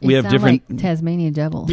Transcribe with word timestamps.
We 0.00 0.14
have 0.14 0.28
different. 0.28 0.62
like 0.70 0.80
Tasmanian 0.80 1.32
devil. 1.32 1.68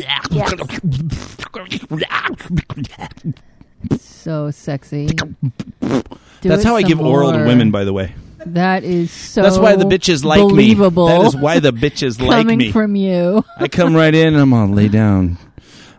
So 3.99 4.51
sexy. 4.51 5.07
Do 5.07 6.03
That's 6.41 6.63
how 6.63 6.75
I 6.75 6.81
give 6.81 6.99
oral 6.99 7.31
to 7.31 7.45
women, 7.45 7.71
by 7.71 7.83
the 7.83 7.93
way. 7.93 8.15
That 8.47 8.83
is 8.83 9.11
so. 9.11 9.41
That's 9.41 9.57
why 9.57 9.75
the 9.75 9.85
bitches 9.85 10.23
like 10.23 10.39
believable. 10.39 11.07
me. 11.07 11.17
That 11.17 11.27
is 11.27 11.35
why 11.35 11.59
the 11.59 11.71
bitches 11.71 12.19
like 12.19 12.45
me. 12.45 12.53
coming 12.53 12.71
from 12.71 12.95
you. 12.95 13.43
I 13.57 13.67
come 13.67 13.95
right 13.95 14.13
in 14.13 14.33
and 14.33 14.37
I'm 14.37 14.53
all 14.53 14.67
lay 14.67 14.87
down. 14.87 15.37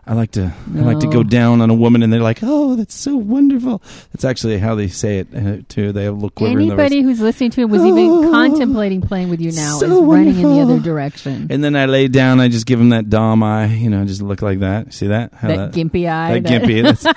I 0.07 0.13
like 0.13 0.31
to 0.31 0.53
I 0.75 0.79
like 0.79 0.99
to 0.99 1.07
go 1.07 1.21
down 1.21 1.59
on 1.59 1.69
a 1.69 1.73
woman 1.73 2.01
and 2.01 2.13
they're 2.13 2.21
like, 2.21 2.39
"Oh, 2.41 2.75
that's 2.75 2.95
so 2.95 3.17
wonderful." 3.17 3.81
That's 4.13 4.23
actually 4.23 4.57
how 4.57 4.73
they 4.73 4.87
say 4.87 5.19
it 5.19 5.27
uh, 5.35 5.63
too. 5.67 5.91
They 5.91 6.05
have 6.05 6.13
a 6.13 6.15
little 6.15 6.29
quiver 6.29 6.57
in 6.59 6.69
their 6.69 6.77
voice. 6.77 6.85
Anybody 6.85 7.01
who's 7.01 7.19
listening 7.19 7.51
to 7.51 7.61
it 7.61 7.65
was 7.65 7.83
even 7.83 8.31
contemplating 8.31 9.01
playing 9.01 9.29
with 9.29 9.41
you 9.41 9.51
now 9.51 9.79
So 9.79 9.85
is 9.85 10.07
running 10.07 10.39
in 10.39 10.43
the 10.43 10.61
other 10.61 10.79
direction. 10.79 11.47
And 11.49 11.61
then 11.61 11.75
I 11.75 11.87
lay 11.87 12.07
down. 12.07 12.39
I 12.39 12.47
just 12.47 12.65
give 12.65 12.79
them 12.79 12.89
that 12.89 13.09
dom 13.09 13.43
eye. 13.43 13.65
You 13.65 13.89
know, 13.89 14.05
just 14.05 14.21
look 14.21 14.41
like 14.41 14.59
that. 14.59 14.93
See 14.93 15.07
that? 15.07 15.33
How 15.33 15.49
that 15.49 15.73
gimpy 15.73 16.09
eye. 16.09 16.39
That 16.39 16.49
gimpy. 16.49 16.83
That's, 16.83 17.03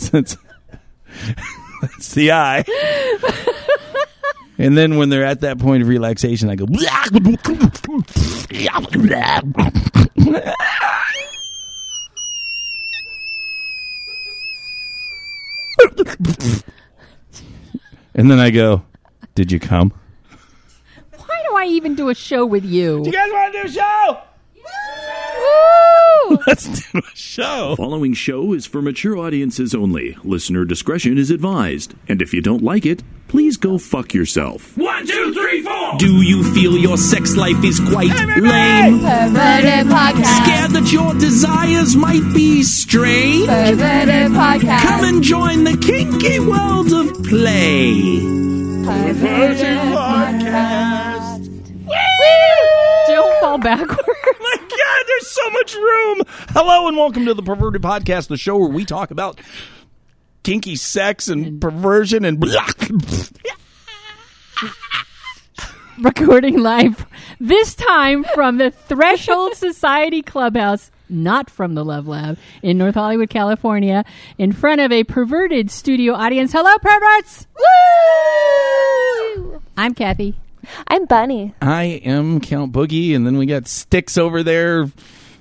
that's, 0.10 0.36
that's 1.82 2.14
the 2.14 2.32
eye. 2.32 2.64
And 4.58 4.76
then 4.76 4.98
when 4.98 5.08
they're 5.08 5.24
at 5.24 5.40
that 5.40 5.58
point 5.58 5.82
of 5.82 5.88
relaxation, 5.88 6.50
I 6.50 6.54
go. 6.54 6.66
And 18.14 18.30
then 18.30 18.38
I 18.38 18.50
go, 18.50 18.82
"Did 19.34 19.50
you 19.52 19.60
come?" 19.60 19.92
Why 21.16 21.42
do 21.48 21.56
I 21.56 21.64
even 21.66 21.94
do 21.94 22.08
a 22.08 22.14
show 22.14 22.44
with 22.44 22.64
you? 22.64 23.02
Do 23.02 23.10
you 23.10 23.12
guys 23.16 23.30
want 23.32 23.52
to 23.54 23.62
do 23.62 23.68
a 23.68 23.72
show? 23.72 24.18
Woo! 25.40 26.38
Let's 26.46 26.68
do 26.92 26.98
a 26.98 27.16
show. 27.16 27.74
Following 27.76 28.14
show 28.14 28.52
is 28.52 28.66
for 28.66 28.80
mature 28.82 29.16
audiences 29.18 29.74
only. 29.74 30.16
Listener 30.22 30.64
discretion 30.64 31.18
is 31.18 31.30
advised. 31.30 31.94
And 32.08 32.22
if 32.22 32.32
you 32.32 32.40
don't 32.40 32.62
like 32.62 32.86
it, 32.86 33.02
please 33.28 33.56
go 33.56 33.78
fuck 33.78 34.14
yourself. 34.14 34.76
One, 34.76 35.06
two, 35.06 35.34
three, 35.34 35.62
four. 35.62 35.96
Do 35.98 36.22
you 36.22 36.44
feel 36.54 36.76
your 36.76 36.96
sex 36.96 37.36
life 37.36 37.62
is 37.64 37.80
quite 37.80 38.14
lame? 38.38 39.00
Perverted 39.00 39.86
podcast. 39.86 40.44
Scared 40.44 40.70
that 40.72 40.92
your 40.92 41.14
desires 41.14 41.96
might 41.96 42.22
be 42.34 42.62
strange? 42.62 43.46
Perverted 43.48 44.30
podcast. 44.32 44.82
Come 44.82 45.04
and 45.04 45.22
join 45.22 45.64
the 45.64 45.76
kinky 45.78 46.38
world 46.38 46.92
of 46.92 47.24
play. 47.24 48.20
Perverted 48.84 49.78
podcast. 49.94 50.99
Backwards. 53.60 54.00
my 54.40 54.56
God, 54.56 55.04
there's 55.06 55.26
so 55.28 55.50
much 55.50 55.74
room. 55.74 56.22
Hello 56.50 56.88
and 56.88 56.96
welcome 56.96 57.26
to 57.26 57.34
the 57.34 57.42
Perverted 57.42 57.82
Podcast, 57.82 58.28
the 58.28 58.36
show 58.36 58.56
where 58.56 58.70
we 58.70 58.84
talk 58.84 59.10
about 59.10 59.40
kinky 60.42 60.76
sex 60.76 61.28
and 61.28 61.60
perversion 61.60 62.24
and 62.24 62.42
Recording 66.00 66.58
live 66.60 67.06
this 67.38 67.74
time 67.74 68.24
from 68.34 68.56
the 68.56 68.70
Threshold 68.70 69.54
Society 69.54 70.22
Clubhouse, 70.22 70.90
not 71.10 71.50
from 71.50 71.74
the 71.74 71.84
Love 71.84 72.08
Lab 72.08 72.38
in 72.62 72.78
North 72.78 72.94
Hollywood, 72.94 73.28
California, 73.28 74.06
in 74.38 74.52
front 74.52 74.80
of 74.80 74.90
a 74.90 75.04
perverted 75.04 75.70
studio 75.70 76.14
audience. 76.14 76.52
Hello, 76.52 76.74
perverts! 76.78 77.46
Woo! 79.36 79.60
I'm 79.76 79.92
Kathy. 79.94 80.38
I'm 80.88 81.06
Bunny. 81.06 81.54
I 81.62 81.84
am 82.04 82.40
Count 82.40 82.72
Boogie, 82.72 83.14
and 83.14 83.26
then 83.26 83.36
we 83.38 83.46
got 83.46 83.66
Sticks 83.68 84.16
over 84.18 84.42
there 84.42 84.86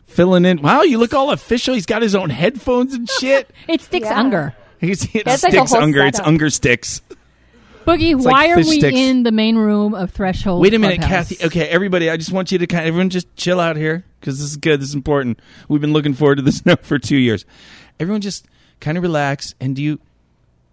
filling 0.05 0.45
in. 0.45 0.61
Wow, 0.61 0.81
you 0.83 0.97
look 0.97 1.13
all 1.13 1.31
official. 1.31 1.73
He's 1.73 1.85
got 1.85 2.01
his 2.01 2.15
own 2.15 2.29
headphones 2.29 2.93
and 2.93 3.09
shit. 3.09 3.49
It 3.67 3.81
sticks 3.81 4.07
Yeah. 4.07 4.19
Unger. 4.19 4.55
He's 4.79 5.03
it's 5.13 5.23
That's 5.25 5.43
like 5.43 5.53
a 5.53 5.57
Sticks 5.57 5.71
whole 5.73 5.81
Unger. 5.83 6.05
It's 6.05 6.17
setup. 6.17 6.27
Unger 6.27 6.49
Sticks. 6.49 7.01
Boogie, 7.85 8.15
It's 8.15 8.23
like 8.25 8.33
why 8.33 8.47
are 8.49 8.55
fish 8.57 8.67
we 8.67 8.79
sticks. 8.79 8.97
in 8.97 9.23
the 9.23 9.31
main 9.31 9.55
room 9.55 9.95
of 9.95 10.11
Threshold? 10.11 10.61
Wait 10.61 10.73
a 10.73 10.79
minute, 10.79 10.99
Clubhouse? 10.99 11.29
Kathy. 11.29 11.45
Okay, 11.45 11.67
everybody, 11.67 12.09
I 12.09 12.17
just 12.17 12.31
want 12.31 12.51
you 12.51 12.57
to 12.59 12.67
kind 12.67 12.83
of, 12.83 12.87
everyone 12.89 13.09
just 13.09 13.33
chill 13.35 13.59
out 13.59 13.77
here 13.77 14.03
because 14.19 14.37
this 14.39 14.49
is 14.51 14.57
good. 14.57 14.79
This 14.79 14.89
is 14.89 14.95
important. 14.95 15.39
We've 15.67 15.81
been 15.81 15.93
looking 15.93 16.13
forward 16.13 16.35
to 16.35 16.41
this 16.43 16.65
now 16.65 16.75
for 16.75 16.99
two 16.99 17.17
years. 17.17 17.45
Everyone 17.99 18.21
just 18.21 18.45
kind 18.79 18.97
of 18.97 19.01
relax. 19.03 19.55
And 19.59 19.75
do 19.75 19.81
you, 19.81 19.99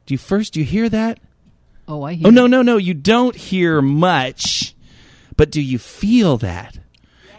do 0.04 0.14
you 0.14 0.18
first, 0.18 0.52
do 0.54 0.60
you 0.60 0.66
hear 0.66 0.88
that? 0.90 1.18
Oh, 1.88 2.02
I 2.02 2.14
hear. 2.14 2.26
Oh, 2.28 2.30
no, 2.30 2.46
no, 2.46 2.62
no. 2.62 2.76
You 2.76 2.94
don't 2.94 3.36
hear 3.36 3.80
much, 3.80 4.74
but 5.36 5.50
do 5.50 5.60
you 5.60 5.78
feel 5.78 6.36
that? 6.38 6.78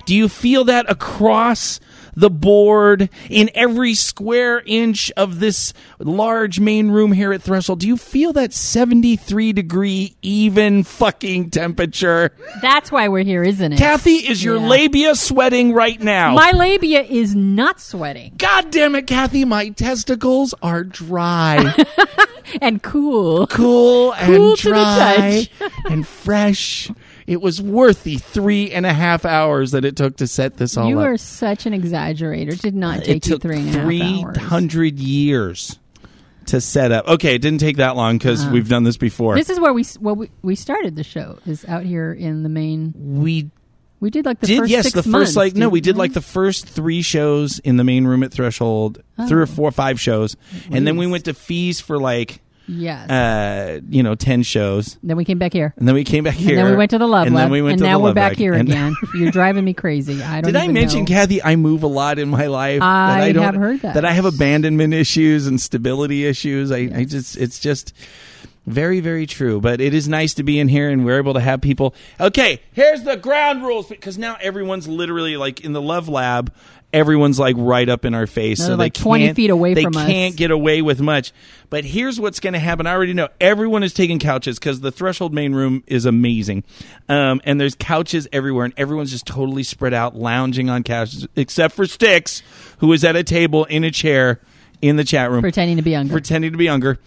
Do 0.06 0.16
you 0.16 0.30
feel 0.30 0.64
that 0.66 0.90
across 0.90 1.80
the 2.18 2.30
board 2.32 3.10
in 3.30 3.48
every 3.54 3.94
square 3.94 4.64
inch 4.66 5.12
of 5.16 5.40
this 5.40 5.72
large 6.00 6.60
main 6.60 6.90
room 6.90 7.12
here 7.12 7.32
at 7.32 7.44
Threshold? 7.44 7.80
Do 7.80 7.88
you 7.88 7.96
feel 7.96 8.34
that 8.34 8.52
73 8.54 9.54
degree 9.54 10.16
even 10.24 10.84
fucking 10.84 11.52
temperature? 11.52 12.32
That's 12.62 12.92
why 12.92 13.08
we're 13.08 13.24
here, 13.24 13.44
isn't 13.44 13.74
it? 13.74 13.78
Kathy, 13.78 14.16
is 14.16 14.44
your 14.44 14.58
Yeah. 14.58 14.68
labia 14.68 15.16
sweating 15.16 15.74
right 15.74 16.02
now? 16.02 16.34
My 16.34 16.52
labia 16.52 17.04
is 17.04 17.36
not 17.36 17.80
sweating 17.80 18.34
God 18.38 18.72
damn 18.72 18.96
it, 18.96 19.06
Kathy, 19.06 19.46
my 19.46 19.70
testicles 19.70 20.56
are 20.64 20.84
dry. 20.84 21.76
and 22.62 22.82
cool. 22.82 23.46
cool 23.48 24.14
and 24.14 24.28
Cool 24.36 24.56
to 24.58 24.70
the 24.70 24.74
dry 24.74 25.48
and 25.92 26.08
fresh. 26.08 26.90
It 27.28 27.42
was 27.42 27.62
worth 27.62 28.04
the 28.04 28.18
three 28.18 28.72
and 28.72 28.86
a 28.86 28.94
half 28.94 29.26
hours 29.26 29.72
that 29.72 29.84
it 29.84 29.96
took 29.98 30.16
to 30.18 30.28
set 30.28 30.56
this 30.58 30.78
all 30.78 30.88
You 30.88 31.00
up. 31.00 31.04
You 31.06 31.12
are 31.14 31.18
such 31.18 31.66
an 31.66 31.74
exaggerator. 31.74 32.54
It 32.54 32.62
did 32.62 32.74
not 32.76 33.00
it 33.00 33.04
take 33.04 33.16
you 33.16 33.20
took 33.34 33.42
three 33.42 33.58
and 33.58 33.68
a 33.68 33.72
half 33.74 33.84
three 33.84 34.24
hours. 34.24 34.38
hundred 34.38 34.98
years 35.00 35.78
to 36.46 36.62
set 36.62 36.94
up. 36.94 37.06
Okay, 37.08 37.36
it 37.36 37.40
didn't 37.42 37.60
take 37.60 37.78
that 37.78 37.98
long 37.98 38.18
because 38.18 38.48
we've 38.48 38.70
done 38.70 38.84
this 38.86 38.96
before. 38.96 39.34
Uh-huh. 39.34 39.40
This 39.42 39.50
is 39.50 39.60
where 39.60 39.74
we 39.74 39.84
well 40.00 40.16
we, 40.16 40.32
we 40.42 40.56
started 40.56 40.96
the 40.96 41.04
show 41.04 41.38
is 41.46 41.66
out 41.66 41.84
here 41.84 42.14
in 42.14 42.44
the 42.44 42.50
main. 42.50 42.94
we 42.96 43.50
We 44.00 44.10
did 44.10 44.26
like 44.26 44.40
the 44.40 44.48
did 44.48 44.60
first 44.60 44.72
yes, 44.72 44.94
the 44.94 45.04
first 45.04 45.08
months, 45.08 45.36
like 45.36 45.56
no, 45.56 45.68
we 45.68 45.82
did 45.82 45.98
like 45.98 46.14
the 46.14 46.22
first 46.22 46.66
three 46.66 47.02
shows 47.02 47.60
in 47.60 47.76
the 47.76 47.84
main 47.84 48.06
room 48.08 48.24
at 48.24 48.32
Threshold, 48.32 49.04
three 49.28 49.40
or 49.40 49.44
Oh. 49.44 49.46
four, 49.48 49.72
five 49.72 50.00
shows, 50.00 50.38
and 50.72 50.88
then 50.88 50.96
we 50.96 51.08
went 51.08 51.26
to 51.26 51.34
fees 51.34 51.82
for 51.82 51.98
like 52.00 52.40
yes. 52.68 53.10
uh 53.10 53.80
you 53.90 54.04
know 54.04 54.16
ten 54.16 54.44
shows, 54.44 54.98
then 55.04 55.18
we 55.18 55.26
came 55.26 55.38
back 55.40 55.54
here. 55.54 55.74
and 55.78 55.88
then 55.88 55.96
we 55.96 56.04
came 56.04 56.24
back 56.24 56.34
here, 56.36 56.58
And 56.58 56.66
then 56.66 56.72
we 56.72 56.78
went 56.78 56.92
to 56.92 56.98
the 56.98 57.08
Love 57.08 57.28
and 57.28 57.36
Lab. 57.36 57.46
then 57.46 57.52
we 57.52 57.62
went 57.62 57.78
to 57.80 57.84
the 57.84 57.86
land. 57.90 57.94
and 57.94 57.94
to 57.94 57.94
now 57.94 57.98
the 57.98 58.04
we're 58.04 58.08
Love 58.10 58.16
back 58.16 58.38
here 58.38 58.54
And- 58.54 58.70
again. 58.70 58.96
You're 59.16 59.32
driving 59.32 59.64
me 59.66 59.74
crazy. 59.74 60.22
I 60.22 60.42
don't 60.42 60.52
Did 60.54 60.56
I 60.60 60.64
even 60.64 60.74
mention, 60.74 61.00
know. 61.02 61.06
Kathy, 61.06 61.42
I 61.42 61.56
move 61.56 61.84
a 61.84 61.88
lot 61.88 62.20
in 62.20 62.30
my 62.30 62.48
life. 62.48 62.82
I 62.82 63.20
that 63.20 63.24
I 63.24 63.32
don't, 63.32 63.44
have 63.44 63.56
heard 63.56 63.82
that. 63.82 63.94
That 63.96 64.06
I 64.06 64.12
have 64.12 64.26
abandonment 64.26 64.94
issues 64.94 65.48
and 65.48 65.60
stability 65.60 66.26
issues. 66.26 66.72
I, 66.72 66.90
I 66.94 67.06
just, 67.06 67.38
it's 67.38 67.60
just 67.60 67.94
very, 68.66 69.00
very 69.00 69.26
true. 69.26 69.62
But 69.62 69.80
it 69.80 69.94
is 69.94 70.08
nice 70.10 70.34
to 70.36 70.44
be 70.44 70.60
in 70.60 70.68
here 70.68 70.90
and 70.90 71.06
we're 71.06 71.18
able 71.20 71.34
to 71.36 71.40
have 71.40 71.62
people. 71.62 71.96
Okay, 72.20 72.62
here's 72.74 73.04
the 73.04 73.16
ground 73.16 73.64
rules 73.64 73.88
because 73.88 74.18
now 74.18 74.38
everyone's 74.42 74.88
literally 74.88 75.38
like 75.38 75.62
in 75.62 75.72
the 75.74 75.82
Love 75.82 76.10
Lab. 76.10 76.54
Everyone's 76.94 77.38
like 77.38 77.56
right 77.60 77.88
up 77.90 78.06
in 78.06 78.14
our 78.14 78.26
face, 78.26 78.60
They're 78.60 78.68
so 78.68 78.76
like 78.76 78.94
they 78.94 79.02
20 79.02 79.34
feet 79.34 79.50
away 79.50 79.74
they 79.74 79.84
from 79.84 79.98
us. 79.98 80.06
can't 80.08 80.38
get 80.38 80.52
away 80.52 80.82
with 80.82 81.02
much. 81.02 81.34
But 81.70 81.84
here's 81.84 82.18
what's 82.18 82.40
going 82.40 82.54
to 82.54 82.60
happen. 82.60 82.88
I 82.88 82.94
already 82.94 83.14
know 83.14 83.28
everyone 83.42 83.84
is 83.84 83.94
taking 83.94 84.20
couches 84.20 84.58
because 84.58 84.80
the 84.80 84.90
Threshold 84.92 85.34
main 85.34 85.54
room 85.54 85.84
is 85.86 86.06
amazing, 86.06 86.64
um, 87.10 87.42
and 87.44 87.60
there's 87.60 87.76
couches 87.76 88.28
everywhere, 88.32 88.64
and 88.66 88.74
everyone's 88.78 89.12
just 89.12 89.28
totally 89.28 89.64
spread 89.64 89.94
out, 89.94 90.16
lounging 90.16 90.70
on 90.70 90.84
couches, 90.84 91.28
except 91.36 91.76
for 91.76 91.86
Sticks, 91.86 92.42
who 92.78 92.94
is 92.94 93.04
at 93.04 93.18
a 93.18 93.24
table 93.24 93.66
in 93.66 93.84
a 93.84 93.92
chair 93.92 94.40
in 94.82 94.96
the 94.96 95.04
chat 95.04 95.30
room, 95.30 95.42
pretending 95.42 95.76
to 95.76 95.84
be 95.84 95.92
younger. 95.92 96.14
pretending 96.14 96.54
to 96.54 96.58
be 96.58 96.64
younger. 96.66 97.00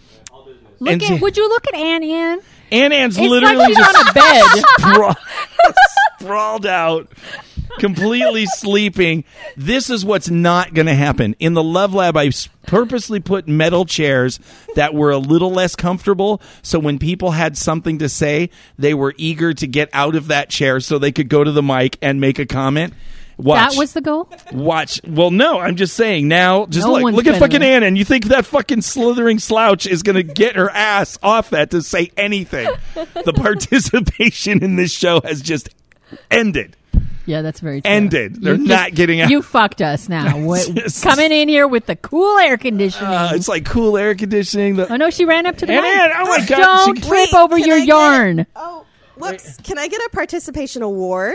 look 0.79 0.93
and 0.93 1.03
at, 1.03 1.09
see- 1.09 1.19
would 1.21 1.37
you 1.39 1.49
look 1.49 1.67
at 1.69 1.75
Ann 1.75 2.03
Ann? 2.05 2.41
Ann 2.73 2.93
Ann's 2.93 3.17
It's 3.19 3.27
literally 3.29 3.57
like 3.57 3.75
just 3.75 3.97
on 3.99 4.09
a 4.09 4.12
bed. 4.12 4.45
sprawl- 4.79 5.17
sprawled 6.21 6.67
out, 6.67 7.09
completely 7.78 8.46
sleeping. 8.46 9.25
This 9.56 9.90
is 9.90 10.05
what's 10.05 10.31
not 10.31 10.75
going 10.75 10.87
to 10.87 10.94
happen. 10.94 11.34
In 11.38 11.55
the 11.55 11.62
Love 11.62 11.94
Lab, 11.94 12.17
I 12.17 12.31
purposely 12.67 13.20
put 13.20 13.49
metal 13.49 13.84
chairs 13.84 14.38
that 14.75 14.94
were 14.94 15.11
a 15.11 15.19
little 15.19 15.50
less 15.50 15.76
comfortable. 15.76 16.40
So 16.62 16.78
when 16.78 16.99
people 16.99 17.32
had 17.32 17.56
something 17.56 17.99
to 17.99 18.08
say, 18.08 18.50
they 18.78 18.94
were 18.94 19.14
eager 19.17 19.55
to 19.55 19.67
get 19.67 19.88
out 19.93 20.14
of 20.14 20.28
that 20.28 20.50
chair 20.50 20.81
so 20.81 20.99
they 20.99 21.12
could 21.12 21.28
go 21.28 21.44
to 21.44 21.52
the 21.52 21.62
mic 21.62 21.99
and 22.02 22.20
make 22.20 22.38
a 22.38 22.46
comment. 22.46 22.94
Watch. 23.43 23.73
That 23.73 23.78
was 23.78 23.93
the 23.94 24.02
goal. 24.02 24.28
Watch. 24.52 25.00
Well, 25.06 25.31
no, 25.31 25.58
I'm 25.58 25.76
just 25.76 25.94
saying 25.94 26.28
now. 26.28 26.66
Just 26.66 26.87
No 26.87 26.93
look, 26.93 27.14
look 27.14 27.26
at 27.26 27.38
fucking 27.38 27.62
Anna, 27.62 27.87
and 27.87 27.96
you 27.96 28.05
think 28.05 28.26
that 28.26 28.44
fucking 28.44 28.82
slithering 28.82 29.38
slouch 29.38 29.87
is 29.87 30.02
going 30.02 30.16
to 30.16 30.23
get 30.23 30.56
her 30.56 30.69
ass 30.69 31.19
off 31.23 31.50
that 31.50 31.70
to 31.70 31.81
say 31.81 32.11
anything? 32.19 32.69
the 32.94 33.32
participation 33.34 34.62
in 34.62 34.76
this 34.76 34.93
show 34.93 35.23
has 35.23 35.40
just 35.40 35.70
ended. 36.31 36.76
Yeah, 37.31 37.43
that's 37.43 37.61
very 37.61 37.81
true. 37.81 37.91
Ended. 37.91 38.43
They're 38.43 38.55
You 38.56 38.65
not 38.67 38.88
just- 38.88 38.94
getting 38.97 39.21
out. 39.21 39.31
You 39.31 39.41
fucked 39.43 39.81
us 39.81 40.09
now. 40.09 40.37
What- 40.44 40.75
Just- 40.75 41.03
coming 41.03 41.31
in 41.32 41.49
here 41.49 41.69
with 41.69 41.87
the 41.87 41.97
cool 41.97 42.38
air 42.38 42.56
conditioning. 42.59 43.09
Uh, 43.12 43.31
it's 43.35 43.49
like 43.49 43.65
cool 43.65 43.97
air 43.97 44.15
conditioning. 44.15 44.77
The, 44.77 44.93
oh 44.93 44.97
no, 44.97 45.11
she 45.11 45.25
ran 45.25 45.47
up 45.47 45.56
to 45.59 45.67
the 45.67 45.73
Ann 45.75 45.82
mic. 45.82 45.93
Ann, 45.93 46.11
oh 46.17 46.25
my 46.27 46.44
God, 46.47 46.56
Don't 46.59 46.97
she- 46.97 47.03
trip 47.09 47.12
Wait, 47.32 47.35
over 47.35 47.56
can 47.56 47.67
your 47.67 47.77
I 47.77 47.79
get 47.81 47.88
yarn. 47.88 48.47
Oh, 48.56 48.85
Whoops! 49.17 49.59
Can 49.65 49.79
I 49.79 49.87
get 49.88 50.00
a 50.00 50.09
participation 50.12 50.82
award? 50.82 51.35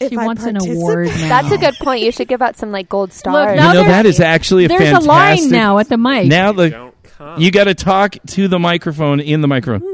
If 0.00 0.10
She 0.10 0.16
I 0.16 0.26
wants 0.26 0.44
an 0.44 0.54
participate? 0.54 0.76
award 0.76 1.06
now. 1.06 1.28
That's 1.42 1.52
a 1.52 1.58
good 1.58 1.74
point. 1.76 2.02
You 2.02 2.12
should 2.12 2.28
give 2.28 2.42
out 2.42 2.56
some 2.56 2.70
like 2.72 2.88
gold 2.88 3.12
stars. 3.12 3.56
now 3.56 3.68
you 3.68 3.74
know 3.74 3.80
there's- 3.84 3.88
that 3.88 4.06
is 4.06 4.20
actually 4.20 4.64
a 4.64 4.68
There's 4.68 4.80
fantastic. 4.82 5.06
a 5.08 5.12
line 5.12 5.48
now 5.50 5.78
at 5.78 5.88
the 5.88 5.96
mic. 5.96 6.26
Now 6.26 6.52
the 6.52 6.70
Don't 6.70 7.02
come. 7.04 7.40
you 7.40 7.50
got 7.50 7.64
to 7.64 7.74
talk 7.74 8.16
to 8.28 8.46
the 8.48 8.58
microphone 8.58 9.20
in 9.20 9.40
the 9.40 9.48
microphone. 9.48 9.88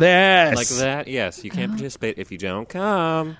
Yes. 0.00 0.56
like 0.56 0.68
that? 0.80 1.08
Yes, 1.08 1.44
you 1.44 1.50
can't 1.50 1.70
participate 1.72 2.18
if 2.18 2.30
you 2.32 2.38
don't 2.38 2.68
come. 2.68 3.36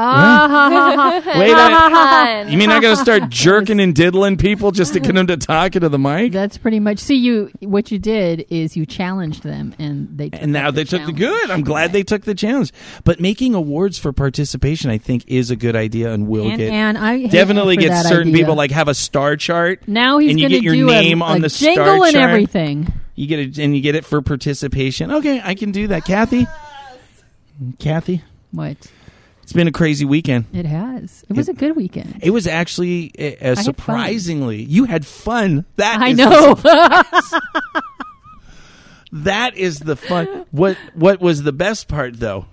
Ah, 0.00 0.46
ha, 0.48 0.70
ha, 0.70 1.20
ha. 1.20 1.38
Wait 1.40 1.50
a 1.50 2.36
minute. 2.38 2.52
You 2.52 2.58
mean 2.58 2.70
I 2.70 2.80
got 2.80 2.90
to 2.96 3.02
start 3.02 3.28
jerking 3.30 3.80
and 3.80 3.94
diddling 3.94 4.36
people 4.36 4.70
just 4.70 4.92
to 4.92 5.00
get 5.00 5.14
them 5.14 5.26
to 5.26 5.36
talk 5.36 5.74
into 5.74 5.88
the 5.88 5.98
mic? 5.98 6.32
That's 6.32 6.56
pretty 6.56 6.78
much. 6.80 6.98
See, 6.98 7.16
you. 7.16 7.50
What 7.60 7.90
you 7.90 7.98
did 7.98 8.46
is 8.50 8.76
you 8.76 8.86
challenged 8.86 9.42
them, 9.42 9.74
and 9.78 10.08
they. 10.16 10.30
Took 10.30 10.42
And 10.42 10.52
now 10.52 10.68
up 10.68 10.74
they 10.76 10.84
took 10.84 11.00
the 11.00 11.12
challenge. 11.12 11.18
good. 11.18 11.50
I'm 11.50 11.62
glad 11.62 11.92
they 11.92 12.02
took 12.04 12.22
the 12.22 12.34
challenge. 12.34 12.72
But 13.04 13.18
making 13.20 13.54
awards 13.54 13.98
for 13.98 14.12
participation, 14.12 14.90
I 14.90 14.98
think, 14.98 15.24
is 15.26 15.50
a 15.50 15.56
good 15.56 15.74
idea 15.74 16.12
and 16.12 16.28
will 16.28 16.48
And, 16.48 16.58
get 16.58 16.70
and 16.72 16.96
I 16.96 17.26
definitely 17.26 17.76
get 17.76 18.04
certain 18.06 18.28
idea. 18.28 18.42
people 18.42 18.54
like 18.54 18.70
have 18.70 18.88
a 18.88 18.94
star 18.94 19.36
chart. 19.36 19.86
Now 19.88 20.18
he's 20.18 20.30
and 20.30 20.38
you 20.40 20.48
going 20.48 20.62
to 20.62 20.68
get 20.68 20.76
your 20.76 20.86
do 20.86 20.86
name 20.86 21.22
a, 21.22 21.24
on 21.24 21.36
a 21.38 21.40
the 21.40 21.48
jingle 21.48 21.84
star 21.84 21.94
and 22.04 22.12
chart. 22.12 22.30
everything. 22.30 22.92
You 23.16 23.26
get 23.26 23.38
it, 23.40 23.58
and 23.58 23.74
you 23.74 23.82
get 23.82 23.96
it 23.96 24.04
for 24.04 24.22
participation. 24.22 25.10
Okay, 25.10 25.40
I 25.42 25.54
can 25.56 25.72
do 25.72 25.88
that. 25.88 26.04
Kathy, 26.04 26.46
Kathy, 27.78 28.22
What 28.52 28.76
it's 29.48 29.54
been 29.54 29.66
a 29.66 29.72
crazy 29.72 30.04
weekend. 30.04 30.44
it 30.52 30.66
has. 30.66 31.24
It 31.26 31.34
was 31.34 31.48
a 31.48 31.54
good 31.54 31.74
weekend. 31.74 32.18
It 32.22 32.32
was 32.32 32.46
actually 32.46 33.12
uh, 33.18 33.52
uh, 33.52 33.54
surprisingly. 33.54 34.62
You 34.62 34.84
had 34.84 35.06
fun. 35.06 35.64
That 35.76 36.02
I 36.02 36.12
know. 36.12 36.54
that 39.12 39.56
is 39.56 39.78
the 39.78 39.96
fun. 39.96 40.44
What 40.50 40.76
What 40.92 41.22
was 41.22 41.44
the 41.44 41.52
best 41.54 41.88
part 41.88 42.20
though? 42.20 42.44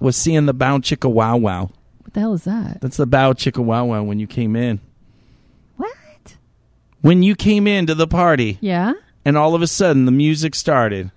Was 0.00 0.16
seeing 0.16 0.46
the 0.46 0.52
bow 0.52 0.78
chicka 0.78 1.08
wow 1.08 1.36
wow. 1.36 1.70
what 2.00 2.12
the 2.12 2.18
hell 2.18 2.34
is 2.34 2.42
that? 2.42 2.80
That's 2.80 2.96
the 2.96 3.06
bow 3.06 3.34
chicka 3.34 3.62
wow 3.62 3.84
wow 3.84 4.02
when 4.02 4.18
you 4.18 4.26
came 4.26 4.56
in. 4.56 4.80
What? 5.76 5.94
When 7.02 7.22
you 7.22 7.36
came 7.36 7.68
into 7.68 7.94
the 7.94 8.08
party, 8.08 8.58
Yeah. 8.60 8.94
and 9.24 9.38
all 9.38 9.54
of 9.54 9.62
a 9.62 9.68
sudden 9.68 10.06
the 10.06 10.10
music 10.10 10.56
started, 10.56 11.12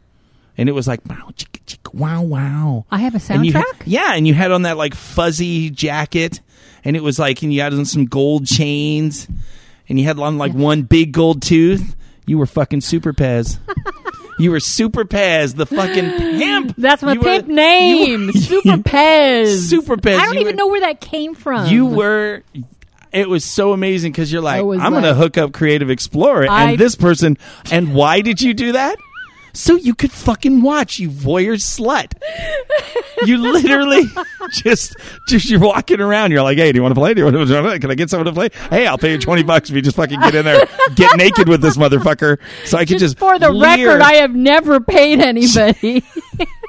and 0.57 0.69
it 0.69 0.71
was 0.73 0.87
like 0.87 1.03
bow 1.03 1.31
chicka 1.35 1.59
chicka 1.65 1.93
wow 1.93 2.21
wow. 2.21 2.85
I 2.91 2.99
have 2.99 3.13
a 3.13 3.33
And 3.33 3.43
soundtrack. 3.43 3.53
had- 3.53 3.87
yeah, 3.87 4.13
and 4.13 4.27
you 4.27 4.33
had 4.33 4.51
on 4.51 4.63
that 4.63 4.77
like 4.77 4.93
fuzzy 4.95 5.69
jacket, 5.69 6.41
and 6.83 6.95
it 6.95 7.03
was 7.03 7.17
like, 7.19 7.41
and 7.43 7.53
you 7.53 7.61
had 7.61 7.73
on 7.73 7.85
some 7.85 8.05
gold 8.05 8.45
chains, 8.45 9.27
and 9.89 9.99
you 9.99 10.05
had 10.05 10.19
on 10.19 10.37
like 10.37 10.53
one 10.53 10.83
big 10.83 11.11
gold 11.11 11.41
tooth. 11.41 11.95
You 12.27 12.37
were 12.39 12.47
fucking 12.47 12.81
Super 12.81 13.13
Pez. 13.13 13.59
you 14.39 14.49
were 14.51 14.59
Super 14.59 15.05
Pez, 15.05 15.55
the 15.55 15.65
fucking 15.67 16.09
pimp. 16.39 16.73
That's 16.75 17.03
my 17.03 17.13
You 17.13 17.19
were- 17.19 17.23
pimp 17.25 17.47
you 17.49 17.53
name, 17.55 18.25
were- 18.27 18.33
Super 18.33 18.77
Pez. 18.77 19.57
Super 19.69 19.95
Pez. 19.97 20.17
I 20.17 20.25
don't 20.25 20.33
You 20.35 20.39
even 20.41 20.53
were- 20.55 20.57
know 20.57 20.67
where 20.67 20.81
that 20.81 21.01
came 21.01 21.35
from. 21.35 21.67
You 21.67 21.85
were. 21.85 22.41
It 23.11 23.29
was 23.29 23.45
so 23.45 23.71
amazing 23.71 24.11
because 24.11 24.29
you're 24.33 24.41
like, 24.41 24.59
I'm 24.59 24.91
going 24.91 25.03
to 25.03 25.13
hook 25.13 25.37
up 25.37 25.53
Creative 25.53 25.89
Explorer 25.89 26.47
I- 26.49 26.71
and 26.71 26.77
this 26.79 26.95
person. 26.95 27.37
And 27.71 27.93
why 27.93 28.19
did 28.21 28.41
you 28.41 28.53
do 28.53 28.73
that? 28.73 28.97
So 29.55 29.75
you 29.75 29.95
could 29.95 30.11
fucking 30.11 30.61
watch, 30.61 30.99
you 30.99 31.09
voyeur 31.09 31.55
slut. 31.55 32.11
you 33.25 33.37
literally 33.37 34.03
just, 34.51 34.95
just 35.27 35.49
you're 35.49 35.61
walking 35.61 36.01
around. 36.01 36.31
You're 36.31 36.43
like, 36.43 36.57
hey, 36.57 36.71
do 36.71 36.77
you 36.77 36.83
want 36.83 36.93
to 36.93 36.99
play? 36.99 37.13
Do 37.13 37.25
you 37.25 37.31
want 37.31 37.47
to? 37.47 37.79
Can 37.79 37.89
I 37.89 37.95
get 37.95 38.09
someone 38.09 38.25
to 38.25 38.33
play? 38.33 38.49
Hey, 38.69 38.85
I'll 38.85 38.97
pay 38.97 39.13
you 39.13 39.17
twenty 39.17 39.43
bucks 39.43 39.69
if 39.69 39.75
you 39.75 39.81
just 39.81 39.95
fucking 39.95 40.19
get 40.19 40.35
in 40.35 40.45
there, 40.45 40.67
get 40.95 41.15
naked 41.17 41.47
with 41.47 41.61
this 41.61 41.77
motherfucker, 41.77 42.39
so 42.65 42.77
I 42.77 42.85
can 42.85 42.99
just 42.99 43.05
just, 43.05 43.19
for 43.19 43.37
the 43.39 43.51
leer. 43.51 43.87
record, 43.87 44.01
I 44.01 44.15
have 44.15 44.33
never 44.35 44.79
paid 44.79 45.19
anybody. 45.19 46.03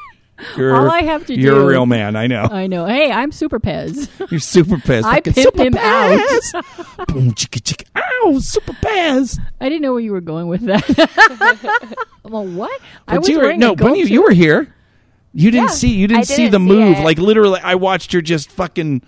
You're, 0.57 0.77
all 0.77 0.91
I 0.91 1.03
have 1.03 1.27
to 1.27 1.35
you're 1.35 1.55
do- 1.55 1.61
a 1.63 1.67
real 1.67 1.87
man. 1.87 2.15
I 2.17 2.27
know. 2.27 2.43
I 2.43 2.67
know. 2.67 2.85
Hey, 2.87 3.11
I'm 3.11 3.33
Super 3.33 3.59
Pez. 3.59 4.09
You're 4.31 4.41
super 4.41 4.77
pissed. 4.79 5.07
I 5.07 5.15
Fucking 5.17 5.33
pimped 5.33 5.43
super 5.43 5.63
him 5.63 5.77
out. 5.79 6.19
Boom, 7.09 7.33
chicka, 7.33 7.61
chicka. 7.63 7.85
Ow, 8.27 8.39
super 8.41 8.73
Pez. 8.75 9.39
I 9.61 9.69
didn't 9.69 9.83
know 9.83 9.93
where 9.93 10.01
you 10.03 10.13
were 10.13 10.21
going 10.21 10.49
with 10.49 10.61
that. 10.63 10.85
well, 12.25 12.47
what? 12.47 12.81
I 13.09 13.15
But 13.15 13.21
was 13.21 13.29
you 13.31 13.39
were 13.41 13.55
no, 13.55 13.75
Bunny. 13.75 14.03
You 14.03 14.23
were 14.23 14.33
here. 14.33 14.75
You 15.33 15.51
didn't 15.51 15.69
Yeah, 15.69 15.75
see. 15.75 15.91
You 15.95 16.07
didn't 16.07 16.25
see 16.27 16.49
didn't 16.49 16.53
the 16.53 16.59
see 16.59 16.79
move. 16.81 16.99
it. 16.99 17.03
Like 17.05 17.19
literally, 17.19 17.61
I 17.63 17.75
watched 17.77 18.13
her 18.13 18.21
just 18.23 18.51
fucking 18.51 19.03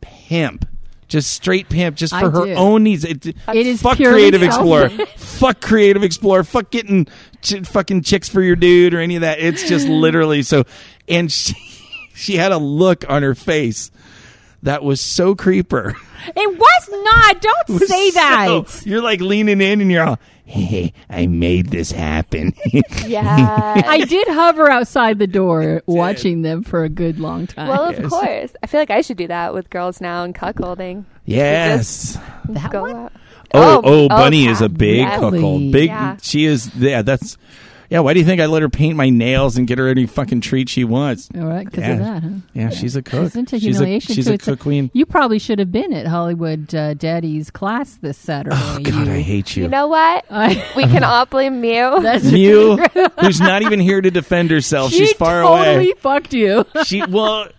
pimp, 0.00 0.66
just 1.08 1.30
straight 1.30 1.68
pimp, 1.68 1.96
just 1.96 2.12
I 2.12 2.20
for 2.20 2.30
her 2.30 2.44
did. 2.46 2.56
own 2.56 2.82
needs. 2.84 3.04
It, 3.04 3.26
It 3.26 3.36
is 3.48 3.82
fuck 3.82 3.96
Creative 3.96 4.42
Explorer. 4.42 4.88
fuck 5.16 5.60
Creative 5.60 6.02
Explorer. 6.02 6.44
Fuck 6.44 6.70
getting 6.70 7.06
ch- 7.42 7.60
fucking 7.64 8.02
chicks 8.02 8.28
for 8.28 8.42
your 8.42 8.56
dude 8.56 8.94
or 8.94 9.00
any 9.00 9.16
of 9.16 9.20
that. 9.22 9.38
It's 9.40 9.68
just 9.68 9.86
literally 9.88 10.42
so. 10.42 10.64
And 11.08 11.30
she, 11.30 11.54
she 12.14 12.36
had 12.36 12.52
a 12.52 12.58
look 12.58 13.04
on 13.08 13.22
her 13.22 13.34
face 13.34 13.90
that 14.62 14.82
was 14.82 15.00
so 15.00 15.34
creeper. 15.34 15.94
It 16.34 16.58
was 16.58 16.88
not. 17.04 17.40
Don't 17.42 17.80
say 17.86 18.10
that. 18.12 18.64
So, 18.68 18.88
you're 18.88 19.02
like 19.02 19.20
leaning 19.20 19.60
in 19.60 19.80
and 19.82 19.90
you're 19.90 20.04
all, 20.06 20.18
hey, 20.44 20.92
I 21.10 21.26
made 21.26 21.70
this 21.70 21.90
happen. 21.92 22.52
Yeah. 23.06 23.82
I 23.86 24.04
did 24.04 24.28
hover 24.28 24.70
outside 24.70 25.18
the 25.18 25.26
door 25.26 25.82
watching 25.86 26.42
them 26.42 26.62
for 26.62 26.84
a 26.84 26.88
good 26.88 27.18
long 27.20 27.46
time. 27.46 27.68
well, 27.68 27.84
of 27.90 27.98
Yes. 27.98 28.08
course. 28.10 28.52
I 28.62 28.66
feel 28.66 28.80
like 28.80 28.90
I 28.90 29.00
should 29.02 29.16
do 29.18 29.26
that 29.28 29.52
with 29.54 29.68
girls 29.70 30.00
now 30.00 30.24
and 30.24 30.34
cuckolding. 30.34 31.04
yes. 31.26 32.18
that 32.48 32.70
Go 32.72 32.82
one? 32.82 32.96
out. 32.96 33.12
Oh, 33.52 33.60
oh, 33.76 33.80
oh, 33.84 34.04
Oh, 34.04 34.08
Bunny 34.08 34.48
oh, 34.48 34.50
is 34.52 34.60
a 34.62 34.68
big 34.68 34.98
yeah. 35.00 35.18
cuckold. 35.18 35.70
Big. 35.70 35.86
Yeah. 35.90 36.16
She 36.22 36.44
is. 36.46 36.74
Yeah, 36.74 37.02
that's. 37.02 37.36
Yeah, 37.90 38.00
why 38.00 38.14
do 38.14 38.20
you 38.20 38.26
think 38.26 38.40
I 38.40 38.46
let 38.46 38.62
her 38.62 38.68
paint 38.68 38.96
my 38.96 39.10
nails 39.10 39.56
and 39.56 39.66
get 39.66 39.78
her 39.78 39.88
any 39.88 40.06
fucking 40.06 40.40
treat 40.40 40.68
she 40.68 40.84
wants? 40.84 41.28
All 41.36 41.44
right, 41.46 41.64
because 41.64 41.82
Yeah. 41.84 41.92
of 41.92 41.98
that, 42.00 42.22
huh? 42.22 42.28
Yeah, 42.54 42.70
she's 42.70 42.96
a 42.96 43.02
cook. 43.02 43.24
She's 43.24 43.36
into 43.36 43.58
she's 43.58 43.76
a, 43.76 43.78
humiliation. 43.80 44.14
she's 44.14 44.24
too. 44.24 44.30
a 44.30 44.34
It's 44.34 44.44
cook 44.44 44.60
queen. 44.60 44.90
You 44.94 45.04
probably 45.06 45.38
should 45.38 45.58
have 45.58 45.70
been 45.70 45.92
at 45.92 46.06
Hollywood 46.06 46.74
uh, 46.74 46.94
Daddy's 46.94 47.50
class 47.50 47.94
this 47.96 48.16
Saturday. 48.18 48.56
Oh 48.58 48.78
God, 48.82 49.06
You- 49.06 49.12
I 49.12 49.20
hate 49.20 49.56
you. 49.56 49.64
You 49.64 49.68
know 49.68 49.86
what? 49.88 50.24
We 50.76 50.84
can 50.84 51.04
all 51.04 51.26
blame 51.26 51.60
Mew. 51.60 51.98
That's 52.02 52.24
Mew, 52.24 52.76
who's 53.20 53.40
not 53.40 53.62
even 53.62 53.80
here 53.80 54.00
to 54.00 54.10
defend 54.10 54.50
herself. 54.50 54.90
she 54.90 54.98
She's 55.06 55.12
far 55.12 55.42
totally 55.42 55.90
away. 55.90 55.92
fucked 55.98 56.32
you. 56.34 56.64
She 56.84 57.02
well. 57.04 57.48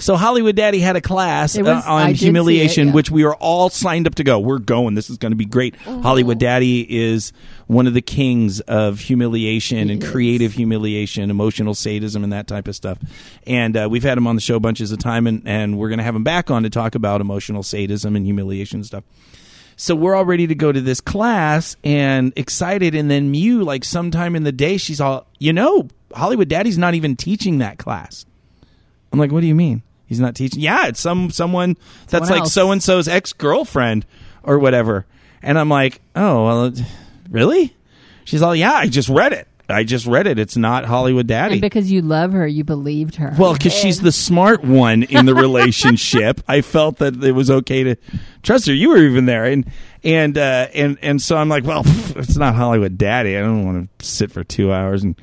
So 0.00 0.16
Hollywood 0.16 0.56
Daddy 0.56 0.80
had 0.80 0.96
a 0.96 1.00
class 1.00 1.56
was- 1.56 1.66
uh, 1.68 1.82
on 1.86 2.06
see 2.08 2.12
it, 2.12 2.18
humiliation, 2.18 2.88
yeah. 2.88 2.94
which 2.94 3.10
we 3.10 3.24
are 3.24 3.34
all 3.34 3.68
signed 3.68 4.06
up 4.06 4.16
to 4.16 4.24
go. 4.24 4.38
We're 4.38 4.58
going. 4.58 4.94
This 4.94 5.10
is 5.10 5.18
going 5.18 5.32
to 5.32 5.36
be 5.36 5.44
great. 5.44 5.76
Hollywood 5.76 6.38
Daddy 6.38 6.86
is 6.88 7.32
one 7.66 7.86
of 7.86 7.94
the 7.94 8.00
kings 8.02 8.60
of 8.60 8.98
humiliation 8.98 9.90
and 9.90 10.02
is. 10.02 10.10
creative 10.10 10.54
humiliation, 10.54 11.30
emotional 11.30 11.74
sadism, 11.74 12.24
and 12.24 12.32
that 12.32 12.46
type 12.46 12.66
of 12.66 12.74
stuff. 12.74 12.98
And 13.46 13.76
uh, 13.76 13.88
we've 13.90 14.02
had 14.02 14.18
him 14.18 14.26
on 14.26 14.34
the 14.34 14.40
show 14.40 14.58
bunches 14.58 14.90
of 14.90 14.98
time, 14.98 15.26
and, 15.26 15.42
and 15.46 15.78
we're 15.78 15.88
going 15.88 15.98
to 15.98 16.04
have 16.04 16.16
him 16.16 16.24
back 16.24 16.50
on 16.50 16.62
to 16.64 16.70
talk 16.70 16.94
about 16.94 17.20
emotional 17.20 17.62
sadism 17.62 18.16
and 18.16 18.24
humiliation 18.24 18.78
and 18.78 18.86
stuff. 18.86 19.04
So 19.76 19.94
we're 19.94 20.14
all 20.14 20.26
ready 20.26 20.46
to 20.46 20.54
go 20.54 20.72
to 20.72 20.80
this 20.80 21.00
class 21.00 21.76
and 21.84 22.32
excited. 22.36 22.94
And 22.94 23.10
then 23.10 23.30
Mew, 23.30 23.64
like 23.64 23.84
sometime 23.84 24.36
in 24.36 24.44
the 24.44 24.52
day, 24.52 24.76
she's 24.76 25.00
all, 25.00 25.26
you 25.38 25.52
know, 25.52 25.88
Hollywood 26.14 26.48
Daddy's 26.48 26.76
not 26.76 26.94
even 26.94 27.16
teaching 27.16 27.58
that 27.58 27.78
class. 27.78 28.26
I'm 29.12 29.18
like, 29.18 29.32
what 29.32 29.40
do 29.40 29.46
you 29.46 29.54
mean? 29.54 29.82
He's 30.10 30.18
not 30.18 30.34
teaching? 30.34 30.60
Yeah, 30.60 30.88
it's 30.88 30.98
some 30.98 31.30
someone 31.30 31.76
that's 32.08 32.26
Someone 32.26 32.40
like 32.40 32.50
so 32.50 32.72
and 32.72 32.82
so's 32.82 33.06
ex 33.06 33.32
girlfriend 33.32 34.04
or 34.42 34.58
whatever. 34.58 35.06
And 35.40 35.56
I'm 35.56 35.68
like, 35.68 36.00
oh, 36.16 36.46
well, 36.46 36.72
really? 37.30 37.76
She's 38.24 38.42
all, 38.42 38.56
yeah, 38.56 38.72
I 38.72 38.88
just 38.88 39.08
read 39.08 39.32
it. 39.32 39.46
I 39.68 39.84
just 39.84 40.06
read 40.06 40.26
it. 40.26 40.36
It's 40.40 40.56
not 40.56 40.84
Hollywood 40.84 41.28
Daddy. 41.28 41.54
And 41.54 41.60
because 41.60 41.92
you 41.92 42.02
love 42.02 42.32
her, 42.32 42.44
you 42.44 42.64
believed 42.64 43.14
her. 43.16 43.32
Well, 43.38 43.52
because 43.52 43.72
she's 43.72 44.00
the 44.00 44.10
smart 44.10 44.64
one 44.64 45.04
in 45.04 45.26
the 45.26 45.34
relationship, 45.36 46.40
I 46.48 46.62
felt 46.62 46.96
that 46.96 47.22
it 47.22 47.30
was 47.30 47.48
okay 47.48 47.84
to 47.84 47.96
trust 48.42 48.66
her. 48.66 48.74
You 48.74 48.88
were 48.88 48.98
even 48.98 49.26
there, 49.26 49.44
and 49.44 49.70
and 50.02 50.36
uh, 50.36 50.66
and 50.74 50.98
and 51.02 51.22
so 51.22 51.36
I'm 51.36 51.48
like, 51.48 51.62
well, 51.62 51.84
pff, 51.84 52.16
it's 52.20 52.36
not 52.36 52.56
Hollywood 52.56 52.98
Daddy. 52.98 53.36
I 53.36 53.42
don't 53.42 53.64
want 53.64 53.96
to 54.00 54.04
sit 54.04 54.32
for 54.32 54.42
two 54.42 54.72
hours 54.72 55.04
and 55.04 55.14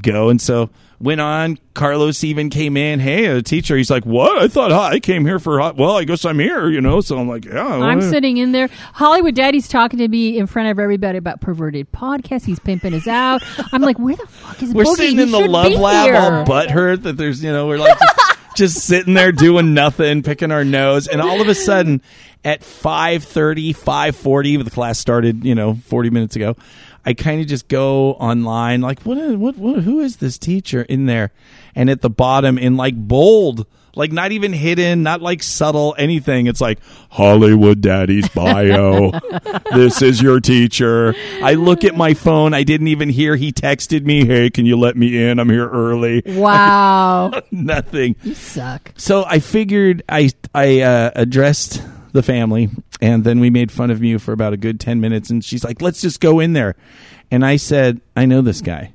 go. 0.00 0.30
And 0.30 0.40
so 0.40 0.70
went 1.00 1.20
on. 1.20 1.58
Carlos 1.74 2.22
even 2.24 2.50
came 2.50 2.76
in. 2.76 3.00
Hey, 3.00 3.24
a 3.26 3.42
teacher. 3.42 3.76
He's 3.76 3.90
like, 3.90 4.04
what? 4.04 4.42
I 4.42 4.48
thought 4.48 4.70
I 4.70 5.00
came 5.00 5.24
here 5.24 5.38
for. 5.38 5.58
hot- 5.58 5.76
Well, 5.76 5.96
I 5.96 6.04
guess 6.04 6.24
I'm 6.24 6.38
here. 6.38 6.68
You 6.68 6.80
know. 6.80 7.00
So 7.00 7.18
I'm 7.18 7.28
like, 7.28 7.44
yeah. 7.46 7.66
I'm 7.66 7.98
well, 7.98 8.10
sitting 8.10 8.36
in 8.36 8.52
there. 8.52 8.68
Hollywood 8.92 9.34
Daddy's 9.34 9.66
talking 9.68 9.98
to 9.98 10.08
me 10.08 10.38
in 10.38 10.46
front 10.46 10.68
of 10.68 10.78
everybody 10.78 11.18
about 11.18 11.40
perverted 11.40 11.90
podcasts. 11.92 12.44
He's 12.44 12.58
pimping 12.60 12.94
us 12.94 13.06
out. 13.06 13.42
I'm 13.72 13.82
like, 13.82 13.98
where 13.98 14.14
the 14.16 14.26
fuck 14.26 14.62
is 14.62 14.70
it? 14.70 14.76
We're 14.76 14.84
Boogie? 14.84 14.96
sitting 14.96 15.16
He 15.16 15.22
in 15.22 15.30
the 15.30 15.48
love 15.48 15.72
lab, 15.72 16.06
here. 16.06 16.16
all 16.16 16.44
butthurt 16.44 17.02
that 17.04 17.16
there's, 17.16 17.42
you 17.42 17.50
know, 17.52 17.66
we're 17.66 17.78
like 17.78 17.98
just, 17.98 18.38
just 18.56 18.76
sitting 18.86 19.14
there 19.14 19.32
doing 19.32 19.72
nothing, 19.74 20.22
picking 20.22 20.50
our 20.52 20.64
nose, 20.64 21.08
and 21.08 21.20
all 21.22 21.40
of 21.40 21.48
a 21.48 21.54
sudden, 21.54 22.02
at 22.44 22.60
5.30, 22.62 23.76
5.40, 23.76 24.64
the 24.64 24.70
class 24.70 24.98
started, 24.98 25.44
you 25.44 25.54
know, 25.54 25.74
40 25.74 26.10
minutes 26.10 26.36
ago, 26.36 26.56
I 27.04 27.14
kind 27.14 27.40
of 27.40 27.46
just 27.46 27.68
go 27.68 28.12
online, 28.14 28.80
like, 28.80 29.00
what, 29.02 29.16
what, 29.38 29.56
what, 29.56 29.82
who 29.82 30.00
is 30.00 30.18
this 30.18 30.38
teacher 30.38 30.82
in 30.82 31.06
there? 31.06 31.32
And 31.74 31.88
at 31.88 32.02
the 32.02 32.10
bottom, 32.10 32.58
in 32.58 32.76
like 32.76 32.94
bold, 32.96 33.66
like 33.94 34.12
not 34.12 34.32
even 34.32 34.52
hidden, 34.52 35.02
not 35.02 35.20
like 35.20 35.42
subtle, 35.42 35.94
anything. 35.98 36.46
It's 36.46 36.60
like 36.60 36.78
Hollywood 37.10 37.80
Daddy's 37.80 38.28
bio. 38.28 39.10
this 39.74 40.02
is 40.02 40.20
your 40.22 40.40
teacher. 40.40 41.14
I 41.42 41.54
look 41.54 41.84
at 41.84 41.96
my 41.96 42.14
phone. 42.14 42.54
I 42.54 42.62
didn't 42.62 42.88
even 42.88 43.08
hear 43.08 43.36
he 43.36 43.52
texted 43.52 44.04
me, 44.04 44.26
"Hey, 44.26 44.50
can 44.50 44.66
you 44.66 44.76
let 44.76 44.96
me 44.96 45.22
in? 45.22 45.38
I'm 45.38 45.50
here 45.50 45.68
early." 45.68 46.22
Wow. 46.40 47.42
Nothing. 47.50 48.16
you 48.22 48.34
suck. 48.34 48.92
So 48.96 49.24
I 49.24 49.40
figured 49.40 50.02
I 50.08 50.30
I 50.54 50.80
uh, 50.80 51.10
addressed 51.14 51.82
the 52.12 52.22
family, 52.22 52.70
and 53.00 53.24
then 53.24 53.40
we 53.40 53.50
made 53.50 53.70
fun 53.72 53.90
of 53.90 54.02
you 54.02 54.18
for 54.18 54.32
about 54.32 54.52
a 54.52 54.56
good 54.56 54.80
ten 54.80 55.00
minutes. 55.00 55.30
And 55.30 55.44
she's 55.44 55.64
like, 55.64 55.80
"Let's 55.82 56.00
just 56.00 56.20
go 56.20 56.40
in 56.40 56.52
there," 56.52 56.76
and 57.30 57.44
I 57.44 57.56
said, 57.56 58.00
"I 58.16 58.26
know 58.26 58.40
this 58.42 58.60
guy." 58.60 58.92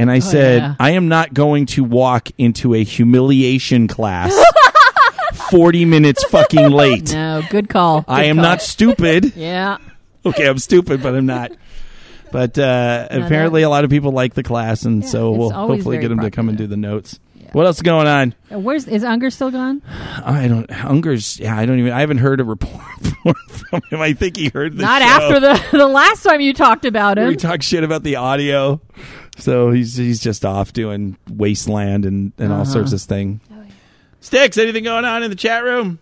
And 0.00 0.12
I 0.12 0.20
said, 0.20 0.62
yeah. 0.62 0.74
I 0.78 0.92
am 0.92 1.08
not 1.08 1.34
going 1.34 1.66
to 1.66 1.82
walk 1.82 2.28
into 2.38 2.72
a 2.72 2.84
humiliation 2.84 3.88
class 3.88 4.32
40 5.50 5.84
minutes 5.86 6.22
fucking 6.26 6.70
late. 6.70 7.12
No, 7.12 7.42
good 7.50 7.68
call. 7.68 8.04
I 8.06 8.26
am 8.26 8.36
call. 8.36 8.42
not 8.44 8.62
stupid. 8.62 9.32
Yeah. 9.36 9.78
Okay, 10.24 10.46
I'm 10.46 10.58
stupid, 10.58 11.02
but 11.02 11.14
I'm 11.16 11.26
not. 11.26 11.52
But 12.30 12.56
uh, 12.58 13.08
No, 13.10 13.24
apparently, 13.26 13.62
that- 13.62 13.68
a 13.68 13.70
lot 13.70 13.84
of 13.84 13.90
people 13.90 14.12
like 14.12 14.34
the 14.34 14.42
class, 14.42 14.84
and 14.84 15.04
so 15.04 15.32
we'll 15.32 15.50
hopefully 15.50 15.98
get 15.98 16.08
them 16.08 16.20
to 16.20 16.30
come 16.30 16.48
and 16.48 16.56
do 16.58 16.66
the 16.66 16.76
notes. 16.76 17.18
What 17.52 17.64
else 17.66 17.76
is 17.76 17.82
going 17.82 18.06
on? 18.06 18.34
Uh, 18.52 18.58
Where's 18.58 18.86
is 18.86 19.02
Unger 19.04 19.30
still 19.30 19.50
gone? 19.50 19.82
I 20.24 20.48
don't. 20.48 20.70
Hunger's. 20.70 21.38
Yeah, 21.40 21.56
I 21.56 21.64
don't 21.66 21.78
even. 21.78 21.92
I 21.92 22.00
haven't 22.00 22.18
heard 22.18 22.40
a 22.40 22.44
report 22.44 22.82
from 23.48 23.80
him. 23.90 24.00
I 24.00 24.12
think 24.12 24.36
he 24.36 24.50
heard 24.50 24.76
the 24.76 24.82
Not 24.82 25.00
show. 25.02 25.08
after 25.08 25.40
the 25.40 25.78
the 25.78 25.86
last 25.88 26.22
time 26.22 26.40
you 26.40 26.52
talked 26.52 26.84
about 26.84 27.16
him. 27.18 27.30
he 27.30 27.36
talked 27.36 27.62
shit 27.62 27.84
about 27.84 28.02
the 28.02 28.16
audio. 28.16 28.80
So 29.38 29.70
he's 29.70 29.96
he's 29.96 30.20
just 30.20 30.44
off 30.44 30.72
doing 30.72 31.16
wasteland 31.30 32.04
and 32.04 32.32
and 32.38 32.52
all 32.52 32.62
Uh-huh. 32.62 32.70
sorts 32.72 32.92
of 32.92 33.00
thing. 33.00 33.40
Sticks. 34.20 34.58
Anything 34.58 34.84
going 34.84 35.04
on 35.04 35.22
in 35.22 35.30
the 35.30 35.36
chat 35.36 35.64
room? 35.64 36.00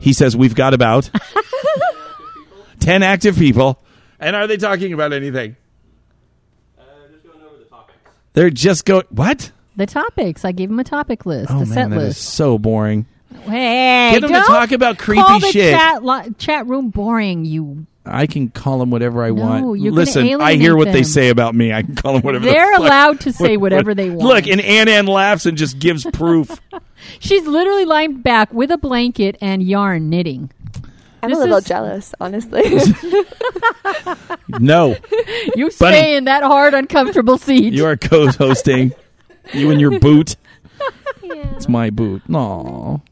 He 0.00 0.12
says 0.12 0.36
we've 0.36 0.54
got 0.54 0.74
about 0.74 1.10
ten 2.80 3.02
active 3.02 3.36
people. 3.36 3.78
And 4.18 4.34
are 4.36 4.46
they 4.46 4.56
talking 4.56 4.92
about 4.92 5.12
anything? 5.12 5.56
They're 8.34 8.50
just 8.50 8.84
going. 8.84 9.04
What? 9.10 9.52
The 9.76 9.86
topics. 9.86 10.44
I 10.44 10.52
gave 10.52 10.68
them 10.68 10.78
a 10.78 10.84
topic 10.84 11.24
list, 11.26 11.50
Oh 11.50 11.62
a 11.62 11.66
set 11.66 11.74
man, 11.76 11.90
that 11.90 11.96
is 11.98 12.04
list. 12.08 12.22
so 12.34 12.58
boring. 12.58 13.06
Hey, 13.44 14.10
Get 14.12 14.24
'em 14.24 14.30
to 14.30 14.40
talk 14.46 14.72
about 14.72 14.98
creepy 14.98 15.22
call 15.22 15.40
the 15.40 15.50
shit. 15.50 15.74
Chat, 15.74 16.04
li- 16.04 16.30
chat 16.38 16.66
room 16.66 16.90
boring. 16.90 17.44
You. 17.46 17.86
I 18.04 18.26
can 18.26 18.50
call 18.50 18.78
them 18.78 18.90
whatever 18.90 19.22
I 19.24 19.28
No, 19.28 19.34
want. 19.34 19.78
Listen, 19.80 20.40
I 20.40 20.54
hear 20.54 20.76
what 20.76 20.92
they 20.92 21.02
say 21.04 21.28
about 21.28 21.54
me. 21.54 21.72
I 21.72 21.82
can 21.82 21.94
call 21.94 22.14
them 22.14 22.22
whatever. 22.22 22.44
They're 22.44 22.72
fuck- 22.72 22.80
allowed 22.80 23.20
to 23.20 23.32
say 23.32 23.56
what- 23.56 23.72
whatever 23.72 23.90
what- 23.92 23.96
they 23.96 24.10
want. 24.10 24.22
Look, 24.22 24.46
and 24.48 24.60
Ann 24.60 24.88
Ann 24.88 25.06
laughs 25.06 25.46
and 25.46 25.56
just 25.56 25.78
gives 25.78 26.04
proof. 26.12 26.60
She's 27.20 27.46
literally 27.46 27.84
lying 27.84 28.20
back 28.20 28.52
with 28.52 28.70
a 28.70 28.78
blanket 28.78 29.36
and 29.40 29.62
yarn 29.62 30.10
knitting. 30.10 30.50
I'm 31.22 31.30
This 31.30 31.38
a 31.38 31.40
little 31.42 31.58
is- 31.58 31.64
jealous, 31.64 32.14
honestly. 32.20 32.62
no, 34.48 34.96
You 35.56 35.70
stay 35.70 36.16
in 36.16 36.24
that 36.24 36.42
hard, 36.42 36.74
uncomfortable 36.74 37.38
seat. 37.38 37.72
you 37.72 37.86
are 37.86 37.96
co-hosting. 37.96 38.92
you 39.52 39.70
and 39.70 39.80
your 39.80 39.98
boot. 40.00 40.36
It's 41.22 41.68
my 41.68 41.90
boot. 41.90 42.22
No, 42.28 43.02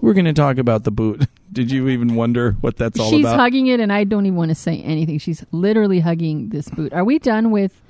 we're 0.00 0.14
going 0.14 0.24
to 0.24 0.32
talk 0.32 0.56
about 0.58 0.84
the 0.84 0.90
boot. 0.90 1.26
Did 1.52 1.70
you 1.70 1.88
even 1.88 2.14
wonder 2.14 2.52
what 2.60 2.76
that's 2.76 2.98
all 2.98 3.10
She's 3.10 3.20
about? 3.20 3.32
She's 3.32 3.36
hugging 3.38 3.66
it, 3.68 3.80
and 3.80 3.92
I 3.92 4.04
don't 4.04 4.26
even 4.26 4.36
want 4.36 4.50
to 4.50 4.54
say 4.54 4.80
anything. 4.82 5.18
She's 5.18 5.44
literally 5.52 6.00
hugging 6.00 6.48
this 6.50 6.68
boot. 6.68 6.92
Are 6.92 7.04
we 7.04 7.18
done 7.18 7.50
with 7.50 7.80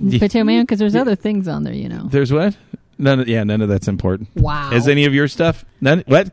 Potato 0.00 0.44
Man? 0.44 0.62
Because 0.64 0.78
there's 0.78 0.94
other 0.94 1.14
things 1.14 1.46
on 1.48 1.64
there, 1.64 1.74
you 1.74 1.88
know. 1.88 2.08
There's 2.10 2.32
what? 2.32 2.56
None. 2.98 3.20
Of, 3.20 3.28
yeah, 3.28 3.44
none 3.44 3.60
of 3.60 3.68
that's 3.68 3.88
important. 3.88 4.28
Wow. 4.34 4.70
Is 4.72 4.88
any 4.88 5.04
of 5.04 5.14
your 5.14 5.28
stuff? 5.28 5.64
None. 5.80 6.04
What? 6.06 6.28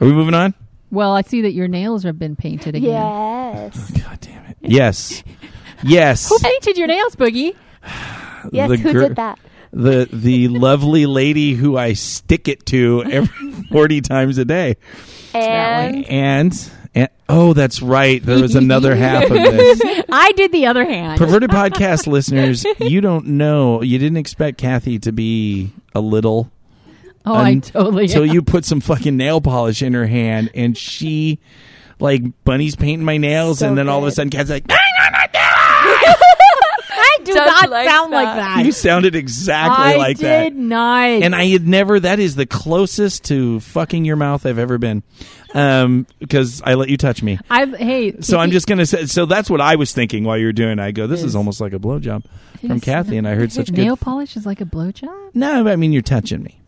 Are 0.00 0.06
we 0.06 0.12
moving 0.12 0.34
on? 0.34 0.54
Well, 0.90 1.12
I 1.14 1.22
see 1.22 1.42
that 1.42 1.52
your 1.52 1.68
nails 1.68 2.02
have 2.04 2.18
been 2.18 2.36
painted 2.36 2.74
again. 2.74 2.90
yes. 2.90 3.92
Oh, 3.94 4.00
God 4.08 4.18
damn 4.20 4.44
it. 4.46 4.56
Yes. 4.60 5.22
Yes. 5.82 6.28
Who 6.28 6.38
painted 6.38 6.76
your 6.78 6.86
nails, 6.88 7.16
Boogie? 7.16 7.54
Yes, 8.52 8.70
The 8.70 8.76
who 8.78 8.92
gir- 8.92 9.08
did 9.08 9.16
that? 9.16 9.38
the 9.72 10.08
the 10.10 10.48
lovely 10.66 11.04
lady 11.04 11.52
who 11.52 11.76
I 11.76 11.92
stick 11.92 12.48
it 12.48 12.64
to 12.66 13.04
every 13.04 13.52
forty 13.70 14.00
times 14.00 14.38
a 14.38 14.46
day. 14.46 14.76
And 15.34 16.06
And, 16.08 16.70
and 16.94 17.08
oh, 17.28 17.52
that's 17.52 17.82
right. 17.82 18.22
There 18.24 18.40
was 18.40 18.54
another 18.56 18.96
half 18.96 19.24
of 19.24 19.30
this. 19.30 19.80
I 20.10 20.32
did 20.32 20.52
the 20.52 20.66
other 20.66 20.84
hand. 20.86 21.18
Perverted 21.18 21.50
podcast 21.50 22.06
listeners, 22.06 22.64
you 22.80 23.00
don't 23.02 23.26
know. 23.26 23.82
You 23.82 23.98
didn't 23.98 24.16
expect 24.16 24.56
Kathy 24.58 24.98
to 25.00 25.12
be 25.12 25.70
a 25.94 26.00
little. 26.00 26.50
Oh, 27.26 27.34
I 27.34 27.50
un- 27.52 27.60
totally. 27.60 28.08
So 28.08 28.22
you 28.22 28.42
put 28.42 28.64
some 28.64 28.80
fucking 28.80 29.16
nail 29.16 29.40
polish 29.40 29.82
in 29.82 29.94
her 29.94 30.06
hand, 30.06 30.50
and 30.54 30.76
she, 30.76 31.38
like, 31.98 32.22
Bunny's 32.44 32.76
painting 32.76 33.04
my 33.04 33.16
nails, 33.18 33.58
So 33.60 33.68
and 33.68 33.76
then 33.78 33.88
all 33.88 33.98
of 33.98 34.04
a 34.04 34.06
good. 34.08 34.14
sudden, 34.14 34.30
Kathy's 34.30 34.50
like, 34.50 34.64
I 35.72 37.18
do 37.24 37.32
Just 37.34 37.46
not 37.46 37.70
like 37.70 37.88
sound 37.88 38.10
like 38.12 38.24
that. 38.26 38.36
that. 38.56 38.64
you 38.66 38.72
sounded 38.72 39.14
exactly 39.14 39.76
I 39.94 39.96
like 39.96 40.16
did 40.18 40.24
that. 40.26 40.54
not. 40.56 41.04
and 41.08 41.34
I 41.34 41.44
had 41.46 41.66
never. 41.66 42.00
That 42.00 42.18
is 42.18 42.34
the 42.34 42.46
closest 42.46 43.24
to 43.24 43.60
fucking 43.60 44.04
your 44.04 44.16
mouth 44.16 44.44
I've 44.46 44.58
ever 44.58 44.78
been, 44.78 45.02
um, 45.54 46.06
because 46.18 46.62
I 46.64 46.74
let 46.74 46.88
you 46.88 46.96
touch 46.96 47.22
me. 47.22 47.38
I 47.50 47.66
hey. 47.66 48.20
So 48.20 48.38
I'm 48.38 48.50
just 48.50 48.66
gonna 48.66 48.86
say. 48.86 49.06
So 49.06 49.26
that's 49.26 49.48
what 49.50 49.60
I 49.60 49.76
was 49.76 49.92
thinking 49.92 50.24
while 50.24 50.38
you 50.38 50.46
were 50.46 50.52
doing. 50.52 50.78
it. 50.78 50.82
I 50.82 50.90
go, 50.92 51.06
this 51.06 51.20
is 51.20 51.26
Is- 51.26 51.36
almost 51.36 51.60
like 51.60 51.72
a 51.72 51.78
blowjob 51.78 52.24
from 52.60 52.72
Is- 52.72 52.82
Kathy, 52.82 53.16
and 53.18 53.28
I 53.28 53.34
heard 53.34 53.52
such 53.52 53.68
a 53.68 53.72
nail 53.72 53.96
good. 53.96 54.04
polish 54.04 54.36
is 54.36 54.46
like 54.46 54.60
a 54.60 54.66
blowjob. 54.66 55.34
No, 55.34 55.68
I 55.68 55.76
mean 55.76 55.92
you're 55.92 56.02
touching 56.02 56.42
me. 56.42 56.59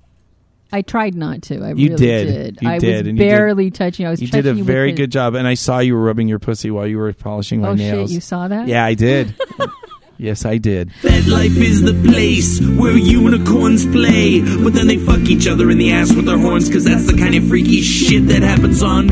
I 0.72 0.82
tried 0.82 1.14
not 1.14 1.42
to. 1.42 1.62
I 1.62 1.68
You 1.70 1.90
really 1.90 1.96
did. 1.96 2.26
did. 2.26 2.58
You 2.62 2.68
I 2.68 2.78
did, 2.78 2.90
was 2.90 2.98
and 3.08 3.18
you 3.18 3.24
did- 3.24 3.30
barely 3.30 3.70
touching. 3.70 4.06
I 4.06 4.10
was. 4.10 4.20
You 4.22 4.28
did 4.28 4.46
a 4.46 4.50
touching 4.50 4.58
you 4.58 4.64
very 4.64 4.92
good 4.92 5.12
job, 5.12 5.34
and 5.34 5.46
I 5.46 5.54
saw 5.54 5.80
you 5.80 5.94
were 5.94 6.02
rubbing 6.02 6.28
your 6.28 6.38
pussy 6.38 6.70
while 6.70 6.86
you 6.86 6.98
were 6.98 7.12
polishing 7.12 7.60
my 7.60 7.68
oh, 7.68 7.74
nails. 7.74 7.92
Oh 7.92 7.96
nails. 7.96 8.10
shit! 8.10 8.14
You 8.14 8.20
saw 8.20 8.48
that? 8.48 8.68
yeah, 8.68 8.84
I 8.84 8.94
did. 8.94 9.34
yes, 10.18 10.44
I 10.46 10.56
did. 10.58 10.90
FetLife 11.02 11.56
is 11.56 11.82
the 11.82 11.92
place 12.10 12.60
where 12.78 12.96
unicorns 12.96 13.84
play, 13.86 14.40
but 14.40 14.72
then 14.72 14.86
they 14.86 14.96
fuck 14.98 15.20
each 15.20 15.46
other 15.46 15.70
in 15.70 15.78
the 15.78 15.92
ass 15.92 16.12
with 16.14 16.24
their 16.26 16.38
horns, 16.38 16.70
cause 16.70 16.84
that's 16.84 17.06
the 17.10 17.16
kind 17.18 17.34
of 17.34 17.46
freaky 17.48 17.82
shit 17.82 18.28
that 18.28 18.42
happens 18.42 18.82
on 18.82 19.08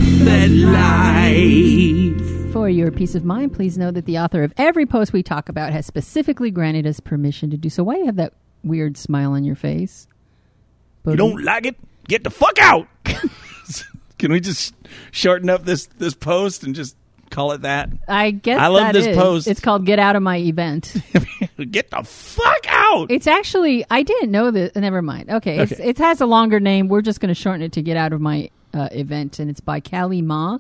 FetLife. 1.21 2.53
For 2.53 2.69
your 2.69 2.91
peace 2.91 3.15
of 3.15 3.25
mind, 3.25 3.53
please 3.53 3.79
know 3.79 3.91
that 3.93 4.07
the 4.07 4.19
author 4.19 4.43
of 4.43 4.53
every 4.57 4.85
post 4.87 5.13
we 5.13 5.23
talk 5.23 5.49
about 5.49 5.73
has 5.73 5.87
specifically 5.87 6.51
granted 6.51 6.87
us 6.87 6.99
permission 7.01 7.51
to 7.51 7.57
do 7.57 7.69
so. 7.71 7.85
Why 7.85 7.95
do 7.95 8.01
you 8.01 8.07
have 8.07 8.17
that 8.17 8.33
weird 8.65 8.97
smile 8.97 9.33
on 9.33 9.45
your 9.45 9.55
face? 9.57 10.09
You 11.07 11.17
don't 11.17 11.43
like 11.45 11.67
it? 11.67 11.77
Get 12.09 12.25
the 12.25 12.31
fuck 12.31 12.59
out. 12.61 12.87
Can 14.19 14.33
we 14.33 14.41
just 14.41 14.75
shorten 15.13 15.49
up 15.49 15.65
this 15.65 15.87
this 15.99 16.15
post 16.15 16.63
and 16.63 16.75
just 16.75 16.97
call 17.31 17.53
it 17.53 17.63
that? 17.63 17.89
I 18.09 18.33
guess 18.33 18.61
I 18.61 18.67
love 18.67 18.93
this 18.93 19.07
is. 19.07 19.17
post. 19.17 19.47
It's 19.47 19.61
called 19.61 19.87
"Get 19.87 19.99
Out 19.99 20.15
of 20.17 20.23
My 20.23 20.37
Event." 20.39 20.95
Get 21.71 21.91
the 21.91 22.03
fuck 22.03 22.67
out. 22.69 23.11
it's 23.11 23.27
actually 23.27 23.85
I 23.91 24.03
didn't 24.03 24.31
know 24.31 24.51
that. 24.51 24.77
Never 24.77 25.01
mind. 25.03 25.31
Okay, 25.31 25.59
It's, 25.59 25.73
Okay. 25.73 25.89
it 25.89 25.99
has 25.99 26.21
a 26.21 26.27
longer 26.27 26.61
name. 26.61 26.89
We're 26.89 27.03
just 27.03 27.21
going 27.21 27.29
to 27.29 27.35
shorten 27.35 27.63
it 27.63 27.73
to 27.73 27.83
"Get 27.83 27.97
Out 27.97 28.13
of 28.13 28.21
My 28.21 28.51
uh, 28.75 28.89
Event," 28.93 29.39
and 29.39 29.49
it's 29.51 29.61
by 29.61 29.81
Callie 29.81 30.23
Ma. 30.23 30.59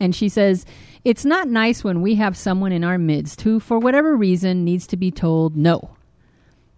And 0.00 0.14
she 0.14 0.28
says, 0.28 0.66
It's 1.04 1.24
not 1.24 1.48
nice 1.48 1.84
when 1.84 2.02
we 2.02 2.16
have 2.16 2.36
someone 2.36 2.72
in 2.72 2.82
our 2.82 2.98
midst 2.98 3.40
who, 3.42 3.60
for 3.60 3.78
whatever 3.78 4.16
reason, 4.16 4.64
needs 4.64 4.88
to 4.88 4.96
be 4.96 5.12
told, 5.12 5.56
no, 5.56 5.96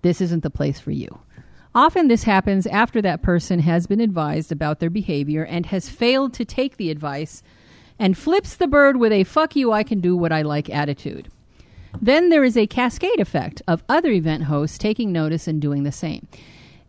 this 0.03 0.21
isn't 0.21 0.43
the 0.43 0.50
place 0.50 0.79
for 0.79 0.91
you. 0.91 1.19
Often 1.76 2.09
this 2.09 2.23
happens 2.23 2.66
after 2.66 3.02
that 3.02 3.21
person 3.21 3.59
has 3.59 3.87
been 3.87 4.00
advised 4.00 4.50
about 4.50 4.80
their 4.80 4.88
behavior 4.88 5.45
and 5.45 5.66
has 5.66 5.90
failed 5.90 6.33
to 6.33 6.45
take 6.47 6.78
the 6.78 6.90
advice 6.90 7.42
and 7.99 8.16
flips 8.16 8.56
the 8.56 8.66
bird 8.66 8.97
with 8.97 9.12
a 9.12 9.25
fuck 9.25 9.54
you, 9.54 9.73
I 9.73 9.83
can 9.83 10.00
do 10.00 10.16
what 10.16 10.33
I 10.33 10.40
like 10.40 10.71
attitude. 10.71 11.28
Then 12.00 12.30
there 12.30 12.45
is 12.45 12.56
a 12.56 12.66
cascade 12.66 13.21
effect 13.21 13.61
of 13.68 13.85
other 13.90 14.11
event 14.11 14.45
hosts 14.45 14.78
taking 14.78 15.12
notice 15.12 15.47
and 15.47 15.61
doing 15.61 15.83
the 15.83 15.92
same. 15.92 16.26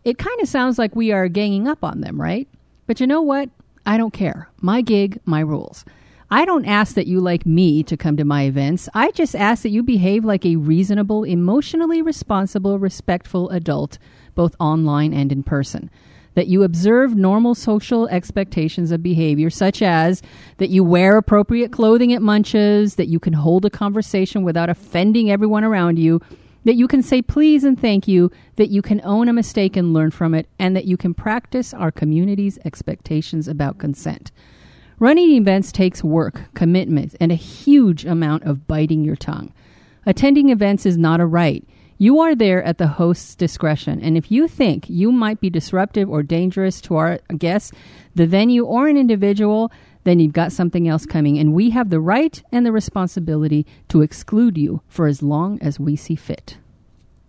It 0.06 0.18
kind 0.18 0.40
of 0.40 0.48
sounds 0.48 0.80
like 0.80 0.96
we 0.96 1.12
are 1.12 1.28
ganging 1.28 1.68
up 1.68 1.84
on 1.84 2.00
them, 2.00 2.20
right? 2.20 2.48
But 2.86 3.02
you 3.02 3.08
know 3.08 3.22
what? 3.22 3.50
I 3.86 3.98
don't 3.98 4.14
care. 4.14 4.48
My 4.62 4.80
gig, 4.80 5.20
my 5.26 5.42
rules. 5.42 5.84
I 6.30 6.46
don't 6.46 6.66
ask 6.66 6.96
that 6.96 7.08
you 7.08 7.20
like 7.20 7.46
me 7.46 7.84
to 7.84 7.98
come 7.98 8.16
to 8.18 8.26
my 8.26 8.44
events. 8.44 8.88
I 8.94 9.12
just 9.12 9.36
ask 9.36 9.64
that 9.64 9.70
you 9.70 9.84
behave 9.84 10.24
like 10.26 10.46
a 10.46 10.58
reasonable, 10.58 11.26
emotionally 11.26 12.02
responsible, 12.02 12.80
respectful 12.80 13.50
adult, 13.50 13.98
both 14.38 14.56
online 14.62 15.14
and 15.14 15.34
in 15.34 15.44
person. 15.44 15.90
That 16.36 16.48
you 16.48 16.64
observe 16.64 17.16
normal 17.16 17.56
social 17.56 18.08
expectations 18.10 18.92
of 18.92 19.02
behavior, 19.02 19.50
such 19.50 19.82
as 19.82 20.22
that 20.58 20.70
you 20.70 20.84
wear 20.84 21.18
appropriate 21.18 21.72
clothing 21.72 22.14
at 22.14 22.22
munches, 22.22 22.96
that 22.96 23.08
you 23.08 23.20
can 23.20 23.34
hold 23.34 23.66
a 23.66 23.70
conversation 23.70 24.44
without 24.44 24.70
offending 24.70 25.32
everyone 25.32 25.64
around 25.64 25.98
you, 25.98 26.22
that 26.64 26.76
you 26.76 26.88
can 26.88 27.02
say 27.02 27.22
please 27.22 27.64
and 27.64 27.82
thank 27.82 28.08
you, 28.08 28.30
that 28.58 28.70
you 28.70 28.82
can 28.82 29.02
own 29.04 29.28
a 29.28 29.34
mistake 29.34 29.76
and 29.76 29.94
learn 29.94 30.12
from 30.12 30.36
it, 30.36 30.48
and 30.60 30.76
that 30.76 30.86
you 30.86 30.96
can 30.96 31.14
practice 31.14 31.74
our 31.74 31.92
community's 31.92 32.60
expectations 32.64 33.48
about 33.48 33.80
consent. 33.80 34.32
Running 35.00 35.32
events 35.32 35.72
takes 35.72 36.04
work, 36.04 36.54
commitment, 36.54 37.16
and 37.20 37.32
a 37.32 37.36
huge 37.36 38.06
amount 38.06 38.44
of 38.44 38.68
biting 38.68 39.04
your 39.04 39.16
tongue. 39.16 39.54
Attending 40.06 40.50
events 40.50 40.86
is 40.86 40.98
not 40.98 41.20
a 41.20 41.26
right. 41.26 41.64
You 41.98 42.20
are 42.20 42.36
there 42.36 42.64
at 42.64 42.78
the 42.78 42.88
host's 42.88 43.36
discretion, 43.36 44.02
and 44.02 44.16
if 44.16 44.32
you 44.32 44.48
think 44.48 44.90
you 44.90 45.12
might 45.12 45.42
be 45.42 45.50
disruptive 45.50 46.10
or 46.10 46.22
dangerous 46.22 46.80
to 46.82 46.96
our 46.96 47.20
guests, 47.38 47.72
the 48.14 48.28
venue, 48.28 48.66
or 48.66 48.88
an 48.88 48.98
individual, 48.98 49.72
then 50.04 50.20
you've 50.20 50.34
got 50.34 50.52
something 50.52 50.88
else 50.88 51.06
coming, 51.06 51.38
and 51.40 51.54
we 51.54 51.72
have 51.72 51.90
the 51.90 52.00
right 52.00 52.42
and 52.52 52.66
the 52.66 52.72
responsibility 52.72 53.66
to 53.90 54.02
exclude 54.02 54.58
you 54.58 54.82
for 54.88 55.08
as 55.08 55.24
long 55.24 55.60
as 55.62 55.80
we 55.80 55.96
see 55.96 56.16
fit. 56.16 56.58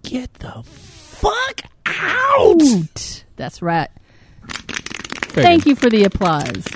Get 0.02 0.34
the 0.34 0.62
fuck 0.62 1.62
out! 1.62 1.68
Out. 2.60 3.24
That's 3.36 3.62
right. 3.62 3.88
Thank 4.48 5.66
you 5.66 5.74
for 5.74 5.88
the 5.88 6.04
applause. 6.04 6.66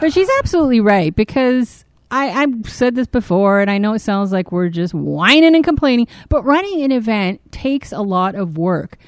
But 0.00 0.12
she's 0.12 0.28
absolutely 0.38 0.80
right 0.80 1.14
because 1.14 1.81
I, 2.12 2.42
I've 2.42 2.68
said 2.68 2.94
this 2.94 3.06
before, 3.06 3.60
and 3.60 3.70
I 3.70 3.78
know 3.78 3.94
it 3.94 4.00
sounds 4.00 4.32
like 4.32 4.52
we're 4.52 4.68
just 4.68 4.92
whining 4.92 5.54
and 5.54 5.64
complaining, 5.64 6.06
but 6.28 6.44
running 6.44 6.82
an 6.82 6.92
event 6.92 7.40
takes 7.52 7.90
a 7.90 8.02
lot 8.02 8.34
of 8.34 8.58
work. 8.58 8.98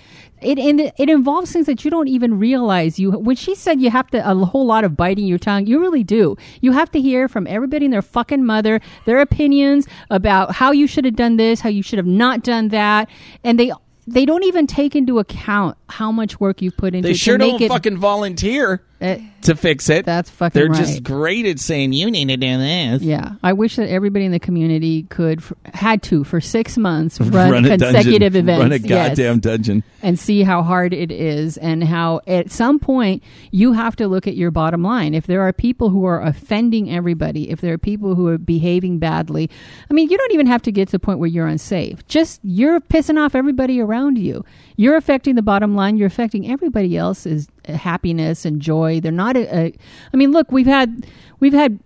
It, 0.40 0.58
it 0.58 0.94
it 0.98 1.10
involves 1.10 1.52
things 1.52 1.66
that 1.66 1.84
you 1.84 1.90
don't 1.90 2.08
even 2.08 2.38
realize. 2.38 2.98
You 2.98 3.12
when 3.12 3.36
she 3.36 3.54
said 3.54 3.80
you 3.80 3.90
have 3.90 4.08
to 4.08 4.30
a 4.30 4.34
whole 4.34 4.66
lot 4.66 4.84
of 4.84 4.96
biting 4.96 5.26
your 5.26 5.38
tongue, 5.38 5.66
you 5.66 5.80
really 5.80 6.02
do. 6.02 6.36
You 6.62 6.72
have 6.72 6.90
to 6.92 7.00
hear 7.00 7.28
from 7.28 7.46
everybody 7.46 7.84
and 7.86 7.92
their 7.92 8.02
fucking 8.02 8.44
mother 8.44 8.80
their 9.04 9.20
opinions 9.20 9.86
about 10.10 10.52
how 10.52 10.72
you 10.72 10.86
should 10.86 11.04
have 11.04 11.16
done 11.16 11.36
this, 11.36 11.60
how 11.60 11.68
you 11.68 11.82
should 11.82 11.98
have 11.98 12.06
not 12.06 12.42
done 12.42 12.68
that, 12.68 13.08
and 13.42 13.58
they 13.58 13.70
they 14.06 14.24
don't 14.24 14.44
even 14.44 14.66
take 14.66 14.96
into 14.96 15.18
account 15.18 15.76
how 15.98 16.10
much 16.12 16.40
work 16.40 16.60
you've 16.62 16.76
put 16.76 16.94
into 16.94 17.06
They 17.08 17.12
to 17.12 17.18
sure 17.18 17.38
don't 17.38 17.60
it. 17.62 17.68
fucking 17.68 17.96
volunteer 17.98 18.82
uh, 19.00 19.16
to 19.42 19.54
fix 19.54 19.90
it. 19.90 20.04
that's 20.06 20.30
fucking 20.30 20.58
They're 20.58 20.70
right. 20.70 20.78
just 20.78 21.02
great 21.02 21.44
at 21.46 21.58
saying 21.58 21.92
you 21.92 22.10
need 22.10 22.28
to 22.28 22.36
do 22.36 22.58
this. 22.58 23.02
Yeah, 23.02 23.32
I 23.42 23.52
wish 23.52 23.76
that 23.76 23.88
everybody 23.88 24.24
in 24.24 24.32
the 24.32 24.38
community 24.40 25.02
could 25.04 25.42
had 25.74 26.02
to 26.04 26.24
for 26.24 26.40
six 26.40 26.76
months 26.78 27.20
run, 27.20 27.64
a 27.66 27.76
consecutive 27.76 28.32
dungeon. 28.32 28.48
events, 28.48 28.62
Run 28.62 28.72
a 28.72 28.76
yes, 28.76 29.08
goddamn 29.10 29.40
dungeon. 29.40 29.84
and 30.02 30.18
see 30.18 30.42
how 30.42 30.62
hard 30.62 30.94
it 30.94 31.10
is, 31.12 31.56
and 31.58 31.84
how 31.84 32.20
at 32.26 32.50
some 32.50 32.78
point 32.78 33.22
you 33.50 33.72
have 33.74 33.94
to 33.96 34.08
look 34.08 34.26
at 34.26 34.36
your 34.36 34.50
bottom 34.50 34.82
line. 34.82 35.12
If 35.12 35.26
there 35.26 35.42
are 35.42 35.52
people 35.52 35.90
who 35.90 36.04
are 36.06 36.22
offending 36.22 36.90
everybody, 36.90 37.50
if 37.50 37.60
there 37.60 37.74
are 37.74 37.78
people 37.78 38.14
who 38.14 38.26
are 38.28 38.38
behaving 38.38 38.98
badly, 38.98 39.50
I 39.90 39.92
mean, 39.94 40.08
you 40.08 40.16
don't 40.16 40.32
even 40.32 40.46
have 40.46 40.62
to 40.62 40.72
get 40.72 40.88
to 40.88 40.92
the 40.92 40.98
point 40.98 41.18
where 41.18 41.28
you're 41.28 41.46
unsafe. 41.46 42.06
Just 42.08 42.40
you're 42.42 42.80
pissing 42.80 43.18
off 43.18 43.34
everybody 43.34 43.80
around 43.80 44.16
you. 44.16 44.44
You're 44.76 44.96
affecting 44.96 45.34
the 45.34 45.42
bottom 45.42 45.74
line. 45.74 45.83
You're 45.96 46.06
affecting 46.06 46.50
everybody 46.50 46.96
else's 46.96 47.48
uh, 47.68 47.72
happiness 47.74 48.44
and 48.44 48.60
joy. 48.60 49.00
They're 49.00 49.12
not 49.12 49.36
a, 49.36 49.56
a 49.56 49.74
I 50.12 50.16
mean, 50.16 50.32
look, 50.32 50.50
we've 50.52 50.66
had 50.66 51.06
we've 51.40 51.52
had 51.52 51.78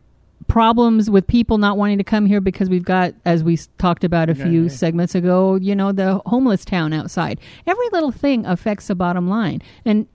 problems 0.47 1.11
with 1.11 1.26
people 1.26 1.59
not 1.59 1.76
wanting 1.76 1.99
to 1.99 2.05
come 2.05 2.25
here 2.25 2.40
because 2.40 2.71
we've 2.71 2.85
got, 2.85 3.12
as 3.26 3.45
we 3.45 3.59
talked 3.76 4.02
about 4.02 4.31
a 4.31 4.35
few 4.35 4.69
segments 4.71 5.14
ago, 5.14 5.57
you 5.57 5.75
know, 5.76 5.93
the 5.93 6.23
homeless 6.25 6.64
town 6.64 6.95
outside. 6.95 7.38
Every 7.67 7.87
little 7.93 8.11
thing 8.11 8.47
affects 8.47 8.87
the 8.87 8.95
bottom 8.95 9.28
line. 9.28 9.61
And 9.85 10.07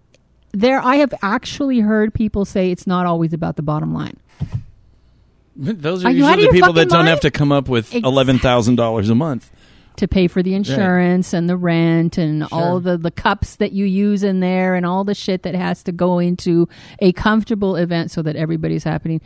there, 0.52 0.82
I 0.82 0.96
have 0.96 1.14
actually 1.22 1.82
heard 1.82 2.14
people 2.16 2.46
say 2.46 2.72
it's 2.72 2.88
not 2.88 3.06
always 3.06 3.32
about 3.32 3.58
the 3.58 3.62
bottom 3.62 3.94
line. 3.94 4.18
Those 5.56 6.04
are, 6.04 6.08
Are 6.08 6.12
usually 6.12 6.48
the 6.48 6.52
people 6.52 6.74
that 6.74 6.90
fucking 6.90 6.98
don't 6.98 7.06
have 7.06 7.20
to 7.22 7.32
come 7.32 7.52
up 7.52 7.70
with 7.70 7.86
Exactly. 7.90 8.10
eleven 8.10 8.40
thousand 8.40 8.76
dollars 8.76 9.10
a 9.12 9.16
month. 9.16 9.52
To 9.98 10.08
pay 10.08 10.28
for 10.28 10.42
the 10.42 10.54
insurance 10.54 11.34
and 11.34 11.50
the 11.50 11.58
rent 11.58 12.18
and 12.18 12.44
all 12.52 12.80
the, 12.80 12.98
the 12.98 13.12
cups 13.12 13.58
that 13.58 13.72
you 13.72 13.86
use 13.86 14.24
in 14.24 14.40
there 14.40 14.76
and 14.76 14.86
all 14.86 15.04
the 15.04 15.14
shit 15.14 15.44
that 15.44 15.56
has 15.56 15.84
to 15.84 15.92
go 15.92 16.20
into 16.20 16.68
a 17.00 17.12
comfortable 17.14 17.76
event 17.76 18.12
so 18.12 18.22
that 18.22 18.36
everybody's 18.36 18.84
happening. 18.84 19.22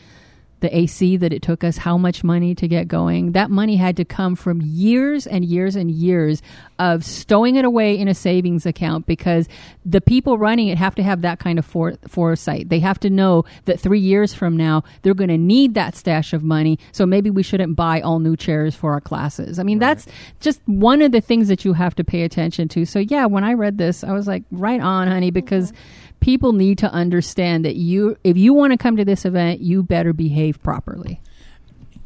The 0.59 0.75
AC 0.75 1.17
that 1.17 1.31
it 1.33 1.41
took 1.41 1.63
us 1.63 1.77
how 1.77 1.97
much 1.97 2.23
money 2.23 2.55
to 2.55 2.67
get 2.67 2.87
going. 2.87 3.33
That 3.33 3.51
money 3.51 3.75
had 3.75 3.97
to 3.97 4.05
come 4.05 4.35
from 4.35 4.61
years 4.61 5.27
and 5.27 5.45
years 5.45 5.75
and 5.75 5.91
years 5.91 6.41
of 6.79 7.03
stowing 7.05 7.55
it 7.55 7.65
away 7.65 7.97
in 7.97 8.07
a 8.07 8.13
savings 8.13 8.65
account 8.65 9.05
because 9.05 9.47
the 9.85 10.01
people 10.01 10.37
running 10.37 10.67
it 10.67 10.77
have 10.77 10.95
to 10.95 11.03
have 11.03 11.21
that 11.21 11.39
kind 11.39 11.59
of 11.59 11.65
fore- 11.65 11.97
foresight. 12.07 12.69
They 12.69 12.79
have 12.79 12.99
to 13.01 13.09
know 13.09 13.45
that 13.65 13.79
three 13.79 13.99
years 13.99 14.33
from 14.33 14.57
now 14.57 14.83
they're 15.01 15.13
going 15.13 15.29
to 15.29 15.37
need 15.37 15.73
that 15.75 15.95
stash 15.95 16.33
of 16.33 16.43
money. 16.43 16.79
So 16.91 17.05
maybe 17.05 17.29
we 17.29 17.43
shouldn't 17.43 17.75
buy 17.75 18.01
all 18.01 18.19
new 18.19 18.35
chairs 18.35 18.75
for 18.75 18.93
our 18.93 19.01
classes. 19.01 19.59
I 19.59 19.63
mean, 19.63 19.79
that's 19.79 20.07
just 20.39 20.61
one 20.65 21.01
of 21.01 21.11
the 21.11 21.21
things 21.21 21.47
that 21.47 21.65
you 21.65 21.73
have 21.73 21.95
to 21.95 22.03
pay 22.03 22.23
attention 22.23 22.67
to. 22.69 22.85
So 22.85 22.99
yeah, 22.99 23.25
when 23.25 23.43
I 23.43 23.53
read 23.53 23.77
this, 23.77 24.03
I 24.03 24.11
was 24.11 24.27
like, 24.27 24.43
right 24.51 24.81
on, 24.81 25.07
honey, 25.07 25.31
because 25.31 25.71
mm-hmm. 25.71 26.06
People 26.19 26.53
need 26.53 26.77
to 26.79 26.91
understand 26.91 27.65
that 27.65 27.75
you, 27.75 28.17
if 28.23 28.38
you 28.38 28.53
want 28.53 28.71
to 28.73 28.77
come 28.77 28.97
to 28.97 29.06
this 29.06 29.25
event, 29.25 29.62
you 29.62 29.84
better 29.84 30.13
behave 30.13 30.62
properly. 30.63 31.21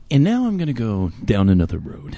And 0.10 0.24
now 0.24 0.46
I'm 0.46 0.58
going 0.58 0.68
to 0.68 0.74
go 0.74 1.12
down 1.24 1.50
another 1.50 1.78
road. 1.80 2.18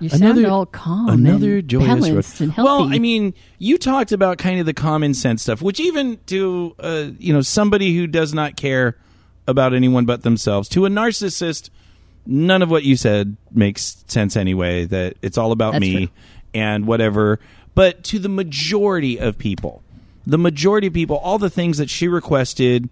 You 0.00 0.08
sound 0.08 0.22
Another- 0.22 0.48
all 0.48 0.66
calm, 0.66 1.08
another 1.10 1.58
and 1.58 1.68
joyous 1.68 1.86
balanced 1.86 2.40
road. 2.40 2.44
and 2.46 2.52
healthy. 2.52 2.66
Well, 2.66 2.94
I 2.94 2.98
mean, 2.98 3.34
you 3.58 3.76
talked 3.78 4.10
about 4.10 4.38
kind 4.38 4.58
of 4.58 4.66
the 4.66 4.72
common 4.74 5.14
sense 5.14 5.42
stuff, 5.42 5.62
which 5.62 5.78
even 5.78 6.18
to 6.26 6.74
uh, 6.80 7.10
you 7.18 7.32
know 7.32 7.42
somebody 7.42 7.94
who 7.94 8.06
does 8.08 8.32
not 8.34 8.56
care 8.56 8.96
about 9.46 9.72
anyone 9.74 10.06
but 10.06 10.22
themselves, 10.22 10.68
to 10.70 10.86
a 10.86 10.88
narcissist, 10.88 11.68
none 12.26 12.62
of 12.62 12.70
what 12.70 12.82
you 12.84 12.96
said 12.96 13.36
makes 13.52 14.02
sense 14.08 14.34
anyway. 14.36 14.86
That 14.86 15.16
it's 15.22 15.36
all 15.38 15.52
about 15.52 15.72
That's 15.74 15.82
me 15.82 16.06
true. 16.06 16.14
and 16.54 16.86
whatever. 16.86 17.38
But 17.74 18.02
to 18.04 18.18
the 18.18 18.30
majority 18.30 19.20
of 19.20 19.38
people, 19.38 19.84
the 20.30 20.38
majority 20.38 20.86
of 20.86 20.92
people, 20.92 21.16
all 21.16 21.38
the 21.38 21.50
things 21.50 21.78
that 21.78 21.90
she 21.90 22.08
requested. 22.08 22.88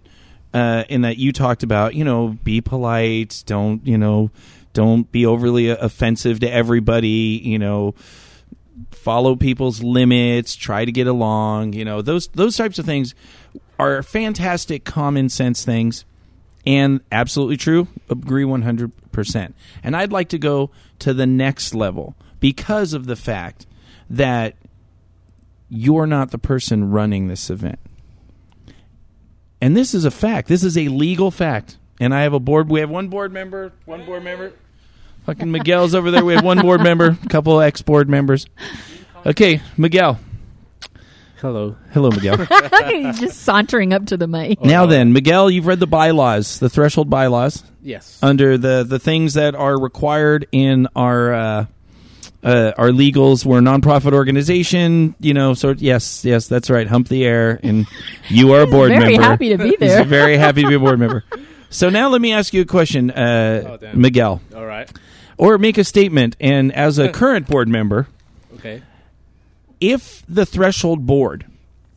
Uh, 0.55 0.83
and 0.89 1.05
that 1.05 1.19
you 1.19 1.31
talked 1.31 1.63
about, 1.63 1.95
you 1.95 2.03
know, 2.03 2.29
be 2.43 2.63
polite, 2.63 3.43
don't, 3.45 3.87
you 3.87 3.99
know, 3.99 4.31
don't 4.73 5.13
be 5.13 5.27
overly 5.27 5.69
offensive 5.69 6.41
to 6.41 6.51
everybody, 6.51 7.39
you 7.45 7.59
know, 7.59 7.95
follow 8.91 9.37
people's 9.37 9.83
limits, 9.83 10.57
try 10.57 10.87
to 10.87 10.91
get 10.91 11.07
along, 11.07 11.75
you 11.75 11.85
know, 11.85 12.01
those 12.01 12.29
those 12.29 12.57
types 12.57 12.79
of 12.79 12.87
things 12.87 13.15
are 13.79 14.03
fantastic 14.03 14.85
common 14.85 15.29
sense 15.29 15.67
things 15.67 16.07
and 16.67 17.01
absolutely 17.11 17.57
true. 17.57 17.89
Agree 18.11 18.45
100%. 18.45 19.53
And 19.83 19.97
I'd 19.97 20.13
like 20.13 20.29
to 20.31 20.39
go 20.39 20.71
to 20.99 21.15
the 21.15 21.27
next 21.27 21.75
level 21.75 22.15
because 22.41 22.93
of 22.93 23.07
the 23.07 23.17
fact 23.17 23.67
that 24.11 24.55
you're 25.69 26.07
not 26.07 26.31
the 26.31 26.39
person 26.39 26.91
running 26.91 27.29
this 27.29 27.51
event. 27.51 27.79
And 29.61 29.77
this 29.77 29.95
is 29.95 30.05
a 30.05 30.11
fact. 30.11 30.49
This 30.49 30.63
is 30.65 30.79
a 30.79 30.89
legal 30.89 31.31
fact. 31.31 31.79
And 32.01 32.15
I 32.15 32.23
have 32.23 32.33
a 32.33 32.41
board. 32.41 32.69
We 32.69 32.81
have 32.81 32.91
one 32.91 33.09
board 33.09 33.33
member, 33.33 33.73
one 33.85 34.07
board 34.07 34.23
member. 34.23 34.53
Fucking 35.27 35.51
Miguel's 35.51 35.95
over 35.95 36.11
there. 36.11 36.25
We 36.25 36.35
have 36.35 36.45
one 36.45 36.61
board 36.63 36.81
member, 36.83 37.19
a 37.23 37.27
couple 37.29 37.61
ex 37.61 37.83
board 37.83 38.09
members. 38.09 38.47
Okay, 39.27 39.61
Miguel. 39.77 40.19
Hello. 41.41 41.77
Hello, 41.93 42.11
Miguel. 42.11 42.37
He's 42.89 43.21
just 43.21 43.43
sauntering 43.43 43.93
up 43.93 44.07
to 44.07 44.17
the 44.17 44.27
mic. 44.27 44.61
now 44.61 44.87
then, 44.87 45.13
Miguel, 45.13 45.51
you've 45.51 45.67
read 45.67 45.81
the 45.81 45.87
bylaws, 45.87 46.59
the 46.59 46.69
threshold 46.69 47.11
bylaws, 47.11 47.63
Yes. 47.83 48.19
under 48.23 48.57
the 48.59 48.85
the 48.89 48.99
things 48.99 49.35
that 49.35 49.55
are 49.55 49.79
required 49.79 50.47
in 50.51 50.89
our 50.97 51.35
uh, 51.35 51.67
uh, 52.49 52.73
our 52.79 52.89
legals. 52.89 53.45
We're 53.45 53.59
a 53.59 53.61
nonprofit 53.61 54.13
organization, 54.13 55.15
you 55.21 55.35
know. 55.35 55.55
So 55.55 55.75
yes, 55.77 56.25
yes, 56.25 56.49
that's 56.49 56.71
right. 56.71 56.87
Hump 56.87 57.09
the 57.09 57.25
air, 57.25 57.61
and 57.63 57.87
you 58.29 58.53
are 58.55 58.63
a 58.63 58.67
board 58.77 58.89
very 58.91 59.01
member. 59.17 59.17
Very 59.17 59.23
happy 59.25 59.49
to 59.51 59.59
be 59.59 59.69
He's 59.71 59.79
there. 59.79 60.05
very 60.05 60.37
happy 60.37 60.63
to 60.63 60.69
be 60.69 60.75
a 60.75 60.79
board 60.81 60.99
member. 60.99 61.25
So 61.71 61.91
now 61.91 62.09
let 62.09 62.21
me 62.21 62.33
ask 62.33 62.55
you 62.55 62.63
a 62.63 62.65
question, 62.65 63.11
uh, 63.11 63.79
Oh. 63.83 63.93
Miguel, 63.95 64.41
All 64.57 64.65
right. 64.65 64.91
or 65.37 65.59
make 65.59 65.77
a 65.77 65.85
statement. 65.85 66.35
And 66.41 66.73
as 66.73 66.99
a 66.99 67.11
current 67.11 67.47
board 67.47 67.69
member, 67.69 68.07
Okay. 68.55 68.83
if 69.81 70.23
the 70.29 70.47
threshold 70.47 71.07
board 71.07 71.45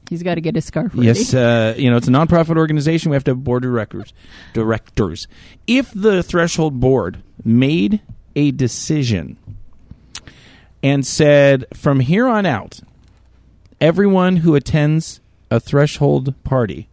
He's 0.09 0.23
got 0.23 0.35
to 0.35 0.41
get 0.41 0.55
his 0.55 0.65
scarf 0.65 0.91
ready. 0.93 1.07
Yes, 1.07 1.33
uh, 1.33 1.73
you 1.77 1.89
know 1.89 1.95
it's 1.95 2.09
a 2.09 2.11
nonprofit 2.11 2.57
organization. 2.57 3.11
We 3.11 3.15
have 3.15 3.23
to 3.23 3.31
have 3.31 3.45
board 3.45 3.63
directors. 3.63 4.11
Directors. 4.51 5.25
If 5.67 5.89
the 5.95 6.21
threshold 6.21 6.81
board 6.81 7.23
made 7.45 8.01
a 8.35 8.51
decision 8.51 9.37
and 10.83 11.05
said, 11.05 11.65
from 11.73 11.99
here 11.99 12.27
on 12.27 12.45
out, 12.45 12.79
everyone 13.79 14.37
who 14.37 14.55
attends 14.55 15.21
a 15.49 15.59
threshold 15.59 16.33
party 16.43 16.89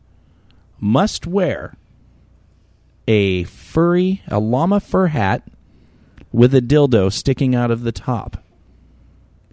must 0.81 1.27
wear 1.27 1.77
a 3.07 3.45
furry, 3.45 4.23
a 4.29 4.39
llama 4.39 4.81
fur 4.81 5.07
hat 5.07 5.43
with 6.33 6.55
a 6.55 6.61
dildo 6.61 7.11
sticking 7.13 7.55
out 7.55 7.71
of 7.71 7.83
the 7.83 7.93
top, 7.93 8.43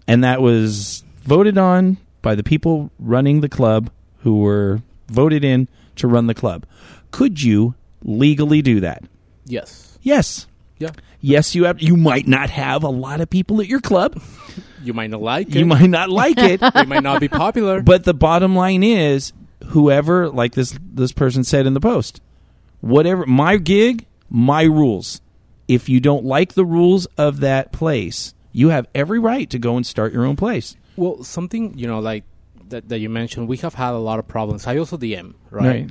and 0.06 0.22
that 0.22 0.42
was 0.42 1.04
voted 1.22 1.56
on 1.56 1.96
by 2.20 2.34
the 2.34 2.42
people 2.42 2.90
running 2.98 3.40
the 3.40 3.48
club 3.48 3.90
who 4.18 4.40
were 4.40 4.82
voted 5.08 5.44
in 5.44 5.68
to 5.96 6.06
run 6.06 6.26
the 6.26 6.34
club. 6.34 6.66
Could 7.10 7.42
you 7.42 7.74
legally 8.02 8.60
do 8.60 8.80
that? 8.80 9.04
Yes. 9.46 9.98
Yes. 10.02 10.46
Yeah. 10.78 10.90
Yes, 11.20 11.54
you 11.54 11.64
have. 11.64 11.80
You 11.80 11.96
might 11.96 12.26
not 12.26 12.50
have 12.50 12.82
a 12.84 12.88
lot 12.88 13.20
of 13.20 13.30
people 13.30 13.60
at 13.60 13.66
your 13.66 13.80
club. 13.80 14.20
You 14.82 14.92
might 14.92 15.10
not 15.10 15.22
like 15.22 15.48
it. 15.48 15.56
You 15.56 15.66
might 15.66 15.88
not 15.88 16.10
like 16.10 16.38
it, 16.38 16.60
It 16.74 16.88
might 16.88 17.02
not 17.02 17.20
be 17.20 17.28
popular. 17.28 17.82
but 17.82 18.04
the 18.04 18.14
bottom 18.14 18.54
line 18.54 18.82
is, 18.82 19.32
whoever, 19.68 20.28
like 20.28 20.52
this 20.52 20.78
this 20.80 21.12
person 21.12 21.44
said 21.44 21.66
in 21.66 21.74
the 21.74 21.80
post, 21.80 22.20
whatever 22.80 23.26
my 23.26 23.56
gig, 23.56 24.06
my 24.28 24.62
rules. 24.62 25.20
If 25.66 25.88
you 25.88 25.98
don't 25.98 26.24
like 26.24 26.52
the 26.52 26.64
rules 26.64 27.06
of 27.18 27.40
that 27.40 27.72
place, 27.72 28.34
you 28.52 28.68
have 28.68 28.86
every 28.94 29.18
right 29.18 29.50
to 29.50 29.58
go 29.58 29.76
and 29.76 29.84
start 29.84 30.12
your 30.12 30.24
own 30.24 30.36
place. 30.36 30.76
Well, 30.96 31.24
something 31.24 31.76
you 31.76 31.88
know, 31.88 31.98
like 31.98 32.22
that, 32.68 32.88
that 32.88 32.98
you 33.00 33.08
mentioned, 33.08 33.48
we 33.48 33.56
have 33.58 33.74
had 33.74 33.92
a 33.92 33.98
lot 33.98 34.18
of 34.20 34.28
problems. 34.28 34.66
I 34.66 34.76
also 34.78 34.96
DM, 34.96 35.34
right? 35.50 35.66
Right. 35.66 35.90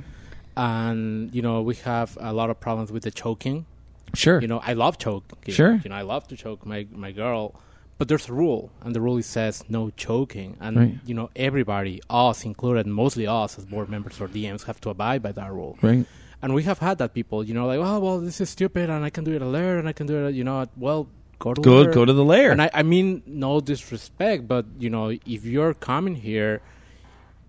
And 0.56 1.34
you 1.34 1.42
know, 1.42 1.60
we 1.60 1.74
have 1.76 2.16
a 2.20 2.32
lot 2.32 2.48
of 2.50 2.58
problems 2.60 2.90
with 2.90 3.02
the 3.02 3.10
choking. 3.10 3.66
Sure. 4.14 4.40
You 4.40 4.48
know, 4.48 4.60
I 4.64 4.72
love 4.74 4.98
choking. 4.98 5.52
Sure. 5.52 5.80
You 5.84 5.90
know, 5.90 5.96
I 5.96 6.02
love 6.02 6.26
to 6.28 6.36
choke 6.36 6.64
my 6.64 6.86
my 6.92 7.12
girl, 7.12 7.54
but 7.98 8.08
there's 8.08 8.28
a 8.28 8.32
rule, 8.32 8.70
and 8.82 8.94
the 8.94 9.00
rule 9.00 9.20
says 9.22 9.64
no 9.68 9.90
choking, 9.90 10.56
and 10.60 10.76
Right. 10.76 10.94
you 11.04 11.14
know, 11.14 11.30
everybody, 11.36 12.00
us 12.08 12.44
included, 12.44 12.86
mostly 12.86 13.26
us 13.26 13.58
as 13.58 13.64
board 13.66 13.88
members 13.88 14.20
or 14.20 14.28
DMs, 14.28 14.64
have 14.64 14.80
to 14.82 14.90
abide 14.90 15.22
by 15.22 15.32
that 15.32 15.52
rule. 15.52 15.76
right. 15.82 16.06
And 16.42 16.54
we 16.54 16.62
have 16.64 16.78
had 16.78 16.98
that 16.98 17.14
people, 17.14 17.42
you 17.42 17.54
know, 17.54 17.66
like, 17.66 17.78
oh 17.80 17.98
well, 17.98 18.20
this 18.20 18.40
is 18.40 18.48
stupid, 18.50 18.90
and 18.90 19.04
I 19.04 19.10
can 19.10 19.24
do 19.24 19.32
it 19.32 19.42
alert, 19.42 19.78
and 19.78 19.88
I 19.88 19.92
can 19.92 20.06
do 20.06 20.26
it, 20.26 20.34
you 20.34 20.44
know, 20.44 20.60
at- 20.62 20.70
well, 20.76 21.08
go 21.38 21.52
to 21.54 21.60
Go 21.60 21.80
lair. 21.82 21.92
go 21.92 22.04
to 22.04 22.12
the 22.12 22.24
lair. 22.24 22.50
And 22.52 22.60
I, 22.62 22.70
I 22.72 22.82
mean, 22.82 23.22
no 23.26 23.60
disrespect, 23.60 24.46
but 24.46 24.64
you 24.78 24.88
know, 24.90 25.08
if 25.26 25.44
you're 25.44 25.74
coming 25.74 26.14
here, 26.14 26.60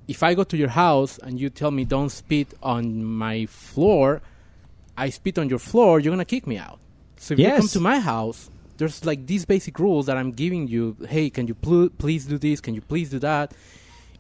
if 0.08 0.24
I 0.24 0.34
go 0.34 0.44
to 0.46 0.58
your 0.58 0.70
house 0.70 1.18
and 1.20 1.40
you 1.40 1.50
tell 1.50 1.70
me 1.72 1.84
don't 1.86 2.10
spit 2.10 2.54
on 2.64 3.04
my 3.04 3.46
floor, 3.46 4.22
I 4.98 5.10
spit 5.10 5.38
on 5.38 5.48
your 5.50 5.60
floor, 5.60 6.00
you're 6.00 6.12
gonna 6.12 6.26
kick 6.26 6.48
me 6.48 6.58
out. 6.58 6.80
So 7.18 7.34
if 7.34 7.40
you 7.40 7.48
come 7.50 7.68
to 7.70 7.80
my 7.80 8.00
house, 8.00 8.50
there's 8.78 9.06
like 9.06 9.26
these 9.28 9.46
basic 9.46 9.80
rules 9.80 10.06
that 10.08 10.18
I'm 10.18 10.32
giving 10.32 10.68
you. 10.68 10.98
Hey, 11.08 11.30
can 11.30 11.48
you 11.48 11.54
pl- 11.56 11.90
please 11.98 12.26
do 12.26 12.38
this? 12.38 12.62
Can 12.62 12.74
you 12.76 12.82
please 12.82 13.10
do 13.10 13.20
that? 13.20 13.54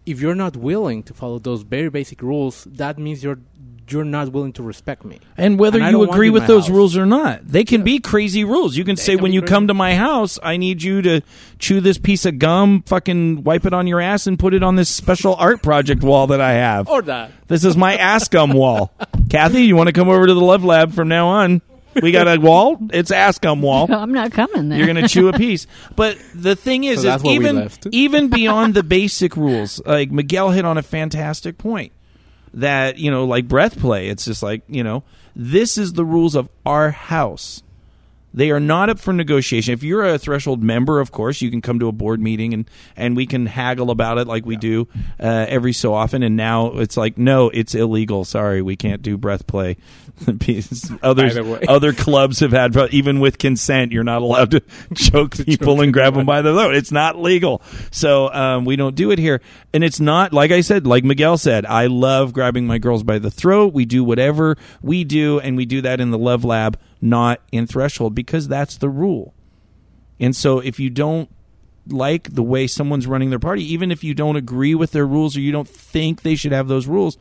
If 0.06 0.22
you're 0.22 0.36
not 0.36 0.56
willing 0.56 1.04
to 1.04 1.14
follow 1.14 1.38
those 1.38 1.64
very 1.64 1.90
basic 1.90 2.22
rules, 2.22 2.64
that 2.66 2.98
means 2.98 3.24
you're 3.24 3.40
you're 3.90 4.04
not 4.04 4.34
willing 4.34 4.52
to 4.54 4.64
respect 4.64 5.06
me. 5.06 5.20
And 5.38 5.58
whether 5.58 5.80
And 5.82 5.92
you 5.92 6.04
agree 6.04 6.30
with 6.30 6.46
those 6.46 6.66
house. 6.68 6.76
rules 6.76 6.98
or 6.98 7.06
not, 7.06 7.48
they 7.48 7.64
can 7.64 7.84
be 7.84 8.00
crazy 8.00 8.44
rules. 8.44 8.76
You 8.76 8.84
can 8.84 8.98
say 8.98 9.14
can 9.16 9.24
when 9.24 9.32
you 9.32 9.40
crazy. 9.42 9.54
come 9.54 9.68
to 9.68 9.74
my 9.74 9.96
house, 9.96 10.38
I 10.44 10.58
need 10.58 10.84
you 10.84 11.02
to 11.04 11.22
chew 11.58 11.80
this 11.80 11.98
piece 11.98 12.26
of 12.26 12.38
gum, 12.38 12.84
fucking 12.86 13.44
wipe 13.46 13.66
it 13.66 13.74
on 13.74 13.88
your 13.88 14.02
ass, 14.02 14.28
and 14.28 14.38
put 14.38 14.54
it 14.54 14.62
on 14.62 14.76
this 14.76 14.90
special 14.90 15.36
art 15.36 15.62
project 15.64 16.04
wall 16.04 16.28
that 16.28 16.42
I 16.42 16.54
have. 16.54 16.90
Or 16.90 17.02
that. 17.04 17.32
This 17.48 17.64
is 17.64 17.78
my 17.78 17.96
ass 17.96 18.28
gum 18.28 18.52
wall. 18.52 18.92
Kathy, 19.30 19.64
you 19.64 19.76
want 19.76 19.88
to 19.88 19.94
come 19.94 20.10
over 20.10 20.26
to 20.28 20.34
the 20.34 20.42
Love 20.42 20.64
Lab 20.64 20.94
from 20.94 21.08
now 21.08 21.28
on? 21.28 21.62
We 22.02 22.12
got 22.12 22.28
a 22.28 22.40
wall. 22.42 22.78
It's 22.92 23.12
ass 23.12 23.40
gum 23.40 23.62
wall. 23.62 23.92
I'm 23.92 24.14
not 24.14 24.32
coming 24.32 24.70
there. 24.70 24.78
You're 24.78 24.88
going 24.88 25.02
to 25.02 25.08
chew 25.10 25.30
a 25.30 25.34
piece. 25.34 25.66
But 25.96 26.18
the 26.34 26.56
thing 26.56 26.84
is, 26.84 27.02
So 27.02 27.16
is 27.16 27.24
what 27.24 27.30
we 27.32 27.36
even 27.36 27.56
left. 27.56 27.88
even 27.92 28.28
beyond 28.30 28.74
the 28.74 28.84
basic 28.84 29.36
rules, 29.36 29.82
like 29.86 30.12
Miguel 30.12 30.52
hit 30.52 30.64
on 30.66 30.78
a 30.78 30.84
fantastic 30.84 31.58
point 31.58 31.92
that 32.54 32.98
you 32.98 33.12
know, 33.12 33.26
like 33.26 33.48
breath 33.48 33.80
play. 33.80 34.10
It's 34.10 34.26
just 34.26 34.44
like 34.44 34.62
you 34.68 34.84
know, 34.84 35.04
this 35.36 35.78
is 35.78 35.94
the 35.94 36.06
rules 36.06 36.36
of 36.36 36.50
our 36.66 36.92
house. 36.92 37.64
They 38.34 38.52
are 38.52 38.60
not 38.60 38.90
up 38.90 39.00
for 39.00 39.14
negotiation. 39.14 39.74
If 39.74 39.84
you're 39.84 40.06
a 40.06 40.20
threshold 40.20 40.62
member, 40.62 41.00
of 41.00 41.12
course, 41.12 41.42
you 41.42 41.50
can 41.50 41.62
come 41.62 41.80
to 41.80 41.88
a 41.88 41.92
board 41.92 42.22
meeting 42.22 42.54
and, 42.54 42.70
and 42.96 43.16
we 43.16 43.26
can 43.26 43.48
haggle 43.48 43.90
about 43.90 44.18
it 44.18 44.28
like 44.28 44.46
we 44.46 44.56
do 44.58 44.88
uh, 45.20 45.46
every 45.50 45.74
so 45.74 45.94
often. 45.94 46.22
And 46.24 46.36
now 46.36 46.78
it's 46.78 46.98
like, 46.98 47.18
no, 47.18 47.50
it's 47.50 47.74
illegal. 47.74 48.26
Sorry, 48.26 48.62
we 48.62 48.76
can't 48.76 49.02
do 49.02 49.18
breath 49.18 49.48
play. 49.48 49.78
Others, 51.04 51.36
By 51.36 51.42
the 51.42 51.44
way. 51.44 51.62
other 51.68 51.94
clubs 51.94 52.40
have 52.40 52.52
had, 52.52 52.76
even 52.92 53.20
with 53.20 53.38
consent, 53.38 53.92
you're 53.92 54.04
not 54.04 54.22
allowed 54.22 54.52
to 54.52 54.62
choke 54.96 55.38
people 55.38 55.82
and 55.82 55.94
grab 55.94 56.16
them 56.16 56.26
by 56.26 56.42
the 56.42 56.54
throat. 56.54 56.76
It's 56.76 56.92
not 56.92 57.20
legal. 57.20 57.62
So 57.92 58.32
um, 58.34 58.66
we 58.66 58.76
don't 58.76 58.96
do 58.96 59.12
it 59.12 59.20
here. 59.20 59.42
And 59.74 59.84
it's 59.84 60.00
not, 60.00 60.34
like 60.34 60.52
I 60.52 60.62
said, 60.62 60.88
like 60.88 61.04
Miguel 61.04 61.38
said, 61.38 61.66
I 61.66 61.86
love 61.88 62.34
grabbing 62.34 62.66
my 62.66 62.78
girls 62.78 63.04
by 63.04 63.20
the 63.20 63.30
throat. 63.30 63.74
We 63.74 63.86
do 63.86 64.04
whatever 64.04 64.58
we 64.82 65.04
do, 65.04 65.40
and 65.40 65.56
we 65.56 65.66
do 65.66 65.82
that 65.82 66.00
in 66.02 66.10
the 66.10 66.18
Love 66.18 66.44
Lab, 66.44 66.80
not 67.00 67.42
in 67.52 67.68
Threshold, 67.68 68.16
because 68.16 68.48
that's 68.48 68.78
the 68.78 68.90
rule. 68.90 69.34
And 70.20 70.36
so 70.36 70.60
if 70.60 70.80
you 70.80 70.90
don't 70.90 71.30
like 71.88 72.34
the 72.34 72.44
way 72.44 72.68
someone's 72.68 73.08
running 73.08 73.30
their 73.30 73.40
party, 73.40 73.64
even 73.72 73.92
if 73.92 74.04
you 74.04 74.14
don't 74.14 74.36
agree 74.36 74.74
with 74.76 74.92
their 74.92 75.06
rules 75.06 75.38
or 75.38 75.42
you 75.42 75.52
don't 75.52 75.70
think 75.70 76.24
they 76.24 76.36
should 76.36 76.52
have 76.52 76.68
those 76.68 76.88
rules, 76.88 77.18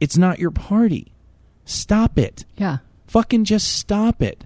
it's 0.00 0.16
not 0.16 0.38
your 0.38 0.50
party. 0.50 1.12
Stop 1.64 2.18
it. 2.18 2.44
yeah. 2.56 2.78
Fucking 3.06 3.44
just 3.44 3.74
stop 3.76 4.22
it. 4.22 4.44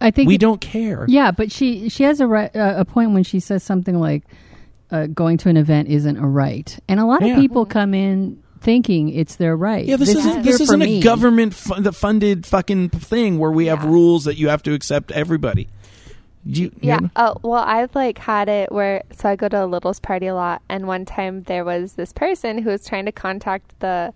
I 0.00 0.10
think 0.10 0.28
We 0.28 0.34
it- 0.34 0.40
don't 0.40 0.60
care. 0.60 1.06
Yeah, 1.08 1.30
but 1.30 1.50
she 1.50 1.88
she 1.88 2.02
has 2.04 2.20
a 2.20 2.26
right, 2.26 2.54
uh, 2.54 2.74
a 2.76 2.84
point 2.84 3.12
when 3.12 3.22
she 3.22 3.40
says 3.40 3.62
something 3.62 3.98
like 3.98 4.24
uh, 4.90 5.06
going 5.06 5.38
to 5.38 5.48
an 5.48 5.56
event 5.56 5.88
isn't 5.88 6.18
a 6.18 6.26
right, 6.26 6.78
and 6.88 7.00
a 7.00 7.06
lot 7.06 7.22
Yeah. 7.24 7.34
of 7.34 7.40
people 7.40 7.64
come 7.64 7.94
in 7.94 8.42
thinking 8.60 9.08
it's 9.08 9.36
their 9.36 9.56
right. 9.56 9.84
Yeah, 9.86 9.96
this, 9.96 10.10
isn't 10.10 10.42
this 10.42 10.60
isn't 10.60 10.82
a 10.82 10.84
me. 10.84 11.00
government 11.00 11.54
fu- 11.54 11.82
funded 11.92 12.44
fucking 12.46 12.90
thing 12.90 13.38
where 13.38 13.50
we 13.50 13.66
have 13.66 13.84
rules 13.84 14.24
that 14.24 14.36
you 14.36 14.48
have 14.48 14.62
to 14.64 14.74
accept 14.74 15.10
everybody. 15.12 15.68
You, 16.46 16.70
Yeah. 16.82 16.96
you 16.96 17.00
know? 17.02 17.10
Oh, 17.16 17.34
well, 17.42 17.64
I've 17.66 17.94
like 17.94 18.18
had 18.18 18.50
it 18.50 18.70
where 18.70 19.02
so 19.16 19.30
I 19.30 19.36
go 19.36 19.48
to 19.48 19.64
a 19.64 19.66
littles 19.66 19.98
party 20.00 20.26
a 20.26 20.34
lot, 20.34 20.60
and 20.68 20.86
one 20.86 21.06
time 21.06 21.42
there 21.44 21.64
was 21.64 21.94
this 21.94 22.12
person 22.12 22.58
who 22.58 22.68
was 22.70 22.86
trying 22.86 23.06
to 23.06 23.12
contact 23.12 23.72
the 23.80 24.12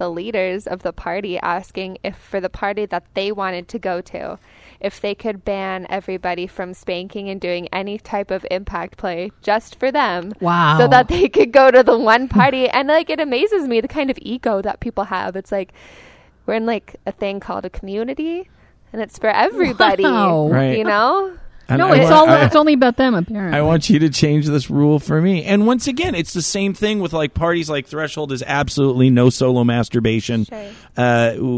the 0.00 0.10
leaders 0.10 0.66
of 0.66 0.82
the 0.82 0.94
party, 0.94 1.38
asking 1.38 1.98
if 2.02 2.16
for 2.16 2.40
the 2.40 2.48
party 2.48 2.86
that 2.86 3.04
they 3.12 3.30
wanted 3.30 3.68
to 3.68 3.78
go 3.78 4.00
to, 4.00 4.38
if 4.80 4.98
they 4.98 5.14
could 5.14 5.44
ban 5.44 5.86
everybody 5.90 6.46
from 6.46 6.72
spanking 6.72 7.28
and 7.28 7.38
doing 7.38 7.68
any 7.68 7.98
type 7.98 8.30
of 8.30 8.46
impact 8.50 8.96
play 8.96 9.30
just 9.42 9.78
for 9.78 9.92
them. 9.92 10.32
Wow. 10.40 10.78
So 10.78 10.88
that 10.88 11.08
they 11.08 11.28
could 11.28 11.52
go 11.52 11.70
to 11.70 11.82
the 11.82 11.98
one 11.98 12.28
party, 12.28 12.66
and 12.66 12.88
like 12.88 13.10
it 13.10 13.20
amazes 13.20 13.68
me 13.68 13.82
the 13.82 13.88
kind 13.88 14.10
of 14.10 14.18
ego 14.22 14.62
that 14.62 14.80
people 14.80 15.04
have. 15.04 15.36
It's 15.36 15.52
like 15.52 15.74
we're 16.46 16.54
in 16.54 16.64
like 16.64 16.96
a 17.04 17.12
thing 17.12 17.38
called 17.38 17.66
a 17.66 17.70
community. 17.70 18.48
And 18.92 19.00
it's 19.02 19.18
for 19.18 19.28
everybody, 19.28 20.02
Wow. 20.02 20.48
Right. 20.48 20.78
you 20.78 20.84
know. 20.84 21.36
And 21.70 21.78
no, 21.78 21.88
I 21.88 21.96
it's 21.98 22.10
wa- 22.10 22.16
all 22.16 22.28
I- 22.28 22.44
it's 22.44 22.56
only 22.56 22.72
about 22.74 22.96
them 22.96 23.14
apparently. 23.14 23.58
I 23.58 23.62
want 23.62 23.88
you 23.88 23.98
to 24.00 24.10
change 24.10 24.46
this 24.46 24.68
rule 24.68 24.98
for 24.98 25.22
me. 25.22 25.44
And 25.44 25.66
once 25.66 25.86
again, 25.86 26.14
it's 26.14 26.32
the 26.32 26.42
same 26.42 26.74
thing 26.74 27.00
with 27.00 27.12
like 27.12 27.32
parties 27.32 27.70
like 27.70 27.86
Threshold 27.86 28.32
is 28.32 28.42
absolutely 28.46 29.08
no 29.10 29.30
solo 29.30 29.64
masturbation. 29.64 30.44
Sure. 30.44 30.70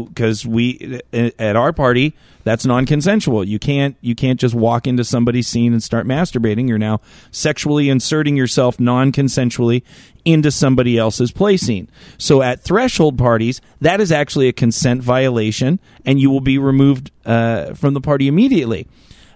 Because 0.07 0.45
we 0.45 1.01
at 1.11 1.55
our 1.55 1.73
party 1.73 2.13
that's 2.45 2.65
non-consensual. 2.65 3.45
You 3.45 3.57
can't 3.57 3.95
you 4.01 4.15
can't 4.15 4.39
just 4.39 4.53
walk 4.53 4.85
into 4.85 5.03
somebody's 5.03 5.47
scene 5.47 5.73
and 5.73 5.81
start 5.81 6.05
masturbating. 6.05 6.67
You're 6.67 6.77
now 6.77 6.99
sexually 7.31 7.89
inserting 7.89 8.35
yourself 8.37 8.79
non-consensually 8.79 9.81
into 10.25 10.51
somebody 10.51 10.97
else's 10.97 11.31
play 11.31 11.57
scene. 11.57 11.89
So 12.17 12.41
at 12.41 12.61
threshold 12.61 13.17
parties, 13.17 13.61
that 13.81 13.99
is 14.01 14.11
actually 14.11 14.47
a 14.47 14.53
consent 14.53 15.01
violation, 15.01 15.79
and 16.05 16.19
you 16.19 16.29
will 16.29 16.41
be 16.41 16.57
removed 16.57 17.11
uh, 17.25 17.73
from 17.73 17.93
the 17.93 18.01
party 18.01 18.27
immediately. 18.27 18.87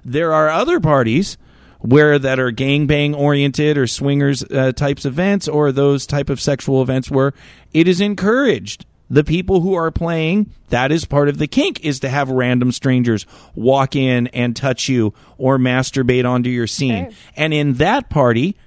There 0.05 0.33
are 0.33 0.49
other 0.49 0.79
parties 0.79 1.37
where 1.79 2.17
that 2.17 2.39
are 2.39 2.51
gangbang 2.51 3.15
oriented 3.15 3.77
or 3.77 3.85
swingers 3.87 4.43
uh, 4.43 4.71
types 4.71 5.05
events 5.05 5.47
or 5.47 5.71
those 5.71 6.07
type 6.07 6.29
of 6.29 6.41
sexual 6.41 6.81
events 6.81 7.11
where 7.11 7.33
it 7.73 7.87
is 7.87 8.01
encouraged 8.01 8.85
the 9.09 9.23
people 9.23 9.61
who 9.61 9.73
are 9.75 9.91
playing 9.91 10.51
that 10.69 10.91
is 10.91 11.05
part 11.05 11.29
of 11.29 11.37
the 11.37 11.47
kink 11.47 11.79
is 11.85 11.99
to 12.01 12.09
have 12.09 12.29
random 12.29 12.71
strangers 12.71 13.25
walk 13.55 13.95
in 13.95 14.27
and 14.27 14.55
touch 14.55 14.89
you 14.89 15.13
or 15.37 15.57
masturbate 15.59 16.27
onto 16.27 16.49
your 16.49 16.67
scene 16.67 17.05
Sure. 17.05 17.13
and 17.37 17.53
in 17.53 17.73
that 17.75 18.09
party 18.09 18.57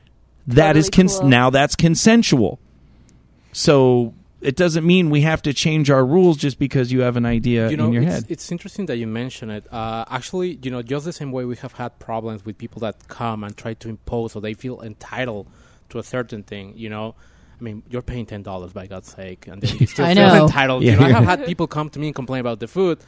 that 0.47 0.77
is 0.77 0.87
Totally 0.87 1.03
cons- 1.09 1.19
cool. 1.19 1.29
now 1.29 1.51
that's 1.51 1.75
consensual 1.77 2.59
so 3.53 4.15
it 4.41 4.57
doesn't 4.57 4.87
mean 4.87 5.11
we 5.11 5.21
have 5.23 5.43
to 5.43 5.53
change 5.53 5.91
our 5.91 6.05
rules 6.05 6.37
just 6.37 6.59
because 6.59 6.91
you 6.91 7.01
have 7.03 7.17
an 7.17 7.27
idea 7.27 7.71
you 7.71 7.77
know, 7.77 7.87
in 7.87 7.93
your 7.93 8.03
it's, 8.03 8.13
head 8.15 8.25
it's 8.29 8.51
interesting 8.51 8.87
that 8.87 8.97
you 8.97 9.07
mention 9.07 9.51
it. 9.51 9.67
Uh, 9.73 10.05
actually, 10.09 10.59
you 10.63 10.71
know, 10.71 10.83
just 10.83 11.05
the 11.05 11.13
same 11.13 11.31
way 11.33 11.45
we 11.45 11.57
have 11.57 11.73
had 11.75 11.99
problems 11.99 12.45
with 12.45 12.57
people 12.57 12.81
that 12.81 13.07
come 13.09 13.45
and 13.45 13.57
try 13.57 13.75
to 13.75 13.89
impose 13.89 14.35
or 14.35 14.41
they 14.41 14.55
feel 14.55 14.81
entitled 14.81 15.47
to 15.91 15.99
a 15.99 16.03
certain 16.03 16.43
thing. 16.43 16.73
You 16.77 16.89
know, 16.89 17.15
I 17.59 17.63
mean, 17.63 17.83
you're 17.91 18.03
paying 18.03 18.25
ten 18.27 18.43
dollars 18.43 18.73
by 18.73 18.87
God's 18.87 19.13
sake, 19.13 19.47
and 19.47 19.61
then 19.61 19.77
you 19.79 19.87
still 19.95 20.07
I 20.07 20.15
feel 20.15 20.27
know. 20.35 20.47
entitled. 20.47 20.83
Yeah. 20.83 20.93
You 20.93 21.01
know, 21.01 21.07
I 21.07 21.11
have 21.11 21.25
had 21.39 21.45
people 21.47 21.67
come 21.67 21.91
to 21.91 21.99
me 21.99 22.07
and 22.09 22.15
complain 22.15 22.41
about 22.41 22.61
the 22.61 22.69
food. 22.69 22.99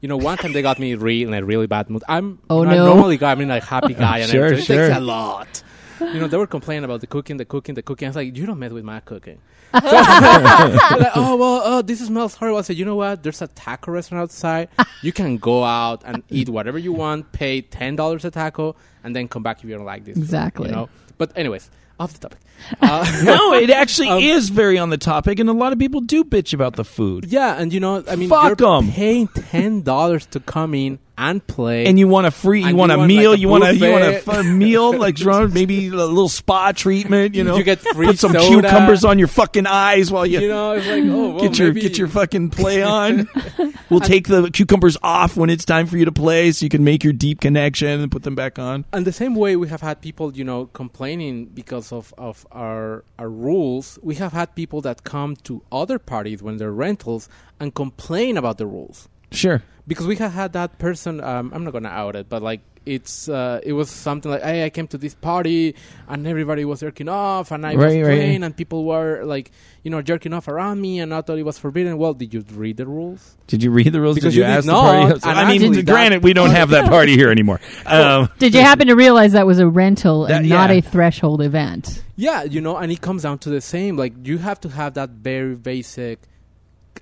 You 0.00 0.08
know, 0.08 0.16
one 0.16 0.38
time 0.38 0.52
they 0.54 0.62
got 0.62 0.78
me 0.78 0.94
re- 0.94 1.22
in 1.22 1.34
a 1.34 1.44
really 1.44 1.66
bad 1.66 1.90
mood. 1.90 2.02
I'm 2.08 2.38
Oh, 2.48 2.62
you 2.62 2.68
know, 2.68 2.70
I'm 2.72 2.76
no. 2.78 2.94
normally 2.94 3.18
guy, 3.18 3.32
I 3.32 3.34
mean, 3.34 3.48
like 3.48 3.62
happy 3.64 3.92
guy, 4.06 4.18
and 4.20 4.30
Sure, 4.30 4.46
everything. 4.46 4.64
sure. 4.64 4.86
takes 4.88 4.96
a 4.96 5.00
lot. 5.00 5.62
You 6.00 6.20
know, 6.20 6.26
they 6.28 6.36
were 6.36 6.46
complaining 6.46 6.84
about 6.84 7.00
the 7.00 7.06
cooking, 7.06 7.36
the 7.36 7.44
cooking, 7.44 7.74
the 7.74 7.82
cooking. 7.82 8.06
I 8.06 8.10
was 8.10 8.16
like, 8.16 8.36
you 8.36 8.46
don't 8.46 8.58
mess 8.58 8.72
with 8.72 8.84
my 8.84 9.00
cooking. 9.00 9.38
So- 9.72 9.80
like, 9.84 11.12
oh 11.14 11.36
well, 11.36 11.62
oh 11.64 11.82
this 11.82 12.04
smells 12.04 12.34
horrible. 12.34 12.58
I 12.58 12.62
said, 12.62 12.76
you 12.76 12.84
know 12.84 12.96
what? 12.96 13.22
There's 13.22 13.40
a 13.42 13.46
taco 13.48 13.92
restaurant 13.92 14.22
outside. 14.22 14.68
You 15.02 15.12
can 15.12 15.36
go 15.38 15.62
out 15.64 16.02
and 16.04 16.22
eat 16.28 16.48
whatever 16.48 16.78
you 16.78 16.92
want. 16.92 17.30
Pay 17.32 17.62
ten 17.62 17.96
dollars 17.96 18.24
a 18.24 18.30
taco, 18.30 18.74
and 19.04 19.14
then 19.14 19.28
come 19.28 19.42
back 19.42 19.58
if 19.58 19.64
you 19.68 19.76
don't 19.76 19.84
like 19.86 20.04
this. 20.04 20.14
food, 20.16 20.24
Exactly. 20.24 20.68
you 20.68 20.74
know. 20.74 20.88
But 21.18 21.32
anyways, 21.36 21.70
off 22.00 22.12
the 22.14 22.18
topic. 22.28 22.38
Uh, 22.82 23.22
no 23.24 23.54
it 23.54 23.70
actually 23.70 24.08
Um, 24.08 24.18
is 24.22 24.50
very 24.50 24.76
on 24.76 24.90
the 24.90 24.98
topic 24.98 25.38
and 25.38 25.48
a 25.48 25.52
lot 25.54 25.72
of 25.72 25.78
people 25.78 26.02
do 26.02 26.22
bitch 26.24 26.52
about 26.52 26.76
the 26.76 26.84
food 26.84 27.24
yeah, 27.24 27.56
and 27.58 27.72
you 27.72 27.80
know, 27.80 28.04
I 28.06 28.16
mean, 28.16 28.28
Fuck 28.28 28.58
you're 28.60 28.76
'em. 28.76 28.90
paying 28.90 29.28
ten 29.28 29.80
dollars 29.80 30.26
to 30.26 30.40
come 30.40 30.74
in 30.74 30.98
and 31.20 31.46
play. 31.46 31.84
and 31.86 31.98
you 31.98 32.08
want 32.08 32.26
a 32.26 32.30
free, 32.30 32.64
you 32.64 32.74
want 32.74 32.90
you 32.90 32.94
a 32.96 32.98
want, 32.98 33.08
meal, 33.08 33.30
like, 33.30 33.38
a 33.38 33.40
you 33.40 33.48
want 33.48 33.64
a 33.64 33.74
you 33.74 33.92
want 33.92 34.26
a 34.26 34.42
meal, 34.44 34.98
like 34.98 35.18
maybe 35.52 35.88
a 35.88 35.90
little 35.90 36.28
spa 36.30 36.72
treatment. 36.72 37.34
You 37.34 37.44
know, 37.44 37.56
You 37.56 37.62
get 37.64 37.80
free 37.80 38.06
put 38.06 38.18
some 38.18 38.32
soda. 38.32 38.62
cucumbers 38.68 39.04
on 39.04 39.18
your 39.18 39.28
fucking 39.28 39.66
eyes 39.66 40.10
while 40.10 40.24
you, 40.24 40.40
you 40.40 40.48
know, 40.48 40.72
it's 40.72 40.86
like, 40.86 41.04
oh, 41.04 41.28
well, 41.34 41.40
get 41.40 41.58
your 41.58 41.68
maybe- 41.68 41.82
get 41.82 41.98
your 41.98 42.08
fucking 42.08 42.50
play 42.50 42.82
on. 43.00 43.28
we'll 43.90 44.00
take 44.00 44.26
the 44.28 44.50
cucumbers 44.50 44.96
off 45.02 45.36
when 45.36 45.50
it's 45.50 45.64
time 45.64 45.86
for 45.86 45.96
you 45.98 46.06
to 46.06 46.12
play, 46.12 46.50
so 46.52 46.64
you 46.64 46.70
can 46.70 46.82
make 46.84 47.04
your 47.04 47.12
deep 47.12 47.40
connection 47.40 48.00
and 48.00 48.10
put 48.10 48.22
them 48.22 48.34
back 48.34 48.58
on. 48.58 48.86
And 48.92 49.06
the 49.06 49.12
same 49.12 49.34
way 49.34 49.56
we 49.56 49.68
have 49.68 49.82
had 49.82 50.00
people, 50.00 50.34
you 50.34 50.44
know, 50.44 50.66
complaining 50.66 51.46
because 51.46 51.92
of, 51.92 52.14
of 52.16 52.46
our 52.50 53.04
our 53.18 53.28
rules. 53.28 53.98
We 54.02 54.14
have 54.14 54.32
had 54.32 54.54
people 54.54 54.80
that 54.82 55.04
come 55.04 55.36
to 55.44 55.62
other 55.70 55.98
parties 55.98 56.42
when 56.42 56.56
they're 56.56 56.72
rentals 56.72 57.28
and 57.60 57.74
complain 57.74 58.36
about 58.38 58.56
the 58.56 58.66
rules. 58.66 59.08
Sure. 59.32 59.62
Because 59.90 60.06
we 60.06 60.14
have 60.16 60.32
had 60.32 60.52
that 60.54 60.78
person. 60.78 61.20
Um, 61.20 61.50
I'm 61.52 61.64
not 61.64 61.72
gonna 61.72 61.88
out 61.90 62.14
it, 62.14 62.28
but 62.28 62.42
like 62.42 62.60
it's 62.86 63.28
uh, 63.28 63.60
it 63.62 63.72
was 63.74 63.90
something 63.90 64.30
like, 64.30 64.42
hey, 64.42 64.64
I 64.64 64.70
came 64.70 64.86
to 64.88 64.96
this 64.98 65.14
party 65.14 65.74
and 66.08 66.26
everybody 66.26 66.64
was 66.64 66.80
jerking 66.80 67.08
off, 67.10 67.50
and 67.50 67.66
I 67.66 67.74
was 67.74 67.84
Right, 67.84 67.96
right. 68.02 68.04
playing, 68.16 68.42
and 68.44 68.56
people 68.56 68.84
were 68.84 69.22
like, 69.24 69.50
you 69.82 69.90
know, 69.90 70.00
jerking 70.00 70.32
off 70.32 70.48
around 70.48 70.80
me, 70.80 71.00
and 71.00 71.12
I 71.12 71.20
thought 71.20 71.38
it 71.38 71.42
was 71.44 71.58
forbidden. 71.58 71.98
Well, 71.98 72.14
did 72.14 72.32
you 72.32 72.42
read 72.54 72.76
the 72.78 72.86
rules? 72.86 73.36
Did 73.48 73.62
you 73.64 73.70
read 73.72 73.92
the 73.92 74.00
rules? 74.00 74.14
Because 74.14 74.32
did 74.32 74.38
you, 74.38 74.44
you 74.44 74.48
did 74.48 74.56
ask 74.58 74.66
the 74.66 74.72
not, 74.72 74.82
party? 74.82 75.12
host? 75.12 75.26
I 75.26 75.48
mean, 75.52 75.62
actually 75.62 75.82
granted, 75.82 76.22
we 76.22 76.32
don't 76.32 76.50
have 76.50 76.70
that 76.70 76.86
party 76.88 77.16
here 77.16 77.30
anymore. 77.30 77.60
Um, 77.84 78.28
Did 78.38 78.54
you 78.54 78.60
happen 78.62 78.86
to 78.86 78.94
realize 78.94 79.32
that 79.32 79.46
was 79.46 79.58
a 79.58 79.66
rental 79.68 80.26
That- 80.26 80.40
and 80.42 80.48
not 80.48 80.70
yeah. 80.70 80.76
a 80.76 80.80
threshold 80.80 81.42
event? 81.42 82.04
Yeah, 82.16 82.44
you 82.44 82.60
know, 82.60 82.76
and 82.76 82.92
it 82.92 83.00
comes 83.00 83.24
down 83.24 83.38
to 83.40 83.50
the 83.50 83.60
same. 83.60 83.96
Like 83.96 84.12
you 84.24 84.38
have 84.38 84.60
to 84.60 84.68
have 84.68 84.94
that 84.94 85.10
very 85.10 85.56
basic. 85.56 86.20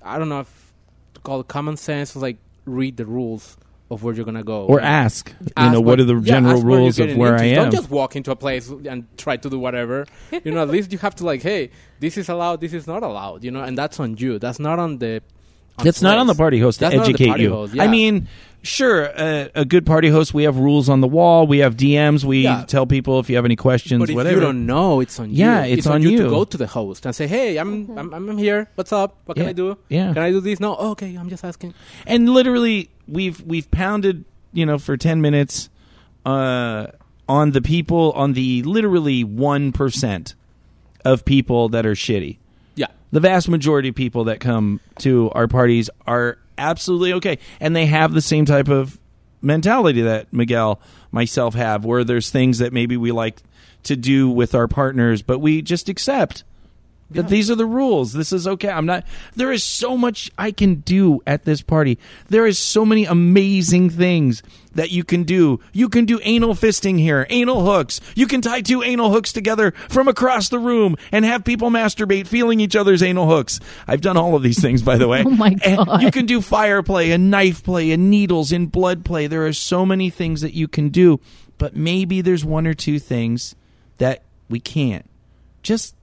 I 0.03 0.19
don't 0.19 0.29
know 0.31 0.41
if 0.41 0.73
to 1.15 1.21
call 1.21 1.41
it 1.41 1.49
common 1.49 1.77
sense. 1.77 2.17
Like 2.17 2.39
read 2.69 2.97
the 2.97 3.07
rules 3.07 3.57
of 3.91 4.03
where 4.03 4.15
you're 4.15 4.25
gonna 4.25 4.45
go, 4.45 4.67
or 4.67 4.81
And 4.81 4.87
ask, 4.87 5.31
you 5.41 5.47
ask 5.57 5.73
know, 5.73 5.81
what 5.81 5.99
are 5.99 6.05
the 6.05 6.17
yeah, 6.17 6.21
general 6.35 6.57
ask 6.59 6.65
rules 6.67 6.99
of 6.99 7.17
where 7.17 7.33
into. 7.35 7.45
I 7.45 7.47
am? 7.49 7.55
Don't 7.65 7.73
just 7.73 7.91
walk 7.91 8.17
into 8.17 8.31
a 8.31 8.37
place 8.37 8.69
and 8.69 9.07
try 9.17 9.37
to 9.39 9.49
do 9.49 9.59
whatever. 9.59 10.07
you 10.45 10.51
know, 10.53 10.61
at 10.61 10.69
least 10.69 10.93
you 10.93 10.99
have 10.99 11.15
to 11.17 11.25
like, 11.25 11.43
hey, 11.43 11.71
this 11.99 12.19
is 12.19 12.29
allowed, 12.29 12.61
this 12.61 12.75
is 12.75 12.87
not 12.87 13.03
allowed. 13.03 13.45
You 13.45 13.51
know, 13.51 13.63
and 13.63 13.77
that's 13.79 13.99
on 13.99 14.17
you. 14.19 14.39
That's 14.39 14.59
not 14.61 14.79
on 14.79 14.99
the. 14.99 15.23
On 15.79 15.87
It's 15.87 16.03
not 16.03 16.19
on 16.19 16.27
the 16.27 16.35
party 16.35 16.59
host 16.61 16.81
to 16.81 16.91
That's 16.91 17.09
educate 17.09 17.39
you. 17.39 17.51
host, 17.51 17.79
I 17.79 17.87
mean, 17.87 18.29
sure, 18.63 19.09
uh, 19.19 19.49
a 19.55 19.65
good 19.65 19.87
party 19.87 20.09
host. 20.09 20.35
We 20.35 20.45
have 20.45 20.57
rules 20.59 20.89
on 20.89 21.01
the 21.01 21.09
wall. 21.09 21.47
We 21.47 21.59
have 21.59 21.77
DMs. 21.77 22.25
We 22.25 22.43
Yeah. 22.43 22.65
tell 22.67 22.87
people 22.87 23.19
if 23.21 23.29
you 23.31 23.37
have 23.37 23.45
any 23.45 23.57
questions, 23.57 24.01
But 24.01 24.11
if 24.11 24.17
whatever. 24.17 24.35
you 24.37 24.41
don't 24.41 24.67
know, 24.67 25.01
it's 25.01 25.19
on 25.21 25.31
you. 25.31 25.37
Yeah, 25.37 25.65
you. 25.65 25.75
it's 25.75 25.87
on, 25.87 25.95
on 25.97 26.03
you, 26.03 26.11
you. 26.11 26.19
to 26.25 26.29
go 26.31 26.45
to 26.45 26.57
the 26.57 26.67
host 26.67 27.07
and 27.07 27.15
say, 27.15 27.27
"Hey, 27.27 27.57
I'm 27.59 27.91
I'm, 27.99 28.13
I'm 28.15 28.39
here. 28.39 28.69
What's 28.75 28.93
up? 28.93 29.17
What 29.27 29.37
can 29.37 29.45
Yeah, 29.45 29.51
I 29.51 29.53
do? 29.53 29.79
yeah. 29.89 30.13
Can 30.13 30.23
I 30.23 30.31
do 30.31 30.41
this? 30.41 30.61
No, 30.61 30.77
oh, 30.79 30.91
okay. 30.91 31.15
I'm 31.17 31.29
just 31.31 31.45
asking. 31.45 31.75
and 32.07 32.29
literally, 32.29 32.91
we've 33.07 33.41
we've 33.43 33.71
pounded, 33.71 34.25
you 34.53 34.67
know, 34.67 34.79
for 34.79 34.97
ten 34.97 35.21
minutes, 35.21 35.69
uh, 36.27 36.89
on 37.29 37.53
the 37.53 37.61
people 37.63 38.13
on 38.17 38.33
the 38.33 38.63
literally 38.63 39.25
one 39.25 39.73
percent 39.73 40.35
of 41.05 41.25
people 41.25 41.69
that 41.71 41.87
are 41.87 41.95
shitty. 41.95 42.39
Yeah, 42.75 42.87
the 43.13 43.21
vast 43.21 43.49
majority 43.49 43.91
of 43.91 43.95
people 43.95 44.25
that 44.25 44.41
come 44.41 44.81
to 45.01 45.31
our 45.33 45.47
parties 45.49 45.89
are 46.07 46.39
absolutely 46.59 47.15
okay. 47.15 47.39
And 47.61 47.75
they 47.75 47.87
have 47.87 48.13
the 48.13 48.21
same 48.21 48.45
type 48.45 48.69
of 48.69 48.99
mentality 49.41 50.03
that 50.03 50.33
miguel 50.33 50.81
myself 51.13 51.55
have 51.55 51.85
where 51.85 52.05
there's 52.05 52.31
things 52.31 52.59
that 52.59 52.73
maybe 52.73 52.97
we 52.97 53.13
like 53.13 53.41
to 53.85 53.95
do 53.95 54.29
with 54.29 54.53
our 54.53 54.67
partners 54.67 55.23
but 55.23 55.39
we 55.39 55.63
just 55.63 55.89
accept 55.89 56.43
that 57.11 57.29
these 57.29 57.51
are 57.51 57.55
the 57.55 57.65
rules. 57.67 58.13
This 58.13 58.33
is 58.33 58.47
okay. 58.47 58.69
I'm 58.69 58.87
not 58.87 59.05
there 59.35 59.51
is 59.51 59.65
so 59.65 59.97
much 59.97 60.31
i 60.37 60.51
can 60.51 60.77
do 60.77 61.21
at 61.27 61.45
this 61.45 61.63
party. 61.63 61.99
There 62.29 62.47
is 62.47 62.59
so 62.59 62.85
many 62.85 63.05
amazing 63.05 63.91
things 63.91 64.43
that 64.75 64.91
you 64.91 65.03
can 65.05 65.23
do. 65.25 65.59
You 65.73 65.89
can 65.89 66.05
do 66.05 66.21
anal 66.23 66.55
fisting 66.55 66.99
here 66.99 67.27
anal 67.31 67.65
hooks. 67.65 68.01
You 68.15 68.27
can 68.27 68.41
tie 68.43 68.61
two 68.61 68.83
anal 68.83 69.11
hooks 69.11 69.33
together 69.33 69.73
from 69.89 70.07
across 70.09 70.49
the 70.51 70.59
room 70.59 70.97
and 71.11 71.25
have 71.25 71.45
people 71.45 71.71
masturbate 71.71 72.27
feeling 72.27 72.61
each 72.61 72.77
other's 72.77 73.03
anal 73.03 73.29
hooks. 73.29 73.59
I've 73.87 74.03
done 74.03 74.17
all 74.17 74.35
of 74.35 74.43
these 74.43 74.61
things 74.61 74.83
by 74.83 74.97
the 74.99 75.09
way. 75.09 75.23
Oh 75.27 75.31
my 75.31 75.57
And 75.65 75.87
God. 75.87 76.03
you 76.03 76.11
can 76.11 76.27
do 76.27 76.41
fire 76.41 76.83
play 76.83 77.11
and 77.13 77.31
knife 77.31 77.63
play 77.65 77.91
and 77.91 78.11
needles 78.11 78.53
and 78.53 78.71
blood 78.71 79.05
play. 79.05 79.27
There 79.27 79.47
are 79.47 79.53
so 79.53 79.85
many 79.87 80.11
things 80.11 80.41
that 80.43 80.55
you 80.55 80.69
can 80.69 80.91
do. 80.91 81.21
But 81.59 81.75
maybe 81.75 82.21
there's 82.21 82.45
one 82.45 82.67
or 82.69 82.75
two 82.75 82.99
things 83.01 83.57
that 83.97 84.23
we 84.49 84.61
can't. 84.61 85.05
Just 85.63 85.95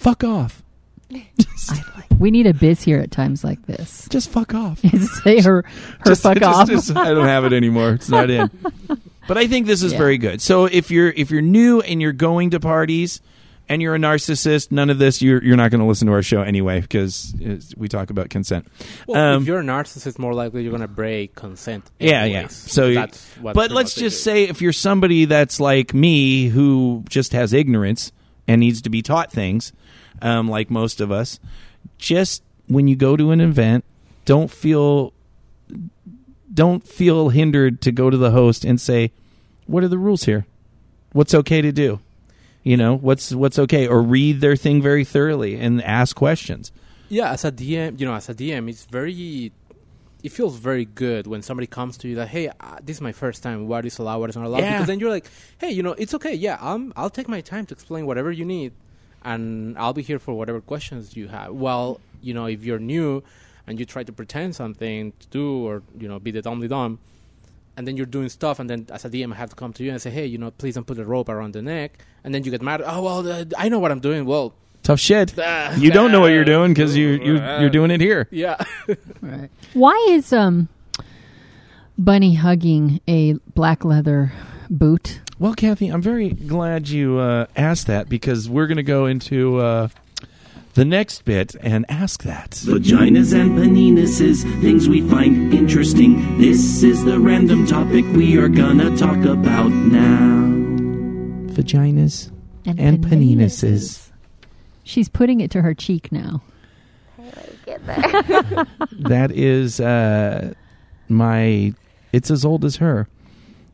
fuck 0.00 0.24
off 0.24 0.62
We 2.18 2.30
need 2.30 2.46
a 2.46 2.52
biz 2.54 2.82
here 2.82 2.98
at 2.98 3.10
times 3.10 3.42
like 3.44 3.64
this. 3.66 4.06
just 4.10 4.30
fuck 4.30 4.54
off 4.54 4.78
Say 5.24 5.40
her, 5.40 5.62
her 5.62 5.64
Just- 6.06 6.22
fuck 6.22 6.38
just- 6.38 6.44
off. 6.60 6.68
just- 6.68 6.96
I 6.96 7.14
don't 7.14 7.26
have 7.26 7.44
it 7.44 7.52
anymore. 7.52 7.92
It's 7.92 8.08
not 8.08 8.30
in. 8.30 8.50
But 9.28 9.38
I 9.38 9.46
think 9.46 9.66
this 9.68 9.84
is 9.84 9.92
Yeah. 9.92 9.98
very 9.98 10.18
good. 10.18 10.40
So 10.42 10.64
if 10.64 10.90
you're 10.90 11.10
if 11.10 11.30
you're 11.30 11.42
new 11.42 11.80
and 11.80 12.02
you're 12.02 12.12
going 12.12 12.50
to 12.50 12.58
parties 12.58 13.20
and 13.68 13.80
you're 13.80 13.94
a 13.94 13.98
narcissist, 13.98 14.72
none 14.72 14.90
of 14.90 14.98
this 14.98 15.22
you're 15.22 15.40
you're 15.44 15.56
not 15.56 15.70
going 15.70 15.80
to 15.80 15.86
listen 15.86 16.08
to 16.08 16.12
our 16.14 16.22
show 16.22 16.42
anyway 16.42 16.80
because 16.80 17.32
we 17.76 17.86
talk 17.88 18.10
about 18.10 18.28
consent. 18.28 18.66
Well, 19.06 19.34
Um, 19.36 19.42
if 19.42 19.46
you're 19.48 19.60
a 19.60 19.62
narcissist, 19.62 20.18
more 20.18 20.34
likely 20.34 20.64
you're 20.64 20.72
gonna 20.72 20.88
break 20.88 21.36
consent. 21.36 21.88
Yeah, 22.00 22.22
anyways. 22.22 22.42
yeah. 22.42 22.48
So, 22.48 22.92
that's 22.94 23.24
what 23.36 23.54
but 23.54 23.70
let's 23.70 23.94
just 23.94 24.16
do. 24.24 24.30
say 24.30 24.44
if 24.48 24.60
you're 24.60 24.72
somebody 24.72 25.26
that's 25.26 25.60
like 25.60 25.94
me 25.94 26.48
who 26.48 27.04
just 27.08 27.32
has 27.32 27.52
ignorance 27.52 28.10
and 28.48 28.58
needs 28.58 28.82
to 28.82 28.90
be 28.90 29.00
taught 29.00 29.30
things, 29.30 29.72
um, 30.22 30.48
like 30.48 30.70
most 30.70 31.00
of 31.00 31.10
us, 31.10 31.40
just 31.98 32.42
when 32.68 32.88
you 32.88 32.96
go 32.96 33.16
to 33.16 33.30
an 33.30 33.40
event, 33.40 33.84
don't 34.24 34.50
feel 34.50 35.12
don't 36.52 36.86
feel 36.86 37.28
hindered 37.28 37.80
to 37.82 37.92
go 37.92 38.10
to 38.10 38.16
the 38.16 38.30
host 38.30 38.64
and 38.64 38.80
say, 38.80 39.12
"What 39.66 39.84
are 39.84 39.88
the 39.88 39.98
rules 39.98 40.24
here? 40.24 40.46
What's 41.12 41.34
okay 41.34 41.60
to 41.62 41.72
do?" 41.72 42.00
You 42.62 42.76
know, 42.76 42.96
what's 42.96 43.32
what's 43.32 43.58
okay, 43.58 43.86
or 43.86 44.02
read 44.02 44.40
their 44.40 44.56
thing 44.56 44.82
very 44.82 45.04
thoroughly 45.04 45.56
and 45.56 45.82
ask 45.82 46.14
questions. 46.14 46.72
Yeah, 47.08 47.32
as 47.32 47.44
a 47.44 47.50
DM, 47.50 47.98
you 47.98 48.06
know, 48.06 48.14
as 48.14 48.28
a 48.28 48.34
DM, 48.34 48.68
it's 48.68 48.84
very. 48.84 49.52
It 50.22 50.32
feels 50.32 50.58
very 50.58 50.84
good 50.84 51.26
when 51.26 51.40
somebody 51.40 51.66
comes 51.66 51.96
to 51.98 52.08
you 52.08 52.16
that 52.16 52.28
"Hey, 52.28 52.48
uh, 52.48 52.76
this 52.82 52.98
is 52.98 53.00
my 53.00 53.12
first 53.12 53.42
time. 53.42 53.66
What 53.66 53.86
is 53.86 53.98
allowed? 53.98 54.18
What 54.20 54.30
is 54.30 54.36
not 54.36 54.44
allowed?" 54.44 54.60
Yeah. 54.60 54.72
Because 54.74 54.86
then 54.88 55.00
you're 55.00 55.10
like, 55.10 55.26
"Hey, 55.58 55.70
you 55.70 55.82
know, 55.82 55.92
it's 55.92 56.12
okay. 56.14 56.34
Yeah, 56.34 56.58
I'm. 56.60 56.92
I'll 56.94 57.08
take 57.08 57.28
my 57.28 57.40
time 57.40 57.64
to 57.66 57.74
explain 57.74 58.04
whatever 58.04 58.30
you 58.30 58.44
need, 58.44 58.72
and 59.24 59.76
I'll 59.78 59.92
be 59.92 60.02
here 60.02 60.18
for 60.18 60.34
whatever 60.34 60.60
questions 60.60 61.16
you 61.16 61.28
have." 61.28 61.52
Well, 61.52 62.00
you 62.22 62.34
know, 62.34 62.46
if 62.46 62.64
you're 62.64 62.78
new 62.78 63.22
and 63.66 63.78
you 63.78 63.84
try 63.86 64.02
to 64.04 64.12
pretend 64.12 64.54
something 64.56 65.12
to 65.20 65.26
do, 65.28 65.66
or 65.66 65.82
you 65.98 66.08
know, 66.08 66.18
be 66.18 66.30
the 66.30 66.42
dumbly 66.42 66.68
dumb, 66.68 66.98
and 67.76 67.86
then 67.86 67.96
you're 67.96 68.06
doing 68.06 68.28
stuff, 68.28 68.58
and 68.58 68.68
then 68.68 68.86
as 68.90 69.04
a 69.04 69.10
DM, 69.10 69.32
I 69.32 69.36
have 69.36 69.50
to 69.50 69.56
come 69.56 69.72
to 69.74 69.84
you 69.84 69.90
and 69.90 70.00
say, 70.02 70.10
"Hey, 70.10 70.26
you 70.26 70.38
know, 70.38 70.50
please 70.50 70.74
don't 70.74 70.86
put 70.86 70.98
a 70.98 71.04
rope 71.04 71.28
around 71.28 71.52
the 71.54 71.62
neck," 71.62 71.98
and 72.24 72.34
then 72.34 72.44
you 72.44 72.50
get 72.50 72.62
mad. 72.62 72.82
Oh 72.84 73.02
well, 73.02 73.26
uh, 73.28 73.44
I 73.56 73.68
know 73.68 73.78
what 73.78 73.90
I'm 73.92 74.00
doing. 74.00 74.24
Well, 74.26 74.52
Tough 74.82 74.98
shit. 74.98 75.34
Ah, 75.38 75.76
You 75.76 75.90
don't 75.90 76.10
know 76.10 76.20
what 76.20 76.32
you're 76.32 76.44
doing 76.56 76.72
because 76.72 76.96
you 76.96 77.08
you 77.22 77.34
you're 77.60 77.68
doing 77.70 77.90
it 77.90 78.00
here. 78.00 78.26
yeah. 78.30 78.56
Right. 79.20 79.50
Why 79.74 79.96
is 80.10 80.32
um 80.32 80.68
Bunny 81.98 82.34
hugging 82.34 83.00
a 83.06 83.34
black 83.54 83.84
leather 83.84 84.32
boot? 84.70 85.20
Well, 85.40 85.54
Kathy, 85.54 85.88
I'm 85.88 86.02
very 86.02 86.28
glad 86.28 86.90
you 86.90 87.16
uh, 87.18 87.46
asked 87.56 87.86
that 87.86 88.10
because 88.10 88.46
we're 88.46 88.66
going 88.66 88.76
to 88.76 88.82
go 88.82 89.06
into 89.06 89.56
uh, 89.56 89.88
the 90.74 90.84
next 90.84 91.24
bit 91.24 91.56
and 91.62 91.86
ask 91.88 92.24
that. 92.24 92.50
Vaginas 92.50 93.32
and 93.32 93.58
penises, 93.58 94.42
things 94.60 94.86
we 94.86 95.00
find 95.08 95.54
interesting. 95.54 96.38
This 96.38 96.82
is 96.82 97.02
the 97.06 97.18
random 97.18 97.66
topic 97.66 98.04
we 98.14 98.36
are 98.36 98.50
gonna 98.50 98.94
talk 98.98 99.24
about 99.24 99.70
now. 99.70 100.44
Vaginas 101.54 102.30
and 102.66 102.98
penises. 103.02 104.10
She's 104.84 105.08
putting 105.08 105.40
it 105.40 105.50
to 105.52 105.62
her 105.62 105.72
cheek 105.72 106.12
now. 106.12 106.42
Get 107.64 107.86
there. 107.86 108.66
That 108.92 109.30
is 109.30 109.80
uh, 109.80 110.52
my. 111.08 111.72
It's 112.12 112.30
as 112.30 112.44
old 112.44 112.66
as 112.66 112.76
her. 112.76 113.08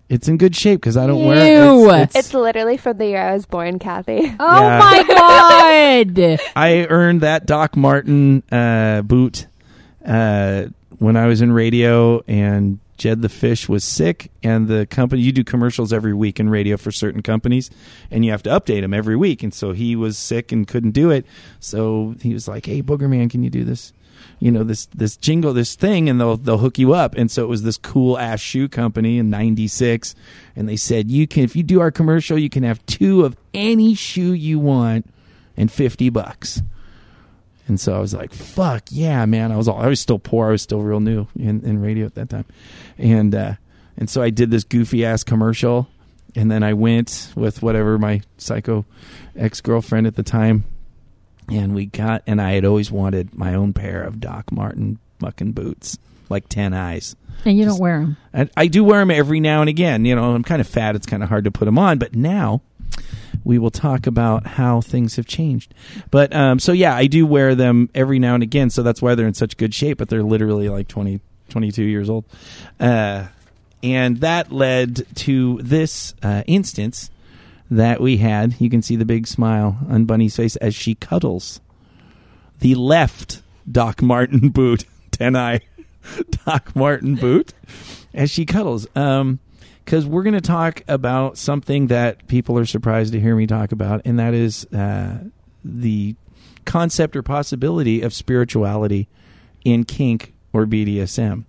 It's 0.08 0.28
in 0.28 0.36
good 0.36 0.54
shape 0.54 0.80
because 0.80 0.96
I 0.96 1.06
don't 1.06 1.24
wear 1.24 1.64
Ew. 1.64 1.90
it. 1.90 2.02
It's, 2.02 2.16
it's 2.16 2.34
literally 2.34 2.76
from 2.76 2.96
the 2.98 3.06
year 3.06 3.20
I 3.20 3.32
was 3.32 3.44
born, 3.46 3.78
Kathy. 3.80 4.18
Oh 4.40 4.60
Yeah. 4.60 4.78
my 4.78 5.04
god! 5.08 6.40
I 6.56 6.86
earned 6.88 7.22
that 7.22 7.46
Doc 7.46 7.76
Martin 7.76 8.42
uh, 8.52 9.02
boot 9.02 9.46
uh, 10.04 10.66
when 10.98 11.16
I 11.16 11.26
was 11.26 11.40
in 11.40 11.50
radio, 11.52 12.22
and 12.28 12.78
Jed 12.98 13.20
the 13.20 13.28
Fish 13.28 13.68
was 13.68 13.82
sick, 13.84 14.30
and 14.44 14.68
the 14.68 14.86
company 14.86 15.22
you 15.22 15.32
do 15.32 15.42
commercials 15.44 15.92
every 15.92 16.14
week 16.14 16.38
in 16.40 16.48
radio 16.48 16.76
for 16.76 16.92
certain 16.92 17.22
companies, 17.22 17.68
and 18.10 18.24
you 18.24 18.30
have 18.30 18.42
to 18.44 18.50
update 18.50 18.82
them 18.82 18.94
every 18.94 19.16
week, 19.16 19.42
and 19.42 19.52
so 19.52 19.72
he 19.72 19.96
was 19.96 20.16
sick 20.16 20.52
and 20.52 20.66
couldn't 20.68 20.92
do 20.92 21.10
it, 21.10 21.26
so 21.60 22.14
he 22.22 22.32
was 22.32 22.46
like, 22.46 22.66
"Hey, 22.66 22.80
Booger 22.80 23.08
Man, 23.10 23.28
can 23.28 23.42
you 23.42 23.50
do 23.50 23.64
this?" 23.64 23.92
You 24.38 24.50
know 24.52 24.64
this 24.64 24.86
this 24.86 25.16
jingle 25.16 25.54
this 25.54 25.74
thing 25.74 26.08
and 26.10 26.20
they'll 26.20 26.36
they'll 26.36 26.58
hook 26.58 26.78
you 26.78 26.92
up 26.92 27.14
and 27.14 27.30
so 27.30 27.42
it 27.42 27.48
was 27.48 27.62
this 27.62 27.78
cool 27.78 28.18
ass 28.18 28.38
shoe 28.40 28.68
company 28.68 29.18
in 29.18 29.30
'96 29.30 30.14
and 30.54 30.68
they 30.68 30.76
said 30.76 31.10
you 31.10 31.26
can 31.26 31.44
if 31.44 31.56
you 31.56 31.62
do 31.62 31.80
our 31.80 31.90
commercial 31.90 32.38
you 32.38 32.50
can 32.50 32.62
have 32.62 32.84
two 32.84 33.24
of 33.24 33.34
any 33.54 33.94
shoe 33.94 34.32
you 34.34 34.58
want 34.58 35.06
and 35.56 35.72
50 35.72 36.10
bucks 36.10 36.60
And 37.66 37.80
so 37.80 37.96
I 37.96 37.98
was 37.98 38.14
like, 38.14 38.32
"Fuck 38.32 38.84
yeah, 38.90 39.24
man!" 39.26 39.50
I 39.50 39.56
was 39.56 39.66
all, 39.68 39.78
I 39.80 39.88
was 39.88 39.98
still 40.00 40.20
poor. 40.20 40.48
I 40.48 40.50
was 40.52 40.62
still 40.62 40.82
real 40.82 41.00
new 41.00 41.26
in, 41.34 41.64
in 41.64 41.80
radio 41.80 42.06
at 42.06 42.14
that 42.14 42.28
time, 42.30 42.44
and 42.96 43.34
uh, 43.34 43.54
and 43.96 44.08
so 44.08 44.22
I 44.22 44.30
did 44.30 44.52
this 44.52 44.62
goofy 44.62 45.04
ass 45.04 45.24
commercial, 45.24 45.88
and 46.36 46.48
then 46.48 46.62
I 46.62 46.74
went 46.74 47.32
with 47.34 47.62
whatever 47.62 47.98
my 47.98 48.20
psycho 48.38 48.84
ex 49.34 49.60
girlfriend 49.60 50.06
at 50.06 50.14
the 50.14 50.22
time, 50.22 50.62
and 51.50 51.74
we 51.74 51.86
got 51.86 52.22
and 52.26 52.40
I 52.40 52.52
had 52.52 52.64
always 52.64 52.90
wanted 52.90 53.34
my 53.36 53.54
own 53.54 53.72
pair 53.72 54.02
of 54.02 54.20
Doc 54.20 54.50
Martin 54.52 54.98
fucking 55.20 55.52
boots, 55.52 55.98
like 56.28 56.48
ten 56.48 56.74
eyes. 56.74 57.16
And 57.44 57.56
you 57.58 57.64
don't 57.64 57.78
wear 57.78 58.00
them. 58.00 58.16
I, 58.34 58.48
I 58.56 58.66
do 58.66 58.82
wear 58.82 59.00
them 59.00 59.10
every 59.10 59.40
now 59.40 59.60
and 59.60 59.68
again. 59.68 60.04
You 60.04 60.16
know, 60.16 60.34
I'm 60.34 60.42
kind 60.42 60.60
of 60.60 60.66
fat. 60.66 60.96
It's 60.96 61.06
kind 61.06 61.22
of 61.22 61.28
hard 61.28 61.44
to 61.44 61.50
put 61.50 61.66
them 61.66 61.78
on. 61.78 61.98
But 61.98 62.14
now 62.14 62.62
we 63.44 63.58
will 63.58 63.70
talk 63.70 64.06
about 64.06 64.46
how 64.46 64.80
things 64.80 65.16
have 65.16 65.26
changed. 65.26 65.72
But 66.10 66.34
um, 66.34 66.58
so 66.58 66.72
yeah, 66.72 66.96
I 66.96 67.06
do 67.06 67.26
wear 67.26 67.54
them 67.54 67.90
every 67.94 68.18
now 68.18 68.34
and 68.34 68.42
again. 68.42 68.70
So 68.70 68.82
that's 68.82 69.00
why 69.00 69.14
they're 69.14 69.26
in 69.28 69.34
such 69.34 69.56
good 69.56 69.74
shape. 69.74 69.98
But 69.98 70.08
they're 70.08 70.22
literally 70.22 70.68
like 70.68 70.88
20, 70.88 71.20
22 71.50 71.84
years 71.84 72.10
old. 72.10 72.24
Uh, 72.80 73.26
and 73.82 74.16
that 74.18 74.50
led 74.50 75.06
to 75.16 75.60
this 75.62 76.14
uh, 76.22 76.42
instance 76.46 77.10
that 77.70 78.00
we 78.00 78.18
had. 78.18 78.60
You 78.60 78.70
can 78.70 78.82
see 78.82 78.96
the 78.96 79.04
big 79.04 79.26
smile 79.26 79.78
on 79.88 80.04
Bunny's 80.04 80.36
face 80.36 80.56
as 80.56 80.74
she 80.74 80.94
cuddles 80.94 81.60
the 82.60 82.74
left 82.74 83.42
Doc 83.70 84.02
Martin 84.02 84.48
boot, 84.50 84.84
10 85.12 85.36
eye 85.36 85.60
Doc 86.46 86.74
Martin 86.74 87.16
boot, 87.16 87.52
as 88.14 88.30
she 88.30 88.46
cuddles. 88.46 88.86
Um, 88.96 89.40
because 89.84 90.04
we're 90.04 90.24
going 90.24 90.34
to 90.34 90.40
talk 90.40 90.82
about 90.88 91.38
something 91.38 91.86
that 91.88 92.26
people 92.26 92.58
are 92.58 92.66
surprised 92.66 93.12
to 93.12 93.20
hear 93.20 93.36
me 93.36 93.46
talk 93.46 93.70
about, 93.70 94.02
and 94.04 94.18
that 94.18 94.34
is 94.34 94.64
uh, 94.72 95.18
the 95.64 96.16
concept 96.64 97.14
or 97.14 97.22
possibility 97.22 98.02
of 98.02 98.12
spirituality 98.12 99.08
in 99.64 99.84
kink 99.84 100.34
or 100.52 100.66
BDSM. 100.66 101.44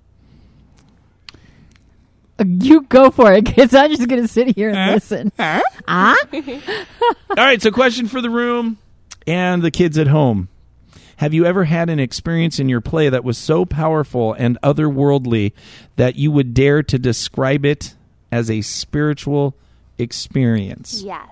You 2.46 2.82
go 2.82 3.10
for 3.10 3.34
it, 3.34 3.46
because 3.46 3.74
I'm 3.74 3.90
just 3.90 4.08
going 4.08 4.22
to 4.22 4.28
sit 4.28 4.56
here 4.56 4.70
and 4.70 4.94
listen. 4.94 5.32
Ah? 5.40 5.62
All 6.34 7.36
right, 7.36 7.62
so 7.62 7.72
question 7.72 8.08
for 8.08 8.22
the 8.22 8.30
room 8.30 8.78
and 9.26 9.62
the 9.62 9.72
kids 9.72 9.98
at 9.98 10.08
home. 10.08 10.50
Have 11.18 11.34
you 11.34 11.46
ever 11.46 11.64
had 11.64 11.90
an 11.90 12.00
experience 12.00 12.60
in 12.60 12.70
your 12.70 12.80
play 12.82 13.10
that 13.10 13.24
was 13.24 13.40
so 13.40 13.66
powerful 13.66 14.34
and 14.34 14.58
otherworldly 14.62 15.54
that 15.96 16.16
you 16.16 16.32
would 16.32 16.54
dare 16.54 16.84
to 16.84 17.00
describe 17.00 17.66
it 17.66 17.96
as 18.32 18.52
a 18.52 18.62
spiritual 18.62 19.56
experience? 19.98 21.02
Yes. 21.02 21.30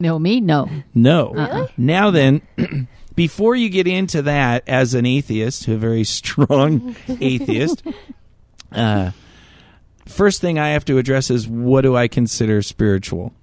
No, 0.00 0.18
me? 0.18 0.40
No. 0.40 0.68
No. 0.92 1.30
Really? 1.32 1.68
Now 1.76 2.10
then, 2.10 2.42
before 3.20 3.54
you 3.54 3.68
get 3.68 3.86
into 3.86 4.22
that 4.22 4.66
as 4.66 4.94
an 4.94 5.04
atheist, 5.04 5.68
a 5.68 5.76
very 5.76 6.04
strong 6.18 6.96
atheist, 7.20 7.82
uh, 8.72 9.10
first 10.06 10.40
thing 10.40 10.58
I 10.58 10.68
have 10.70 10.86
to 10.86 10.96
address 10.96 11.28
is 11.28 11.46
what 11.46 11.82
do 11.82 11.94
I 11.94 12.08
consider 12.08 12.62
spiritual? 12.62 13.34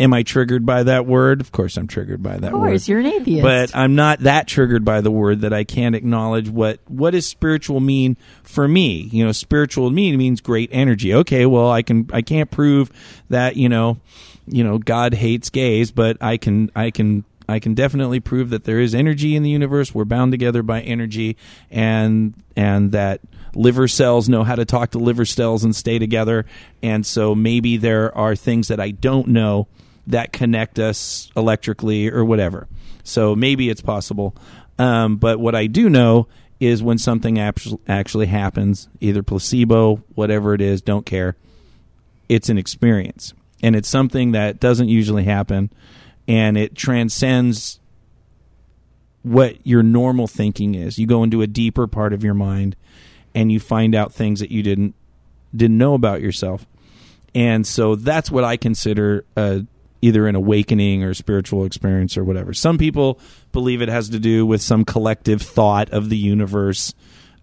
Am 0.00 0.14
I 0.14 0.22
triggered 0.22 0.64
by 0.64 0.84
that 0.84 1.04
word? 1.04 1.42
Of 1.42 1.52
course, 1.52 1.76
I'm 1.76 1.86
triggered 1.86 2.22
by 2.22 2.38
that 2.38 2.46
Of 2.46 2.52
course, 2.54 2.88
word. 2.88 2.88
you're 2.88 3.00
an 3.00 3.04
atheist. 3.04 3.42
But 3.42 3.76
I'm 3.76 3.94
not 3.94 4.20
that 4.20 4.48
triggered 4.48 4.86
by 4.86 5.02
the 5.02 5.10
word 5.10 5.42
that 5.42 5.52
I 5.52 5.64
can't 5.64 5.94
acknowledge 5.94 6.48
what 6.48 6.80
what 6.86 7.10
does 7.10 7.26
spiritual 7.28 7.80
mean 7.80 8.16
for 8.42 8.66
me. 8.66 9.10
You 9.12 9.26
know, 9.26 9.32
spiritual 9.32 9.90
to 9.90 9.94
me 9.94 10.16
means 10.16 10.40
great 10.40 10.70
energy. 10.72 11.12
Okay, 11.12 11.44
well, 11.44 11.70
I 11.70 11.82
can 11.82 12.08
I 12.10 12.22
can't 12.22 12.50
prove 12.50 12.90
that 13.28 13.56
you 13.56 13.68
know, 13.68 13.98
you 14.46 14.64
know, 14.64 14.78
God 14.78 15.12
hates 15.12 15.50
gays, 15.50 15.90
but 15.90 16.16
I 16.22 16.38
can 16.38 16.70
I 16.74 16.90
can 16.90 17.26
I 17.48 17.58
can 17.58 17.74
definitely 17.74 18.20
prove 18.20 18.50
that 18.50 18.64
there 18.64 18.80
is 18.80 18.94
energy 18.94 19.36
in 19.36 19.42
the 19.42 19.50
universe. 19.50 19.94
We're 19.94 20.04
bound 20.04 20.32
together 20.32 20.62
by 20.62 20.80
energy, 20.80 21.36
and 21.70 22.34
and 22.56 22.92
that 22.92 23.20
liver 23.54 23.88
cells 23.88 24.28
know 24.28 24.44
how 24.44 24.54
to 24.54 24.64
talk 24.64 24.90
to 24.90 24.98
liver 24.98 25.24
cells 25.24 25.64
and 25.64 25.74
stay 25.74 25.98
together. 25.98 26.44
And 26.82 27.04
so 27.04 27.34
maybe 27.34 27.76
there 27.76 28.16
are 28.16 28.34
things 28.34 28.68
that 28.68 28.80
I 28.80 28.90
don't 28.90 29.28
know 29.28 29.68
that 30.06 30.32
connect 30.32 30.78
us 30.78 31.30
electrically 31.36 32.10
or 32.10 32.24
whatever. 32.24 32.68
So 33.02 33.34
maybe 33.36 33.68
it's 33.70 33.80
possible. 33.80 34.34
Um, 34.78 35.16
but 35.16 35.38
what 35.38 35.54
I 35.54 35.66
do 35.66 35.88
know 35.88 36.26
is 36.60 36.82
when 36.82 36.98
something 36.98 37.38
actually 37.38 38.26
happens, 38.26 38.88
either 39.00 39.22
placebo, 39.22 39.96
whatever 40.14 40.54
it 40.54 40.60
is, 40.60 40.82
don't 40.82 41.06
care. 41.06 41.36
It's 42.28 42.48
an 42.48 42.58
experience. 42.58 43.34
And 43.62 43.76
it's 43.76 43.88
something 43.88 44.32
that 44.32 44.60
doesn't 44.60 44.88
usually 44.88 45.24
happen. 45.24 45.70
And 46.26 46.56
it 46.56 46.74
transcends 46.74 47.80
what 49.22 49.66
your 49.66 49.82
normal 49.82 50.26
thinking 50.26 50.74
is. 50.74 50.98
You 50.98 51.06
go 51.06 51.22
into 51.22 51.42
a 51.42 51.46
deeper 51.46 51.86
part 51.86 52.12
of 52.12 52.22
your 52.22 52.34
mind 52.34 52.76
and 53.34 53.50
you 53.50 53.58
find 53.58 53.94
out 53.94 54.12
things 54.12 54.40
that 54.40 54.50
you 54.50 54.62
didn't 54.62 54.94
didn't 55.54 55.78
know 55.78 55.94
about 55.94 56.20
yourself. 56.20 56.66
And 57.34 57.66
so 57.66 57.96
that's 57.96 58.30
what 58.30 58.44
I 58.44 58.56
consider 58.56 59.24
uh, 59.36 59.60
either 60.02 60.26
an 60.26 60.34
awakening 60.34 61.02
or 61.02 61.14
spiritual 61.14 61.64
experience 61.64 62.16
or 62.16 62.24
whatever. 62.24 62.52
Some 62.52 62.76
people 62.76 63.18
believe 63.52 63.80
it 63.80 63.88
has 63.88 64.10
to 64.10 64.18
do 64.18 64.44
with 64.44 64.60
some 64.60 64.84
collective 64.84 65.40
thought 65.40 65.90
of 65.90 66.10
the 66.10 66.16
universe 66.16 66.92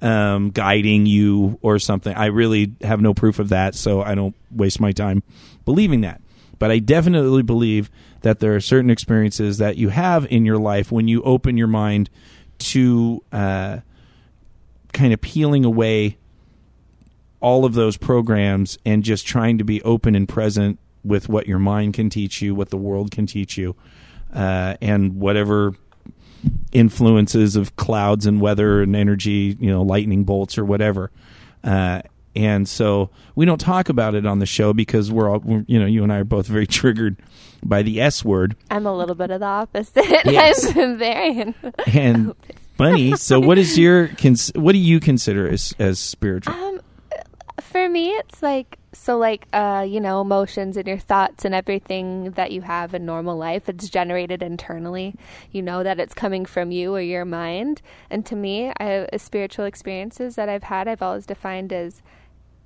um, 0.02 0.52
guiding 0.52 1.06
you 1.06 1.58
or 1.62 1.80
something. 1.80 2.14
I 2.16 2.28
really 2.28 2.74
have 2.82 3.02
no 3.02 3.14
proof 3.14 3.40
of 3.40 3.50
that, 3.50 3.76
so 3.76 4.02
I 4.02 4.16
don't 4.16 4.36
waste 4.52 4.80
my 4.80 4.92
time 4.92 5.24
believing 5.66 6.02
that. 6.02 6.22
But 6.62 6.70
I 6.70 6.78
definitely 6.78 7.42
believe 7.42 7.90
that 8.22 8.40
there 8.40 8.56
are 8.56 8.60
certain 8.60 8.92
experiences 8.92 9.58
that 9.58 9.78
you 9.78 9.90
have 9.90 10.32
in 10.32 10.46
your 10.46 10.60
life 10.60 10.92
when 10.92 11.08
you 11.08 11.24
open 11.24 11.58
your 11.58 11.66
mind 11.66 12.08
to 12.60 13.24
uh, 13.32 13.80
kind 14.94 15.12
of 15.12 15.20
peeling 15.22 15.66
away 15.66 16.20
all 17.40 17.66
of 17.66 17.74
those 17.74 17.98
programs 17.98 18.78
and 18.86 19.04
just 19.04 19.26
trying 19.26 19.58
to 19.58 19.64
be 19.64 19.82
open 19.82 20.14
and 20.14 20.30
present 20.30 20.78
with 21.04 21.28
what 21.28 21.48
your 21.48 21.58
mind 21.58 21.96
can 21.96 22.12
teach 22.12 22.44
you, 22.44 22.54
what 22.54 22.70
the 22.70 22.78
world 22.78 23.10
can 23.10 23.26
teach 23.26 23.58
you, 23.58 23.76
uh, 24.32 24.76
and 24.84 25.16
whatever 25.16 25.74
influences 26.72 27.56
of 27.56 27.76
clouds 27.76 28.28
and 28.28 28.40
weather 28.40 28.84
and 28.84 28.96
energy, 28.96 29.58
you 29.60 29.72
know, 29.72 29.82
lightning 29.82 30.26
bolts 30.26 30.60
or 30.60 30.64
whatever. 30.64 31.10
Uh, 31.64 32.04
and 32.36 32.68
so 32.68 33.10
we 33.36 33.46
don't 33.46 33.60
talk 33.60 33.90
about 33.90 34.16
it 34.16 34.26
on 34.26 34.40
the 34.40 34.46
show 34.46 34.74
because 34.74 35.12
we're 35.12 35.30
all, 35.30 35.40
we're, 35.40 35.66
you 35.68 35.80
know, 35.80 35.86
you 35.86 36.04
and 36.04 36.14
I 36.14 36.18
are 36.18 36.24
both 36.24 36.48
very 36.48 36.68
triggered 36.80 37.18
by 37.64 37.82
the 37.82 38.02
S 38.02 38.24
word. 38.24 38.56
I'm 38.70 38.86
a 38.86 38.96
little 38.96 39.16
bit 39.16 39.32
of 39.32 39.40
the 39.42 39.46
opposite. 39.46 40.06
Yes. 40.26 40.76
I'm 40.76 40.98
very. 40.98 41.54
And 41.94 42.34
Bunny, 42.78 43.16
so 43.16 43.40
what 43.40 43.58
is 43.58 43.78
your, 43.78 44.08
cons- 44.08 44.52
what 44.56 44.72
do 44.72 44.80
you 44.80 45.00
consider 45.00 45.48
as, 45.48 45.76
as 45.78 46.00
spiritual? 46.00 46.54
Um, 46.54 46.82
for 47.60 47.88
me, 47.88 48.10
it's 48.10 48.42
like 48.42 48.80
so, 48.94 49.18
like 49.18 49.48
uh, 49.54 49.86
you 49.88 50.02
know, 50.02 50.20
emotions 50.20 50.76
and 50.76 50.88
your 50.88 50.98
thoughts 50.98 51.46
and 51.46 51.56
everything 51.56 52.32
that 52.32 52.52
you 52.52 52.62
have 52.62 52.94
in 52.94 53.06
normal 53.06 53.38
life. 53.38 53.70
It's 53.70 53.90
generated 53.90 54.44
internally. 54.44 55.16
You 55.52 55.62
know 55.62 55.84
that 55.84 56.00
it's 56.00 56.14
coming 56.14 56.46
from 56.46 56.72
you 56.72 56.94
or 56.94 57.02
your 57.02 57.24
mind. 57.24 57.82
And 58.10 58.26
to 58.26 58.36
me, 58.36 58.74
I, 58.80 59.08
spiritual 59.18 59.66
experiences 59.66 60.36
that 60.36 60.50
I've 60.50 60.64
had, 60.64 60.88
I've 60.88 61.02
always 61.02 61.26
defined 61.26 61.72
as 61.72 62.02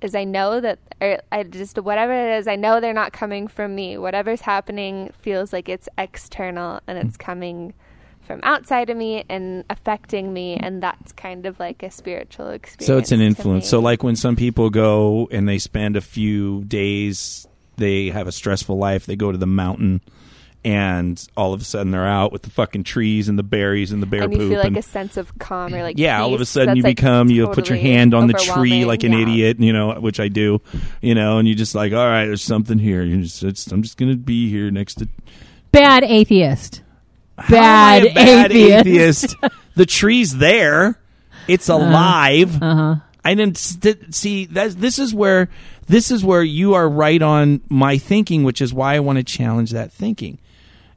is 0.06 0.14
I 0.14 0.24
know 0.24 0.60
that, 0.60 0.78
or 1.00 1.18
I 1.30 1.42
just 1.42 1.76
whatever 1.78 2.12
it 2.12 2.38
is, 2.38 2.48
I 2.48 2.56
know 2.56 2.80
they're 2.80 2.94
not 2.94 3.12
coming 3.12 3.46
from 3.46 3.74
me. 3.74 3.98
Whatever's 3.98 4.40
happening 4.40 5.12
feels 5.20 5.52
like 5.52 5.68
it's 5.68 5.88
external 5.98 6.80
and 6.86 6.96
it's 6.96 7.16
mm. 7.16 7.20
coming 7.20 7.74
from 8.26 8.40
outside 8.42 8.90
of 8.90 8.96
me 8.96 9.24
and 9.28 9.64
affecting 9.70 10.32
me, 10.32 10.56
and 10.56 10.82
that's 10.82 11.12
kind 11.12 11.46
of 11.46 11.60
like 11.60 11.82
a 11.82 11.90
spiritual 11.90 12.48
experience. 12.48 12.86
So 12.86 12.98
it's 12.98 13.12
an 13.12 13.20
influence. 13.20 13.68
So 13.68 13.78
like 13.78 14.02
when 14.02 14.16
some 14.16 14.34
people 14.34 14.70
go 14.70 15.28
and 15.30 15.48
they 15.48 15.58
spend 15.58 15.96
a 15.96 16.00
few 16.00 16.64
days, 16.64 17.46
they 17.76 18.08
have 18.08 18.26
a 18.26 18.32
stressful 18.32 18.76
life, 18.76 19.06
they 19.06 19.16
go 19.16 19.30
to 19.30 19.38
the 19.38 19.46
mountain 19.46 20.00
and 20.66 21.28
all 21.36 21.54
of 21.54 21.60
a 21.60 21.64
sudden 21.64 21.92
they're 21.92 22.04
out 22.06 22.32
with 22.32 22.42
the 22.42 22.50
fucking 22.50 22.82
trees 22.82 23.28
and 23.28 23.38
the 23.38 23.44
berries 23.44 23.92
and 23.92 24.02
the 24.02 24.06
bear 24.06 24.24
and 24.24 24.32
you 24.32 24.38
poop 24.40 24.48
feel 24.50 24.58
like 24.58 24.66
and 24.66 24.76
a 24.76 24.82
sense 24.82 25.16
of 25.16 25.38
calm 25.38 25.72
or 25.72 25.80
like 25.82 25.96
yeah, 25.96 26.20
all 26.20 26.34
of 26.34 26.40
a 26.40 26.44
sudden 26.44 26.66
that's, 26.70 26.76
you 26.78 26.82
like, 26.82 26.96
become 26.96 27.30
you 27.30 27.46
put 27.48 27.68
your 27.68 27.78
hand 27.78 28.12
on 28.14 28.26
the 28.26 28.32
tree 28.34 28.84
like 28.84 29.04
an 29.04 29.12
Yeah. 29.12 29.20
idiot, 29.20 29.60
you 29.60 29.72
know, 29.72 29.94
which 30.00 30.18
I 30.18 30.26
do, 30.26 30.60
you 31.00 31.14
know, 31.14 31.38
and 31.38 31.46
you 31.46 31.54
just 31.54 31.76
like, 31.76 31.92
all 31.92 32.06
right, 32.06 32.26
there's 32.26 32.42
something 32.42 32.78
here. 32.78 33.02
You 33.04 33.22
just, 33.22 33.44
it's, 33.44 33.68
I'm 33.68 33.82
just 33.82 33.96
gonna 33.96 34.16
be 34.16 34.50
here 34.50 34.70
next 34.72 34.96
to 34.96 35.08
Bad 35.70 36.02
atheist. 36.04 36.82
How 37.38 37.56
am 37.56 37.62
I 37.62 38.00
Bad, 38.08 38.14
bad 38.14 38.52
atheist. 38.52 39.34
atheist. 39.42 39.54
the 39.76 39.86
tree's 39.86 40.36
there. 40.36 40.98
It's 41.46 41.68
alive. 41.68 42.60
Uh-huh. 42.60 42.96
I 43.24 43.34
didn't 43.34 43.58
st- 43.58 44.12
see 44.14 44.46
that. 44.46 44.72
This 44.72 44.98
is 44.98 45.14
where 45.14 45.48
this 45.86 46.10
is 46.10 46.24
where 46.24 46.42
you 46.42 46.74
are 46.74 46.88
right 46.88 47.22
on 47.22 47.60
my 47.68 47.98
thinking, 47.98 48.42
which 48.42 48.60
is 48.60 48.74
why 48.74 48.94
I 48.96 49.00
want 49.00 49.18
to 49.18 49.24
challenge 49.24 49.70
that 49.70 49.92
thinking. 49.92 50.38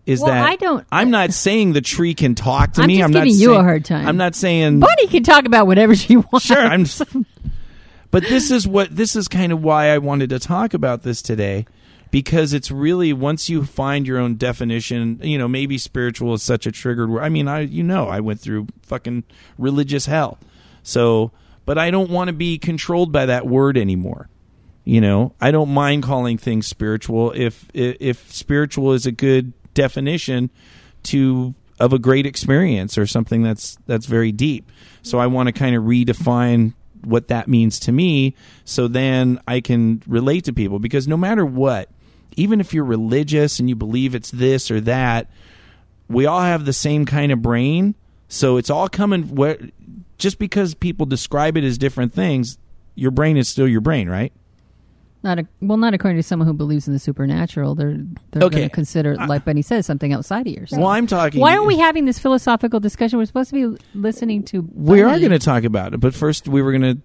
Is 0.09 0.21
Well, 0.21 0.31
that 0.31 0.43
I 0.43 0.55
don't- 0.55 0.87
I'm 0.91 1.11
not 1.11 1.33
saying 1.33 1.73
the 1.73 1.81
tree 1.81 2.15
can 2.15 2.33
talk 2.33 2.73
to 2.73 2.81
I'm 2.81 2.87
me. 2.87 3.03
I'm 3.03 3.11
not 3.11 3.25
giving 3.25 3.39
you 3.39 3.53
a 3.53 3.61
hard 3.61 3.85
time. 3.85 4.07
I'm 4.07 4.17
not 4.17 4.33
saying 4.33 4.79
Bunny 4.79 5.07
can 5.07 5.21
talk 5.21 5.45
about 5.45 5.67
whatever 5.67 5.95
she 5.95 6.17
wants. 6.17 6.45
sure. 6.47 6.57
I'm. 6.57 6.85
Just, 6.85 7.03
but 8.09 8.23
this 8.23 8.49
is 8.49 8.67
what 8.67 8.95
this 8.95 9.15
is 9.15 9.27
kind 9.27 9.51
of 9.51 9.61
why 9.61 9.89
I 9.89 9.99
wanted 9.99 10.31
to 10.31 10.39
talk 10.39 10.73
about 10.73 11.03
this 11.03 11.21
today, 11.21 11.67
because 12.09 12.53
it's 12.53 12.71
really 12.71 13.13
once 13.13 13.49
you 13.49 13.63
find 13.65 14.07
your 14.07 14.17
own 14.17 14.35
definition, 14.35 15.19
you 15.21 15.37
know, 15.37 15.47
maybe 15.47 15.77
spiritual 15.77 16.33
is 16.33 16.41
such 16.41 16.65
a 16.65 16.71
triggered 16.71 17.11
word. 17.11 17.21
I 17.21 17.29
mean, 17.29 17.47
I 17.47 17.59
you 17.59 17.83
know, 17.83 18.07
I 18.07 18.19
went 18.19 18.39
through 18.39 18.65
fucking 18.81 19.25
religious 19.59 20.07
hell. 20.07 20.39
So, 20.81 21.31
but 21.67 21.77
I 21.77 21.91
don't 21.91 22.09
want 22.09 22.29
to 22.29 22.33
be 22.33 22.57
controlled 22.57 23.11
by 23.11 23.27
that 23.27 23.45
word 23.45 23.77
anymore. 23.77 24.27
You 24.85 25.01
know, 25.01 25.35
I 25.39 25.51
don't 25.51 25.69
mind 25.71 26.01
calling 26.01 26.39
things 26.39 26.65
spiritual 26.65 27.31
if 27.35 27.67
if, 27.75 27.97
if 27.99 28.33
spiritual 28.33 28.93
is 28.93 29.05
a 29.05 29.11
good 29.11 29.53
definition 29.79 30.49
to 31.03 31.55
of 31.79 31.93
a 31.93 31.99
great 31.99 32.25
experience 32.25 32.97
or 32.97 33.07
something 33.07 33.41
that's 33.41 33.77
that's 33.87 34.05
very 34.05 34.31
deep. 34.31 34.71
So 35.01 35.17
I 35.17 35.27
want 35.27 35.47
to 35.47 35.53
kind 35.53 35.75
of 35.75 35.83
redefine 35.83 36.73
what 37.01 37.29
that 37.29 37.47
means 37.47 37.79
to 37.79 37.91
me 37.93 38.35
so 38.65 38.89
then 38.89 39.39
I 39.47 39.61
can 39.61 40.03
relate 40.05 40.43
to 40.45 40.53
people 40.53 40.79
because 40.79 41.07
no 41.07 41.15
matter 41.15 41.45
what, 41.45 41.89
even 42.35 42.59
if 42.59 42.73
you're 42.73 42.83
religious 42.83 43.59
and 43.59 43.69
you 43.69 43.75
believe 43.75 44.13
it's 44.13 44.31
this 44.31 44.69
or 44.69 44.81
that, 44.81 45.29
we 46.09 46.25
all 46.25 46.41
have 46.41 46.65
the 46.65 46.73
same 46.73 47.05
kind 47.05 47.31
of 47.31 47.41
brain. 47.41 47.95
So 48.27 48.57
it's 48.57 48.69
all 48.69 48.89
coming 48.89 49.33
what 49.33 49.61
just 50.17 50.37
because 50.37 50.75
people 50.75 51.05
describe 51.05 51.55
it 51.55 51.63
as 51.63 51.77
different 51.77 52.13
things, 52.13 52.57
your 52.95 53.11
brain 53.11 53.37
is 53.37 53.47
still 53.47 53.67
your 53.67 53.81
brain, 53.81 54.09
right? 54.09 54.33
Not 55.21 55.37
a, 55.39 55.47
well, 55.61 55.77
not 55.77 55.93
according 55.93 56.17
to 56.17 56.23
someone 56.23 56.47
who 56.47 56.53
believes 56.53 56.87
in 56.87 56.93
the 56.93 56.99
supernatural. 56.99 57.75
They're 57.75 57.97
they're 58.31 58.43
Okay. 58.43 58.57
going 58.57 58.69
to 58.69 58.73
consider, 58.73 59.15
like 59.17 59.43
Benny 59.43 59.61
says, 59.61 59.85
something 59.85 60.13
outside 60.13 60.47
of 60.47 60.53
yourself. 60.53 60.79
Well, 60.81 60.89
I'm 60.91 61.07
talking 61.07 61.41
Why 61.41 61.53
aren't 61.55 61.65
we 61.67 61.77
having 61.77 62.05
this 62.05 62.17
philosophical 62.19 62.79
discussion? 62.79 63.19
We're 63.19 63.25
supposed 63.25 63.49
to 63.49 63.75
be 63.75 63.83
listening 63.93 64.43
to. 64.45 64.65
We 64.73 65.01
are 65.01 65.19
going 65.19 65.31
to 65.31 65.39
talk 65.39 65.65
about 65.65 65.93
it, 65.93 65.99
but 65.99 66.13
first 66.15 66.47
we 66.47 66.61
were 66.61 66.71
going 66.71 66.95
to 66.95 67.01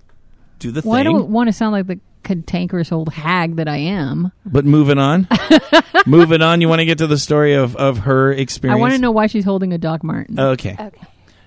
do 0.61 0.71
the 0.71 0.83
Well, 0.85 0.99
I 0.99 1.03
don't 1.03 1.31
want 1.31 1.49
to 1.49 1.53
sound 1.53 1.73
like 1.73 1.89
the 1.89 1.99
cantankerous 2.23 2.93
old 2.93 3.13
hag 3.13 3.57
that 3.57 3.67
I 3.69 3.79
am. 3.79 4.31
But 4.47 4.65
moving 4.65 4.99
on, 4.99 5.27
moving 6.07 6.41
on. 6.41 6.61
You 6.61 6.69
want 6.69 6.79
to 6.79 6.87
get 6.87 6.99
to 6.99 7.09
the 7.09 7.19
story 7.19 7.55
of 7.55 7.75
of 7.75 7.99
her 7.99 8.33
experience? 8.33 8.79
I 8.79 8.81
want 8.81 8.93
to 8.93 8.99
know 9.01 9.11
why 9.11 9.27
she's 9.27 9.45
holding 9.45 9.73
a 9.73 9.79
Doc 9.79 10.05
Marten. 10.05 10.39
Okay, 10.39 10.77
Okay. 10.79 11.01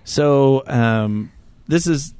so 0.03 0.63
um, 0.67 1.31
this 1.67 1.87
is 1.87 2.13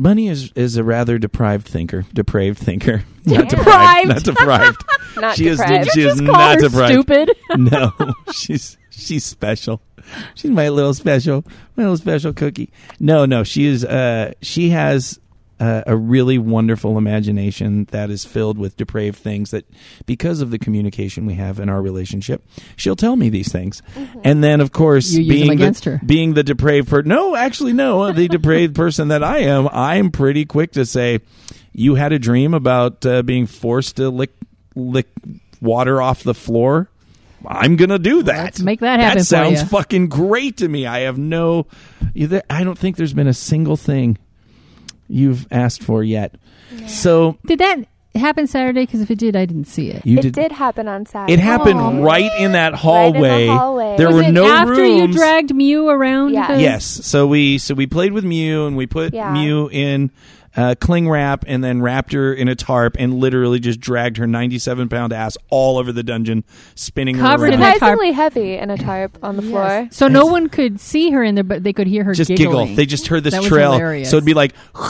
Bunny 0.00 0.28
is 0.28 0.50
is 0.54 0.76
a 0.76 0.84
rather 0.84 1.18
deprived 1.18 1.66
thinker, 1.68 2.04
depraved 2.12 2.58
thinker, 2.58 3.04
not 3.26 3.48
deprived, 3.48 4.08
not 4.08 4.22
deprived. 4.24 4.84
Not 5.16 5.36
she 5.36 5.48
is 5.48 5.58
deprived. 5.58 5.90
she 5.90 6.00
is 6.02 6.06
Just 6.14 6.24
call 6.24 6.32
not 6.32 6.54
her 6.54 6.68
deprived. 6.68 6.92
stupid. 6.92 7.30
no, 7.58 7.92
she's 8.32 8.78
she's 8.90 9.24
special. 9.24 9.82
She's 10.34 10.50
my 10.50 10.68
little 10.70 10.94
special, 10.94 11.44
my 11.76 11.82
little 11.82 11.96
special 11.98 12.32
cookie. 12.32 12.72
No, 13.00 13.26
no, 13.26 13.42
she 13.44 13.66
is. 13.66 13.84
Uh, 13.84 14.32
she 14.40 14.70
has 14.70 15.19
uh, 15.60 15.82
a 15.86 15.96
really 15.96 16.38
wonderful 16.38 16.96
imagination 16.98 17.84
that 17.92 18.10
is 18.10 18.24
filled 18.24 18.56
with 18.58 18.76
depraved 18.76 19.18
things. 19.18 19.50
That 19.50 19.66
because 20.06 20.40
of 20.40 20.50
the 20.50 20.58
communication 20.58 21.26
we 21.26 21.34
have 21.34 21.60
in 21.60 21.68
our 21.68 21.82
relationship, 21.82 22.42
she'll 22.76 22.96
tell 22.96 23.14
me 23.16 23.28
these 23.28 23.52
things, 23.52 23.82
and 24.24 24.42
then 24.42 24.60
of 24.60 24.72
course, 24.72 25.12
You 25.12 25.20
use 25.22 25.28
them 25.28 25.36
being 25.36 25.50
against 25.52 25.84
the, 25.84 25.90
her. 25.90 26.00
being 26.04 26.34
the 26.34 26.42
depraved 26.42 26.88
person. 26.88 27.08
No, 27.08 27.36
actually, 27.36 27.74
no, 27.74 28.10
the 28.12 28.26
depraved 28.26 28.74
person 28.74 29.08
that 29.08 29.22
I 29.22 29.38
am, 29.40 29.68
I'm 29.70 30.10
pretty 30.10 30.46
quick 30.46 30.72
to 30.72 30.84
say, 30.86 31.20
you 31.72 31.94
had 31.94 32.12
a 32.12 32.18
dream 32.18 32.54
about 32.54 33.04
uh, 33.06 33.22
being 33.22 33.46
forced 33.46 33.96
to 33.96 34.08
lick 34.10 34.30
lick 34.74 35.08
water 35.60 36.00
off 36.00 36.22
the 36.22 36.34
floor. 36.34 36.88
I'm 37.46 37.76
gonna 37.76 37.98
do 37.98 38.22
that. 38.24 38.44
Let's 38.44 38.60
make 38.60 38.80
that 38.80 39.00
happen 39.00 39.18
That 39.18 39.22
for 39.22 39.24
sounds 39.26 39.62
fucking 39.64 40.08
great 40.08 40.58
to 40.58 40.68
me. 40.68 40.86
I 40.86 41.00
have 41.00 41.18
no. 41.18 41.66
Either, 42.14 42.42
I 42.50 42.64
don't 42.64 42.78
think 42.78 42.96
there's 42.96 43.14
been 43.14 43.28
a 43.28 43.34
single 43.34 43.76
thing 43.76 44.18
you've 45.10 45.46
asked 45.50 45.82
for 45.82 46.02
yet. 46.04 46.34
So 46.86 47.36
Did 47.46 47.58
that 47.60 47.78
happen 48.14 48.46
Saturday? 48.46 48.82
Because 48.86 49.00
if 49.00 49.10
it 49.10 49.18
did, 49.18 49.36
I 49.36 49.44
didn't 49.44 49.66
see 49.66 49.90
it. 49.90 50.04
you 50.06 50.18
it 50.18 50.22
did. 50.22 50.34
did, 50.34 50.52
happen 50.52 50.88
on 50.88 51.06
Saturday. 51.06 51.34
It 51.34 51.40
happened 51.40 51.78
Aw. 51.80 52.02
right 52.02 52.30
in 52.38 52.52
that 52.52 52.72
Right 52.72 52.72
in 52.72 52.72
the 52.72 52.76
hallway. 52.76 53.46
hallway. 53.46 53.96
There 53.96 54.06
Was 54.08 54.16
were 54.16 54.22
it 54.22 54.32
no 54.32 54.46
after 54.46 54.72
rooms. 54.72 55.00
you 55.00 55.12
dragged 55.20 55.54
Mew 55.54 55.88
around? 55.88 56.32
Yes. 56.32 56.60
Yes. 56.60 56.84
So 57.06 57.26
we 57.26 57.58
so 57.58 57.74
we 57.74 57.86
played 57.86 58.12
with 58.12 58.24
Mew 58.24 58.66
and 58.66 58.76
we 58.76 58.86
put 58.86 59.12
Yeah. 59.14 59.32
Mew 59.32 59.68
in 59.70 60.10
uh, 60.56 60.74
cling 60.80 61.08
wrap 61.08 61.44
and 61.46 61.62
then 61.62 61.80
wrapped 61.80 62.12
her 62.12 62.32
in 62.34 62.48
a 62.48 62.54
tarp 62.54 62.96
and 62.98 63.14
literally 63.14 63.60
just 63.60 63.78
dragged 63.80 64.16
her 64.16 64.26
97 64.26 64.88
pound 64.88 65.12
ass 65.12 65.36
all 65.48 65.78
over 65.78 65.92
the 65.92 66.02
dungeon, 66.02 66.42
spinning 66.74 67.16
Covered 67.16 67.46
her 67.48 67.52
in 67.52 67.60
around. 67.60 67.60
tarp. 67.60 67.74
Surprisingly 67.78 68.12
heavy 68.12 68.54
in 68.56 68.70
a 68.70 68.76
tarp 68.76 69.18
on 69.22 69.36
the 69.36 69.42
floor. 69.42 69.88
So 69.92 70.08
no 70.08 70.26
one 70.26 70.48
could 70.48 70.80
see 70.80 71.10
her 71.10 71.22
in 71.22 71.34
there, 71.36 71.44
but 71.44 71.62
they 71.62 71.72
could 71.72 71.86
hear 71.86 72.02
her 72.04 72.14
Just 72.14 72.28
giggling. 72.28 72.66
giggle. 72.68 72.76
They 72.76 72.86
just 72.86 73.06
heard 73.06 73.22
this 73.24 73.34
That 73.34 73.40
was 73.40 73.48
trail. 73.48 73.72
hilarious. 73.72 74.10
So 74.10 74.16
it'd 74.16 74.26
be 74.26 74.34
like 74.34 74.54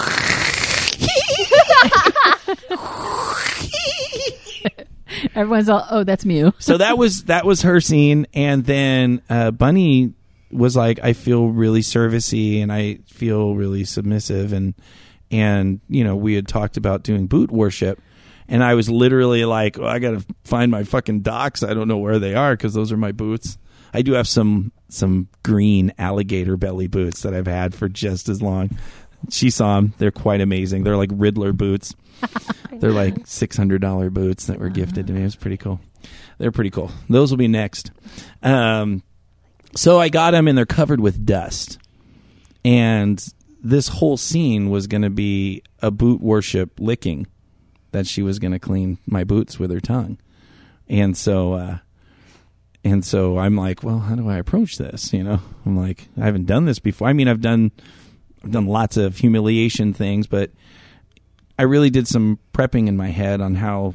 Everyone's 5.35 5.69
all, 5.69 5.85
oh, 5.91 6.05
that's 6.05 6.25
Mew. 6.25 6.53
so 6.59 6.79
that 6.79 6.97
was 6.97 7.25
that 7.25 7.45
was 7.45 7.63
her 7.63 7.81
scene 7.81 8.27
and 8.33 8.65
then 8.65 9.21
uh, 9.29 9.51
bunny 9.51 10.15
was 10.53 10.77
like 10.77 10.99
i 11.03 11.13
feel 11.13 11.47
really 11.49 11.81
servicey 11.81 12.61
and 12.63 12.73
i 12.73 12.99
feel 13.07 13.55
really 13.55 13.85
submissive 13.85 14.53
and 14.53 14.75
and 15.31 15.81
you 15.89 16.05
know 16.05 16.17
we 16.17 16.35
had 16.35 16.49
talked 16.49 16.77
about 16.77 17.03
doing 17.03 17.27
boot 17.27 17.51
worship 17.51 18.01
and 18.49 18.65
i 18.65 18.75
was 18.75 18.91
literally 18.91 19.45
like 19.45 19.79
well, 19.79 19.89
i 19.89 19.99
gotta 19.99 20.25
find 20.45 20.71
my 20.71 20.85
fucking 20.85 21.21
Docs 21.21 21.63
i 21.63 21.75
don't 21.75 21.89
know 21.89 21.99
where 21.99 22.19
they 22.19 22.35
are 22.35 22.57
because 22.57 22.75
those 22.75 22.93
are 22.93 22.97
my 22.97 23.13
boots 23.13 23.59
i 23.95 24.03
do 24.03 24.13
have 24.13 24.29
some 24.29 24.73
some 24.89 25.29
green 25.43 25.93
alligator 25.99 26.57
belly 26.57 26.87
boots 26.87 27.23
that 27.23 27.35
i've 27.35 27.47
had 27.47 27.75
for 27.75 27.89
just 27.89 28.29
as 28.29 28.43
long 28.43 28.71
she 29.29 29.51
saw 29.51 29.77
them 29.77 29.93
they're 29.99 30.11
quite 30.11 30.41
amazing 30.41 30.83
they're 30.83 30.97
like 30.97 31.11
riddler 31.13 31.53
boots 31.53 31.95
they're 32.73 32.93
like 32.93 33.27
six 33.27 33.57
hundred 33.57 33.81
dollar 33.81 34.11
boots 34.11 34.47
that 34.47 34.59
were 34.59 34.69
gifted 34.69 35.07
to 35.07 35.13
me. 35.13 35.21
It 35.21 35.25
was 35.25 35.37
pretty 35.37 35.57
cool. 35.57 35.81
They're 36.39 36.53
pretty 36.53 36.71
cool. 36.71 36.91
Those 37.09 37.31
will 37.31 37.39
be 37.39 37.49
next. 37.49 37.91
Um, 38.43 39.03
so 39.77 40.01
I 40.01 40.09
got 40.09 40.33
them, 40.33 40.49
and 40.49 40.57
they're 40.57 40.67
covered 40.67 41.01
with 41.01 41.25
dust. 41.25 41.79
And 42.65 43.23
this 43.63 43.89
whole 43.89 44.17
scene 44.17 44.71
was 44.71 44.87
going 44.87 45.03
to 45.03 45.11
be 45.11 45.63
a 45.81 45.91
boot 45.91 46.21
worship 46.21 46.79
licking 46.79 47.27
that 47.93 48.07
she 48.07 48.23
was 48.23 48.39
going 48.39 48.53
to 48.53 48.59
clean 48.59 48.99
my 49.07 49.25
boots 49.25 49.59
with 49.59 49.71
her 49.71 49.81
tongue. 49.81 50.19
And 50.89 51.17
so, 51.17 51.55
uh, 51.55 51.79
and 52.85 53.05
so 53.05 53.39
I'm 53.39 53.57
like, 53.57 53.83
well, 53.83 54.01
how 54.01 54.15
do 54.15 54.29
I 54.29 54.39
approach 54.39 54.79
this? 54.79 55.13
You 55.13 55.25
know, 55.25 55.41
I'm 55.67 55.77
like, 55.77 56.09
I 56.21 56.25
haven't 56.25 56.47
done 56.47 56.65
this 56.65 56.79
before. 56.79 57.09
I 57.09 57.13
mean, 57.13 57.29
I've 57.29 57.41
done, 57.41 57.73
I've 58.43 58.53
done 58.53 58.67
lots 58.67 58.97
of 58.97 59.19
humiliation 59.19 59.93
things, 59.93 60.27
but 60.27 60.51
I 61.59 61.63
really 61.63 61.91
did 61.91 62.09
some 62.09 62.39
prepping 62.55 62.89
in 62.89 62.97
my 62.97 63.09
head 63.09 63.41
on 63.41 63.57
how 63.57 63.95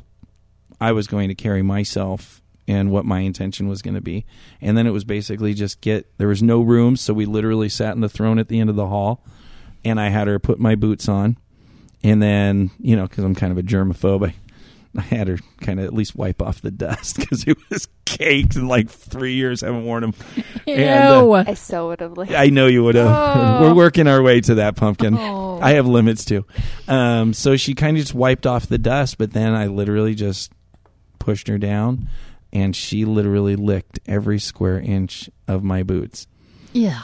I 0.79 0.91
was 0.91 1.07
going 1.07 1.29
to 1.29 1.35
carry 1.35 1.63
myself 1.63 2.41
and 2.67 2.91
what 2.91 3.05
my 3.05 3.19
intention 3.19 3.67
was 3.67 3.81
going 3.81 3.95
to 3.95 4.01
be. 4.01 4.25
And 4.61 4.77
then 4.77 4.87
it 4.87 4.91
was 4.91 5.03
basically 5.03 5.53
just 5.53 5.81
get 5.81 6.17
there 6.17 6.27
was 6.27 6.43
no 6.43 6.61
room, 6.61 6.95
so 6.95 7.13
we 7.13 7.25
literally 7.25 7.69
sat 7.69 7.95
in 7.95 8.01
the 8.01 8.09
throne 8.09 8.39
at 8.39 8.47
the 8.47 8.59
end 8.59 8.69
of 8.69 8.75
the 8.75 8.87
hall 8.87 9.23
and 9.85 9.99
I 9.99 10.09
had 10.09 10.27
her 10.27 10.39
put 10.39 10.59
my 10.59 10.75
boots 10.75 11.07
on. 11.07 11.37
And 12.03 12.21
then, 12.21 12.71
you 12.79 12.95
know, 12.95 13.07
cuz 13.07 13.23
I'm 13.23 13.35
kind 13.35 13.51
of 13.51 13.57
a 13.57 13.63
germaphobe, 13.63 14.27
I, 14.27 14.35
I 14.97 15.01
had 15.01 15.27
her 15.27 15.37
kind 15.61 15.79
of 15.79 15.85
at 15.85 15.93
least 15.93 16.15
wipe 16.15 16.41
off 16.41 16.61
the 16.61 16.71
dust 16.71 17.17
cuz 17.29 17.45
it 17.47 17.57
was 17.69 17.87
caked 18.05 18.55
in 18.55 18.67
like 18.67 18.89
3 18.89 19.33
years 19.33 19.63
I 19.63 19.67
haven't 19.67 19.85
worn 19.85 20.01
them. 20.01 20.13
And, 20.67 21.07
uh, 21.31 21.43
I 21.47 21.53
so 21.53 21.87
would 21.89 21.99
have 21.99 22.17
liked. 22.17 22.31
I 22.31 22.47
know 22.47 22.65
you 22.67 22.83
would 22.83 22.95
have. 22.95 23.07
Oh. 23.07 23.61
We're 23.61 23.75
working 23.75 24.07
our 24.07 24.21
way 24.23 24.41
to 24.41 24.55
that 24.55 24.75
pumpkin. 24.75 25.15
Oh. 25.17 25.59
I 25.61 25.73
have 25.73 25.85
limits 25.87 26.25
too. 26.25 26.43
Um, 26.87 27.33
so 27.33 27.55
she 27.55 27.75
kind 27.75 27.95
of 27.97 28.01
just 28.01 28.15
wiped 28.15 28.45
off 28.47 28.65
the 28.67 28.79
dust, 28.79 29.17
but 29.19 29.31
then 29.33 29.53
I 29.53 29.67
literally 29.67 30.15
just 30.15 30.51
pushed 31.19 31.47
her 31.47 31.57
down, 31.59 32.09
and 32.51 32.75
she 32.75 33.05
literally 33.05 33.55
licked 33.55 33.99
every 34.07 34.39
square 34.39 34.79
inch 34.79 35.29
of 35.47 35.63
my 35.63 35.81
boots. 35.83 36.25
yeah. 36.73 37.01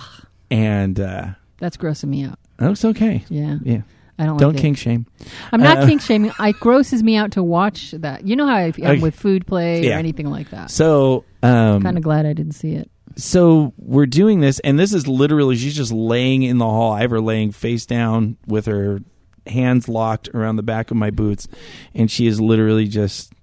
And 0.50 1.00
uh, 1.00 1.28
That's 1.60 1.78
grossing 1.78 2.10
me 2.10 2.24
out. 2.26 2.40
It's 2.70 2.86
okay. 2.86 3.26
Yeah. 3.30 3.58
Yeah, 3.64 3.82
I 4.20 4.26
don't 4.26 4.38
don't 4.38 4.54
like 4.54 4.62
kink 4.62 4.78
shame. 4.78 5.08
I'm 5.52 5.62
not 5.62 5.80
Uh, 5.80 5.88
kink 5.88 6.02
shaming. 6.02 6.32
It 6.40 6.60
grosses 6.60 7.02
me 7.02 7.16
out 7.16 7.32
to 7.32 7.44
watch 7.44 7.92
that. 7.92 8.28
You 8.28 8.36
know 8.36 8.46
how 8.46 8.56
I 8.56 8.62
am 8.64 8.70
Okay. 8.78 9.00
with 9.00 9.16
food 9.16 9.48
play 9.48 9.84
Yeah. 9.86 9.96
or 9.96 10.00
anything 10.00 10.30
like 10.30 10.52
that. 10.52 10.70
So, 10.70 11.24
um, 11.42 11.82
kind 11.82 11.98
of 11.98 12.04
glad 12.04 12.26
I 12.26 12.34
didn't 12.34 12.54
see 12.54 12.74
it. 12.74 12.90
so 13.16 13.74
we're 13.78 14.06
doing 14.06 14.40
this, 14.42 14.60
and 14.60 14.78
this 14.80 14.94
is 14.94 15.08
literally 15.08 15.56
she's 15.56 15.76
just 15.76 15.92
laying 15.92 16.44
in 16.44 16.60
the 16.60 16.66
hall. 16.66 16.92
I 16.94 17.02
have 17.02 17.12
her 17.12 17.20
laying 17.22 17.52
face 17.52 17.86
down 17.86 18.38
with 18.48 18.68
her 18.68 19.00
hands 19.48 19.90
locked 19.90 20.30
around 20.36 20.56
the 20.58 20.64
back 20.64 20.92
of 20.92 20.98
my 20.98 21.10
boots, 21.10 21.48
and 21.96 22.10
she 22.12 22.28
is 22.28 22.40
literally 22.40 22.88
just 22.88 23.34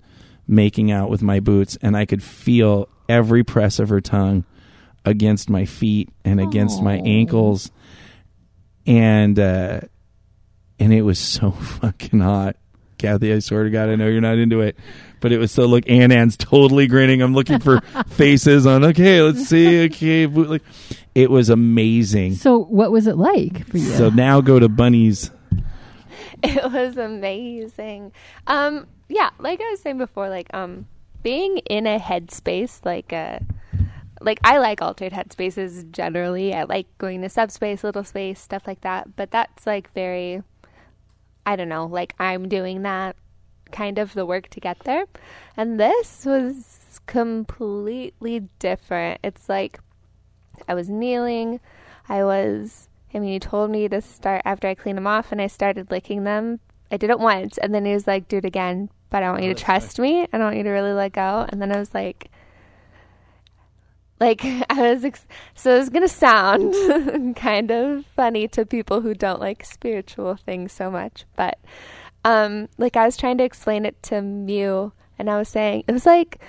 making 0.47 0.91
out 0.91 1.11
with 1.11 1.23
my 1.23 1.41
boots, 1.41 1.77
and 1.83 1.97
I 1.97 2.07
could 2.07 2.23
feel 2.23 2.89
every 3.09 3.43
press 3.45 3.79
of 3.79 3.89
her 3.91 4.01
tongue 4.01 4.45
against 5.05 5.51
my 5.51 5.65
feet 5.65 6.09
and 6.25 6.41
against 6.41 6.83
my 6.83 6.99
Aw. 6.99 7.05
ankles, 7.05 7.71
and 8.89 9.39
uh, 9.39 9.81
and 10.81 10.93
it 10.93 11.03
was 11.03 11.19
so 11.21 11.51
fucking 11.81 12.21
hot. 12.21 12.57
Kathy, 12.97 13.33
I 13.33 13.39
swear 13.39 13.63
to 13.63 13.71
God, 13.71 13.91
I 13.91 13.95
know 13.95 14.09
you're 14.09 14.21
not 14.21 14.39
into 14.39 14.61
it, 14.61 14.77
but 15.21 15.31
it 15.31 15.39
was 15.39 15.53
so. 15.53 15.67
Look, 15.67 15.89
Ann 15.89 16.11
Ann's 16.11 16.37
totally 16.37 16.89
grinning. 16.89 17.23
I'm 17.23 17.33
looking 17.35 17.61
for 17.61 17.81
faces 18.09 18.67
on. 18.67 18.85
Okay, 18.87 19.23
let's 19.23 19.45
see. 19.47 19.85
Okay, 19.85 20.27
bootleg. 20.27 20.63
It 21.15 21.31
was 21.31 21.49
amazing. 21.49 22.35
So, 22.35 22.59
what 22.59 22.91
was 22.91 23.07
it 23.07 23.17
like 23.17 23.69
for 23.69 23.77
you? 23.79 23.91
So 23.91 24.09
now 24.09 24.41
go 24.41 24.59
to 24.59 24.69
Bunny's. 24.69 25.31
It 26.41 26.71
was 26.71 26.97
amazing. 26.97 28.13
Um, 28.47 28.87
yeah, 29.09 29.31
like 29.41 29.61
I 29.61 29.71
was 29.71 29.81
saying 29.81 29.99
before, 29.99 30.29
like 30.29 30.47
um, 30.55 30.87
being 31.25 31.59
in 31.69 31.85
a 31.85 31.99
headspace, 31.99 32.85
like 32.85 33.13
uh, 33.13 33.41
like 34.21 34.39
I 34.45 34.59
like 34.59 34.83
altered 34.83 35.13
headspaces 35.13 35.91
generally. 35.91 36.55
I 36.55 36.65
like 36.65 36.87
going 36.99 37.23
to 37.23 37.29
subspace, 37.29 37.85
little 37.85 38.05
space, 38.05 38.41
stuff 38.41 38.67
like 38.67 38.81
that. 38.83 39.17
But 39.17 39.31
that's 39.31 39.67
like 39.67 39.93
very, 39.95 40.43
I 41.47 41.57
don't 41.57 41.69
know, 41.69 41.87
like 41.87 42.15
I'm 42.19 42.49
doing 42.49 42.83
that 42.83 43.17
kind 43.71 43.99
of 43.99 44.15
the 44.15 44.27
work 44.27 44.49
to 44.51 44.61
get 44.61 44.81
there, 44.81 45.05
and 45.57 45.79
this 45.79 46.25
was 46.25 47.01
completely 47.07 48.49
different. 48.59 49.21
It's 49.23 49.49
like 49.49 49.81
I 50.67 50.75
was 50.75 50.89
kneeling, 50.89 51.61
I 52.09 52.25
was. 52.25 52.89
I 53.15 53.21
mean, 53.21 53.33
he 53.33 53.39
told 53.39 53.71
me 53.71 53.89
to 53.89 54.03
start 54.03 54.43
after 54.45 54.69
I 54.69 54.75
cleaned 54.75 54.99
them 54.99 55.07
off, 55.07 55.33
and 55.33 55.41
I 55.41 55.47
started 55.47 55.91
licking 55.91 56.25
them. 56.25 56.61
I 56.91 56.99
did 56.99 57.11
it 57.11 57.19
once, 57.19 57.57
and 57.59 57.75
then 57.75 57.85
he 57.87 57.95
was 57.95 58.07
like, 58.07 58.29
"Do 58.29 58.39
it 58.39 58.45
again." 58.45 58.91
But 59.11 59.23
I 59.23 59.31
want 59.31 59.43
you 59.43 59.55
to 59.55 59.65
trust 59.65 59.99
me. 59.99 60.23
I 60.23 60.27
don't 60.33 60.43
want 60.43 60.57
you 60.57 60.63
to 60.65 60.71
really 60.71 60.93
let 60.93 61.13
go. 61.13 61.47
And 61.49 61.63
then 61.63 61.73
I 61.73 61.79
was 61.79 61.95
like, 61.95 62.31
like 64.21 64.45
I 64.71 64.93
was, 64.93 65.05
ex- 65.05 65.27
so 65.55 65.77
it's 65.77 65.89
gonna 65.89 66.09
sound 66.09 66.75
kind 67.37 67.71
of 67.71 68.07
funny 68.17 68.49
to 68.49 68.67
people 68.67 69.01
who 69.01 69.15
don't 69.15 69.41
like 69.41 69.65
spiritual 69.65 70.37
things 70.37 70.73
so 70.73 70.91
much, 70.91 71.25
but 71.37 71.59
um, 72.25 72.69
like 72.79 72.97
I 72.97 73.05
was 73.07 73.17
trying 73.17 73.39
to 73.39 73.45
explain 73.45 73.85
it 73.85 74.03
to 74.05 74.21
Mew, 74.21 74.93
and 75.19 75.31
I 75.31 75.39
was 75.39 75.49
saying 75.49 75.85
it 75.87 75.93
was 75.93 76.07
like, 76.07 76.41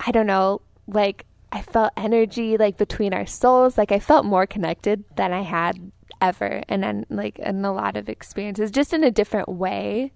I 0.00 0.10
don't 0.10 0.26
know, 0.26 0.60
like 0.86 1.26
I 1.52 1.62
felt 1.62 1.92
energy 1.96 2.56
like 2.56 2.76
between 2.76 3.12
our 3.14 3.26
souls, 3.26 3.76
like 3.78 3.92
I 3.92 3.98
felt 3.98 4.24
more 4.24 4.46
connected 4.46 5.04
than 5.16 5.32
I 5.32 5.42
had 5.42 5.92
ever, 6.20 6.62
and 6.68 6.82
then 6.82 7.06
like 7.10 7.38
in 7.38 7.64
a 7.64 7.72
lot 7.72 7.96
of 7.96 8.08
experiences, 8.08 8.70
just 8.70 8.92
in 8.92 9.04
a 9.04 9.10
different 9.10 9.48
way, 9.48 10.12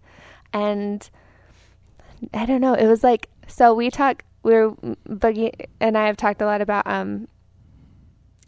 and 0.52 1.08
I 2.32 2.46
don't 2.46 2.60
know, 2.60 2.74
it 2.74 2.86
was 2.86 3.02
like 3.02 3.28
so 3.48 3.74
we 3.74 3.90
talk 3.90 4.24
we're 4.48 4.70
Boogie 5.06 5.52
and 5.78 5.96
I 5.96 6.06
have 6.06 6.16
talked 6.16 6.40
a 6.40 6.46
lot 6.46 6.62
about 6.62 6.86
um 6.86 7.28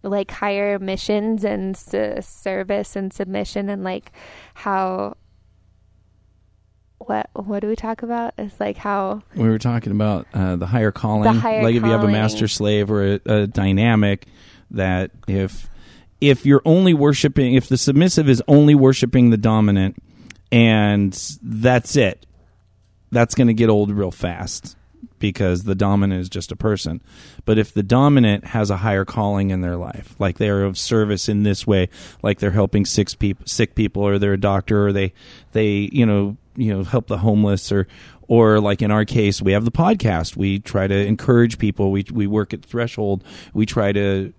like 0.03 0.30
higher 0.30 0.78
missions 0.78 1.44
and 1.44 1.76
s- 1.76 2.26
service 2.26 2.96
and 2.96 3.12
submission 3.12 3.68
and 3.68 3.84
like 3.84 4.12
how 4.55 5.16
what 6.96 7.28
what 7.34 7.61
do 7.61 7.68
we 7.68 7.76
talk 7.76 8.03
about? 8.03 8.34
It's 8.38 8.59
like 8.59 8.78
how 8.78 9.22
We 9.34 9.48
were 9.48 9.59
talking 9.59 9.92
about 9.92 10.26
uh, 10.32 10.57
the 10.57 10.66
higher 10.66 10.90
calling. 10.90 11.22
The 11.22 11.32
higher 11.32 11.62
like 11.62 11.74
if 11.74 11.82
you 11.82 11.90
have 11.90 12.05
a 12.05 12.09
master 12.09 12.48
slave 12.48 12.90
or 12.90 13.14
a, 13.14 13.20
a 13.26 13.46
dynamic, 13.46 14.26
that 14.70 15.11
if 15.26 15.68
if 16.20 16.44
you're 16.44 16.62
only 16.64 16.92
worshiping, 16.94 17.55
if 17.55 17.68
the 17.68 17.78
submissive 17.78 18.28
is 18.28 18.42
only 18.48 18.74
worshiping 18.74 19.30
the 19.30 19.38
dominant, 19.38 19.96
and 20.53 21.12
that's 21.42 21.96
it, 21.96 22.26
that's 23.11 23.34
going 23.34 23.48
to 23.48 23.55
get 23.55 23.70
old 23.70 23.90
real 23.90 24.11
fast 24.11 24.76
because 25.18 25.64
the 25.64 25.74
dominant 25.74 26.20
is 26.20 26.28
just 26.28 26.53
a 26.53 26.57
person. 26.57 27.01
But 27.44 27.59
if 27.59 27.72
the 27.72 27.82
dominant 27.82 28.46
has 28.46 28.70
a 28.70 28.78
higher 28.78 29.05
calling 29.05 29.51
in 29.51 29.61
their 29.61 29.76
life, 29.76 30.14
like 30.18 30.38
they 30.38 30.48
are 30.48 30.64
of 30.64 30.78
service 30.78 31.28
in 31.28 31.42
this 31.42 31.66
way, 31.66 31.88
like 32.22 32.38
they're 32.38 32.51
helping 32.51 32.84
sick 32.84 33.18
people, 33.18 33.46
sick 33.46 33.74
people, 33.74 34.03
or 34.03 34.18
they're 34.18 34.34
a 34.34 34.40
doctor, 34.40 34.88
or 34.88 34.92
they 34.92 35.12
they 35.53 35.88
you 35.92 36.07
know 36.07 36.36
you 36.57 36.72
know 36.72 36.84
help 36.84 37.07
the 37.07 37.18
homeless, 37.18 37.70
or 37.70 37.86
or 38.28 38.61
like 38.61 38.82
in 38.82 38.90
our 38.90 39.05
case, 39.05 39.42
we 39.42 39.53
have 39.53 39.64
the 39.64 39.72
podcast. 39.72 40.36
We 40.36 40.59
try 40.59 40.86
to 40.86 40.94
encourage 41.07 41.59
people. 41.59 41.90
We 41.90 42.05
we 42.11 42.26
work 42.26 42.55
at 42.55 42.64
Threshold. 42.64 43.24
We 43.53 43.66
try 43.66 43.92
to 43.92 44.32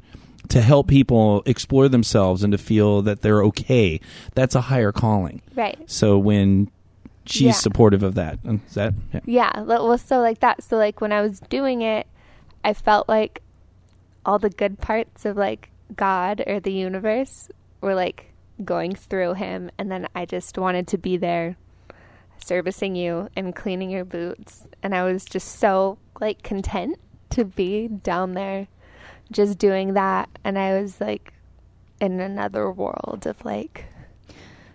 to 0.49 0.61
help 0.61 0.87
people 0.87 1.43
explore 1.45 1.87
themselves 1.87 2.43
and 2.43 2.51
to 2.51 2.57
feel 2.57 3.01
that 3.03 3.21
they're 3.21 3.43
okay. 3.43 3.99
That's 4.33 4.55
a 4.55 4.61
higher 4.61 4.91
calling. 4.91 5.41
right. 5.55 5.77
So 5.89 6.17
when 6.17 6.69
she's 7.25 7.41
Yeah. 7.41 7.51
supportive 7.51 8.03
of 8.03 8.15
that, 8.15 8.39
and 8.43 8.61
is 8.67 8.73
that 8.75 8.93
yeah. 9.13 9.19
Yeah, 9.25 9.61
well, 9.61 9.97
so 9.97 10.19
like 10.19 10.39
that. 10.39 10.63
So 10.63 10.77
like 10.77 11.01
when 11.01 11.11
I 11.11 11.21
was 11.21 11.39
doing 11.49 11.81
it, 11.81 12.07
I 12.63 12.73
felt 12.73 13.07
like 13.09 13.41
all 14.25 14.39
the 14.39 14.49
good 14.49 14.79
parts 14.79 15.25
of 15.25 15.37
like 15.37 15.69
God 15.95 16.43
or 16.47 16.59
the 16.59 16.71
universe 16.71 17.49
were 17.81 17.95
like 17.95 18.31
going 18.63 18.93
through 18.95 19.33
him, 19.35 19.71
and 19.77 19.91
then 19.91 20.07
I 20.15 20.25
just 20.25 20.57
wanted 20.57 20.87
to 20.89 20.97
be 20.97 21.17
there, 21.17 21.57
servicing 22.43 22.95
you 22.95 23.29
and 23.35 23.55
cleaning 23.55 23.89
your 23.89 24.05
boots, 24.05 24.67
and 24.83 24.93
I 24.95 25.03
was 25.03 25.25
just 25.25 25.59
so 25.59 25.97
like 26.19 26.43
content 26.43 26.99
to 27.31 27.45
be 27.45 27.87
down 27.87 28.33
there, 28.33 28.67
just 29.31 29.57
doing 29.57 29.93
that, 29.93 30.29
and 30.43 30.57
I 30.59 30.79
was 30.79 31.01
like 31.01 31.33
in 31.99 32.19
another 32.19 32.69
world 32.71 33.25
of 33.25 33.43
like 33.45 33.85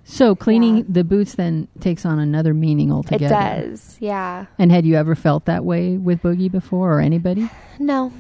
So 0.08 0.36
cleaning 0.36 0.76
Yeah. 0.78 0.82
the 0.88 1.04
boots 1.04 1.34
then 1.34 1.66
takes 1.80 2.06
on 2.06 2.20
another 2.20 2.54
meaning 2.54 2.92
altogether. 2.92 3.26
it 3.26 3.28
does, 3.70 3.96
yeah. 3.98 4.46
And 4.56 4.70
had 4.70 4.86
you 4.86 4.94
ever 4.94 5.16
felt 5.16 5.46
that 5.46 5.64
way 5.64 5.96
with 5.96 6.22
Boogie 6.22 6.50
before 6.50 6.92
or 6.94 7.00
anybody? 7.00 7.50
No, 7.80 8.12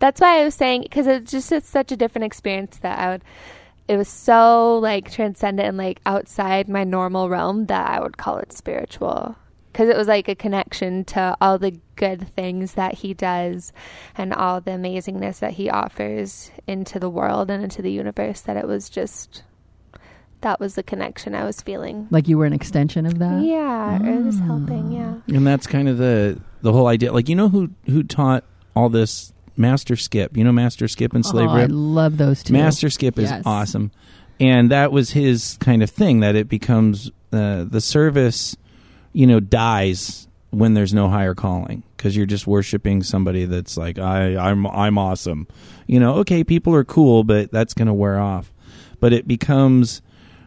that's 0.00 0.20
why 0.20 0.40
I 0.40 0.44
was 0.44 0.54
saying 0.54 0.82
because 0.82 1.06
it's 1.06 1.30
just 1.30 1.50
it's 1.52 1.68
such 1.68 1.90
a 1.92 1.96
different 1.96 2.24
experience 2.26 2.78
that 2.78 2.98
I 2.98 3.10
would. 3.10 3.22
It 3.86 3.96
was 3.96 4.08
so 4.08 4.78
like 4.78 5.10
transcendent 5.12 5.68
and 5.68 5.78
like 5.78 6.00
outside 6.04 6.68
my 6.68 6.84
normal 6.84 7.28
realm 7.28 7.66
that 7.66 7.88
I 7.88 8.00
would 8.00 8.16
call 8.18 8.38
it 8.38 8.52
spiritual 8.52 9.36
because 9.72 9.88
it 9.88 9.96
was 9.96 10.08
like 10.08 10.28
a 10.28 10.34
connection 10.34 11.04
to 11.04 11.36
all 11.40 11.58
the 11.58 11.78
good 11.96 12.26
things 12.28 12.74
that 12.74 12.94
he 12.94 13.14
does 13.14 13.72
and 14.16 14.34
all 14.34 14.60
the 14.60 14.72
amazingness 14.72 15.38
that 15.38 15.52
he 15.52 15.70
offers 15.70 16.50
into 16.66 16.98
the 16.98 17.08
world 17.10 17.50
and 17.50 17.62
into 17.62 17.82
the 17.82 17.92
universe. 17.92 18.40
That 18.40 18.56
it 18.56 18.66
was 18.66 18.88
just 18.90 19.42
that 20.44 20.60
was 20.60 20.74
the 20.76 20.82
connection 20.82 21.34
I 21.34 21.44
was 21.44 21.60
feeling. 21.60 22.06
Like 22.10 22.28
you 22.28 22.38
were 22.38 22.44
an 22.44 22.52
extension 22.52 23.06
of 23.06 23.18
that? 23.18 23.42
Yeah, 23.42 23.98
it 24.00 24.24
was 24.24 24.38
helping. 24.38 24.92
Yeah. 24.92 25.14
And 25.36 25.46
that's 25.46 25.66
kind 25.66 25.88
of 25.88 25.98
the 25.98 26.40
the 26.62 26.72
whole 26.72 26.86
idea. 26.86 27.12
Like 27.12 27.28
you 27.28 27.34
know 27.34 27.48
who 27.48 27.70
who 27.86 28.02
taught 28.04 28.44
all 28.76 28.88
this 28.88 29.32
Master 29.56 29.96
Skip. 29.96 30.36
You 30.36 30.44
know 30.44 30.52
Master 30.52 30.86
Skip 30.86 31.14
and 31.14 31.24
Slave 31.26 31.48
oh, 31.48 31.52
I 31.52 31.64
love 31.66 32.18
those 32.18 32.42
two. 32.42 32.52
Master 32.52 32.90
Skip 32.90 33.18
is 33.18 33.30
Yes. 33.30 33.42
awesome, 33.44 33.90
and 34.38 34.70
that 34.70 34.92
was 34.92 35.10
his 35.10 35.56
kind 35.60 35.82
of 35.82 35.90
thing. 35.90 36.20
That 36.20 36.36
it 36.36 36.48
becomes 36.48 37.10
uh, 37.32 37.64
the 37.64 37.80
service, 37.80 38.56
you 39.12 39.26
know, 39.26 39.40
dies 39.40 40.28
when 40.50 40.74
there's 40.74 40.94
no 40.94 41.08
higher 41.08 41.34
calling 41.34 41.82
because 41.96 42.16
you're 42.16 42.26
just 42.26 42.46
worshiping 42.46 43.02
somebody 43.02 43.44
that's 43.44 43.76
like 43.76 43.98
I 43.98 44.36
I'm 44.36 44.66
I'm 44.66 44.98
awesome. 44.98 45.48
You 45.86 46.00
know, 46.00 46.16
okay, 46.16 46.44
people 46.44 46.74
are 46.74 46.84
cool, 46.84 47.24
but 47.24 47.50
that's 47.50 47.74
going 47.74 47.88
to 47.88 47.94
wear 47.94 48.20
off. 48.20 48.52
But 49.00 49.12
it 49.12 49.26
becomes 49.26 50.00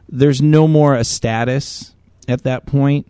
there's 0.10 0.42
no 0.42 0.68
more 0.68 0.96
a 0.96 1.04
status 1.04 1.94
at 2.28 2.44
that 2.44 2.66
point. 2.66 3.08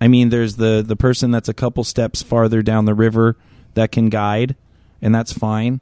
I 0.00 0.08
mean, 0.08 0.30
there's 0.30 0.56
the 0.56 0.82
the 0.86 0.96
person 0.96 1.30
that's 1.30 1.48
a 1.48 1.54
couple 1.54 1.84
steps 1.84 2.22
farther 2.22 2.62
down 2.62 2.84
the 2.84 2.94
river 2.94 3.36
that 3.74 3.92
can 3.92 4.08
guide, 4.08 4.56
and 5.02 5.14
that's 5.14 5.32
fine. 5.32 5.80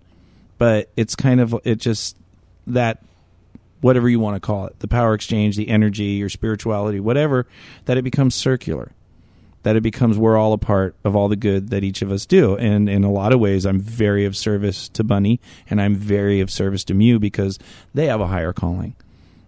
But 0.59 0.91
it's 0.97 1.15
kind 1.15 1.41
of 1.41 1.55
it 1.65 1.77
just 1.77 2.17
that 2.67 3.03
whatever 3.81 4.09
you 4.09 4.19
want 4.19 4.35
to 4.37 4.41
call 4.41 4.67
it, 4.67 4.79
the 4.81 4.89
power 4.89 5.15
exchange, 5.15 5.57
the 5.57 5.69
energy, 5.69 6.05
your 6.05 6.29
spirituality, 6.29 6.99
whatever, 7.01 7.47
that 7.85 7.97
it 7.97 8.03
becomes 8.03 8.35
circular. 8.35 8.93
That 9.65 9.77
it 9.77 9.83
becomes 9.83 10.17
we're 10.17 10.37
all 10.37 10.53
a 10.53 10.59
part 10.59 10.95
of 11.05 11.15
all 11.15 11.29
the 11.29 11.37
good 11.37 11.71
that 11.71 11.85
each 11.85 12.01
of 12.01 12.11
us 12.11 12.27
do. 12.27 12.57
And 12.57 12.89
in 12.89 13.05
a 13.05 13.11
lot 13.11 13.33
of 13.33 13.41
ways 13.41 13.67
I'm 13.67 13.81
very 13.81 14.25
of 14.25 14.37
service 14.37 14.89
to 14.91 15.05
Bunny 15.05 15.41
and 15.69 15.81
I'm 15.81 15.95
very 15.95 16.41
of 16.41 16.51
service 16.51 16.85
to 16.85 16.95
Mew 16.95 17.19
because 17.19 17.59
they 17.93 18.07
have 18.07 18.21
a 18.21 18.29
higher 18.29 18.53
calling. 18.53 18.95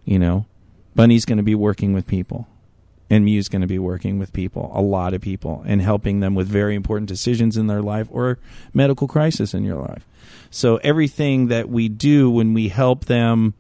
You 0.05 0.19
know? 0.19 0.47
Bunny's 0.95 1.25
gonna 1.25 1.43
be 1.43 1.55
working 1.55 1.93
with 1.93 2.07
people 2.07 2.49
and 3.11 3.25
Mew's 3.25 3.49
going 3.49 3.61
to 3.61 3.67
be 3.67 3.79
working 3.79 4.21
with 4.21 4.33
people, 4.33 4.71
a 4.73 4.81
lot 4.81 5.13
of 5.13 5.21
people, 5.21 5.65
and 5.67 5.83
helping 5.83 6.21
them 6.21 6.37
with 6.37 6.47
very 6.47 6.77
important 6.77 7.09
decisions 7.09 7.57
in 7.57 7.67
their 7.67 7.83
life 7.83 8.07
or 8.11 8.39
medical 8.73 9.09
crisis 9.09 9.53
in 9.53 9.65
your 9.65 9.83
life. 9.83 10.07
So 10.49 10.77
everything 10.77 11.49
that 11.49 11.69
we 11.69 11.89
do 11.89 12.31
when 12.31 12.55
we 12.55 12.69
help 12.69 13.07
them 13.07 13.55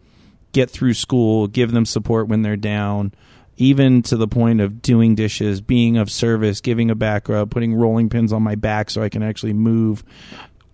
get 0.52 0.70
through 0.70 0.94
school, 0.94 1.48
give 1.48 1.72
them 1.72 1.84
support 1.84 2.28
when 2.28 2.42
they're 2.42 2.56
down, 2.56 3.12
even 3.56 4.02
to 4.02 4.16
the 4.16 4.28
point 4.28 4.60
of 4.60 4.80
doing 4.82 5.16
dishes, 5.16 5.60
being 5.60 5.96
of 5.96 6.10
service, 6.10 6.60
giving 6.60 6.88
a 6.88 6.94
back 6.94 7.28
rub, 7.28 7.50
putting 7.50 7.74
rolling 7.74 8.08
pins 8.08 8.32
on 8.32 8.42
my 8.42 8.54
back 8.54 8.88
so 8.88 9.02
I 9.02 9.08
can 9.08 9.22
actually 9.22 9.52
move, 9.52 10.04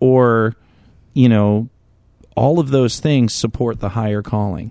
or, 0.01 0.55
you 1.15 1.31
know, 1.31 1.71
all 2.37 2.61
of 2.61 2.69
those 2.69 3.01
things 3.01 3.33
support 3.33 3.81
the 3.81 3.91
higher 3.91 4.23
calling. 4.23 4.71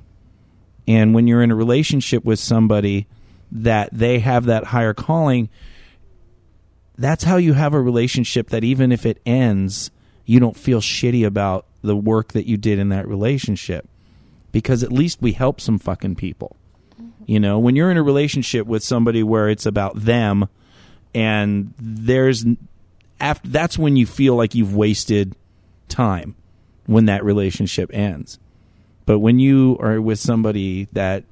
And 0.88 1.14
when 1.14 1.28
you're 1.28 1.42
in 1.42 1.52
a 1.52 1.56
relationship 1.56 2.24
with 2.24 2.40
somebody 2.40 3.08
that 3.52 3.90
they 3.92 4.20
have 4.20 4.46
that 4.46 4.66
higher 4.66 4.94
calling, 4.94 5.50
that's 6.98 7.24
how 7.24 7.38
you 7.38 7.54
have 7.54 7.74
a 7.74 7.82
relationship 7.82 8.50
that 8.50 8.64
even 8.64 8.92
if 8.92 9.06
it 9.06 9.22
ends, 9.26 9.92
you 10.26 10.40
don't 10.40 10.58
feel 10.58 10.82
shitty 10.82 11.26
about 11.26 11.66
the 11.82 11.96
work 11.96 12.34
that 12.34 12.48
you 12.48 12.58
did 12.58 12.80
in 12.80 12.90
that 12.90 13.08
relationship 13.08 13.88
because 14.52 14.84
at 14.84 14.92
least 14.92 15.22
we 15.22 15.34
help 15.34 15.60
some 15.60 15.78
fucking 15.78 16.16
people. 16.16 16.56
Mm-hmm. 16.94 17.24
You 17.26 17.40
know, 17.40 17.60
when 17.60 17.76
you're 17.76 17.92
in 17.92 17.98
a 17.98 18.04
relationship 18.04 18.66
with 18.68 18.84
somebody 18.84 19.22
where 19.24 19.50
it's 19.50 19.66
about 19.66 19.96
them 19.96 20.48
and 21.14 21.74
there's 21.78 22.46
after 23.20 23.48
that's 23.48 23.78
when 23.78 23.96
you 23.96 24.06
feel 24.06 24.36
like 24.36 24.56
you've 24.56 24.76
wasted 24.76 25.36
time 25.88 26.36
when 26.86 27.06
that 27.06 27.24
relationship 27.24 27.90
ends. 27.94 28.40
But 29.06 29.20
when 29.20 29.40
you 29.40 29.78
are 29.80 30.02
with 30.02 30.20
somebody 30.20 30.88
that 30.94 31.24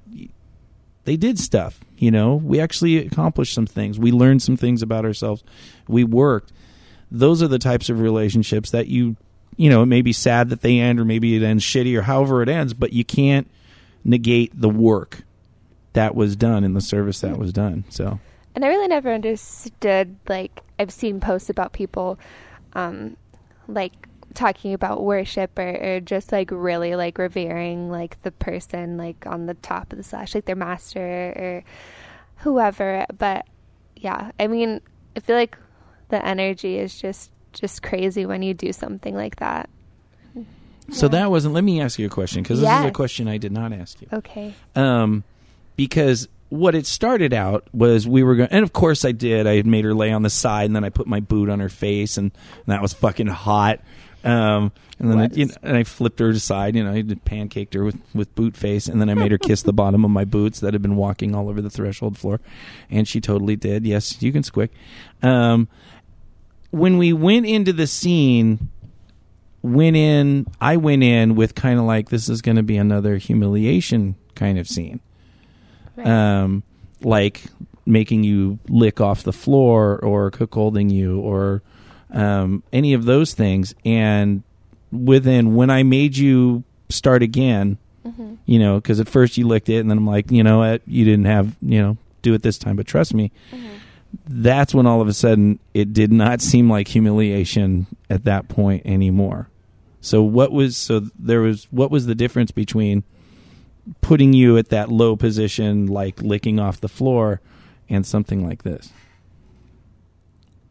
they 1.05 1.17
did 1.17 1.39
stuff, 1.39 1.79
You 2.03 2.11
know, 2.11 2.35
we 2.35 2.59
actually 2.59 2.97
accomplished 2.97 3.53
some 3.53 3.65
things. 3.65 3.97
We 3.97 4.11
learned 4.11 4.41
some 4.41 4.57
things 4.57 4.81
about 4.81 5.05
ourselves. 5.05 5.41
We 5.87 6.03
worked. 6.03 6.51
Those 7.09 7.41
are 7.41 7.47
the 7.47 7.59
types 7.59 7.89
of 7.89 8.01
relationships 8.01 8.71
that 8.71 8.87
you, 8.87 9.15
you 9.55 9.69
know, 9.69 9.83
it 9.83 9.85
may 9.85 10.01
be 10.01 10.11
sad 10.11 10.49
that 10.49 10.59
they 10.59 10.79
end 10.79 10.99
or 10.99 11.05
maybe 11.05 11.33
it 11.37 11.43
ends 11.43 11.63
shitty 11.63 11.97
or 11.97 12.01
however 12.01 12.41
it 12.41 12.49
ends, 12.49 12.73
but 12.73 12.91
you 12.91 13.05
can't 13.05 13.49
negate 14.03 14.51
the 14.53 14.67
work 14.67 15.23
that 15.93 16.13
was 16.13 16.35
done 16.35 16.65
and 16.65 16.75
the 16.75 16.81
service 16.81 17.21
that 17.21 17.37
was 17.37 17.53
done. 17.53 17.85
So, 17.87 18.19
And 18.53 18.65
I 18.65 18.67
really 18.67 18.89
never 18.89 19.13
understood, 19.13 20.17
like, 20.27 20.59
I've 20.77 20.91
seen 20.91 21.21
posts 21.21 21.49
about 21.49 21.71
people, 21.71 22.19
um, 22.73 23.15
like, 23.69 24.09
talking 24.33 24.73
about 24.73 25.03
worship 25.03 25.57
or, 25.57 25.95
or 25.95 25.99
just, 25.99 26.31
like, 26.31 26.49
really, 26.51 26.95
like, 26.95 27.17
revering, 27.17 27.89
like, 27.89 28.21
the 28.23 28.31
person, 28.31 28.97
like, 28.97 29.25
on 29.25 29.45
the 29.45 29.53
top 29.55 29.91
of 29.91 29.97
the 29.97 30.03
slash, 30.03 30.35
like, 30.35 30.45
their 30.45 30.55
master 30.55 30.99
or 30.99 31.63
whoever. 32.37 33.05
But, 33.17 33.45
yeah, 33.95 34.31
I 34.39 34.47
mean, 34.47 34.81
I 35.15 35.19
feel 35.21 35.35
like 35.35 35.57
the 36.09 36.23
energy 36.25 36.77
is 36.77 36.99
just, 36.99 37.31
just 37.53 37.81
crazy 37.83 38.25
when 38.25 38.41
you 38.41 38.53
do 38.53 38.73
something 38.73 39.15
like 39.15 39.37
that. 39.37 39.69
so 40.91 41.07
that 41.07 41.29
wasn't. 41.29 41.53
Let 41.53 41.63
me 41.63 41.81
ask 41.81 41.97
you 41.97 42.07
a 42.07 42.09
question 42.09 42.43
because 42.43 42.59
this 42.59 42.69
is 42.69 42.85
a 42.85 42.91
question 42.91 43.27
I 43.27 43.37
did 43.37 43.51
not 43.51 43.71
ask 43.71 44.01
you. 44.01 44.07
Okay. 44.11 44.53
um, 44.75 45.23
because 45.75 46.27
what 46.49 46.75
it 46.75 46.85
started 46.85 47.33
out 47.33 47.67
was 47.73 48.07
we 48.07 48.21
were 48.21 48.35
going, 48.35 48.49
and 48.51 48.63
of 48.63 48.73
course 48.73 49.05
I 49.05 49.11
did. 49.11 49.47
I 49.47 49.55
had 49.55 49.65
made 49.65 49.85
her 49.85 49.93
lay 49.95 50.11
on 50.11 50.21
the 50.21 50.29
side, 50.29 50.65
and 50.65 50.75
then 50.75 50.83
I 50.83 50.89
put 50.89 51.07
my 51.07 51.19
boot 51.19 51.49
on 51.49 51.59
her 51.59 51.69
face, 51.69 52.17
and, 52.17 52.31
and 52.57 52.65
that 52.67 52.79
was 52.81 52.93
fucking 52.93 53.25
hot. 53.27 53.79
Um, 54.23 54.71
and 54.99 55.11
then 55.11 55.19
I, 55.19 55.29
you 55.33 55.45
know, 55.47 55.53
and 55.63 55.77
I 55.77 55.83
flipped 55.83 56.19
her 56.19 56.29
aside, 56.29 56.75
you 56.75 56.83
know, 56.83 56.93
I 56.93 57.01
pancaked 57.01 57.73
her 57.73 57.83
with, 57.83 57.99
with 58.13 58.33
boot 58.35 58.55
face, 58.55 58.87
and 58.87 59.01
then 59.01 59.09
I 59.09 59.15
made 59.15 59.31
her 59.31 59.37
kiss 59.37 59.61
the 59.61 59.73
bottom 59.73 60.05
of 60.05 60.11
my 60.11 60.23
boots 60.23 60.61
that 60.61 60.73
had 60.73 60.81
been 60.81 60.95
walking 60.95 61.35
all 61.35 61.49
over 61.49 61.61
the 61.61 61.69
threshold 61.69 62.17
floor, 62.17 62.39
and 62.89 63.07
she 63.07 63.19
totally 63.19 63.55
did. 63.55 63.85
Yes, 63.85 64.21
you 64.21 64.31
can 64.31 64.43
squick. 64.43 64.69
Um, 65.21 65.67
when 66.71 66.97
we 66.97 67.11
went 67.11 67.45
into 67.45 67.73
the 67.73 67.85
scene, 67.85 68.69
went 69.61 69.97
in, 69.97 70.47
I 70.61 70.77
went 70.77 71.03
in 71.03 71.35
with 71.35 71.53
kind 71.53 71.79
of 71.79 71.85
like 71.85 72.09
this 72.09 72.29
is 72.29 72.41
going 72.41 72.57
to 72.57 72.63
be 72.63 72.77
another 72.77 73.17
humiliation 73.17 74.15
kind 74.35 74.57
of 74.57 74.67
scene 74.67 75.01
um, 75.97 76.63
like 77.01 77.43
making 77.85 78.23
you 78.23 78.59
lick 78.69 79.01
off 79.01 79.23
the 79.23 79.33
floor 79.33 79.99
or 79.99 80.31
cuckolding 80.31 80.91
you 80.91 81.19
or 81.19 81.61
um, 82.13 82.63
any 82.71 82.93
of 82.93 83.05
those 83.05 83.33
things. 83.33 83.75
And 83.83 84.43
within 84.91 85.55
when 85.55 85.69
I 85.69 85.83
made 85.83 86.15
you 86.15 86.63
start 86.89 87.23
again, 87.23 87.77
you 88.45 88.59
know, 88.59 88.79
because 88.79 88.99
at 88.99 89.07
first 89.07 89.37
you 89.37 89.47
licked 89.47 89.69
it, 89.69 89.77
and 89.77 89.89
then 89.89 89.97
I'm 89.97 90.07
like, 90.07 90.29
you 90.29 90.43
know 90.43 90.59
what, 90.59 90.81
you 90.85 91.05
didn't 91.05 91.25
have, 91.25 91.55
you 91.61 91.81
know, 91.81 91.97
do 92.21 92.33
it 92.33 92.41
this 92.41 92.57
time, 92.57 92.75
but 92.75 92.85
trust 92.87 93.13
me. 93.13 93.31
That's 94.27 94.73
when 94.73 94.85
all 94.85 95.01
of 95.01 95.07
a 95.07 95.13
sudden 95.13 95.59
it 95.73 95.93
did 95.93 96.11
not 96.11 96.41
seem 96.51 96.69
like 96.69 96.89
humiliation 96.89 97.87
at 98.09 98.25
that 98.25 98.49
point 98.49 98.85
anymore. 98.85 99.49
So 100.01 100.21
what 100.21 100.51
was 100.51 100.75
so 100.75 101.07
there 101.17 101.39
was 101.39 101.67
what 101.71 101.89
was 101.89 102.05
the 102.05 102.15
difference 102.15 102.51
between 102.51 103.03
putting 104.01 104.33
you 104.33 104.57
at 104.57 104.69
that 104.69 104.89
low 104.89 105.15
position, 105.15 105.87
like 105.87 106.21
licking 106.21 106.59
off 106.59 106.81
the 106.81 106.89
floor, 106.89 107.39
and 107.89 108.05
something 108.05 108.45
like 108.45 108.63
this. 108.63 108.91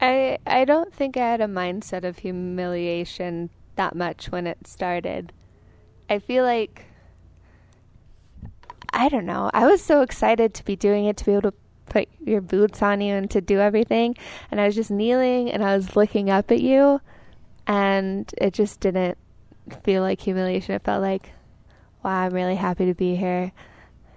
I 0.03 0.39
I 0.45 0.65
don't 0.65 0.93
think 0.93 1.17
I 1.17 1.21
had 1.21 1.41
a 1.41 1.47
mindset 1.47 2.05
of 2.05 2.19
humiliation 2.19 3.51
that 3.77 3.95
much 3.95 4.33
when 4.33 4.49
it 4.49 4.67
started. 4.67 5.33
I 6.11 6.19
feel 6.19 6.45
like 6.45 6.87
I 8.93 9.09
don't 9.09 9.25
know. 9.25 9.49
I 9.55 9.67
was 9.67 9.81
so 9.81 10.03
excited 10.03 10.55
to 10.55 10.65
be 10.65 10.75
doing 10.77 11.07
it 11.07 11.17
to 11.19 11.25
be 11.25 11.33
able 11.33 11.53
to 11.53 11.55
put 11.87 12.09
your 12.21 12.41
boots 12.41 12.83
on 12.83 13.01
you 13.01 13.15
and 13.15 13.31
to 13.31 13.41
do 13.41 13.61
everything 13.61 14.17
and 14.51 14.61
I 14.61 14.67
was 14.67 14.75
just 14.75 14.91
kneeling 14.91 15.51
and 15.51 15.63
I 15.63 15.77
was 15.77 15.95
looking 15.95 16.31
up 16.31 16.51
at 16.51 16.61
you 16.61 17.01
and 17.67 18.33
it 18.39 18.55
just 18.55 18.81
didn't 18.81 19.19
feel 19.85 20.03
like 20.03 20.21
humiliation. 20.21 20.75
It 20.75 20.85
felt 20.85 21.01
like 21.01 21.31
wow, 22.03 22.25
I'm 22.25 22.35
really 22.35 22.57
happy 22.57 22.87
to 22.87 22.95
be 22.95 23.15
here 23.15 23.53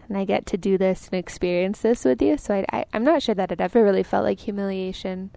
and 0.10 0.18
I 0.18 0.26
get 0.26 0.48
to 0.48 0.58
do 0.58 0.80
this 0.80 1.10
and 1.12 1.20
experience 1.20 1.82
this 1.82 2.06
with 2.06 2.22
you. 2.24 2.38
So 2.38 2.66
I, 2.72 2.86
I'm 2.92 3.04
not 3.04 3.22
sure 3.22 3.36
that 3.36 3.52
it 3.52 3.62
ever 3.62 3.84
really 3.84 4.04
felt 4.04 4.24
like 4.24 4.40
humiliation. 4.40 5.30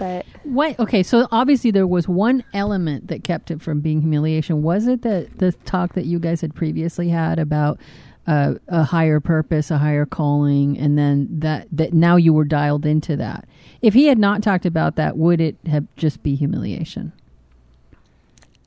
But 0.00 0.24
What? 0.44 0.80
Okay, 0.80 1.02
so 1.02 1.28
obviously 1.30 1.70
there 1.70 1.86
was 1.86 2.08
one 2.08 2.42
element 2.54 3.08
that 3.08 3.22
kept 3.22 3.50
it 3.50 3.60
from 3.60 3.80
being 3.80 4.00
humiliation. 4.00 4.62
Was 4.62 4.86
it 4.86 5.02
that 5.02 5.38
the 5.38 5.52
talk 5.52 5.92
that 5.92 6.06
you 6.06 6.18
guys 6.18 6.40
had 6.40 6.54
previously 6.54 7.10
had 7.10 7.38
about 7.38 7.78
uh, 8.26 8.54
a 8.66 8.82
higher 8.82 9.20
purpose, 9.20 9.70
a 9.70 9.76
higher 9.76 10.06
calling, 10.06 10.78
and 10.78 10.96
then 10.96 11.28
that 11.40 11.68
that 11.70 11.92
now 11.92 12.16
you 12.16 12.32
were 12.32 12.46
dialed 12.46 12.86
into 12.86 13.14
that? 13.16 13.46
If 13.82 13.92
he 13.92 14.06
had 14.06 14.18
not 14.18 14.42
talked 14.42 14.64
about 14.64 14.96
that, 14.96 15.18
would 15.18 15.38
it 15.38 15.56
have 15.66 15.84
just 15.96 16.22
be 16.22 16.34
humiliation? 16.34 17.12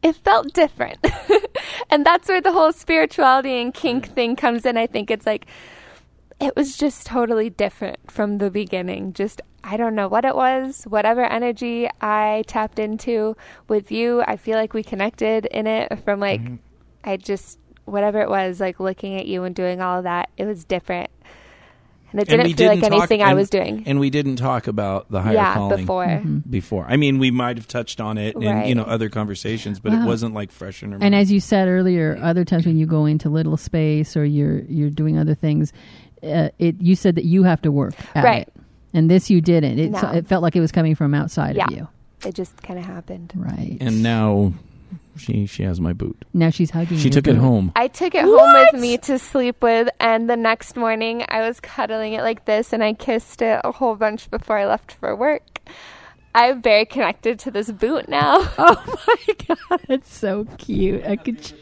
it 0.04 0.18
felt 0.18 0.54
different. 0.54 1.00
and 1.90 2.06
that's 2.06 2.28
where 2.28 2.42
the 2.42 2.52
whole 2.52 2.74
spirituality 2.74 3.62
and 3.62 3.74
kink 3.74 4.10
thing 4.10 4.36
comes 4.36 4.66
in. 4.66 4.76
I 4.76 4.86
think 4.86 5.10
it's 5.10 5.26
like 5.26 5.46
it 6.44 6.56
was 6.56 6.76
just 6.76 7.06
totally 7.06 7.50
different 7.50 8.12
from 8.12 8.38
the 8.38 8.52
beginning. 8.52 9.14
Just 9.14 9.42
I 9.64 9.78
don't 9.78 9.96
know 9.96 10.10
what 10.10 10.26
it 10.26 10.36
was, 10.36 10.84
whatever 10.84 11.24
energy 11.24 11.90
I 12.02 12.44
tapped 12.48 12.80
into 12.80 13.38
with 13.70 13.92
you, 13.92 14.22
I 14.28 14.36
feel 14.36 14.58
like 14.58 14.74
we 14.74 14.84
connected 14.84 15.46
in 15.46 15.68
it 15.68 16.04
from 16.04 16.20
like 16.20 16.42
mm-hmm. 16.42 16.56
I 17.04 17.18
just 17.18 17.60
whatever 17.86 18.22
it 18.22 18.30
was, 18.30 18.60
like 18.60 18.80
looking 18.80 19.18
at 19.18 19.26
you 19.26 19.44
and 19.44 19.56
doing 19.56 19.82
all 19.82 20.00
of 20.00 20.04
that, 20.04 20.30
it 20.38 20.46
was 20.46 20.66
different. 20.66 21.10
And 22.12 22.22
it 22.22 22.28
didn't 22.28 22.46
we 22.46 22.54
feel 22.54 22.68
like 22.68 22.80
didn't 22.80 22.92
talk- 22.92 23.00
anything 23.00 23.24
I 23.24 23.34
was 23.34 23.50
doing. 23.50 23.84
And 23.88 24.00
we 24.00 24.12
didn't 24.12 24.36
talk 24.36 24.68
about 24.68 25.10
the 25.10 25.22
higher 25.22 25.34
yeah, 25.34 25.54
calling 25.56 25.78
before. 25.78 26.06
Mm-hmm. 26.06 26.38
before. 26.48 26.86
I 26.88 26.96
mean, 26.96 27.18
we 27.18 27.32
might 27.32 27.58
have 27.58 27.68
touched 27.68 28.00
on 28.00 28.20
it 28.20 28.36
in 28.36 28.68
you 28.68 28.76
know 28.76 28.84
other 28.84 29.10
conversations, 29.10 29.80
but 29.80 29.94
it 29.94 30.06
wasn't 30.06 30.36
like 30.36 30.52
fresh 30.52 30.84
in 30.84 30.90
our 30.90 30.96
And 30.96 31.02
mind. 31.02 31.16
as 31.16 31.32
you 31.32 31.40
said 31.40 31.68
earlier, 31.68 32.20
other 32.22 32.46
times 32.46 32.66
when 32.66 32.78
you 32.78 32.86
go 32.86 33.06
into 33.06 33.30
little 33.30 33.58
space 33.58 34.16
or 34.16 34.26
you're 34.26 34.60
you're 34.66 34.92
doing 34.92 35.18
other 35.18 35.34
things, 35.34 35.74
uh, 36.24 36.50
it 36.60 36.82
you 36.82 36.96
said 36.96 37.16
that 37.16 37.26
you 37.26 37.44
have 37.44 37.62
to 37.64 37.72
work 37.72 37.94
at 38.16 38.24
Right. 38.24 38.48
it, 38.48 38.54
and 38.94 39.10
this 39.10 39.30
you 39.30 39.42
didn't. 39.42 39.80
It, 39.80 39.92
No. 39.92 40.00
it 40.12 40.28
felt 40.28 40.42
like 40.44 40.56
it 40.56 40.62
was 40.62 40.72
coming 40.72 40.96
from 40.96 41.14
outside 41.14 41.56
Yeah. 41.56 41.66
of 41.66 41.72
you, 41.72 41.88
It 42.26 42.36
just 42.36 42.62
kind 42.64 42.80
of 42.80 42.86
happened. 42.86 43.34
right? 43.36 43.78
and 43.82 44.02
now 44.04 44.54
she 45.18 45.46
she 45.46 45.64
has 45.64 45.80
my 45.80 45.94
boot. 45.94 46.26
now 46.34 46.50
she's 46.50 46.72
hugging. 46.72 46.98
She 46.98 47.06
your 47.06 47.12
took 47.14 47.28
it 47.28 47.36
home. 47.36 47.72
I 47.76 47.88
took 47.88 48.16
it 48.16 48.24
home 48.24 48.54
with 48.54 48.82
me 48.82 48.98
to 49.00 49.20
sleep 49.20 49.62
with, 49.62 49.90
and 50.00 50.30
the 50.30 50.36
next 50.38 50.76
morning 50.76 51.24
I 51.30 51.42
was 51.48 51.60
cuddling 51.60 52.14
it 52.14 52.22
like 52.22 52.46
this, 52.46 52.74
and 52.74 52.84
I 52.84 52.94
kissed 52.94 53.42
it 53.42 53.62
a 53.64 53.72
whole 53.72 53.96
bunch 53.96 54.30
before 54.32 54.58
I 54.58 54.66
left 54.66 54.94
for 54.94 55.16
work. 55.16 55.60
I'm 56.36 56.64
very 56.64 56.86
connected 56.86 57.38
to 57.40 57.52
this 57.52 57.72
boot 57.72 58.10
now. 58.10 58.40
Oh 58.58 59.00
my 59.08 59.56
god, 59.70 59.82
it's 59.88 60.12
so 60.16 60.46
cute. 60.58 61.06
I 61.06 61.16
could. 61.16 61.54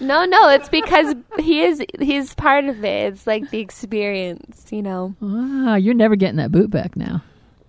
No, 0.00 0.24
no, 0.24 0.48
it's 0.50 0.68
because 0.68 1.14
he 1.40 1.62
is 1.62 1.82
he's 2.00 2.34
part 2.34 2.64
of 2.66 2.84
it. 2.84 3.12
It's 3.12 3.26
like 3.26 3.50
the 3.50 3.58
experience, 3.58 4.66
you 4.70 4.82
know. 4.82 5.14
Ah, 5.22 5.74
you're 5.76 5.94
never 5.94 6.14
getting 6.16 6.36
that 6.36 6.52
boot 6.52 6.70
back 6.70 6.96
now. 6.96 7.22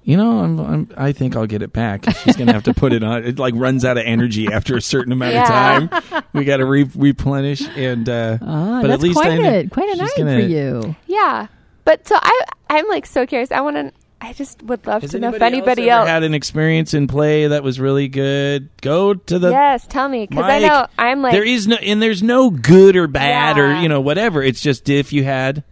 You 0.04 0.18
know, 0.18 0.40
I'm, 0.40 0.60
I'm, 0.60 0.90
I 0.98 1.12
think 1.12 1.36
I'll 1.36 1.46
get 1.46 1.62
it 1.62 1.74
back. 1.74 2.06
She's 2.24 2.36
gonna 2.36 2.54
have 2.54 2.64
to 2.64 2.74
put 2.74 2.94
it 2.94 3.04
on. 3.04 3.24
It 3.26 3.38
like 3.40 3.54
runs 3.56 3.84
out 3.86 3.98
of 3.98 4.04
energy 4.06 4.48
after 4.48 4.76
a 4.78 4.82
certain 4.82 5.12
amount 5.12 5.34
Yeah. 5.34 5.78
of 5.84 5.90
time. 5.90 6.24
We 6.34 6.46
got 6.46 6.58
to 6.58 6.66
re- 6.66 6.90
replenish, 6.96 7.62
and 7.76 8.08
uh, 8.08 8.38
Ah, 8.42 8.82
but 8.82 8.86
at 8.86 8.88
that's 8.92 9.04
least 9.04 9.16
quite 9.18 9.32
I 9.34 9.38
know 9.38 9.68
quite 9.70 9.90
a 9.90 9.96
night 9.98 10.12
gonna- 10.18 10.40
for 10.40 10.46
you. 10.48 10.96
Yeah. 11.08 11.48
But 11.86 12.08
so 12.08 12.16
I 12.20 12.44
I'm 12.70 12.88
like 12.88 13.06
so 13.08 13.26
curious. 13.26 13.52
I 13.52 13.62
want 13.62 13.76
to 13.76 13.92
I 14.22 14.34
just 14.34 14.62
would 14.64 14.86
love 14.86 15.02
Has 15.02 15.12
to 15.12 15.20
know 15.20 15.30
if 15.30 15.36
anybody, 15.36 15.58
anybody 15.58 15.90
else, 15.90 16.00
else, 16.00 16.08
ever 16.08 16.14
had 16.14 16.24
an 16.24 16.34
experience 16.34 16.94
in 16.94 17.08
play 17.08 17.48
that 17.48 17.64
was 17.64 17.80
really 17.80 18.10
good? 18.10 18.70
Go 18.82 19.14
to 19.14 19.40
the 19.40 19.50
Yes, 19.50 19.88
tell 19.88 20.10
me 20.10 20.28
cuz 20.28 20.40
I 20.40 20.60
know 20.60 20.88
I'm 20.98 21.22
like 21.22 21.32
there 21.32 21.46
is 21.46 21.68
no 21.68 21.78
and 21.78 22.02
there's 22.02 22.22
no 22.22 22.50
good 22.50 22.96
or 22.96 23.08
bad 23.08 23.58
or 23.58 23.82
you 23.82 23.88
know 23.88 24.02
whatever. 24.02 24.44
It's 24.44 24.62
just 24.62 24.90
if 24.90 25.14
you 25.14 25.24
had 25.24 25.64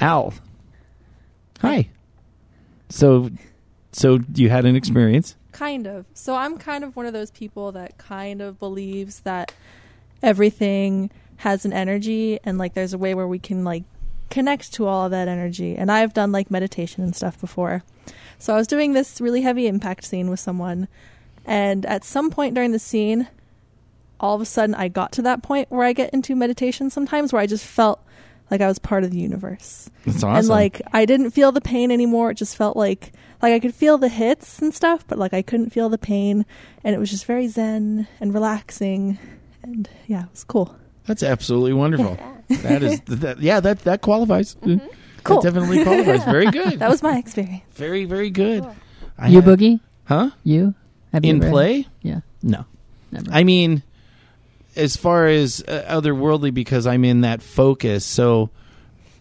Al. 0.00 0.32
Hi. 1.60 1.90
So 2.88 3.30
so 3.92 4.20
you 4.34 4.48
had 4.48 4.64
an 4.64 4.76
experience. 4.76 5.36
Kind 5.52 5.86
of. 5.86 6.06
So 6.14 6.34
I'm 6.34 6.56
kind 6.56 6.84
of 6.84 6.96
one 6.96 7.04
of 7.06 7.12
those 7.12 7.30
people 7.30 7.72
that 7.72 7.98
kind 7.98 8.40
of 8.40 8.58
believes 8.58 9.20
that 9.20 9.52
everything 10.22 11.10
has 11.36 11.64
an 11.64 11.72
energy 11.72 12.38
and 12.44 12.56
like 12.58 12.74
there's 12.74 12.92
a 12.92 12.98
way 12.98 13.14
where 13.14 13.26
we 13.26 13.38
can 13.38 13.64
like 13.64 13.84
connect 14.30 14.72
to 14.74 14.86
all 14.86 15.04
of 15.04 15.10
that 15.10 15.28
energy. 15.28 15.76
And 15.76 15.90
I've 15.90 16.14
done 16.14 16.32
like 16.32 16.50
meditation 16.50 17.02
and 17.02 17.14
stuff 17.14 17.40
before. 17.40 17.82
So 18.38 18.54
I 18.54 18.56
was 18.56 18.66
doing 18.66 18.92
this 18.94 19.20
really 19.20 19.42
heavy 19.42 19.66
impact 19.66 20.04
scene 20.04 20.30
with 20.30 20.40
someone 20.40 20.88
and 21.44 21.84
at 21.86 22.04
some 22.04 22.30
point 22.30 22.54
during 22.54 22.72
the 22.72 22.78
scene 22.78 23.28
all 24.18 24.34
of 24.34 24.40
a 24.40 24.44
sudden 24.46 24.74
I 24.74 24.88
got 24.88 25.12
to 25.12 25.22
that 25.22 25.42
point 25.42 25.70
where 25.70 25.86
I 25.86 25.92
get 25.92 26.12
into 26.12 26.34
meditation 26.36 26.90
sometimes 26.90 27.32
where 27.32 27.40
I 27.40 27.46
just 27.46 27.64
felt 27.66 28.02
like 28.50 28.60
I 28.60 28.66
was 28.66 28.78
part 28.78 29.04
of 29.04 29.10
the 29.10 29.18
universe 29.18 29.90
That's 30.04 30.22
awesome. 30.22 30.36
and 30.36 30.48
like 30.48 30.82
I 30.92 31.06
didn't 31.06 31.30
feel 31.30 31.52
the 31.52 31.60
pain 31.60 31.90
anymore. 31.90 32.30
It 32.30 32.34
just 32.34 32.56
felt 32.56 32.76
like 32.76 33.12
like 33.42 33.54
I 33.54 33.58
could 33.60 33.74
feel 33.74 33.96
the 33.98 34.08
hits 34.08 34.60
and 34.60 34.74
stuff, 34.74 35.06
but 35.06 35.18
like 35.18 35.32
I 35.32 35.42
couldn't 35.42 35.70
feel 35.70 35.88
the 35.88 35.98
pain, 35.98 36.44
and 36.84 36.94
it 36.94 36.98
was 36.98 37.10
just 37.10 37.24
very 37.24 37.48
zen 37.48 38.06
and 38.20 38.34
relaxing, 38.34 39.18
and 39.62 39.88
yeah, 40.06 40.24
it 40.24 40.30
was 40.30 40.44
cool. 40.44 40.76
That's 41.06 41.22
absolutely 41.22 41.72
wonderful. 41.72 42.18
That 42.62 42.82
is 42.82 43.00
that 43.06 43.40
yeah, 43.40 43.60
that 43.60 43.80
that 43.80 44.00
qualifies. 44.02 44.56
Cool. 45.22 45.40
That 45.42 45.52
definitely 45.52 45.84
qualifies. 45.84 46.24
Very 46.24 46.50
good. 46.50 46.78
That 46.78 46.88
was 46.90 47.02
my 47.02 47.18
experience. 47.18 47.62
very 47.72 48.04
very 48.04 48.30
good. 48.30 48.66
I 49.18 49.28
You 49.28 49.40
had- 49.40 49.58
boogie? 49.58 49.80
Huh? 50.04 50.30
You? 50.44 50.74
Have 51.12 51.24
you 51.24 51.30
In 51.34 51.42
ever- 51.42 51.50
play? 51.50 51.86
Yeah. 52.02 52.20
No. 52.42 52.64
Never. 53.12 53.30
I 53.32 53.44
mean, 53.44 53.82
as 54.76 54.96
far 54.96 55.26
as 55.26 55.62
uh, 55.68 55.84
otherworldly, 55.88 56.52
because 56.54 56.86
I'm 56.86 57.04
in 57.04 57.20
that 57.22 57.42
focus. 57.42 58.04
So 58.04 58.50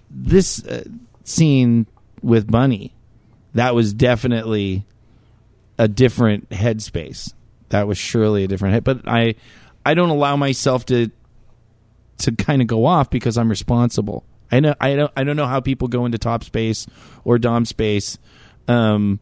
this 0.10 0.64
uh, 0.66 0.84
scene 1.24 1.86
with 2.22 2.50
Bunny, 2.52 2.94
that 3.56 3.74
was 3.76 3.94
definitely 3.94 4.86
a 5.78 5.88
different 5.88 6.50
headspace. 6.50 7.34
That 7.70 7.88
was 7.88 7.98
surely 7.98 8.44
a 8.44 8.48
different 8.48 8.74
head. 8.74 8.84
But 8.84 9.08
I, 9.08 9.36
I 9.86 9.94
don't 9.96 10.10
allow 10.10 10.36
myself 10.36 10.86
to, 10.88 11.10
to 12.20 12.32
kind 12.32 12.62
of 12.62 12.68
go 12.68 12.86
off 12.86 13.10
because 13.10 13.38
I'm 13.38 13.50
responsible. 13.50 14.24
I 14.52 14.60
know 14.60 14.76
I 14.80 14.96
don't 14.96 15.12
I 15.16 15.24
don't 15.24 15.36
know 15.36 15.46
how 15.46 15.60
people 15.60 15.88
go 15.88 16.06
into 16.06 16.18
top 16.18 16.44
space 16.44 16.88
or 17.24 17.38
dom 17.38 17.66
space, 17.66 18.18
um, 18.68 19.20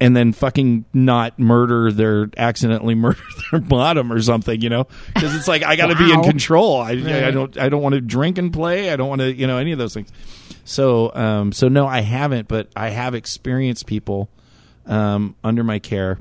and 0.00 0.16
then 0.16 0.32
fucking 0.32 0.84
not 0.92 1.38
murder 1.38 1.92
their 1.92 2.28
accidentally 2.36 2.94
murder 2.96 3.20
their 3.50 3.60
bottom 3.60 4.12
or 4.12 4.20
something, 4.20 4.60
you 4.60 4.68
know? 4.68 4.86
Because 5.14 5.34
it's 5.36 5.48
like 5.48 5.62
I 5.62 5.76
got 5.76 5.86
to 5.88 5.96
be 5.96 6.12
in 6.12 6.22
control. 6.22 6.80
I, 6.80 6.90
I 6.90 7.30
don't 7.30 7.56
I 7.58 7.68
don't 7.68 7.82
want 7.82 7.94
to 7.94 8.00
drink 8.00 8.38
and 8.38 8.52
play. 8.52 8.90
I 8.90 8.96
don't 8.96 9.08
want 9.08 9.20
to 9.20 9.32
you 9.32 9.46
know 9.46 9.58
any 9.58 9.72
of 9.72 9.78
those 9.78 9.94
things. 9.94 10.10
So 10.64 11.14
um 11.14 11.52
so 11.52 11.68
no, 11.68 11.86
I 11.86 12.00
haven't, 12.00 12.48
but 12.48 12.68
I 12.74 12.90
have 12.90 13.14
experienced 13.14 13.86
people 13.86 14.28
um 14.86 15.36
under 15.44 15.62
my 15.62 15.78
care 15.78 16.18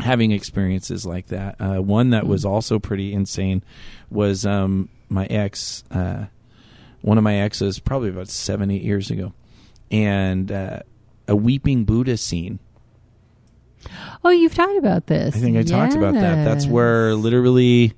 having 0.00 0.32
experiences 0.32 1.06
like 1.06 1.26
that. 1.28 1.56
Uh, 1.60 1.80
one 1.80 2.10
that 2.10 2.26
was 2.26 2.44
also 2.44 2.78
pretty 2.78 3.12
insane 3.12 3.62
was 4.10 4.44
um, 4.44 4.88
my 5.10 5.26
ex, 5.26 5.84
uh, 5.90 6.26
one 7.02 7.18
of 7.18 7.24
my 7.24 7.36
exes, 7.36 7.78
probably 7.78 8.08
about 8.08 8.28
seven, 8.28 8.70
eight 8.70 8.82
years 8.82 9.10
ago, 9.10 9.32
and 9.90 10.50
uh, 10.50 10.80
a 11.28 11.36
weeping 11.36 11.84
Buddha 11.84 12.16
scene. 12.16 12.58
Oh, 14.24 14.30
you've 14.30 14.54
talked 14.54 14.76
about 14.76 15.06
this. 15.06 15.34
I 15.34 15.38
think 15.38 15.56
I 15.56 15.62
talked 15.62 15.94
about 15.94 16.14
that. 16.14 16.44
That's 16.44 16.66
where 16.66 17.14
literally 17.14 17.94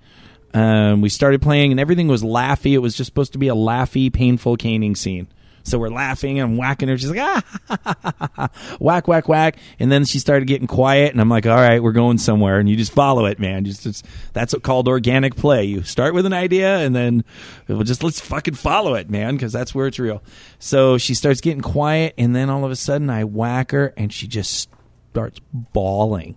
um, 0.55 1.01
we 1.01 1.09
started 1.09 1.43
playing, 1.43 1.73
and 1.73 1.81
everything 1.81 2.09
was 2.09 2.23
laughy. 2.23 2.73
It 2.73 2.79
was 2.79 2.97
just 2.97 3.09
supposed 3.09 3.33
to 3.33 3.39
be 3.39 3.49
a 3.49 3.55
laughy, 3.55 4.13
painful 4.13 4.57
caning 4.57 4.95
scene. 4.95 5.29
So 5.65 5.79
we're 5.79 5.91
laughing 5.91 6.39
and 6.39 6.53
I'm 6.53 6.57
whacking 6.57 6.89
her. 6.89 6.99
She's 6.99 7.11
like, 7.11 7.21
ah, 7.21 8.49
whack, 8.81 9.09
whack, 9.09 9.29
whack. 9.29 9.59
And 9.79 9.91
then 9.91 10.05
she 10.05 10.19
started 10.19 10.47
getting 10.47 10.67
quiet, 10.67 11.13
and 11.13 11.21
I'm 11.21 11.29
like, 11.29 11.47
all 11.47 11.57
right, 11.57 11.83
we're 11.83 11.93
going 11.93 12.19
somewhere. 12.19 12.59
And 12.59 12.69
you 12.69 12.77
just 12.77 12.93
follow 12.93 13.27
it, 13.27 13.39
man. 13.39 13.65
Just, 13.65 13.83
just 13.83 14.05
that's 14.33 14.53
what 14.53 14.63
called 14.63 14.89
organic 14.89 15.37
play. 15.37 15.65
You 15.65 15.83
start 15.83 16.15
with 16.15 16.27
an 16.27 16.33
idea, 16.33 16.79
and 16.79 16.95
then 16.95 17.25
we'll 17.69 17.83
just 17.83 18.03
let's 18.03 18.21
fucking 18.21 18.55
follow 18.55 18.95
it, 18.95 19.09
man, 19.11 19.37
because 19.37 19.53
that's 19.53 19.75
where 19.75 19.87
it's 19.87 19.99
real. 19.99 20.23
So 20.59 20.99
she 20.99 21.15
starts 21.15 21.41
getting 21.41 21.63
quiet, 21.63 22.15
and 22.19 22.35
then 22.35 22.51
all 22.51 22.65
of 22.65 22.71
a 22.71 22.77
sudden 22.77 23.09
I 23.11 23.25
whack 23.25 23.71
her, 23.71 23.95
and 23.97 24.13
she 24.13 24.27
just 24.27 24.69
starts 25.11 25.41
bawling. 25.53 26.37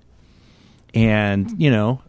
And, 0.93 1.61
you 1.61 1.71
know, 1.71 2.01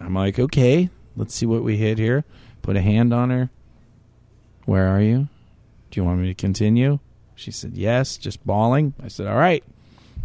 I'm 0.00 0.14
like, 0.14 0.38
okay, 0.38 0.90
let's 1.16 1.34
see 1.34 1.46
what 1.46 1.62
we 1.62 1.76
hit 1.76 1.98
here. 1.98 2.24
Put 2.62 2.76
a 2.76 2.82
hand 2.82 3.14
on 3.14 3.30
her. 3.30 3.50
Where 4.64 4.88
are 4.88 5.00
you? 5.00 5.28
Do 5.90 6.00
you 6.00 6.04
want 6.04 6.20
me 6.20 6.28
to 6.28 6.34
continue? 6.34 6.98
She 7.34 7.50
said, 7.50 7.76
yes, 7.76 8.16
just 8.16 8.44
bawling. 8.46 8.94
I 9.02 9.08
said, 9.08 9.26
all 9.26 9.36
right. 9.36 9.62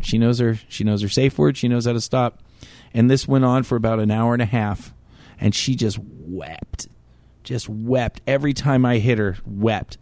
She 0.01 0.17
knows 0.17 0.39
her 0.39 0.55
she 0.67 0.83
knows 0.83 1.01
her 1.01 1.09
safe 1.09 1.37
word, 1.37 1.57
she 1.57 1.67
knows 1.67 1.85
how 1.85 1.93
to 1.93 2.01
stop. 2.01 2.39
And 2.93 3.09
this 3.09 3.27
went 3.27 3.45
on 3.45 3.63
for 3.63 3.75
about 3.75 3.99
an 3.99 4.11
hour 4.11 4.33
and 4.33 4.41
a 4.41 4.45
half. 4.45 4.93
And 5.39 5.53
she 5.55 5.75
just 5.75 5.97
wept. 5.99 6.87
Just 7.43 7.69
wept. 7.69 8.21
Every 8.27 8.53
time 8.53 8.85
I 8.85 8.97
hit 8.97 9.17
her, 9.17 9.37
wept. 9.45 9.97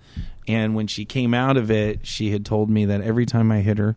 And 0.48 0.76
when 0.76 0.88
she 0.88 1.06
came 1.06 1.34
out 1.34 1.58
of 1.58 1.70
it, 1.70 2.06
she 2.06 2.32
had 2.32 2.46
told 2.46 2.70
me 2.70 2.86
that 2.86 3.02
every 3.02 3.26
time 3.26 3.52
I 3.52 3.62
hit 3.62 3.78
her, 3.78 3.96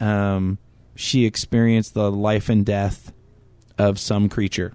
um, 0.00 0.58
she 0.94 1.24
experienced 1.26 1.94
the 1.94 2.10
life 2.10 2.48
and 2.48 2.64
death 2.64 3.12
of 3.78 3.98
some 3.98 4.28
creature, 4.28 4.72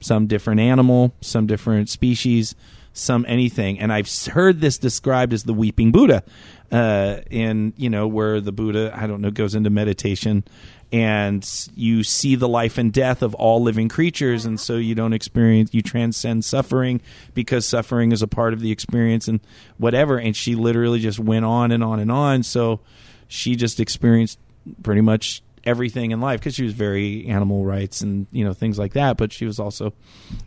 some 0.00 0.26
different 0.26 0.60
animal, 0.60 1.14
some 1.20 1.46
different 1.46 1.88
species, 1.88 2.54
some 2.92 3.24
anything. 3.28 3.78
And 3.78 3.92
I've 3.92 4.10
heard 4.26 4.60
this 4.60 4.78
described 4.78 5.32
as 5.32 5.44
the 5.44 5.54
weeping 5.54 5.92
Buddha, 5.92 6.22
uh, 6.70 7.18
in 7.30 7.72
you 7.76 7.90
know 7.90 8.06
where 8.06 8.40
the 8.40 8.52
Buddha 8.52 8.92
I 8.94 9.06
don't 9.06 9.20
know 9.20 9.30
goes 9.30 9.54
into 9.54 9.70
meditation, 9.70 10.44
and 10.92 11.48
you 11.74 12.02
see 12.04 12.34
the 12.34 12.48
life 12.48 12.78
and 12.78 12.92
death 12.92 13.22
of 13.22 13.34
all 13.34 13.62
living 13.62 13.88
creatures, 13.88 14.44
and 14.44 14.58
so 14.58 14.76
you 14.76 14.94
don't 14.94 15.12
experience 15.12 15.72
you 15.72 15.82
transcend 15.82 16.44
suffering 16.44 17.00
because 17.34 17.66
suffering 17.66 18.12
is 18.12 18.22
a 18.22 18.28
part 18.28 18.52
of 18.52 18.60
the 18.60 18.70
experience 18.70 19.28
and 19.28 19.40
whatever. 19.78 20.18
And 20.18 20.36
she 20.36 20.54
literally 20.54 21.00
just 21.00 21.18
went 21.18 21.44
on 21.44 21.72
and 21.72 21.82
on 21.82 21.98
and 22.00 22.10
on. 22.10 22.42
So 22.42 22.80
she 23.28 23.56
just 23.56 23.80
experienced 23.80 24.38
pretty 24.82 25.00
much 25.00 25.42
everything 25.64 26.10
in 26.10 26.20
life 26.20 26.40
because 26.40 26.54
she 26.54 26.64
was 26.64 26.72
very 26.72 27.26
animal 27.26 27.64
rights 27.64 28.00
and 28.00 28.26
you 28.32 28.44
know 28.44 28.52
things 28.52 28.78
like 28.78 28.92
that 28.94 29.16
but 29.16 29.32
she 29.32 29.44
was 29.44 29.58
also 29.60 29.92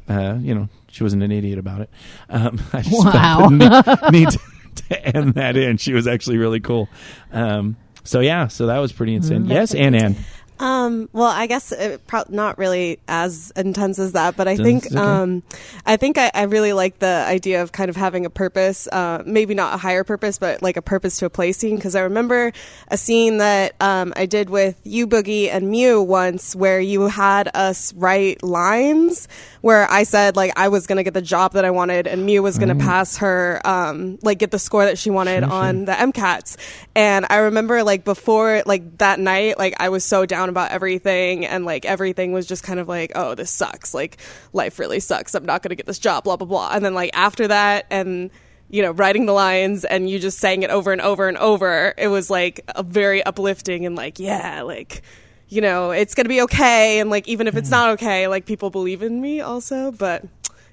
uh, 0.10 0.38
you 0.42 0.54
know 0.54 0.68
she 0.92 1.04
wasn't 1.04 1.22
an 1.24 1.32
idiot 1.32 1.58
about 1.60 1.82
it. 1.82 1.90
Um, 2.30 2.60
I 2.74 2.82
just 2.82 3.06
Wow. 3.06 3.48
need, 3.50 3.72
need 4.12 4.30
to, 4.30 4.40
to 4.88 5.06
end 5.18 5.34
that 5.36 5.58
in. 5.58 5.78
She 5.78 5.94
was 5.94 6.08
actually 6.08 6.38
really 6.38 6.60
cool. 6.62 6.88
Um, 7.32 7.76
so 8.04 8.20
yeah 8.20 8.48
so 8.48 8.68
that 8.68 8.78
was 8.80 8.92
pretty 8.92 9.14
insane. 9.16 9.46
Yes 9.46 9.74
Ann. 9.74 9.96
Ann 9.96 10.16
Um, 10.60 11.10
well, 11.12 11.28
I 11.28 11.48
guess 11.48 11.72
it 11.72 12.08
pro- 12.08 12.24
not 12.30 12.58
really 12.58 13.00
as 13.08 13.52
intense 13.56 14.00
as 14.00 14.14
that, 14.14 14.38
but 14.38 14.48
I 14.48 14.56
That's 14.56 14.66
think 14.66 14.86
okay. 14.88 14.96
um, 14.96 15.44
I 15.86 15.98
think 15.98 16.18
I, 16.18 16.32
I 16.34 16.44
really 16.44 16.72
like 16.72 17.00
the 17.00 17.26
idea 17.28 17.62
of 17.62 17.72
kind 17.72 17.90
of 17.90 17.96
having 17.96 18.26
a 18.26 18.30
purpose, 18.30 18.88
uh, 18.88 19.22
maybe 19.26 19.54
not 19.54 19.74
a 19.74 19.78
higher 19.78 20.04
purpose, 20.04 20.38
but 20.38 20.62
like 20.62 20.78
a 20.78 20.82
purpose 20.82 21.18
to 21.20 21.26
a 21.26 21.30
play 21.30 21.52
scene. 21.52 21.76
Because 21.76 21.96
I 21.96 22.02
remember 22.02 22.54
a 22.88 22.98
scene 22.98 23.38
that 23.38 23.76
um, 23.82 24.14
I 24.16 24.26
did 24.26 24.50
with 24.50 24.80
you, 24.84 25.08
Boogie, 25.08 25.50
and 25.50 25.70
Mew 25.70 26.02
once, 26.02 26.56
where 26.56 26.80
you 26.80 27.08
had 27.08 27.50
us 27.54 27.94
write 27.94 28.42
lines 28.42 29.28
where 29.66 29.90
I 29.90 30.04
said 30.04 30.36
like 30.36 30.54
I 30.56 30.68
was 30.68 30.86
gonna 30.86 31.04
get 31.04 31.16
the 31.16 31.24
job 31.24 31.54
that 31.54 31.66
I 31.66 31.72
wanted, 31.72 32.06
and 32.06 32.24
Mew 32.24 32.44
was 32.44 32.60
gonna 32.60 32.76
pass 32.76 33.18
her 33.18 33.60
um, 33.66 34.20
like 34.22 34.38
get 34.38 34.52
the 34.52 34.60
score 34.60 34.86
that 34.86 35.00
she 35.00 35.10
wanted 35.10 35.44
on 35.44 35.86
the 35.86 35.92
MCATs. 35.92 36.58
And 36.96 37.26
I 37.30 37.38
remember 37.38 37.84
like 37.84 38.04
before 38.06 38.62
like 38.68 39.00
that 39.00 39.20
night, 39.20 39.58
like 39.58 39.74
I 39.80 39.90
was 39.90 40.06
so 40.06 40.26
down 40.26 40.45
about 40.50 40.72
everything 40.72 41.46
and 41.46 41.66
like 41.66 41.86
everything 41.86 42.32
was 42.32 42.46
just 42.46 42.64
kind 42.64 42.80
of 42.80 42.88
like, 42.88 43.12
oh, 43.16 43.36
this 43.36 43.52
sucks. 43.52 43.94
Like 43.94 44.18
life 44.54 44.80
really 44.80 45.00
sucks. 45.00 45.34
I'm 45.36 45.46
not 45.46 45.62
gonna 45.64 45.76
get 45.76 45.86
this 45.86 46.00
job, 46.00 46.24
blah 46.26 46.36
blah 46.38 46.48
blah. 46.48 46.72
And 46.74 46.84
then 46.84 46.94
like 46.94 47.12
after 47.14 47.48
that 47.48 47.86
and 47.90 48.30
you 48.70 48.82
know, 48.82 48.92
writing 48.92 49.28
the 49.28 49.32
lines 49.34 49.86
and 49.86 50.10
you 50.10 50.18
just 50.18 50.40
saying 50.40 50.64
it 50.64 50.72
over 50.72 50.92
and 50.92 51.00
over 51.02 51.28
and 51.28 51.38
over, 51.38 51.94
it 51.98 52.08
was 52.08 52.30
like 52.32 52.62
a 52.76 52.82
very 52.82 53.24
uplifting 53.24 53.86
and 53.86 53.96
like, 53.96 54.20
yeah, 54.20 54.64
like 54.64 55.02
you 55.50 55.62
know, 55.62 55.92
it's 55.92 56.16
gonna 56.16 56.30
be 56.30 56.42
okay 56.42 57.00
and 57.00 57.10
like 57.12 57.28
even 57.28 57.48
if 57.48 57.56
it's 57.56 57.70
not 57.70 57.92
okay, 57.92 58.28
like 58.28 58.46
people 58.46 58.70
believe 58.72 59.04
in 59.04 59.22
me 59.22 59.40
also, 59.42 59.92
but 59.92 60.24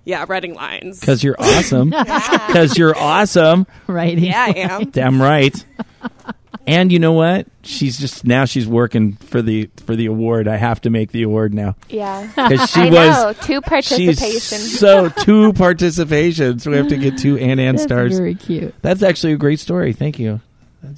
yeah, 0.05 0.25
writing 0.27 0.55
lines. 0.55 0.99
because 1.01 1.23
you're 1.23 1.37
awesome 1.39 1.91
because 2.47 2.77
you're 2.79 2.97
awesome 2.99 3.67
Right. 3.87 4.19
yeah, 4.19 4.43
I 4.49 4.51
am. 4.59 4.91
damn 4.91 5.21
right 5.23 5.55
and 6.67 6.93
you 6.93 6.99
know 6.99 7.13
what 7.13 7.47
she's 7.63 7.99
just 7.99 8.25
now 8.25 8.45
she's 8.45 8.67
working 8.67 9.15
for 9.15 9.43
the 9.43 9.69
for 9.85 9.97
the 9.97 10.07
award 10.07 10.47
I 10.49 10.57
have 10.57 10.81
to 10.83 10.91
make 10.91 11.11
the 11.13 11.23
award 11.23 11.53
now 11.55 11.77
Yeah. 11.89 12.27
because 12.49 12.71
she 12.71 12.81
I 12.83 12.91
was 12.91 12.93
know. 12.93 13.33
Two 13.47 13.61
participations. 13.61 14.79
so 14.79 15.09
two 15.25 15.53
participations. 15.55 16.67
We 16.67 16.77
have 16.77 16.89
to 16.89 16.97
get 16.97 17.19
two 17.19 17.37
Ann 17.39 17.59
Ann 17.59 17.79
stars. 17.79 18.17
very 18.17 18.35
cute. 18.35 18.75
That's 18.83 19.03
actually 19.03 19.33
a 19.33 19.37
great 19.39 19.61
story. 19.61 19.93
Thank 19.93 20.19
you. 20.19 20.41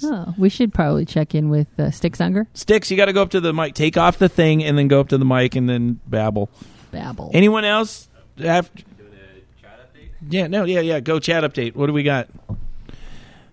Oh, 0.03 0.33
we 0.37 0.49
should 0.49 0.73
probably 0.73 1.05
check 1.05 1.35
in 1.35 1.49
with 1.49 1.67
uh, 1.79 1.91
Sticks 1.91 2.19
Unger. 2.19 2.47
Sticks, 2.55 2.89
you 2.89 2.97
got 2.97 3.05
to 3.05 3.13
go 3.13 3.21
up 3.21 3.29
to 3.31 3.39
the 3.39 3.53
mic. 3.53 3.75
Take 3.75 3.97
off 3.97 4.17
the 4.17 4.27
thing 4.29 4.63
and 4.63 4.75
then 4.77 4.87
go 4.87 4.99
up 4.99 5.09
to 5.09 5.17
the 5.19 5.25
mic 5.25 5.55
and 5.55 5.69
then 5.69 5.99
babble. 6.07 6.49
Babble. 6.91 7.29
Anyone 7.35 7.65
else? 7.65 8.07
After? 8.43 8.81
Yeah, 10.27 10.47
no, 10.47 10.63
yeah, 10.65 10.79
yeah. 10.79 10.99
Go 11.01 11.19
chat 11.19 11.43
update. 11.43 11.75
What 11.75 11.85
do 11.87 11.93
we 11.93 12.01
got? 12.01 12.27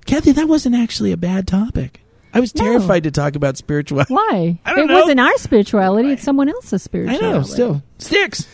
Kathy, 0.06 0.32
that 0.32 0.48
wasn't 0.48 0.74
actually 0.74 1.12
a 1.12 1.16
bad 1.18 1.46
topic. 1.46 2.00
I 2.34 2.40
was 2.40 2.54
No. 2.54 2.64
terrified 2.64 3.04
to 3.04 3.10
talk 3.10 3.36
about 3.36 3.56
spirituality. 3.56 4.12
Why? 4.14 4.58
I 4.64 4.70
don't 4.74 4.84
it 4.84 4.86
know. 4.92 5.00
wasn't 5.00 5.20
our 5.20 5.36
spirituality; 5.38 6.12
it's 6.12 6.22
someone 6.22 6.48
else's 6.48 6.82
spirituality. 6.82 7.26
I 7.26 7.32
know, 7.32 7.42
still. 7.42 7.82
Sticks. 7.98 8.46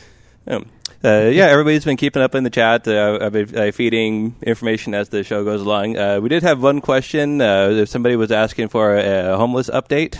Um, 0.47 0.67
uh, 1.05 1.29
yeah, 1.33 1.47
everybody's 1.47 1.85
been 1.85 1.97
keeping 1.97 2.23
up 2.23 2.35
in 2.35 2.43
the 2.43 2.51
chat. 2.51 2.89
Uh, 2.89 3.19
I've 3.21 3.33
been 3.33 3.57
uh, 3.57 3.71
feeding 3.71 4.35
information 4.43 4.95
as 4.95 5.11
the 5.11 5.23
show 5.23 5.45
goes 5.45 5.61
along. 5.61 5.97
Uh, 5.97 6.19
we 6.21 6.29
did 6.29 6.43
have 6.43 6.61
one 6.63 6.81
question. 6.81 7.41
Uh, 7.41 7.69
if 7.71 7.89
somebody 7.89 8.17
was 8.17 8.33
asking 8.33 8.69
for 8.69 8.97
a, 8.97 9.35
a 9.35 9.37
homeless 9.37 9.69
update. 9.71 10.19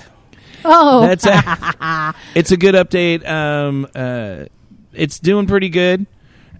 Oh, 0.65 1.01
That's 1.07 1.25
a, 1.27 2.15
it's 2.35 2.51
a 2.53 2.57
good 2.57 2.75
update. 2.75 3.27
Um, 3.29 3.87
uh, 3.95 4.45
it's 4.93 5.19
doing 5.21 5.47
pretty 5.47 5.69
good. 5.69 6.07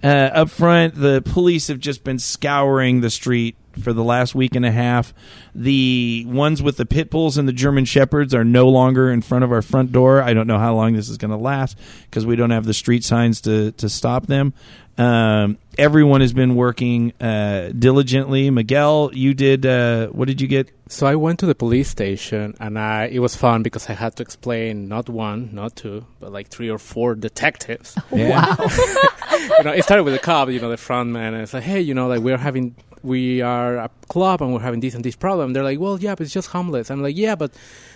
Uh, 0.03 0.07
up 0.07 0.51
front, 0.51 0.95
the 0.95 1.23
police 1.23 1.69
have 1.69 1.81
just 1.81 2.05
been 2.05 2.19
scouring 2.19 3.01
the 3.01 3.11
street 3.11 3.57
for 3.83 3.93
the 3.93 4.05
last 4.05 4.35
week 4.35 4.55
and 4.55 4.65
a 4.65 4.71
half. 4.71 5.15
The 5.55 6.25
ones 6.29 6.63
with 6.63 6.77
the 6.77 6.87
pit 6.87 7.11
bulls 7.11 7.39
and 7.39 7.49
the 7.49 7.53
German 7.53 7.85
shepherds 7.85 8.35
are 8.35 8.45
no 8.45 8.69
longer 8.69 9.11
in 9.11 9.23
front 9.23 9.45
of 9.45 9.53
our 9.53 9.63
front 9.63 9.93
door. 9.93 10.23
I 10.23 10.35
don't 10.35 10.47
know 10.47 10.59
how 10.59 10.75
long 10.75 10.95
this 10.95 11.09
is 11.09 11.17
going 11.17 11.31
to 11.31 11.37
last 11.37 11.79
because 12.05 12.27
we 12.27 12.37
don't 12.37 12.51
have 12.51 12.65
the 12.65 12.75
street 12.75 13.05
signs 13.05 13.41
to 13.43 13.73
to 13.73 13.89
stop 13.89 14.27
them. 14.27 14.55
Um, 14.99 15.59
everyone 15.79 16.21
has 16.23 16.33
been 16.33 16.57
working 16.57 17.13
uh, 17.21 17.69
diligently. 17.69 18.51
Miguel, 18.51 19.11
you 19.15 19.33
did. 19.33 19.65
Uh, 19.65 20.09
what 20.09 20.27
did 20.27 20.41
you 20.41 20.49
get? 20.49 20.71
So 20.89 21.07
I 21.07 21.15
went 21.15 21.39
to 21.39 21.47
the 21.47 21.55
police 21.55 21.89
station, 21.89 22.55
and 22.59 22.77
I 22.79 23.07
it 23.07 23.21
was 23.21 23.37
fun 23.37 23.63
because 23.63 23.89
I 23.89 23.93
had 23.93 24.17
to 24.17 24.23
explain 24.25 24.89
not 24.89 25.09
one, 25.09 25.51
not 25.53 25.77
two, 25.77 26.05
but 26.19 26.33
like 26.33 26.49
three 26.49 26.69
or 26.69 26.79
four 26.79 27.15
detectives. 27.15 27.97
Yeah. 28.11 28.57
you 29.59 29.65
know, 29.65 29.73
it 29.73 29.85
started 29.85 30.03
with 30.03 30.15
the 30.15 30.19
cop, 30.19 30.49
you 30.51 30.59
know, 30.61 30.71
the 30.71 30.77
front 30.77 31.11
man, 31.11 31.35
and 31.35 31.43
it's 31.45 31.55
like, 31.55 31.63
hey, 31.63 31.81
you 31.81 31.95
know, 31.95 32.09
like 32.09 32.21
we're 32.21 32.37
having, 32.37 32.75
we 33.03 33.43
are 33.43 33.77
a 33.77 33.91
club 34.09 34.43
and 34.43 34.53
we're 34.53 34.61
having 34.61 34.81
this 34.81 34.95
and 34.95 35.05
this 35.05 35.15
problem. 35.15 35.53
They're 35.53 35.63
like, 35.63 35.79
well, 35.79 36.01
yeah, 36.01 36.17
but 36.17 36.23
it's 36.23 36.33
just 36.33 36.49
homeless. 36.49 36.91
I'm 36.91 37.03
like, 37.03 37.17
yeah, 37.17 37.37
but 37.37 37.53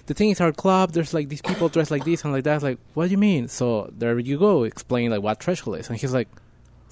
the 0.07 0.15
thing 0.15 0.31
is, 0.31 0.41
our 0.41 0.53
club, 0.53 0.93
there's 0.93 1.13
like 1.13 1.29
these 1.29 1.43
people 1.43 1.69
dressed 1.69 1.91
like 1.91 2.05
this 2.05 2.23
and 2.23 2.33
like 2.33 2.45
that. 2.45 2.55
It's 2.55 2.63
like, 2.63 2.79
what 2.95 3.07
do 3.07 3.11
you 3.11 3.19
mean? 3.19 3.49
So 3.49 3.91
there 3.99 4.17
you 4.19 4.39
go, 4.39 4.63
explain 4.63 5.11
like 5.11 5.23
what 5.23 5.43
threshold 5.43 5.79
is, 5.79 5.89
and 5.89 5.99
he's 5.99 6.13
like, 6.15 6.29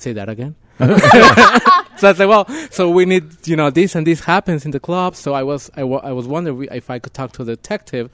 say 0.00 0.12
that 0.12 0.28
again. 0.28 0.54
so 0.80 2.08
I 2.08 2.12
like, 2.12 2.18
well, 2.18 2.48
so 2.70 2.90
we 2.90 3.04
need, 3.04 3.46
you 3.46 3.56
know, 3.56 3.70
this 3.70 3.94
and 3.94 4.06
this 4.06 4.20
happens 4.20 4.64
in 4.64 4.70
the 4.70 4.80
club. 4.80 5.14
So 5.14 5.34
I 5.34 5.42
was, 5.42 5.70
I, 5.76 5.84
was 5.84 6.26
wondering 6.26 6.68
if 6.72 6.88
I 6.88 6.98
could 6.98 7.12
talk 7.12 7.32
to 7.32 7.42
a 7.42 7.44
detective, 7.44 8.10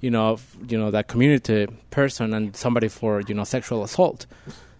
you 0.00 0.10
know, 0.10 0.34
f- 0.34 0.56
you 0.68 0.78
know, 0.78 0.90
that 0.90 1.08
community 1.08 1.66
person 1.90 2.32
and 2.32 2.56
somebody 2.56 2.88
for, 2.88 3.20
you 3.20 3.34
know, 3.34 3.44
sexual 3.44 3.84
assault. 3.84 4.24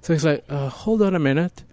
So 0.00 0.12
he's 0.12 0.24
like, 0.24 0.44
uh, 0.48 0.68
hold 0.68 1.02
on 1.02 1.14
a 1.14 1.18
minute, 1.18 1.64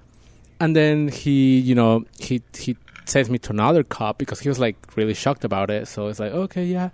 and 0.59 0.75
then 0.75 1.07
he, 1.07 1.59
you 1.59 1.75
know, 1.75 2.05
he 2.19 2.41
he 2.57 2.75
sends 3.05 3.29
me 3.29 3.37
to 3.37 3.51
another 3.51 3.83
cop 3.83 4.17
because 4.17 4.39
he 4.39 4.49
was 4.49 4.59
like 4.59 4.75
really 4.95 5.13
shocked 5.13 5.43
about 5.43 5.69
it. 5.69 5.87
So 5.87 6.07
it's 6.07 6.19
like, 6.19 6.31
okay, 6.31 6.65
yeah. 6.65 6.89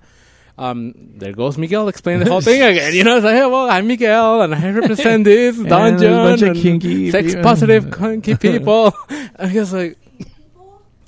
Um, 0.59 0.93
there 1.15 1.31
goes 1.31 1.57
Miguel 1.57 1.87
explaining 1.87 2.25
the 2.25 2.29
whole 2.31 2.41
thing 2.49 2.61
again. 2.61 2.93
You 2.93 3.05
know, 3.05 3.15
it's 3.15 3.23
like, 3.23 3.35
hey, 3.35 3.45
well, 3.45 3.69
I'm 3.69 3.87
Miguel 3.87 4.41
and 4.41 4.53
I 4.53 4.71
represent 4.71 5.23
this 5.23 5.57
And 5.59 5.69
dungeon 5.69 6.11
a 6.13 6.15
bunch 6.17 6.41
of 6.41 6.49
and 6.49 6.57
kinky 6.57 7.11
sex 7.11 7.33
positive 7.35 7.91
kinky 7.97 8.35
people. 8.45 8.93
and 9.35 9.49
he 9.51 9.59
was 9.59 9.71
like, 9.71 9.97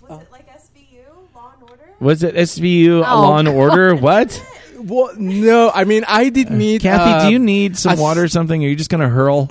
Was 0.07 0.21
it 0.21 0.31
like 0.31 0.47
SVU, 0.49 1.35
Law 1.35 1.51
and 1.53 1.69
Order? 1.69 1.93
Was 1.99 2.23
it 2.23 2.35
SVU 2.35 3.05
Oh, 3.05 3.21
Law 3.21 3.37
and 3.37 3.47
Order? 3.49 3.93
What? 3.95 4.41
well, 4.77 5.11
no, 5.17 5.69
I 5.69 5.83
mean, 5.83 6.05
I 6.07 6.29
did 6.29 6.49
meet. 6.49 6.81
Kathy, 6.81 7.11
uh, 7.11 7.25
do 7.27 7.31
you 7.33 7.39
need 7.39 7.77
some 7.77 7.99
a 7.99 8.01
water 8.01 8.23
or 8.23 8.27
something? 8.29 8.63
Are 8.63 8.67
you 8.67 8.75
just 8.75 8.89
going 8.89 9.01
to 9.01 9.09
hurl? 9.09 9.49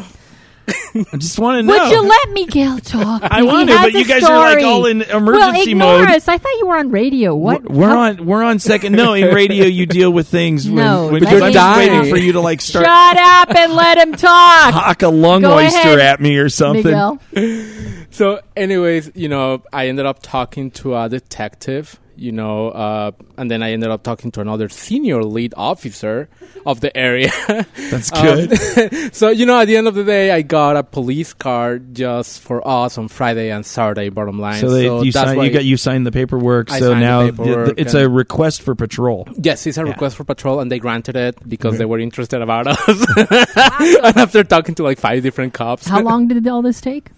I 1.12 1.16
just 1.16 1.39
want 1.39 1.59
to 1.59 1.62
know. 1.62 1.73
Would 1.79 1.91
you 1.93 2.03
let 2.03 2.31
Miguel 2.31 2.79
talk? 2.81 3.23
I 3.31 3.43
want 3.43 3.68
to, 3.68 3.77
has 3.77 3.93
but 3.93 3.99
you 4.01 4.05
guys 4.07 4.25
are 4.25 4.37
like 4.37 4.64
all 4.64 4.87
in 4.87 4.99
well, 5.01 5.16
emergency 5.18 5.71
ignore 5.73 6.01
mode. 6.01 6.09
us. 6.11 6.29
I 6.29 6.39
thought 6.39 6.53
you 6.59 6.66
were 6.66 6.77
on 6.77 6.91
radio. 6.91 7.35
What? 7.35 7.68
We're, 7.68 7.81
we're 7.81 7.89
How- 7.89 7.99
on. 8.01 8.27
We're 8.27 8.43
on 8.43 8.59
second. 8.59 8.93
No, 8.93 9.14
in 9.14 9.35
radio 9.35 9.66
you 9.66 9.87
deal 9.87 10.11
with 10.11 10.29
things 10.29 10.66
when, 10.66 10.77
No, 10.77 11.09
when 11.09 11.23
but 11.23 11.31
you're 11.31 11.41
you're 11.41 11.51
just 11.53 11.79
waiting 11.79 11.99
dying. 12.01 12.11
for 12.11 12.18
you 12.18 12.33
to 12.33 12.41
like 12.41 12.61
start 12.61 12.87
Shut 12.87 13.16
up 13.18 13.55
and 13.57 13.73
let 13.75 13.99
him 13.99 14.12
talk. 14.12 14.73
cock 14.75 15.03
a 15.03 15.09
lung 15.09 15.43
Go 15.43 15.57
oyster 15.57 15.79
ahead, 15.79 15.99
at 16.01 16.21
me 16.21 16.37
or 16.37 16.49
something. 16.49 16.85
Miguel. 16.85 17.18
So, 18.12 18.41
anyways, 18.57 19.12
you 19.14 19.29
know, 19.29 19.62
I 19.73 19.87
ended 19.87 20.05
up 20.05 20.18
talking 20.21 20.73
to 20.73 20.97
a 20.97 21.09
detective, 21.09 22.01
you 22.21 22.33
know, 22.33 22.68
uh, 22.68 23.11
and 23.39 23.51
then 23.51 23.62
I 23.62 23.73
ended 23.73 23.91
up 23.91 24.03
talking 24.03 24.31
to 24.33 24.41
another 24.43 24.68
senior 24.68 25.25
lead 25.25 25.55
officer 25.57 26.29
of 26.66 26.81
the 26.81 26.95
area. 26.95 27.33
That's 27.91 28.12
Um, 28.12 28.23
good. 28.23 29.14
so, 29.16 29.31
you 29.31 29.47
know, 29.47 29.59
at 29.59 29.64
the 29.64 29.77
end 29.79 29.89
of 29.89 29.95
the 29.95 30.05
day, 30.05 30.31
I 30.31 30.43
got 30.43 30.77
a 30.77 30.83
police 30.83 31.33
card 31.33 31.95
just 31.95 32.41
for 32.43 32.61
us 32.68 32.99
on 32.99 33.09
Friday 33.09 33.51
and 33.51 33.64
Saturday. 33.64 34.11
Bottom 34.11 34.39
line. 34.39 34.61
so 34.61 34.68
they, 34.71 34.85
you 34.85 35.11
that's 35.12 35.31
signed. 35.33 35.43
You 35.43 35.51
got 35.51 35.64
you 35.64 35.77
signed 35.79 36.07
the 36.07 36.12
paperwork. 36.12 36.71
I 36.71 36.79
so 36.79 36.91
signed 36.93 37.03
the 37.03 37.07
now 37.07 37.25
paperwork 37.31 37.66
th- 37.77 37.79
it's 37.87 37.95
a 37.95 38.09
request 38.09 38.61
for 38.62 38.75
patrol. 38.75 39.27
Yes, 39.41 39.66
it's 39.66 39.79
a 39.79 39.83
Yeah. 39.83 39.89
request 39.91 40.16
for 40.16 40.25
patrol, 40.25 40.61
and 40.61 40.71
they 40.71 40.79
granted 40.79 41.16
it 41.16 41.41
because 41.49 41.71
Okay. 41.71 41.79
they 41.79 41.87
were 41.87 41.99
interested 41.99 42.43
about 42.43 42.66
us. 42.66 42.79
and 43.16 44.16
after 44.18 44.45
talking 44.45 44.75
to 44.77 44.83
like 44.83 44.99
five 45.01 45.23
different 45.23 45.55
cops, 45.55 45.87
How 45.89 46.03
long 46.03 46.29
did 46.29 46.47
all 46.47 46.61
this 46.62 46.81
take? 46.83 47.11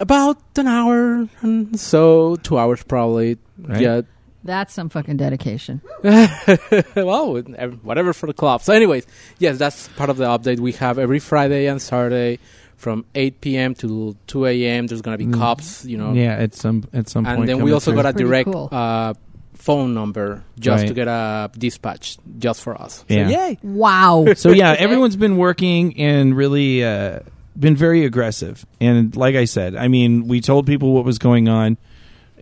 about 0.00 0.38
an 0.56 0.66
hour 0.66 1.28
and 1.42 1.78
so, 1.78 2.34
two 2.42 2.58
hours 2.58 2.82
probably. 2.82 3.36
Right. 3.58 3.80
Yeah, 3.80 4.00
That's 4.44 4.74
some 4.74 4.88
fucking 4.88 5.16
dedication. 5.18 5.80
well, 6.02 7.36
whatever 7.82 8.12
for 8.12 8.26
the 8.26 8.34
club. 8.34 8.62
So, 8.62 8.72
anyways, 8.72 9.06
yes, 9.38 9.58
that's 9.58 9.88
part 9.88 10.10
of 10.10 10.16
the 10.16 10.24
update. 10.26 10.60
We 10.60 10.72
have 10.72 10.98
every 10.98 11.18
Friday 11.18 11.66
and 11.66 11.80
Saturday 11.80 12.38
from 12.76 13.04
8 13.14 13.40
p.m. 13.40 13.74
to 13.76 14.16
2 14.26 14.46
a.m. 14.46 14.86
There's 14.88 15.02
gonna 15.02 15.18
be 15.18 15.26
Mm. 15.26 15.34
cops, 15.38 15.84
you 15.84 15.96
know, 15.96 16.12
Yeah, 16.12 16.32
at 16.34 16.54
some 16.54 16.84
at 16.92 17.08
some 17.08 17.24
point. 17.24 17.38
and 17.40 17.48
then 17.48 17.62
we 17.62 17.72
also 17.72 17.92
through. 17.92 18.02
got 18.02 18.14
a 18.14 18.18
direct 18.18 18.50
cool. 18.50 18.68
uh, 18.72 19.14
phone 19.54 19.94
number 19.94 20.42
just 20.58 20.82
Right. 20.82 20.88
to 20.88 20.94
get 20.94 21.06
a 21.06 21.48
dispatch 21.56 22.18
just 22.38 22.60
for 22.62 22.80
us. 22.80 23.04
So, 23.08 23.14
Yeah. 23.14 23.28
yay! 23.28 23.58
Wow. 23.62 24.24
So 24.36 24.50
yeah, 24.50 24.74
everyone's 24.76 25.14
been 25.14 25.36
working 25.36 25.96
and 26.00 26.36
really 26.36 26.82
uh, 26.84 27.20
been 27.56 27.76
very 27.76 28.04
aggressive. 28.04 28.66
And 28.80 29.14
like 29.14 29.36
I 29.36 29.44
said, 29.44 29.76
I 29.76 29.86
mean, 29.86 30.26
we 30.26 30.40
told 30.40 30.66
people 30.66 30.92
what 30.92 31.04
was 31.04 31.18
going 31.18 31.48
on. 31.48 31.76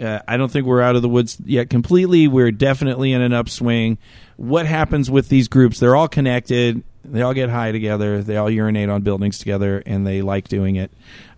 Uh, 0.01 0.21
I 0.27 0.37
don't 0.37 0.51
think 0.51 0.67
we're 0.67 0.81
out 0.81 0.97
of 0.97 1.03
the 1.03 1.09
woods 1.09 1.39
yet 1.45 1.69
completely. 1.69 2.27
We're 2.27 2.53
definitely 2.53 3.13
in 3.13 3.21
an 3.21 3.33
upswing. 3.33 3.99
What 4.37 4.67
happens 4.67 5.11
with 5.11 5.29
these 5.29 5.49
groups? 5.49 5.79
They're 5.79 5.97
all 5.97 6.09
connected. 6.09 6.83
They 7.05 7.23
all 7.23 7.35
get 7.35 7.51
high 7.51 7.73
together. 7.73 8.23
They 8.23 8.37
all 8.37 8.51
urinate 8.51 8.89
on 8.89 9.03
buildings 9.03 9.39
together, 9.39 9.83
and 9.85 10.07
they 10.07 10.23
like 10.23 10.49
doing 10.49 10.77
it 10.77 10.91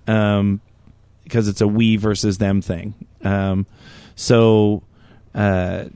um, 0.06 0.60
because 1.24 1.48
it's 1.48 1.60
a 1.60 1.68
we 1.68 1.96
versus 1.96 2.38
them 2.38 2.60
thing. 2.60 2.94
Um, 3.24 3.66
so 4.14 4.82
uh, 5.34 5.86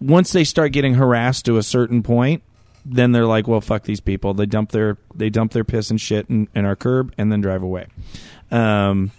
once 0.00 0.32
they 0.32 0.44
start 0.44 0.72
getting 0.72 0.94
harassed 0.94 1.44
to 1.46 1.58
a 1.58 1.62
certain 1.62 2.02
point, 2.02 2.42
then 2.84 3.12
they're 3.12 3.26
like, 3.26 3.48
"Well, 3.48 3.60
fuck 3.60 3.82
these 3.82 4.00
people." 4.00 4.34
They 4.34 4.46
dump 4.46 4.72
their 4.72 4.96
they 5.14 5.30
dump 5.30 5.52
their 5.52 5.64
piss 5.64 5.90
and 5.90 6.00
shit 6.00 6.28
in, 6.30 6.48
in 6.54 6.64
our 6.64 6.76
curb 6.76 7.12
and 7.18 7.32
then 7.32 7.40
drive 7.40 7.62
away. 7.62 7.86
Um, 8.50 9.10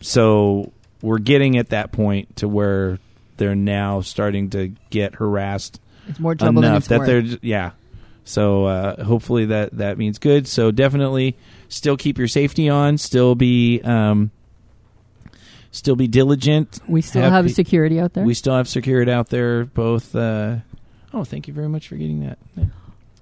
so 0.00 0.72
we're 1.04 1.18
getting 1.18 1.56
at 1.58 1.68
that 1.68 1.92
point 1.92 2.36
to 2.36 2.48
where 2.48 2.98
they're 3.36 3.54
now 3.54 4.00
starting 4.00 4.50
to 4.50 4.68
get 4.90 5.14
harassed 5.16 5.80
It's 6.08 6.18
more 6.18 6.34
trouble 6.34 6.62
than 6.62 6.70
enough 6.70 6.78
it's 6.82 6.88
that 6.88 6.98
worth. 7.00 7.06
they're 7.08 7.38
yeah. 7.42 7.70
So 8.24 8.64
uh, 8.64 9.04
hopefully 9.04 9.46
that 9.46 9.76
that 9.78 9.98
means 9.98 10.18
good. 10.18 10.48
So 10.48 10.70
definitely 10.70 11.36
still 11.68 11.96
keep 11.96 12.16
your 12.16 12.28
safety 12.28 12.68
on. 12.70 12.96
Still 12.96 13.34
be 13.34 13.80
um, 13.82 14.30
still 15.70 15.96
be 15.96 16.06
diligent. 16.08 16.80
we 16.88 17.02
still 17.02 17.22
have 17.30 17.44
pe- 17.44 17.50
security 17.52 18.00
out 18.00 18.14
there. 18.14 18.24
we 18.24 18.34
still 18.34 18.56
have 18.56 18.68
security 18.68 19.12
out 19.12 19.28
there. 19.28 19.64
Both. 19.66 20.14
Uh, 20.16 20.56
oh, 21.12 21.24
thank 21.24 21.48
you 21.48 21.54
very 21.54 21.68
much 21.68 21.88
for 21.88 21.96
getting 21.96 22.20
that. 22.20 22.38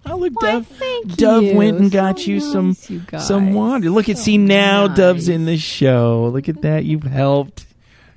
Oh, 0.05 0.17
look, 0.17 0.41
Why, 0.41 0.53
Dove. 0.53 0.67
thank 0.67 1.17
Dove 1.17 1.45
you. 1.45 1.57
went 1.57 1.79
and 1.79 1.91
So 1.91 1.99
got 1.99 2.27
you 2.27 2.41
some 2.41 2.77
you 2.89 3.03
some 3.19 3.53
water. 3.55 3.89
Look 3.91 4.09
at 4.09 4.19
So 4.19 4.25
see 4.25 4.39
now, 4.39 4.89
Dove's 4.89 5.29
in 5.29 5.45
the 5.47 5.57
show. 5.57 6.29
Look 6.33 6.49
at 6.49 6.63
that. 6.63 6.85
You've 6.85 7.05
helped. 7.05 7.67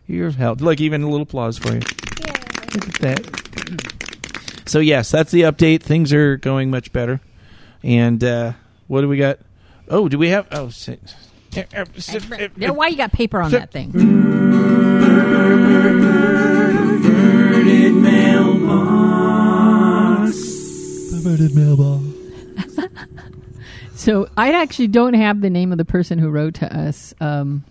You've 0.07 0.35
helped. 0.35 0.61
Look, 0.61 0.79
even 0.81 1.01
a 1.01 1.05
little 1.09 1.23
applause 1.23 1.57
for 1.57 1.69
you. 1.73 1.79
Look 1.79 2.87
at 2.87 2.95
that. 3.01 4.61
So 4.67 4.79
yes, 4.79 5.11
that's 5.11 5.31
the 5.31 5.41
update. 5.41 5.81
Things 5.81 6.11
are 6.13 6.37
going 6.37 6.69
much 6.69 6.91
better. 6.91 7.21
And 7.83 8.23
uh, 8.23 8.53
what 8.87 9.01
do 9.01 9.07
we 9.09 9.17
got? 9.17 9.39
Oh, 9.89 10.09
do 10.09 10.17
we 10.17 10.29
have? 10.29 10.47
Oh, 10.51 10.69
sit. 10.69 11.15
Yeah, 11.53 12.71
Why 12.71 12.87
you 12.87 12.97
got 12.97 13.11
paper 13.13 13.41
on 13.41 13.51
that 13.51 13.71
thing? 13.71 13.91
Perverted 21.11 21.55
mailbox. 21.55 22.05
So 23.95 24.27
I 24.35 24.51
actually 24.53 24.87
don't 24.87 25.13
have 25.13 25.41
the 25.41 25.49
name 25.49 25.71
of 25.71 25.77
the 25.77 25.85
person 25.85 26.19
who 26.19 26.29
wrote 26.29 26.55
to 26.55 26.75
us. 26.77 27.13
Um, 27.19 27.63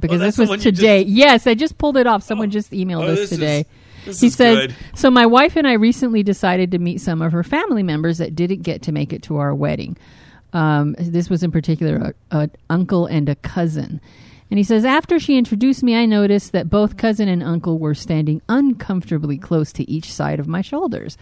because 0.00 0.20
Oh, 0.20 0.24
this 0.24 0.38
was 0.38 0.62
today. 0.62 1.02
yes, 1.02 1.46
I 1.46 1.54
just 1.54 1.78
pulled 1.78 1.96
it 1.96 2.06
off. 2.06 2.22
Someone 2.22 2.50
just 2.50 2.72
emailed 2.72 3.04
Oh, 3.04 3.12
us 3.12 3.18
this 3.18 3.32
is- 3.32 3.38
today. 3.38 3.66
This 4.06 4.20
he 4.20 4.30
says, 4.30 4.56
good. 4.68 4.74
"So 4.94 5.10
my 5.10 5.26
wife 5.26 5.56
and 5.56 5.66
I 5.68 5.74
recently 5.74 6.22
decided 6.22 6.70
to 6.72 6.78
meet 6.78 7.00
some 7.02 7.20
of 7.20 7.32
her 7.32 7.42
family 7.42 7.82
members 7.82 8.16
that 8.18 8.34
didn't 8.34 8.62
get 8.62 8.80
to 8.82 8.92
make 8.92 9.12
it 9.12 9.22
to 9.24 9.36
our 9.36 9.54
wedding. 9.54 9.96
Um, 10.54 10.96
this 10.98 11.28
was 11.28 11.42
in 11.42 11.50
particular 11.52 12.14
an 12.30 12.50
uncle 12.70 13.04
and 13.06 13.28
a 13.28 13.34
cousin." 13.36 14.00
And 14.50 14.58
he 14.58 14.64
says, 14.64 14.84
after 14.84 15.20
she 15.20 15.36
introduced 15.38 15.82
me, 15.84 15.94
I 15.94 16.06
noticed 16.06 16.50
that 16.52 16.68
both 16.68 16.96
cousin 16.96 17.28
and 17.28 17.40
uncle 17.40 17.78
were 17.78 17.94
standing 17.94 18.42
uncomfortably 18.48 19.38
close 19.38 19.72
to 19.74 19.88
each 19.88 20.12
side 20.12 20.40
of 20.40 20.48
my 20.48 20.60
shoulders. 20.60 21.16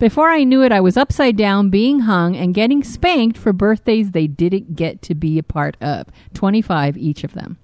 Before 0.00 0.30
I 0.30 0.42
knew 0.42 0.62
it, 0.64 0.72
I 0.72 0.80
was 0.80 0.96
upside 0.96 1.36
down, 1.36 1.70
being 1.70 2.00
hung, 2.00 2.34
and 2.34 2.52
getting 2.54 2.82
spanked 2.82 3.38
for 3.38 3.52
birthdays 3.52 4.10
they 4.10 4.26
didn't 4.26 4.74
get 4.74 5.00
to 5.02 5.14
be 5.14 5.38
a 5.38 5.44
part 5.44 5.76
of 5.80 6.06
25 6.34 6.96
each 6.98 7.22
of 7.22 7.34
them. 7.34 7.56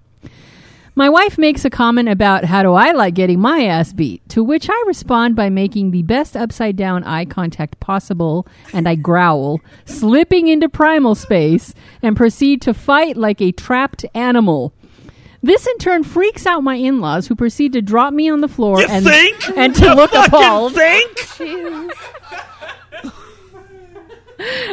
My 0.99 1.09
wife 1.09 1.39
makes 1.39 1.65
a 1.65 1.71
comment 1.71 2.09
about 2.09 2.45
how 2.45 2.65
do 2.65 2.73
I 2.75 2.91
like 2.91 3.15
getting 3.15 3.39
my 3.39 3.63
ass 3.63 3.93
beat, 3.93 4.29
to 4.31 4.43
which 4.43 4.69
I 4.69 4.85
respond 4.89 5.37
by 5.37 5.49
making 5.49 5.93
the 5.93 6.03
best 6.03 6.37
upside 6.37 6.75
down 6.75 7.05
eye 7.05 7.25
contact 7.25 7.79
possible, 7.79 8.49
and 8.73 8.89
I 8.89 8.97
growl, 8.97 9.61
slipping 9.85 10.49
into 10.49 10.69
primal 10.69 11.15
space, 11.15 11.73
and 12.03 12.17
proceed 12.17 12.61
to 12.63 12.75
fight 12.75 13.17
like 13.17 13.41
a 13.41 13.53
trapped 13.53 14.07
animal. 14.13 14.73
This 15.41 15.69
in 15.69 15.79
turn 15.79 16.03
freaks 16.03 16.47
out 16.47 16.65
my 16.65 16.75
in-laws, 16.75 17.29
who 17.29 17.37
proceed 17.37 17.75
to 17.75 17.81
drop 17.81 18.13
me 18.13 18.29
on 18.29 18.41
the 18.41 18.49
floor 18.49 18.81
You 18.81 18.89
and 18.91 19.05
think? 19.05 19.57
and 19.57 19.77
to 19.77 19.95
look 19.95 20.11
Fucking 20.11 20.35
appalled. 20.35 20.75
think? 20.75 21.93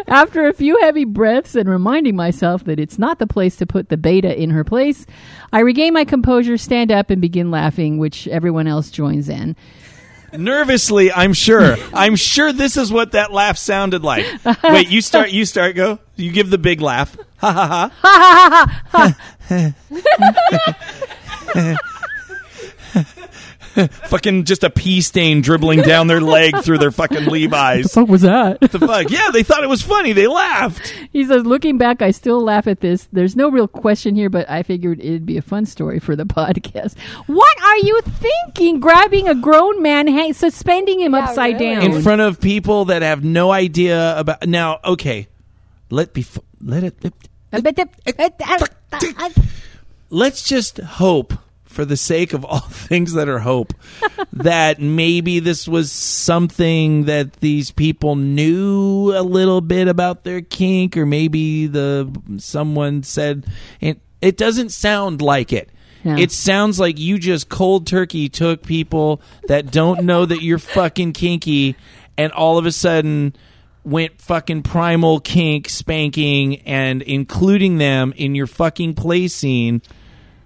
After 0.08 0.48
a 0.48 0.54
few 0.54 0.80
heavy 0.82 1.06
breaths 1.06 1.56
and 1.56 1.68
reminding 1.70 2.16
myself 2.16 2.64
that 2.66 2.80
it's 2.80 3.00
not 3.00 3.20
the 3.20 3.28
place 3.28 3.56
to 3.58 3.66
put 3.66 3.90
the 3.90 3.98
beta 3.98 4.40
in 4.40 4.52
her 4.52 4.64
place, 4.64 5.06
I 5.52 5.60
regain 5.62 5.94
my 5.94 6.06
composure, 6.06 6.58
stand 6.58 6.92
up, 6.92 7.10
and 7.10 7.22
begin 7.22 7.52
laughing, 7.52 7.98
which 7.98 8.28
everyone 8.28 8.68
else 8.68 8.92
joins 8.92 9.30
in. 9.30 9.56
Nervously, 10.34 11.12
I'm 11.12 11.34
sure. 11.34 11.78
I'm 11.94 12.16
sure 12.16 12.52
this 12.52 12.78
is 12.78 12.92
what 12.92 13.14
that 13.14 13.32
laugh 13.32 13.58
sounded 13.58 14.04
like. 14.04 14.26
Wait, 14.64 14.90
you 14.90 15.02
start. 15.02 15.32
You 15.32 15.46
start. 15.46 15.76
Go. 15.76 16.00
You 16.16 16.32
give 16.32 16.50
the 16.50 16.58
big 16.58 16.82
laugh. 16.82 17.18
Ha 17.38 17.52
ha 17.52 17.92
ha. 18.92 19.16
fucking 24.08 24.46
just 24.46 24.64
a 24.64 24.70
pee 24.70 25.02
stain 25.02 25.42
dribbling 25.42 25.82
down 25.82 26.08
their 26.08 26.22
leg 26.22 26.58
through 26.64 26.78
their 26.78 26.92
fucking 26.92 27.26
Levi's. 27.26 27.96
What 27.96 28.08
was 28.08 28.22
that? 28.22 28.60
the 28.62 28.80
fuck? 28.80 29.10
Yeah, 29.10 29.32
they 29.32 29.44
thought 29.44 29.64
it 29.64 29.70
was 29.70 29.82
funny. 29.82 30.14
They 30.14 30.28
laughed. 30.28 30.88
He 31.12 31.26
says, 31.26 31.46
looking 31.46 31.78
back, 31.78 32.02
I 32.02 32.12
still 32.12 32.42
laugh 32.42 32.68
at 32.68 32.80
this. 32.80 33.08
There's 33.12 33.36
no 33.36 33.50
real 33.50 33.68
question 33.68 34.16
here, 34.16 34.30
but 34.30 34.50
I 34.50 34.64
figured 34.64 35.00
it'd 35.00 35.26
be 35.26 35.38
a 35.38 35.42
fun 35.42 35.66
story 35.66 36.00
for 36.00 36.16
the 36.16 36.26
podcast. 36.26 36.98
What 37.28 37.62
are 37.64 37.78
you 37.78 38.02
thinking? 38.02 38.80
Grabbing 38.80 39.28
a 39.28 39.36
grown 39.36 39.82
man, 39.82 40.08
hang- 40.08 40.34
suspending 40.34 41.00
him 41.02 41.14
Yeah, 41.14 41.26
upside 41.26 41.60
really. 41.60 41.76
down. 41.76 41.84
in 41.96 42.02
front 42.02 42.22
of 42.22 42.40
people 42.40 42.86
that 42.86 43.02
have 43.02 43.24
no 43.24 43.52
idea 43.52 44.18
about. 44.18 44.48
Now, 44.48 44.80
okay, 44.86 45.28
let 45.90 46.14
be. 46.14 46.26
Let 46.62 46.84
it. 46.84 46.96
Uh, 47.54 47.62
uh, 48.92 49.30
let's 50.10 50.44
just 50.44 50.78
hope 50.80 51.34
for 51.76 51.84
the 51.86 51.98
sake 51.98 52.32
of 52.34 52.46
all 52.46 52.60
things 52.70 53.14
that 53.14 53.28
are 53.28 53.40
hope 53.40 53.74
that 54.32 54.80
maybe 54.80 55.40
this 55.40 55.68
was 55.68 55.92
something 55.92 57.04
that 57.04 57.34
these 57.42 57.70
people 57.72 58.16
knew 58.16 59.12
a 59.16 59.22
little 59.22 59.62
bit 59.62 59.88
about 59.88 60.24
their 60.24 60.42
kink 60.42 60.96
or 60.98 61.06
maybe 61.06 61.68
the 61.68 62.10
someone 62.38 63.04
said 63.04 63.46
it 63.82 64.00
it 64.22 64.38
doesn't 64.38 64.70
sound 64.70 65.22
like 65.22 65.52
it 65.52 65.70
Yeah. 66.04 66.18
it 66.18 66.32
sounds 66.32 66.80
like 66.80 66.98
you 66.98 67.20
just 67.20 67.50
cold 67.50 67.86
turkey 67.88 68.30
took 68.30 68.64
people 68.64 69.22
that 69.48 69.72
don't 69.72 70.06
know 70.06 70.26
that 70.26 70.42
you're 70.42 70.60
fucking 70.60 71.12
kinky 71.14 71.76
and 72.18 72.32
all 72.32 72.58
of 72.58 72.66
a 72.66 72.72
sudden 72.72 73.36
went 73.84 74.20
fucking 74.22 74.64
primal 74.64 75.20
kink 75.20 75.68
spanking 75.70 76.62
and 76.62 77.02
including 77.04 77.78
them 77.78 78.14
in 78.16 78.34
your 78.34 78.48
fucking 78.48 78.96
play 78.96 79.28
scene 79.28 79.82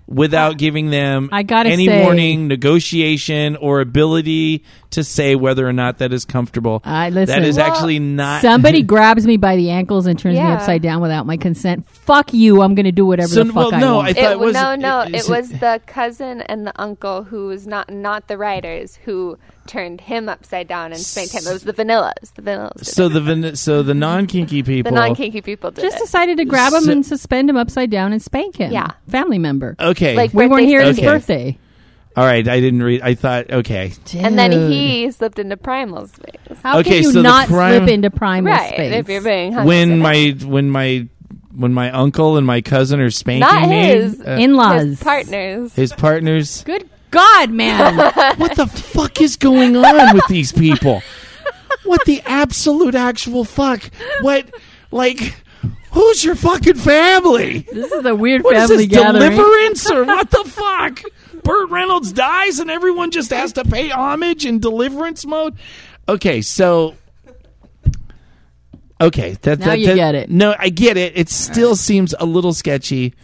without 0.09 0.57
giving 0.57 0.89
them 0.89 1.29
I 1.31 1.43
gotta 1.43 1.69
any 1.69 1.85
say- 1.85 2.03
warning, 2.03 2.47
negotiation, 2.47 3.55
or 3.55 3.79
ability 3.81 4.63
to 4.91 5.03
say 5.03 5.35
whether 5.35 5.67
or 5.67 5.73
not 5.73 5.99
that 5.99 6.11
is 6.11 6.25
comfortable. 6.25 6.81
I 6.83 7.09
listen. 7.09 7.39
that 7.39 7.47
is 7.47 7.57
Well, 7.57 7.65
actually 7.71 7.99
not. 7.99 8.41
Somebody 8.41 8.81
grabs 8.93 9.25
me 9.27 9.37
by 9.37 9.55
the 9.55 9.69
ankles 9.69 10.05
and 10.07 10.17
turns 10.17 10.35
me 10.35 10.41
upside 10.41 10.81
down 10.81 11.01
without 11.01 11.25
my 11.25 11.37
consent. 11.37 11.87
Fuck 11.87 12.33
you. 12.33 12.61
I'm 12.61 12.73
going 12.75 12.85
to 12.85 12.91
do 12.91 13.05
whatever 13.05 13.27
So, 13.29 13.43
the 13.43 13.53
fuck 13.53 13.55
well, 13.71 13.75
I 13.75 13.79
no, 13.79 13.95
want. 13.97 14.07
I 14.09 14.13
thought 14.13 14.23
It, 14.23 14.31
it 14.31 14.39
was 14.39 14.53
no, 14.53 14.75
no. 14.75 15.01
is 15.01 15.25
It 15.25 15.29
was 15.29 15.49
the 15.51 15.79
cousin 15.85 16.41
and 16.41 16.65
the 16.65 16.73
uncle 16.81 17.23
who 17.23 17.47
was 17.47 17.67
not 17.67 17.89
not 17.91 18.27
the 18.27 18.37
writers 18.37 18.95
who 19.05 19.37
turned 19.67 20.01
him 20.01 20.27
upside 20.27 20.67
down 20.67 20.91
and 20.91 20.99
spanked 20.99 21.33
him. 21.33 21.43
It 21.47 21.53
was 21.53 21.63
the 21.63 21.73
vanillas. 21.73 22.33
The 22.33 22.41
vanillas. 22.41 22.85
So 22.85 23.05
it. 23.05 23.09
the 23.09 23.21
van- 23.21 23.55
so 23.55 23.83
the 23.83 23.93
non 23.93 24.25
kinky 24.25 24.63
people. 24.63 24.91
the 24.91 24.95
non 24.95 25.13
kinky 25.15 25.41
people 25.41 25.69
did 25.69 25.81
Just 25.83 25.97
it. 25.97 26.01
decided 26.01 26.37
to 26.37 26.45
grab 26.45 26.73
him 26.73 26.81
So- 26.85 26.91
and 26.91 27.05
suspend 27.05 27.47
him 27.49 27.57
upside 27.57 27.91
down 27.91 28.11
and 28.11 28.21
spank 28.21 28.55
him. 28.55 28.71
Yeah. 28.71 28.87
Family 29.07 29.37
member. 29.37 29.75
okay, 29.79 30.15
Like 30.15 30.33
we 30.33 30.47
weren't 30.47 30.65
here 30.65 30.81
at 30.81 30.87
his 30.87 30.97
Okay. 30.97 31.05
birthday. 31.07 31.57
All 32.17 32.25
right. 32.25 32.45
I 32.47 32.59
didn't 32.59 32.83
read. 32.83 33.01
I 33.01 33.13
thought 33.15 33.49
okay. 33.51 33.93
and 34.15 34.37
then 34.37 34.51
Dude. 34.51 34.71
he 34.71 35.11
slipped 35.11 35.39
into 35.39 35.55
primal 35.57 36.07
space. 36.07 36.35
How 36.63 36.79
Okay, 36.79 36.89
can 36.89 37.03
you 37.03 37.11
so 37.11 37.11
the 37.13 37.23
not 37.23 37.47
prim- 37.47 37.77
slip 37.85 37.89
into 37.89 38.09
primal 38.11 38.51
right. 38.51 38.73
space? 38.73 38.93
If 38.95 39.07
you're 39.09 39.21
being 39.21 39.53
hung 39.53 39.65
When 39.67 39.99
my 39.99 40.35
when 40.43 40.69
my 40.69 41.07
when 41.55 41.73
my 41.73 41.91
uncle 41.91 42.37
and 42.37 42.45
my 42.45 42.61
cousin 42.61 42.99
are 42.99 43.09
spanking 43.09 43.41
Not 43.41 43.69
me, 43.69 43.83
his. 43.83 44.21
uh, 44.21 44.37
In-laws. 44.39 44.83
his 44.83 45.03
partners. 45.03 45.73
his 45.73 45.93
partners. 45.93 46.63
Good 46.63 46.89
God, 47.11 47.49
man. 47.51 47.95
what 48.37 48.55
the 48.55 48.67
fuck 48.67 49.19
is 49.21 49.35
going 49.35 49.75
on 49.75 50.13
with 50.15 50.27
these 50.27 50.51
people? 50.51 51.01
What 51.85 52.05
the 52.05 52.21
absolute 52.25 52.95
actual 52.95 53.43
fuck? 53.45 53.81
What 54.21 54.45
like 54.91 55.35
who's 55.91 56.23
your 56.23 56.35
fucking 56.35 56.75
family? 56.75 57.59
this 57.71 57.91
is 57.91 58.05
a 58.05 58.13
weird 58.15 58.43
What 58.43 58.55
is 58.55 58.69
family 58.69 58.85
this 58.85 58.97
gathering. 58.97 59.31
deliverance 59.31 59.89
or 59.89 60.03
what 60.05 60.29
the 60.29 60.43
fuck? 60.45 61.01
Burt 61.49 61.69
Reynolds 61.71 62.11
dies 62.11 62.59
and 62.59 62.69
everyone 62.69 63.09
just 63.09 63.31
has 63.31 63.53
to 63.53 63.63
pay 63.65 63.89
homage 63.89 64.45
in 64.45 64.59
deliverance 64.59 65.25
mode. 65.25 65.55
Okay, 66.07 66.43
so 66.43 66.93
okay, 69.01 69.31
that, 69.41 69.57
Now 69.59 69.65
that- 69.65 69.79
you 69.79 69.87
that- 69.87 69.95
get 69.95 70.13
it. 70.15 70.29
No, 70.29 70.55
I 70.59 70.69
get 70.69 70.95
it. 70.97 71.17
It 71.17 71.27
still 71.29 71.75
seems 71.75 72.13
a 72.19 72.25
little 72.25 72.53
sketchy. 72.53 73.15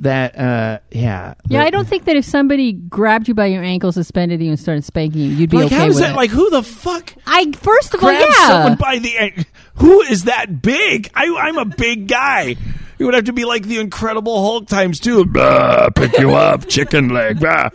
That 0.00 0.36
uh, 0.36 0.78
yeah, 0.90 1.34
Yeah, 1.48 1.62
I 1.62 1.70
don't 1.70 1.86
think 1.86 2.04
that 2.06 2.16
if 2.16 2.24
somebody 2.24 2.72
grabbed 2.72 3.28
you 3.28 3.34
by 3.34 3.46
your 3.46 3.62
ankle, 3.62 3.92
suspended 3.92 4.42
you, 4.42 4.50
and 4.50 4.58
started 4.58 4.84
spanking 4.84 5.20
you, 5.22 5.28
you'd 5.28 5.48
be 5.50 5.58
Like, 5.58 5.66
okay 5.66 5.76
how 5.76 5.86
is 5.86 5.94
with 5.94 6.02
that? 6.04 6.12
it. 6.12 6.16
Like, 6.16 6.30
who 6.30 6.50
the 6.50 6.62
fuck 6.64 7.14
I 7.24 7.52
first 7.52 7.94
of 7.94 8.02
all, 8.02 8.12
yeah. 8.12 8.32
someone 8.48 8.74
by 8.76 8.98
the? 8.98 9.44
Who 9.76 10.02
is 10.02 10.24
that 10.24 10.60
big? 10.60 11.08
I, 11.14 11.26
I'm 11.36 11.56
a 11.56 11.64
big 11.64 12.08
guy. 12.08 12.56
You 12.98 13.06
would 13.06 13.14
have 13.14 13.24
to 13.24 13.32
be 13.32 13.44
like 13.44 13.64
the 13.64 13.78
Incredible 13.78 14.42
Hulk 14.42 14.68
times 14.68 15.00
two. 15.00 15.24
Blah, 15.26 15.90
pick 15.90 16.18
you 16.18 16.34
up, 16.34 16.66
chicken 16.68 17.10
leg. 17.10 17.40
Blah. 17.40 17.68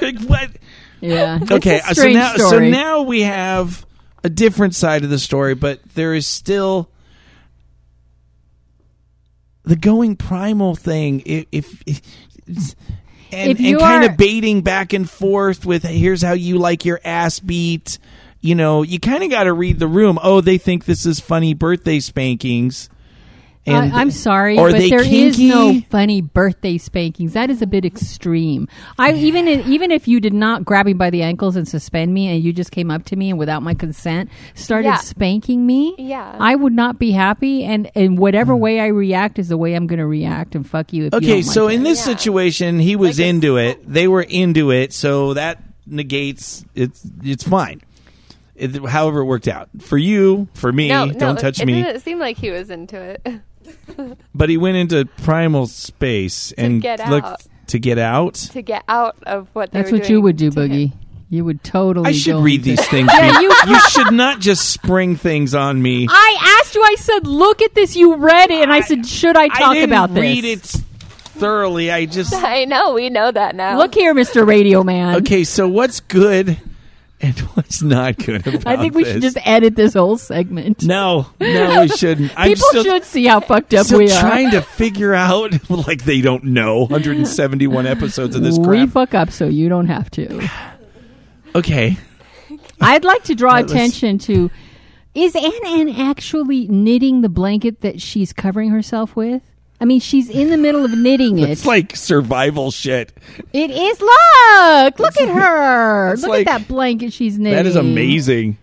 Like, 0.00 0.20
what? 0.26 0.50
yeah. 1.00 1.38
Oh, 1.40 1.42
it's 1.44 1.52
Okay, 1.52 1.78
a 1.80 1.82
uh, 1.82 1.86
so 1.88 1.92
strange 1.94 2.14
now, 2.14 2.36
so 2.36 2.58
now 2.60 3.02
we 3.02 3.22
have 3.22 3.84
a 4.22 4.28
different 4.28 4.74
side 4.74 5.02
of 5.04 5.10
the 5.10 5.18
story, 5.18 5.54
but 5.54 5.80
there 5.94 6.14
is 6.14 6.26
still 6.26 6.88
the 9.64 9.76
going 9.76 10.16
primal 10.16 10.74
thing. 10.74 11.22
If, 11.26 11.46
if, 11.52 11.82
if 11.86 12.00
and, 13.32 13.50
If 13.52 13.58
and 13.58 13.66
you 13.66 13.78
kind 13.78 14.04
of 14.04 14.16
baiting 14.16 14.62
back 14.62 14.92
and 14.92 15.08
forth 15.08 15.64
with 15.64 15.82
here's 15.84 16.22
how 16.22 16.32
you 16.34 16.58
like 16.58 16.84
your 16.84 17.00
ass 17.04 17.40
beat. 17.40 17.98
You 18.40 18.56
know, 18.56 18.82
you 18.82 18.98
kind 18.98 19.22
of 19.22 19.30
got 19.30 19.44
to 19.44 19.52
read 19.52 19.78
the 19.78 19.86
room. 19.86 20.18
Oh, 20.22 20.40
they 20.40 20.58
think 20.58 20.84
this 20.84 21.06
is 21.06 21.20
funny 21.20 21.54
birthday 21.54 22.00
spankings. 22.00 22.88
And 23.64 23.92
I, 23.94 24.00
I'm 24.00 24.10
sorry, 24.10 24.56
but 24.56 24.72
they 24.72 24.90
there 24.90 25.00
is 25.02 25.36
kinky? 25.36 25.48
no 25.48 25.80
funny 25.88 26.20
birthday 26.20 26.78
spankings. 26.78 27.34
That 27.34 27.48
is 27.48 27.62
a 27.62 27.66
bit 27.66 27.84
extreme. 27.84 28.66
I 28.98 29.12
even 29.12 29.46
even 29.46 29.92
if 29.92 30.08
you 30.08 30.18
did 30.18 30.32
not 30.32 30.64
grab 30.64 30.86
me 30.86 30.94
by 30.94 31.10
the 31.10 31.22
ankles 31.22 31.54
and 31.54 31.66
suspend 31.68 32.12
me, 32.12 32.26
and 32.28 32.42
you 32.42 32.52
just 32.52 32.72
came 32.72 32.90
up 32.90 33.04
to 33.06 33.16
me 33.16 33.30
and 33.30 33.38
without 33.38 33.62
my 33.62 33.74
consent 33.74 34.30
started 34.54 34.88
Yeah. 34.88 34.96
spanking 34.96 35.64
me, 35.64 35.94
Yeah. 35.96 36.36
I 36.40 36.56
would 36.56 36.72
not 36.72 36.98
be 36.98 37.12
happy. 37.12 37.62
And 37.62 37.88
in 37.94 38.16
whatever 38.16 38.54
hmm. 38.54 38.60
way 38.60 38.80
I 38.80 38.88
react 38.88 39.38
is 39.38 39.48
the 39.48 39.56
way 39.56 39.74
I'm 39.74 39.86
going 39.86 40.00
to 40.00 40.06
react. 40.06 40.56
And 40.56 40.68
fuck 40.68 40.92
you. 40.92 41.06
If 41.06 41.12
you 41.12 41.16
Okay, 41.18 41.42
don't 41.42 41.52
so 41.52 41.64
like 41.66 41.74
in 41.76 41.80
it. 41.82 41.84
this 41.84 41.98
Yeah. 42.00 42.14
situation, 42.16 42.78
he 42.80 42.96
was 42.96 43.18
Like 43.20 43.28
into 43.28 43.56
it. 43.58 43.80
They 43.86 44.08
were 44.08 44.22
into 44.22 44.72
it, 44.72 44.92
so 44.92 45.34
that 45.34 45.62
negates 45.86 46.64
it's 46.74 47.06
it's 47.22 47.44
fine. 47.44 47.80
It, 48.56 48.74
however, 48.86 49.20
it 49.20 49.24
worked 49.24 49.48
out 49.48 49.68
for 49.80 49.98
you, 49.98 50.46
for 50.54 50.72
me. 50.72 50.88
no, 50.88 51.06
don't 51.06 51.34
no, 51.36 51.40
touch 51.40 51.60
it 51.60 51.66
me. 51.66 51.82
didn't 51.82 52.00
seem 52.00 52.18
like 52.18 52.36
he 52.36 52.50
was 52.50 52.70
into 52.70 53.00
it. 53.00 53.26
But 54.34 54.48
he 54.48 54.56
went 54.56 54.76
into 54.76 55.04
primal 55.22 55.66
space 55.66 56.52
and 56.52 56.80
get 56.82 57.08
looked 57.08 57.26
out. 57.26 57.42
to 57.68 57.78
get 57.78 57.98
out. 57.98 58.34
to 58.34 58.62
get 58.62 58.82
out 58.88 59.16
of 59.24 59.48
what 59.52 59.70
they 59.72 59.80
that's 59.80 59.92
were 59.92 59.98
what 59.98 60.08
you 60.08 60.16
doing 60.16 60.22
would 60.24 60.36
do, 60.36 60.50
to 60.50 60.60
him. 60.62 60.70
Boogie. 60.70 60.92
You 61.30 61.44
would 61.46 61.64
totally. 61.64 62.08
I 62.10 62.12
should 62.12 62.32
go 62.32 62.40
read 62.42 62.66
into- 62.66 62.70
these 62.82 62.88
things. 62.90 63.10
Yeah, 63.12 63.40
you, 63.40 63.48
you- 63.66 63.72
you 63.72 63.80
should 63.90 64.12
not 64.12 64.40
just 64.40 64.68
spring 64.70 65.16
things 65.16 65.54
on 65.54 65.80
me. 65.80 66.06
I 66.10 66.58
asked 66.60 66.74
you. 66.74 66.82
I 66.82 66.96
said, 66.98 67.26
"Look 67.26 67.62
at 67.62 67.74
this." 67.74 67.96
You 67.96 68.16
read 68.16 68.50
it, 68.50 68.62
and 68.62 68.72
I 68.72 68.80
said, 68.80 69.06
"Should 69.06 69.36
I 69.36 69.48
talk 69.48 69.60
I 69.62 69.74
didn't 69.74 69.90
about 69.92 70.12
this?" 70.12 70.20
read 70.22 70.44
it 70.44 70.60
thoroughly. 70.60 71.90
I 71.90 72.04
just 72.06 72.34
I 72.44 72.64
know, 72.66 72.92
we 72.94 73.08
know 73.08 73.30
that 73.32 73.54
now. 73.56 73.78
Look 73.78 73.94
here, 73.94 74.12
Mister 74.12 74.44
Radio 74.44 74.82
Man. 74.84 75.16
okay. 75.22 75.44
So 75.44 75.68
what's 75.68 76.00
good 76.00 76.58
and 77.22 77.38
what's 77.54 77.82
not 77.82 78.18
good 78.18 78.46
about 78.46 78.66
I 78.66 78.76
think 78.76 78.94
we 78.94 79.04
this? 79.04 79.12
should 79.14 79.22
just 79.22 79.38
edit 79.46 79.76
this 79.76 79.94
whole 79.94 80.18
segment. 80.18 80.82
No, 80.82 81.26
no, 81.40 81.82
we 81.82 81.88
shouldn't. 81.96 82.34
People 82.36 82.56
still, 82.68 82.84
should 82.84 83.04
see 83.04 83.26
how 83.26 83.40
fucked 83.40 83.72
up 83.74 83.86
still 83.86 83.98
we 83.98 84.10
are. 84.10 84.20
trying 84.20 84.50
to 84.50 84.60
figure 84.60 85.14
out, 85.14 85.70
like 85.86 86.04
they 86.04 86.20
don't 86.20 86.44
know, 86.44 86.80
171 86.80 87.86
episodes 87.86 88.34
of 88.34 88.42
this 88.42 88.58
we 88.58 88.64
crap. 88.64 88.88
fuck 88.90 89.14
up, 89.14 89.30
so 89.30 89.46
you 89.46 89.68
don't 89.68 89.86
have 89.86 90.10
to. 90.12 90.48
Okay, 91.54 91.96
I'd 92.80 93.04
like 93.04 93.22
to 93.24 93.34
draw 93.34 93.56
attention 93.58 94.18
to: 94.20 94.50
Is 95.14 95.36
Ann 95.36 95.66
Ann 95.66 95.88
actually 95.90 96.66
knitting 96.68 97.20
the 97.20 97.28
blanket 97.28 97.82
that 97.82 98.00
she's 98.00 98.32
covering 98.32 98.70
herself 98.70 99.14
with? 99.14 99.42
I 99.82 99.84
mean, 99.84 99.98
she's 99.98 100.30
in 100.30 100.48
the 100.50 100.56
middle 100.56 100.84
of 100.84 100.96
knitting 100.96 101.40
it. 101.40 101.50
it's 101.50 101.66
like 101.66 101.96
survival 101.96 102.70
shit. 102.70 103.12
it 103.52 103.68
is. 103.72 104.00
Look, 104.00 104.98
look 105.00 105.20
at 105.20 105.28
her. 105.28 106.14
Look 106.16 106.28
like- 106.30 106.46
at 106.46 106.60
that 106.60 106.68
blanket 106.68 107.12
she's 107.12 107.36
knitting. 107.36 107.56
That 107.56 107.66
is 107.66 107.74
amazing. 107.74 108.58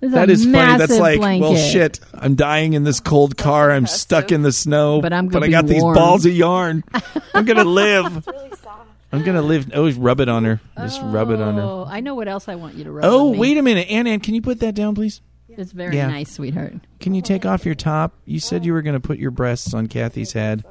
This 0.00 0.12
That 0.12 0.28
a 0.28 0.32
is 0.32 0.44
funny. 0.44 0.52
That's 0.52 0.78
massive 0.90 0.98
like, 0.98 1.18
blanket. 1.20 1.48
well, 1.48 1.56
shit. 1.56 2.00
I'm 2.12 2.34
dying 2.34 2.74
in 2.74 2.84
this 2.84 3.00
cold 3.00 3.38
car. 3.38 3.70
I'm 3.70 3.86
stuck 3.86 4.30
in 4.30 4.42
the 4.42 4.52
snow, 4.52 5.00
But 5.00 5.14
I'm 5.14 5.28
gonna 5.28 5.46
I 5.46 5.48
be 5.48 5.52
got 5.52 5.66
these 5.66 5.80
warm. 5.80 5.94
balls 5.94 6.26
of 6.26 6.32
yarn. 6.34 6.84
I'm 7.34 7.46
gonna 7.46 7.64
live. 7.64 8.28
I'm 9.10 9.22
gonna 9.24 9.40
live. 9.42 9.70
Oh, 9.72 9.90
rub 9.92 10.20
it 10.20 10.28
on 10.28 10.44
her. 10.44 10.60
Just 10.76 11.00
rub 11.02 11.30
it 11.30 11.40
on 11.40 11.54
her. 11.54 11.62
Oh, 11.62 11.86
I 11.88 12.00
know 12.00 12.14
what 12.14 12.28
else 12.28 12.48
I 12.48 12.56
want 12.56 12.74
you 12.74 12.84
to 12.84 12.90
rub. 12.92 13.04
Oh, 13.06 13.28
on 13.28 13.32
me. 13.32 13.38
wait 13.38 13.56
a 13.56 13.62
minute, 13.62 13.88
Ann. 13.88 14.06
Ann, 14.06 14.20
can 14.20 14.34
you 14.34 14.42
put 14.42 14.60
that 14.60 14.74
down, 14.74 14.94
please? 14.94 15.22
It's 15.56 15.72
very 15.72 15.96
Yeah. 15.96 16.08
nice, 16.08 16.30
sweetheart. 16.32 16.74
Can 17.00 17.14
you 17.14 17.22
take 17.22 17.44
off 17.46 17.64
your 17.66 17.74
top? 17.74 18.14
You 18.24 18.40
said 18.40 18.64
you 18.64 18.72
were 18.72 18.82
going 18.82 18.94
to 18.94 19.00
put 19.00 19.18
your 19.18 19.30
breasts 19.30 19.74
on 19.74 19.86
Kathy's 19.86 20.32
head. 20.32 20.64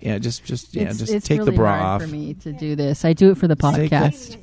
Yeah, 0.00 0.18
just, 0.18 0.44
just, 0.44 0.74
yeah, 0.74 0.84
it's, 0.90 0.98
just 0.98 1.12
it's 1.12 1.26
take 1.28 1.40
really 1.40 1.50
the 1.52 1.56
bra 1.56 1.78
hard 1.78 2.02
off. 2.02 2.08
for 2.08 2.14
me 2.14 2.34
to 2.34 2.52
do 2.52 2.74
this. 2.74 3.04
I 3.04 3.12
do 3.12 3.30
it 3.30 3.36
for 3.38 3.46
the 3.48 3.54
Take 3.56 3.90
the- 3.90 3.96
podcast. 3.96 4.36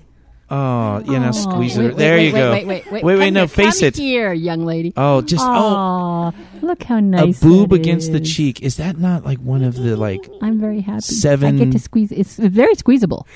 Oh, 0.49 1.03
yeah, 1.05 1.20
now 1.20 1.30
Oh, 1.30 1.32
squeeze 1.34 1.76
it. 1.76 1.82
wait, 1.82 1.88
wait, 1.89 1.97
there 1.97 2.15
wait, 2.18 2.28
you 2.28 2.34
wait, 2.34 2.39
go. 2.39 2.51
Wait, 2.51 2.68
wait, 2.68 2.91
wait, 2.91 3.03
wait, 3.03 3.26
Come 3.26 3.34
no, 3.34 3.39
here, 3.41 3.47
face 3.49 3.80
come 3.80 3.88
it. 3.89 3.97
here, 3.97 4.32
young 4.34 4.63
lady. 4.65 4.93
Oh, 4.95 5.22
just 5.22 5.43
oh, 5.43 5.49
Aw, 5.49 6.32
look 6.61 6.84
how 6.84 7.01
nice. 7.01 7.41
a 7.41 7.45
boob 7.45 7.72
that 7.72 7.76
against 7.76 8.13
the 8.13 8.22
is. 8.22 8.34
cheek. 8.34 8.61
Is 8.61 8.78
that 8.78 8.97
not 8.97 9.26
like 9.26 9.39
one 9.39 9.61
of 9.63 9.76
the 9.76 9.97
like? 9.97 10.30
I'm 10.41 10.57
very 10.57 10.80
happy. 10.80 11.01
Seven- 11.01 11.59
I 11.59 11.65
get 11.65 11.74
to 11.74 11.80
squeeze. 11.80 12.13
It's 12.13 12.38
very 12.38 12.76
squeezable. 12.76 13.28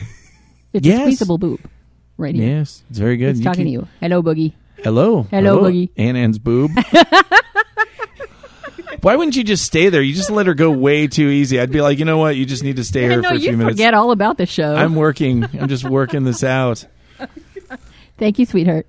It's 0.72 0.88
Yes. 0.88 1.00
a 1.00 1.02
squeezable 1.02 1.38
boob, 1.38 1.60
right 2.18 2.34
here. 2.34 2.60
Yes, 2.60 2.82
it's 2.90 3.00
very 3.00 3.18
good. 3.18 3.32
It's 3.32 3.42
talking 3.42 3.66
can- 3.66 3.66
to 3.66 3.72
you. 3.72 3.88
Hello, 4.00 4.24
Boogie. 4.24 4.54
Hello, 4.84 5.24
Hello, 5.24 5.64
Boogie. 5.64 5.90
Ann 5.98 6.16
Ann's 6.16 6.40
boob. 6.40 6.72
Why 9.02 9.16
wouldn't 9.16 9.36
you 9.36 9.44
just 9.44 9.66
stay 9.66 9.90
there? 9.90 10.02
You 10.02 10.14
just 10.14 10.30
let 10.30 10.46
her 10.46 10.54
go 10.54 10.70
way 10.70 11.08
too 11.08 11.28
easy. 11.28 11.60
I'd 11.60 11.72
be 11.72 11.82
like, 11.82 11.98
you 11.98 12.06
know 12.06 12.20
what? 12.20 12.36
You 12.36 12.46
just 12.46 12.64
need 12.64 12.76
to 12.76 12.84
stay 12.84 13.06
I 13.06 13.10
here 13.10 13.22
know 13.22 13.30
for 13.30 13.36
a 13.36 13.40
few 13.40 13.58
minutes. 13.58 13.76
forget 13.76 13.94
all 13.96 14.12
about 14.12 14.38
the 14.38 14.46
show. 14.46 14.76
I'm 14.76 14.96
working. 14.96 15.44
I'm 15.60 15.68
just 15.68 15.84
working 15.84 16.24
this 16.24 16.44
out. 16.44 16.86
Thank 18.18 18.38
you, 18.38 18.46
sweetheart. 18.46 18.86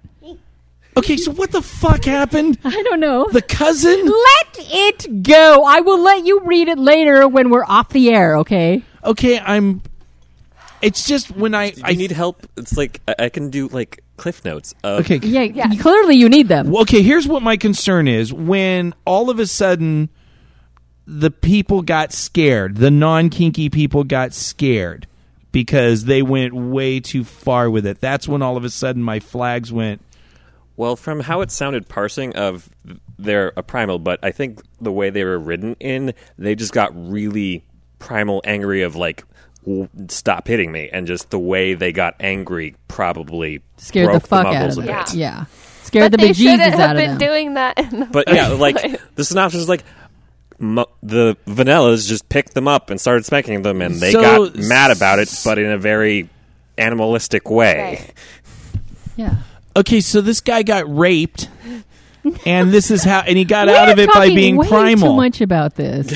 Okay, 0.95 1.17
so 1.17 1.33
what 1.33 1.51
the 1.51 1.63
fuck 1.63 2.05
happened? 2.05 2.59
I 2.65 2.83
don't 2.83 3.01
know. 3.01 3.27
The 3.33 3.41
cousin? 3.41 4.05
Let 4.05 4.59
it 4.59 5.23
go. 5.23 5.65
I 5.65 5.81
will 5.81 6.01
let 6.03 6.27
you 6.27 6.41
read 6.41 6.69
it 6.69 6.79
later 6.79 7.27
when 7.27 7.49
we're 7.49 7.65
off 7.65 7.89
the 7.89 8.11
air. 8.11 8.37
Okay. 8.39 8.83
Okay, 9.03 9.39
I'm. 9.39 9.81
It's 10.83 11.07
just 11.07 11.31
when 11.31 11.55
I 11.55 11.67
you 11.73 11.83
I 11.85 11.93
need 11.95 12.11
help? 12.11 12.47
It's 12.57 12.77
like 12.77 13.01
I, 13.09 13.15
I 13.27 13.29
can 13.29 13.51
do 13.51 13.69
like 13.69 14.03
cliff 14.17 14.45
notes. 14.45 14.75
Of, 14.85 15.01
Okay. 15.01 15.17
Yeah. 15.27 15.43
yeah. 15.43 15.75
Clearly, 15.81 16.17
you 16.17 16.29
need 16.29 16.49
them. 16.49 16.71
Well, 16.71 16.83
okay, 16.83 17.03
here's 17.03 17.27
what 17.27 17.43
my 17.43 17.57
concern 17.57 18.09
is. 18.09 18.33
When 18.33 18.95
all 19.05 19.31
of 19.31 19.39
a 19.39 19.47
sudden 19.47 20.09
the 21.07 21.31
people 21.31 21.83
got 21.83 22.13
scared, 22.13 22.77
the 22.77 22.91
non 22.91 23.31
kinky 23.31 23.69
people 23.71 24.05
got 24.05 24.33
scared 24.35 25.07
because 25.53 26.05
they 26.07 26.23
went 26.23 26.55
way 26.55 26.99
too 27.01 27.25
far 27.25 27.69
with 27.71 27.87
it. 27.87 28.01
That's 28.01 28.27
when 28.27 28.43
all 28.43 28.57
of 28.57 28.65
a 28.65 28.71
sudden 28.71 29.03
my 29.03 29.21
flags 29.21 29.73
went. 29.73 30.01
Well, 30.77 30.97
from 30.97 31.21
how 31.21 31.43
it 31.43 31.51
sounded 31.51 31.89
parsing 31.89 32.35
of 32.35 32.71
they're 33.19 33.53
a 33.57 33.63
primal, 33.63 33.99
but 33.99 34.19
I 34.23 34.33
think 34.33 34.63
the 34.81 34.91
way 34.91 35.11
they 35.11 35.23
were 35.23 35.39
written 35.39 35.77
in, 35.79 36.15
they 36.39 36.55
just 36.55 36.73
got 36.73 36.91
really 36.95 37.63
primal 37.99 38.41
angry 38.45 38.83
of 38.83 38.97
like 38.97 39.19
w- 39.19 39.32
stop 40.09 40.49
hitting 40.49 40.73
me 40.73 40.89
and 40.93 41.07
just 41.07 41.31
the 41.31 41.39
way 41.39 41.75
they 41.75 41.93
got 41.93 42.15
angry 42.21 42.75
probably 42.89 43.63
Scared 43.77 44.15
the 44.15 44.21
fuck 44.21 44.45
the 44.45 44.49
out 44.57 44.71
of 44.71 44.79
a 44.79 44.81
them. 44.83 44.87
bit. 45.05 45.15
Yeah. 45.15 45.45
Scared 45.83 46.11
but 46.11 46.21
the 46.21 46.27
they 46.27 46.33
shouldn't 46.33 46.61
bejesus 46.63 46.71
have 46.71 46.81
out 46.81 46.97
of 46.97 47.03
been 47.03 47.11
them. 47.11 47.19
doing 47.19 47.55
that. 47.55 47.79
In 47.79 48.01
the 48.01 48.07
But 48.07 48.33
yeah, 48.33 48.49
like 48.49 48.77
place. 48.77 48.97
the 49.15 49.25
synopsis 49.25 49.61
is 49.63 49.69
like 49.69 49.85
mu- 50.59 50.85
the 51.03 51.37
vanillas 51.47 52.09
just 52.09 52.29
picked 52.29 52.55
them 52.55 52.67
up 52.67 52.91
and 52.91 53.01
started 53.01 53.25
smacking 53.25 53.63
them, 53.63 53.81
and 53.83 53.97
they 53.97 54.13
So- 54.13 54.21
got 54.49 54.57
mad 54.57 54.91
about 54.91 55.19
it, 55.19 55.33
but 55.45 55.59
in 55.59 55.71
a 55.71 55.79
very 55.79 56.29
animalistic 56.79 57.51
way. 57.51 57.99
Right. 58.01 58.15
yeah. 59.17 59.35
Okay, 59.77 60.01
so 60.01 60.21
this 60.21 60.41
guy 60.41 60.63
got 60.63 60.85
raped, 60.95 61.49
and 62.47 62.71
this 62.73 62.91
is 62.91 63.05
how, 63.05 63.21
and 63.21 63.37
he 63.39 63.45
got 63.45 63.69
out 63.69 63.87
We're 63.89 63.93
of 63.93 63.99
it 64.01 64.11
by 64.13 64.29
being 64.29 64.57
way 64.57 64.69
primal. 64.69 65.11
Too 65.13 65.17
much 65.17 65.41
about 65.41 65.75
this. 65.77 66.13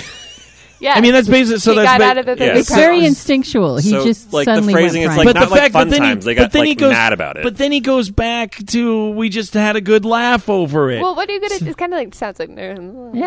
Yes. 0.79 0.99
I 0.99 1.01
mean, 1.01 1.13
that's 1.15 1.29
basically 1.29 1.59
so 1.61 1.73
he 1.73 1.79
that's 1.79 1.91
got 1.93 1.99
ba- 1.99 2.05
out 2.05 2.19
of 2.19 2.29
it. 2.29 2.39
Yeah. 2.39 2.57
It's 2.59 2.69
very 2.75 3.05
instinctual. 3.05 3.79
He 3.79 3.91
so, 3.91 4.05
just 4.05 4.33
like, 4.33 4.45
the 4.45 4.55
suddenly 4.57 4.75
phrasing 4.75 5.03
went 5.03 5.13
is, 5.13 5.17
like, 5.17 5.25
primal. 5.25 5.33
but 5.35 5.41
not 5.41 5.49
the 5.51 5.57
fact 5.61 5.73
fun 5.73 5.89
that 5.89 5.95
then 5.95 6.03
times. 6.03 6.25
he, 6.25 6.31
They 6.31 6.35
got, 6.35 6.43
but 6.43 6.53
then 6.53 6.61
like, 6.61 6.69
he 6.69 6.75
goes, 6.75 6.93
mad 6.93 7.13
about 7.15 7.37
it. 7.39 7.43
But 7.45 7.57
then 7.57 7.73
he 7.73 7.81
goes 7.81 8.11
back 8.11 8.57
to 8.67 9.11
we 9.11 9.29
just 9.31 9.55
had 9.55 9.77
a 9.77 9.81
good 9.81 10.05
laugh 10.05 10.49
over 10.51 10.91
it. 10.91 11.01
Well, 11.01 11.15
what 11.17 11.29
are 11.29 11.33
you 11.33 11.41
gonna? 11.41 11.55
It's 11.55 11.77
kind 11.77 11.93
of 11.95 11.99
like 11.99 12.15
sounds 12.15 12.39
like. 12.39 12.51
yeah. 12.51 12.75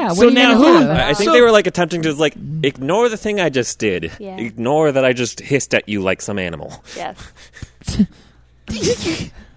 What 0.09 0.15
So 0.17 0.23
are 0.23 0.29
you 0.29 0.31
now 0.35 0.53
gonna 0.57 0.79
who- 0.79 0.83
do? 0.85 0.89
I 0.91 1.09
I 1.09 1.13
think 1.15 1.29
So- 1.29 1.33
they 1.33 1.41
were 1.41 1.51
like 1.51 1.65
attempting 1.67 2.03
to 2.03 2.13
like 2.13 2.35
ignore 2.63 3.09
the 3.09 3.17
thing 3.17 3.39
I 3.39 3.49
just 3.49 3.79
did. 3.79 4.11
Yeah. 4.19 4.37
Ignore 4.37 4.91
that 4.91 5.03
I 5.03 5.13
just 5.13 5.39
hissed 5.39 5.73
at 5.73 5.89
you 5.89 6.01
like 6.01 6.21
some 6.21 6.37
animal. 6.37 6.83
Yes. 6.95 7.17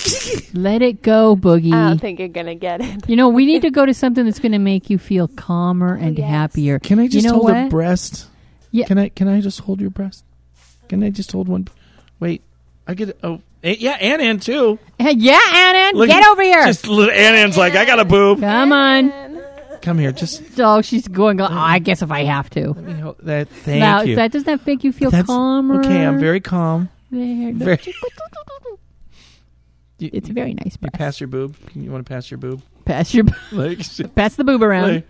Let 0.54 0.82
it 0.82 1.02
go, 1.02 1.36
Boogie. 1.36 1.72
I 1.72 1.88
don't 1.88 2.00
think 2.00 2.18
you're 2.18 2.28
gonna 2.28 2.54
get 2.54 2.80
it. 2.80 3.08
You 3.08 3.16
know, 3.16 3.28
we 3.28 3.46
need 3.46 3.62
to 3.62 3.70
go 3.70 3.84
to 3.86 3.94
something 3.94 4.24
that's 4.24 4.38
going 4.38 4.52
to 4.52 4.58
make 4.58 4.90
you 4.90 4.98
feel 4.98 5.28
calmer 5.28 5.94
and 5.94 6.18
yes. 6.18 6.28
happier. 6.28 6.78
Can 6.78 6.98
I 6.98 7.06
just 7.06 7.24
you 7.24 7.30
know 7.30 7.36
hold 7.36 7.50
what? 7.50 7.66
a 7.66 7.68
breast? 7.68 8.26
Yeah. 8.70 8.86
Can 8.86 8.98
I 8.98 9.08
can 9.08 9.28
I 9.28 9.40
just 9.40 9.60
hold 9.60 9.80
your 9.80 9.90
breast? 9.90 10.24
Can 10.88 11.02
I 11.02 11.10
just 11.10 11.32
hold 11.32 11.48
one? 11.48 11.68
Wait, 12.18 12.42
I 12.86 12.94
get 12.94 13.16
oh 13.22 13.40
eh, 13.62 13.76
yeah, 13.78 13.92
Ann 13.92 14.20
Ann 14.20 14.40
too. 14.40 14.78
Hey, 14.98 15.12
yeah, 15.16 15.40
Annan, 15.52 15.98
Look 15.98 16.08
get 16.08 16.26
over 16.26 16.42
here. 16.42 16.64
Just 16.66 16.86
little 16.86 17.12
Ann 17.12 17.34
Ann's 17.34 17.56
like 17.56 17.74
I 17.74 17.84
got 17.84 18.00
a 18.00 18.04
boob. 18.04 18.40
Come 18.40 18.72
on. 18.72 19.12
Come 19.82 19.98
here, 19.98 20.12
just 20.12 20.42
Oh, 20.58 20.82
she's 20.82 21.08
going. 21.08 21.40
Oh, 21.40 21.46
I 21.48 21.78
guess 21.78 22.02
if 22.02 22.10
I 22.10 22.24
have 22.24 22.50
to. 22.50 22.72
let 22.72 22.84
me 22.84 22.92
hold 22.94 23.16
that. 23.20 23.48
Thank 23.48 23.80
now, 23.80 24.02
you. 24.02 24.16
that 24.16 24.30
does 24.30 24.44
that 24.44 24.66
make 24.66 24.84
you 24.84 24.92
feel 24.92 25.10
That's- 25.10 25.26
calmer? 25.26 25.80
Okay, 25.80 26.04
I'm 26.04 26.18
very 26.18 26.40
calm. 26.40 26.90
There. 27.10 27.52
Very. 27.52 27.78
You, 30.00 30.10
It's 30.12 30.28
a 30.28 30.32
very 30.32 30.54
nice 30.54 30.76
you 30.80 30.90
pass 30.90 31.20
your 31.20 31.28
boob. 31.28 31.56
You 31.74 31.90
want 31.90 32.06
to 32.06 32.10
pass 32.12 32.30
your 32.30 32.38
boob? 32.38 32.62
Pass 32.84 33.12
your 33.14 33.24
Like, 33.52 33.80
pass 34.14 34.34
the 34.36 34.44
boob 34.44 34.62
around. 34.62 34.92
like, 34.94 35.06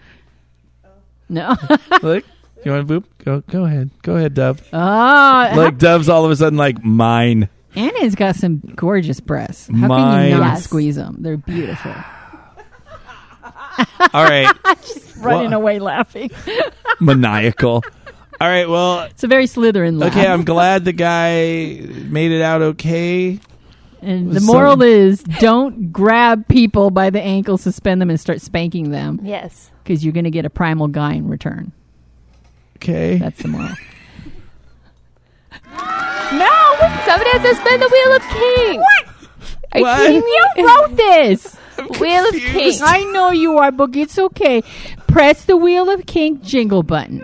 No. 1.29 1.57
like, 2.03 2.25
you 2.65 2.73
want 2.73 2.83
a 2.83 2.85
boob? 2.87 3.07
Go, 3.25 3.41
go 3.49 3.65
ahead. 3.65 3.91
Go 4.03 4.17
ahead, 4.17 4.35
Dove. 4.35 4.61
oh, 4.73 4.77
Like 5.57 5.79
Dove's 5.79 6.09
all 6.09 6.25
of 6.25 6.31
a 6.31 6.37
sudden 6.37 6.59
like 6.59 6.85
mine. 6.85 7.49
Anna's 7.77 8.17
got 8.17 8.35
some 8.35 8.59
gorgeous 8.75 9.21
breasts. 9.21 9.69
How 9.69 9.89
can 9.89 10.29
you 10.29 10.37
not 10.39 10.55
Yes. 10.55 10.65
squeeze 10.65 10.97
them? 10.97 11.17
They're 11.21 11.37
beautiful. 11.37 11.95
All 14.13 14.25
right, 14.25 14.53
Just 14.83 15.17
Running 15.19 15.51
Well- 15.51 15.61
away 15.61 15.79
laughing. 15.79 16.31
maniacal. 17.01 17.85
All 18.41 18.49
right, 18.49 18.69
well, 18.69 19.03
It's 19.03 19.23
a 19.23 19.29
very 19.29 19.45
Slytherin 19.45 20.01
laugh. 20.01 20.13
okay. 20.17 20.27
I'm 20.27 20.45
glad 20.45 20.85
the 20.85 20.93
guy 20.93 21.81
made 22.09 22.33
it 22.33 22.43
out 22.43 22.63
okay. 22.63 23.39
And 24.03 24.33
the 24.33 24.41
So- 24.41 24.47
moral 24.53 24.83
is 24.83 25.23
don't 25.23 25.93
grab 25.93 26.49
people 26.49 26.91
by 26.91 27.11
the 27.11 27.21
ankle, 27.21 27.59
suspend 27.59 28.01
them, 28.01 28.11
and 28.11 28.19
start 28.19 28.41
spanking 28.41 28.91
them 28.91 29.21
Yes. 29.23 29.71
because 29.83 30.05
you're 30.05 30.13
going 30.15 30.25
to 30.25 30.31
get 30.31 30.45
a 30.45 30.51
primal 30.51 30.89
guy 30.89 31.15
in 31.15 31.29
return. 31.29 31.73
Okay. 32.77 33.19
That's 33.19 33.43
the 33.43 33.49
moral. 33.49 33.69
No, 36.33 36.75
somebody 37.07 37.31
has 37.31 37.43
to 37.43 37.55
spin 37.57 37.81
the 37.81 37.89
wheel 37.89 38.17
of 38.17 38.23
kink. 38.23 38.81
What? 39.73 39.83
What? 39.83 40.57
you 40.57 40.67
wrote 40.67 40.97
this. 40.97 41.57
Wheel 42.01 42.29
of 42.29 42.35
kink. 42.35 42.81
I 42.83 43.03
know 43.13 43.31
you 43.31 43.59
are, 43.59 43.73
Boogie. 43.73 44.03
It's 44.03 44.19
okay. 44.19 44.63
Press 45.09 45.45
the 45.45 45.57
wheel 45.57 45.91
of 45.91 46.07
kink 46.07 46.43
jingle 46.43 46.83
button. 46.85 47.23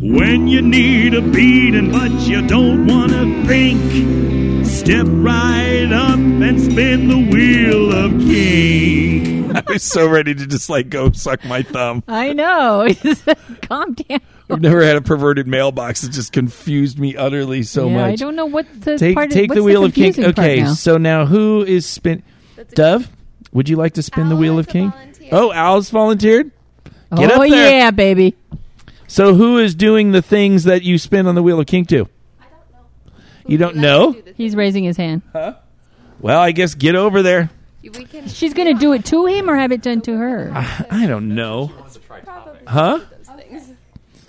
When 0.00 0.48
you 0.48 0.62
need 0.62 1.12
a 1.12 1.20
beating 1.20 1.92
but 1.92 2.10
you 2.22 2.40
don't 2.46 2.86
wanna 2.86 3.44
think, 3.46 4.64
step 4.64 5.06
right 5.06 5.92
up 5.92 6.18
and 6.18 6.58
spin 6.58 7.08
the 7.08 7.18
wheel 7.18 7.92
of 7.92 8.18
kink. 8.18 9.54
I 9.68 9.70
was 9.70 9.82
so 9.82 10.08
ready 10.08 10.34
to 10.34 10.46
just 10.46 10.70
like 10.70 10.88
go 10.88 11.12
suck 11.12 11.44
my 11.44 11.60
thumb. 11.60 12.02
I 12.08 12.32
know. 12.32 12.88
Calm 13.62 13.92
down. 13.92 14.20
I've 14.48 14.62
never 14.62 14.82
had 14.82 14.96
a 14.96 15.02
perverted 15.02 15.46
mailbox 15.46 16.02
It 16.02 16.12
just 16.12 16.32
confused 16.32 16.98
me 16.98 17.14
utterly 17.14 17.62
so 17.62 17.88
yeah, 17.88 17.96
much. 17.96 18.12
I 18.12 18.16
don't 18.16 18.36
know 18.36 18.46
what 18.46 18.66
the 18.80 18.96
take 18.96 19.14
part 19.14 19.30
take 19.30 19.50
what's 19.50 19.58
the 19.58 19.62
wheel 19.62 19.84
of 19.84 19.92
kink. 19.92 20.18
Okay, 20.18 20.62
now? 20.62 20.72
so 20.72 20.96
now 20.96 21.26
who 21.26 21.62
is 21.62 21.84
spin? 21.84 22.22
Dove, 22.70 23.06
would 23.52 23.68
you 23.68 23.76
like 23.76 23.92
to 23.94 24.02
spin 24.02 24.30
the 24.30 24.36
wheel 24.36 24.58
of 24.58 24.66
kink? 24.66 24.94
Oh, 25.30 25.52
Al's 25.52 25.90
volunteered. 25.90 26.50
Get 27.16 27.32
oh 27.32 27.42
up 27.42 27.50
there. 27.50 27.78
yeah, 27.78 27.90
baby. 27.90 28.34
So 29.10 29.34
who 29.34 29.58
is 29.58 29.74
doing 29.74 30.12
the 30.12 30.22
things 30.22 30.62
that 30.64 30.84
you 30.84 30.96
spin 30.96 31.26
on 31.26 31.34
the 31.34 31.42
wheel 31.42 31.58
of 31.58 31.66
kink 31.66 31.88
to? 31.88 32.08
I 32.40 32.44
don't 32.44 32.70
know. 32.70 33.12
You 33.44 33.58
don't 33.58 33.76
know? 33.76 34.16
He's 34.36 34.54
raising 34.54 34.84
his 34.84 34.96
hand. 34.96 35.22
Huh? 35.32 35.56
Well, 36.20 36.40
I 36.40 36.52
guess 36.52 36.76
get 36.76 36.94
over 36.94 37.20
there. 37.20 37.50
She's 38.28 38.54
going 38.54 38.72
to 38.72 38.78
do 38.78 38.92
it 38.92 39.04
to 39.06 39.26
him 39.26 39.50
or 39.50 39.56
have 39.56 39.72
it 39.72 39.82
done 39.82 40.00
to 40.02 40.16
her. 40.16 40.52
I 40.54 41.06
don't 41.08 41.34
know. 41.34 41.72
Huh? 42.68 43.00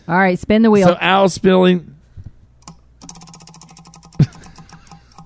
All 0.07 0.17
right, 0.17 0.39
spin 0.39 0.63
the 0.63 0.71
wheel. 0.71 0.87
So 0.87 0.97
Al's 0.99 1.35
spilling. 1.35 1.95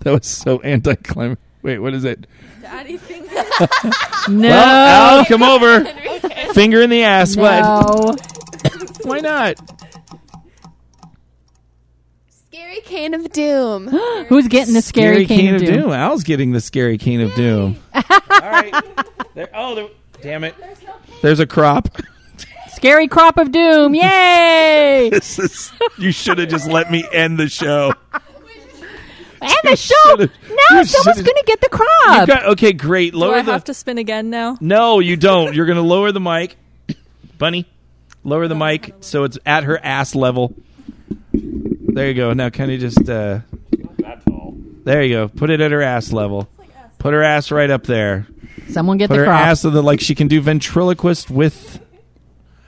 that 0.01 0.11
was 0.11 0.27
so 0.27 0.61
anticlimactic. 0.65 1.39
Wait, 1.61 1.79
what 1.79 1.93
is 1.93 2.03
it? 2.03 2.27
Daddy 2.61 2.97
finger. 2.97 3.29
no. 4.27 4.49
Well, 4.49 5.19
Al, 5.19 5.25
come 5.25 5.43
over. 5.43 5.85
Finger 6.53 6.81
in 6.81 6.89
the 6.89 7.03
ass. 7.03 7.37
What? 7.37 8.34
No. 9.05 9.09
Why 9.11 9.19
not? 9.19 9.55
Scary 12.29 12.79
cane 12.81 13.13
of 13.13 13.29
doom. 13.31 13.87
Who's 14.29 14.47
getting 14.47 14.73
the 14.73 14.81
scary, 14.81 15.25
cane, 15.25 15.55
of 15.55 15.61
doom? 15.63 15.91
Al's 15.91 16.23
getting 16.23 16.51
the 16.51 16.61
scary 16.61 16.97
cane 16.97 17.21
of 17.21 17.33
doom. 17.35 17.77
All 17.93 18.03
right. 18.41 18.73
There, 19.33 19.49
oh, 19.53 19.75
there, 19.75 19.87
damn 20.21 20.43
it. 20.43 20.55
There's 21.21 21.39
a 21.39 21.47
crop. 21.47 21.89
Scary 22.37 22.71
scary 22.71 23.07
crop 23.07 23.37
of 23.37 23.51
doom. 23.51 23.93
Yay! 23.95 25.09
This 25.11 25.39
is, 25.39 25.71
you 25.97 26.11
should 26.11 26.37
have 26.39 26.49
just 26.49 26.67
let 26.67 26.89
me 26.91 27.05
end 27.11 27.37
the 27.37 27.47
show. 27.49 27.93
and 29.41 29.53
the 29.63 29.75
show. 29.75 29.93
should've- 30.09 30.31
Now 30.49 30.79
you 30.79 30.85
someone's 30.85 31.17
should've- 31.17 31.25
going 31.25 31.37
to 31.37 31.43
get 31.45 31.61
the 31.61 31.69
crop. 31.69 32.27
got- 32.27 32.45
okay, 32.47 32.73
great. 32.73 33.11
Do 33.13 33.19
Lower 33.19 33.35
I 33.35 33.41
the. 33.41 33.51
have 33.51 33.63
to 33.65 33.73
spin 33.73 33.97
again 33.97 34.29
now? 34.29 34.57
No, 34.61 34.99
you 34.99 35.17
don't. 35.17 35.53
You're 35.53 35.65
going 35.65 35.77
to 35.77 35.81
lower 35.81 36.11
the 36.11 36.19
mic. 36.19 36.55
Bunny, 37.37 37.65
lower 38.25 38.47
the 38.49 38.55
mic 38.55 38.93
so 38.99 39.23
it's 39.23 39.37
at 39.45 39.63
her 39.63 39.79
ass 39.83 40.13
level. 40.15 40.53
There 41.31 42.07
you 42.09 42.13
go. 42.13 42.33
Now, 42.33 42.49
kind 42.49 42.71
of 42.71 42.79
just. 42.81 43.09
Uh, 43.09 43.39
there 44.83 45.01
you 45.03 45.15
go. 45.15 45.27
Put 45.29 45.49
it 45.49 45.61
at 45.61 45.71
her 45.71 45.81
ass 45.81 46.11
level. 46.11 46.49
Put 46.97 47.13
her 47.13 47.23
ass 47.23 47.51
right 47.51 47.69
up 47.69 47.83
there. 47.83 48.27
Someone 48.69 48.97
get 48.97 49.07
Put 49.09 49.15
the 49.15 49.19
her 49.21 49.25
crop. 49.27 49.41
ass 49.47 49.61
so 49.61 49.69
that 49.69 49.81
like 49.81 50.01
she 50.01 50.13
can 50.15 50.27
do 50.27 50.41
ventriloquist 50.41 51.29
with. 51.29 51.79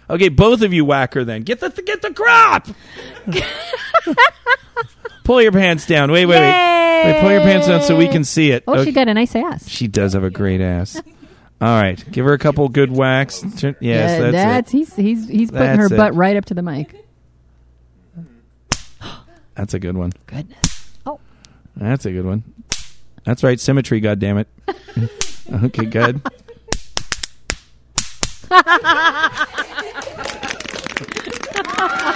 Okay, 0.10 0.30
both 0.30 0.62
of 0.62 0.72
you 0.74 0.86
whack 0.86 1.14
her 1.16 1.26
then. 1.26 1.42
Get 1.42 1.60
the 1.60 1.70
get 1.70 2.02
the 2.02 2.14
crop. 2.14 2.68
pull 5.24 5.42
your 5.42 5.52
pants 5.52 5.86
down. 5.86 6.12
Wait, 6.12 6.26
wait, 6.26 6.40
wait. 6.40 7.04
Wait, 7.06 7.20
pull 7.22 7.32
your 7.32 7.42
pants 7.42 7.68
down 7.68 7.82
so 7.82 7.98
we 7.98 8.08
can 8.08 8.24
see 8.24 8.52
it. 8.52 8.64
Oh, 8.68 8.74
Okay. 8.76 8.86
she 8.86 8.92
got 8.92 9.08
a 9.08 9.14
nice 9.14 9.36
ass. 9.36 9.68
She 9.68 9.88
does 9.88 10.14
have 10.14 10.24
a 10.24 10.30
great 10.30 10.62
ass. 10.62 11.02
All 11.60 11.82
right, 11.82 12.12
give 12.12 12.26
her 12.26 12.34
a 12.34 12.38
couple 12.38 12.68
good 12.70 12.92
whacks. 12.92 13.42
Turn- 13.58 13.76
Yes, 13.80 14.20
Yeah, 14.22 14.32
that's, 14.32 14.74
it. 14.74 14.78
he's 14.78 14.96
he's 14.96 15.28
he's 15.28 15.52
putting 15.52 15.66
That's 15.78 15.90
her 15.90 15.96
it. 15.96 15.98
butt 15.98 16.16
right 16.16 16.36
up 16.38 16.46
to 16.46 16.54
the 16.54 16.62
mic. 16.62 17.04
That's 19.56 19.74
a 19.74 19.80
good 19.80 19.98
one. 19.98 20.12
Goodness. 20.28 20.92
Oh, 21.06 21.20
That's 21.76 22.06
a 22.06 22.12
good 22.12 22.26
one. 22.26 22.44
That's 23.24 23.44
right, 23.44 23.60
symmetry. 23.60 24.00
God 24.00 24.20
damn 24.20 24.38
it. 24.38 24.48
okay, 25.64 25.86
good. 25.86 26.22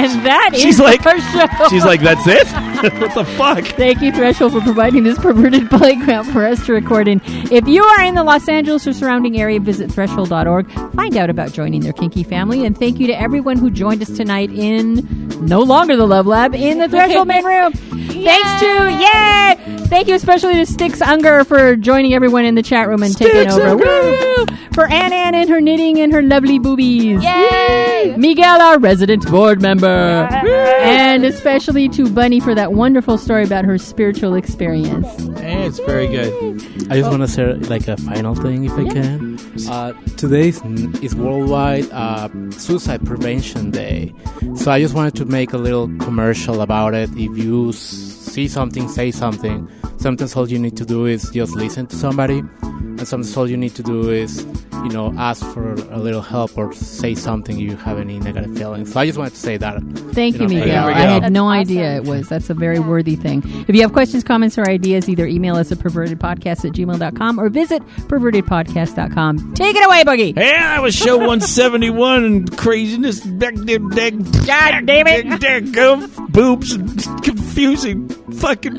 and 0.00 0.26
that 0.26 0.50
is 0.54 0.62
She's 0.62 0.78
like- 0.80 1.04
our 1.06 1.18
show. 1.20 1.68
She's 1.68 1.84
like, 1.84 2.00
that's 2.00 2.26
it. 2.26 2.46
what 3.00 3.14
the 3.14 3.24
fuck? 3.36 3.64
Thank 3.76 4.00
you, 4.00 4.12
Threshold, 4.12 4.52
for 4.52 4.60
providing 4.60 5.04
this 5.04 5.18
perverted 5.18 5.68
playground 5.70 6.24
for 6.32 6.46
us 6.46 6.64
to 6.66 6.72
record 6.72 7.08
in. 7.08 7.20
If 7.50 7.68
you 7.68 7.82
are 7.84 8.02
in 8.02 8.14
the 8.14 8.24
Los 8.24 8.48
Angeles 8.48 8.86
or 8.86 8.92
surrounding 8.92 9.38
area, 9.40 9.60
visit 9.60 9.90
threshold.org. 9.92 10.70
Find 10.94 11.16
out 11.16 11.30
about 11.30 11.52
joining 11.52 11.80
their 11.82 11.92
kinky 11.92 12.22
family. 12.22 12.64
And 12.64 12.76
thank 12.78 12.98
you 12.98 13.06
to 13.08 13.20
everyone 13.20 13.58
who 13.58 13.70
joined 13.70 14.00
us 14.02 14.10
tonight 14.16 14.50
in 14.50 15.28
no 15.46 15.60
longer 15.60 15.96
the 15.96 16.06
Love 16.06 16.26
Lab, 16.26 16.54
in 16.54 16.78
the 16.78 16.88
Threshold 16.88 17.28
main 17.28 17.44
room. 17.44 17.72
Thanks 17.72 18.60
to, 18.60 18.90
yay! 19.00 19.59
Thank 19.90 20.06
you 20.06 20.14
especially 20.14 20.54
to 20.54 20.66
Sticks 20.66 21.02
Unger 21.02 21.42
for 21.44 21.74
joining 21.74 22.14
everyone 22.14 22.44
in 22.44 22.54
the 22.54 22.62
chat 22.62 22.86
room 22.86 23.02
and 23.02 23.14
taking 23.14 23.50
over. 23.50 23.76
Woo! 23.76 24.46
For 24.72 24.86
Ann 24.86 25.12
Ann 25.12 25.34
and 25.34 25.50
her 25.50 25.60
knitting 25.60 25.98
and 25.98 26.12
her 26.12 26.22
lovely 26.22 26.60
boobies. 26.60 27.24
Yay! 27.24 28.14
Miguel, 28.16 28.62
our 28.62 28.78
resident 28.78 29.28
board 29.28 29.60
member. 29.60 29.86
And 29.88 31.24
especially 31.24 31.88
to 31.90 32.08
Bunny 32.08 32.38
for 32.38 32.54
that 32.54 32.72
wonderful 32.72 33.18
story 33.18 33.42
about 33.42 33.64
her 33.64 33.78
spiritual 33.78 34.36
experience. 34.36 35.08
Hey, 35.40 35.66
it's 35.66 35.80
very 35.80 36.06
good. 36.06 36.62
I 36.88 36.96
just 36.96 37.10
want 37.10 37.22
to 37.22 37.28
say 37.28 37.54
like 37.54 37.88
a 37.88 37.96
final 37.96 38.36
thing, 38.36 38.64
if 38.64 38.72
I 38.72 38.84
can. 38.84 39.38
Uh, 39.68 39.92
today 40.16 40.50
is, 40.50 40.62
is 41.02 41.16
Worldwide 41.16 41.90
uh, 41.90 42.28
Suicide 42.52 43.04
Prevention 43.04 43.72
Day, 43.72 44.14
so 44.54 44.70
I 44.70 44.80
just 44.80 44.94
wanted 44.94 45.16
to 45.16 45.24
make 45.24 45.52
a 45.52 45.58
little 45.58 45.88
commercial 45.98 46.60
about 46.60 46.94
it. 46.94 47.10
If 47.10 47.36
you 47.36 47.72
see 47.72 48.46
something, 48.46 48.88
say 48.88 49.10
something. 49.10 49.68
Sometimes 50.00 50.34
all 50.34 50.48
you 50.48 50.58
need 50.58 50.76
to 50.78 50.84
do 50.86 51.04
is 51.06 51.28
just 51.30 51.54
listen 51.54 51.86
to 51.88 51.96
somebody, 51.96 52.38
and 52.62 53.06
sometimes 53.06 53.36
all 53.36 53.48
you 53.48 53.56
need 53.58 53.74
to 53.74 53.82
do 53.82 54.08
is, 54.10 54.46
you 54.84 54.88
know, 54.88 55.12
ask 55.18 55.44
for 55.52 55.74
a 55.90 55.98
little 55.98 56.22
help 56.22 56.56
or 56.56 56.72
say 56.72 57.14
something 57.14 57.56
if 57.60 57.70
you 57.70 57.76
have 57.76 57.98
any 57.98 58.18
negative 58.18 58.56
feelings. 58.56 58.92
So 58.94 59.00
I 59.00 59.04
just 59.06 59.18
wanted 59.18 59.34
to 59.34 59.40
say 59.40 59.58
that. 59.58 59.82
Thank 60.14 60.36
you, 60.36 60.48
You 60.48 60.48
know, 60.48 60.60
Miguel. 60.60 60.86
there 60.86 60.94
I 60.94 61.00
had 61.00 61.22
That's 61.24 61.32
no 61.32 61.44
awesome. 61.44 61.60
idea 61.60 61.96
it 61.96 62.04
was. 62.04 62.30
That's 62.30 62.48
a 62.48 62.54
very 62.54 62.78
worthy 62.78 63.14
thing. 63.14 63.42
If 63.68 63.74
you 63.76 63.82
have 63.82 63.92
questions, 63.92 64.24
comments, 64.24 64.56
or 64.56 64.66
ideas, 64.70 65.06
either 65.06 65.26
email 65.26 65.56
us 65.56 65.70
at 65.70 65.78
pervertedpodcast 65.78 66.64
at 66.64 66.72
gmail.com 66.72 67.38
or 67.38 67.50
visit 67.50 67.82
pervertedpodcast.com. 68.08 69.54
Take 69.54 69.76
it 69.76 69.84
away, 69.86 70.02
Boogie. 70.04 70.34
Hey, 70.34 70.52
that 70.52 70.80
was 70.82 70.94
show 70.94 71.16
171 71.18 72.24
and 72.24 72.56
craziness. 72.56 73.20
Deck, 73.20 73.54
deck, 73.64 73.80
deck, 73.94 74.14
God 74.46 74.86
damn 74.86 75.06
it. 75.06 75.40
deck, 75.40 75.64
deck, 75.64 75.76
of 75.76 76.32
boobs 76.32 76.72
and 76.72 76.98
confusing 77.22 78.08
fucking 78.08 78.78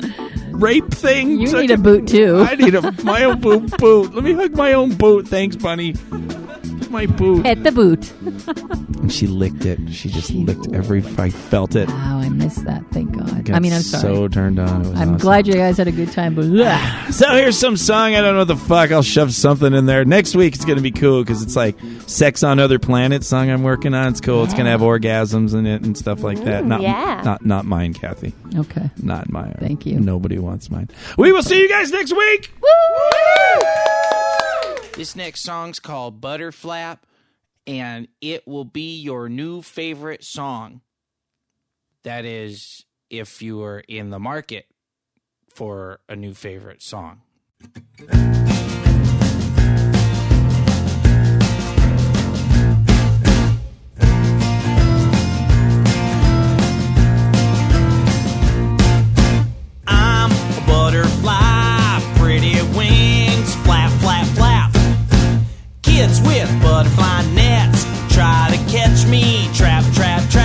rape 0.54 0.90
thing. 0.92 1.40
You 1.40 1.46
Such 1.48 1.62
need 1.62 1.70
a 1.70 1.78
boot, 1.78 2.08
too. 2.08 2.38
I 2.48 2.54
need 2.54 2.74
a, 2.74 2.92
my 3.04 3.24
own 3.24 3.40
boot, 3.40 3.76
boot. 3.78 4.14
Let 4.14 4.24
me 4.24 4.32
hug 4.32 4.54
my 4.56 4.72
own 4.72 4.94
boot. 4.96 5.28
Thanks, 5.28 5.56
Bunny. 5.56 5.94
My 6.90 7.06
boot. 7.06 7.46
Hit 7.46 7.62
the 7.64 7.72
boot. 7.72 8.12
And 9.02 9.12
she 9.12 9.26
licked 9.26 9.64
it. 9.64 9.78
She 9.90 10.08
just 10.08 10.30
licked 10.30 10.68
every. 10.72 11.02
I 11.18 11.30
felt 11.30 11.74
it. 11.74 11.88
Wow, 11.88 12.18
I 12.20 12.28
missed 12.28 12.64
that. 12.66 12.84
Thank 12.92 13.16
God. 13.16 13.44
Got 13.44 13.56
I 13.56 13.60
mean, 13.60 13.72
I'm 13.72 13.82
sorry. 13.82 14.02
So 14.02 14.28
turned 14.28 14.58
on. 14.58 14.82
It 14.84 14.88
was 14.90 15.00
I'm 15.00 15.08
awesome. 15.14 15.16
glad 15.18 15.46
you 15.46 15.54
guys 15.54 15.76
had 15.78 15.88
a 15.88 15.92
good 15.92 16.12
time, 16.12 16.34
but. 16.34 16.42
So 17.12 17.28
here's 17.34 17.58
some 17.58 17.76
song. 17.76 18.14
I 18.14 18.20
don't 18.20 18.34
know 18.34 18.40
what 18.40 18.48
the 18.48 18.56
fuck. 18.56 18.90
I'll 18.90 19.02
shove 19.02 19.32
something 19.34 19.72
in 19.74 19.86
there. 19.86 20.04
Next 20.04 20.34
week 20.36 20.54
it's 20.54 20.64
gonna 20.64 20.80
be 20.80 20.92
cool 20.92 21.22
because 21.22 21.42
it's 21.42 21.56
like 21.56 21.76
"Sex 22.06 22.42
on 22.42 22.58
Other 22.58 22.78
Planets" 22.78 23.26
song 23.26 23.50
I'm 23.50 23.62
working 23.62 23.92
on. 23.94 24.08
It's 24.08 24.20
cool. 24.20 24.44
It's 24.44 24.54
gonna 24.54 24.70
have 24.70 24.80
orgasms 24.80 25.54
in 25.54 25.66
it 25.66 25.82
and 25.82 25.96
stuff 25.98 26.22
like 26.22 26.42
that. 26.44 26.62
Ooh, 26.64 26.68
Not, 26.68 26.80
yeah. 26.80 27.22
not, 27.24 27.44
not 27.44 27.64
mine, 27.66 27.92
Kathy. 27.94 28.32
okay. 28.56 28.90
Not 29.02 29.30
mine. 29.30 29.56
Thank 29.58 29.84
you. 29.86 29.98
Nobody 30.00 30.38
wants 30.38 30.70
mine. 30.70 30.88
We 31.18 31.32
will 31.32 31.42
see 31.42 31.60
you 31.60 31.68
guys 31.68 31.90
next 31.90 32.12
week. 32.16 32.50
This 34.94 35.16
next 35.16 35.40
song's 35.40 35.80
called 35.80 36.20
Butterflap, 36.20 36.98
and 37.66 38.08
it 38.20 38.46
will 38.46 38.64
be 38.64 38.94
your 39.00 39.28
new 39.28 39.62
favorite 39.62 40.22
song. 40.22 40.82
That 42.04 42.24
is, 42.24 42.84
if 43.10 43.42
you 43.42 43.62
are 43.62 43.80
in 43.80 44.10
the 44.10 44.18
market 44.18 44.66
for 45.54 46.00
a 46.08 46.16
new 46.16 46.34
favorite 46.34 46.82
song. 46.82 47.22
With 66.20 66.50
butterfly 66.62 67.22
nets 67.34 67.86
try 68.12 68.48
to 68.50 68.58
catch 68.70 69.06
me, 69.06 69.48
trap, 69.54 69.84
trap, 69.94 70.28
trap. 70.30 70.41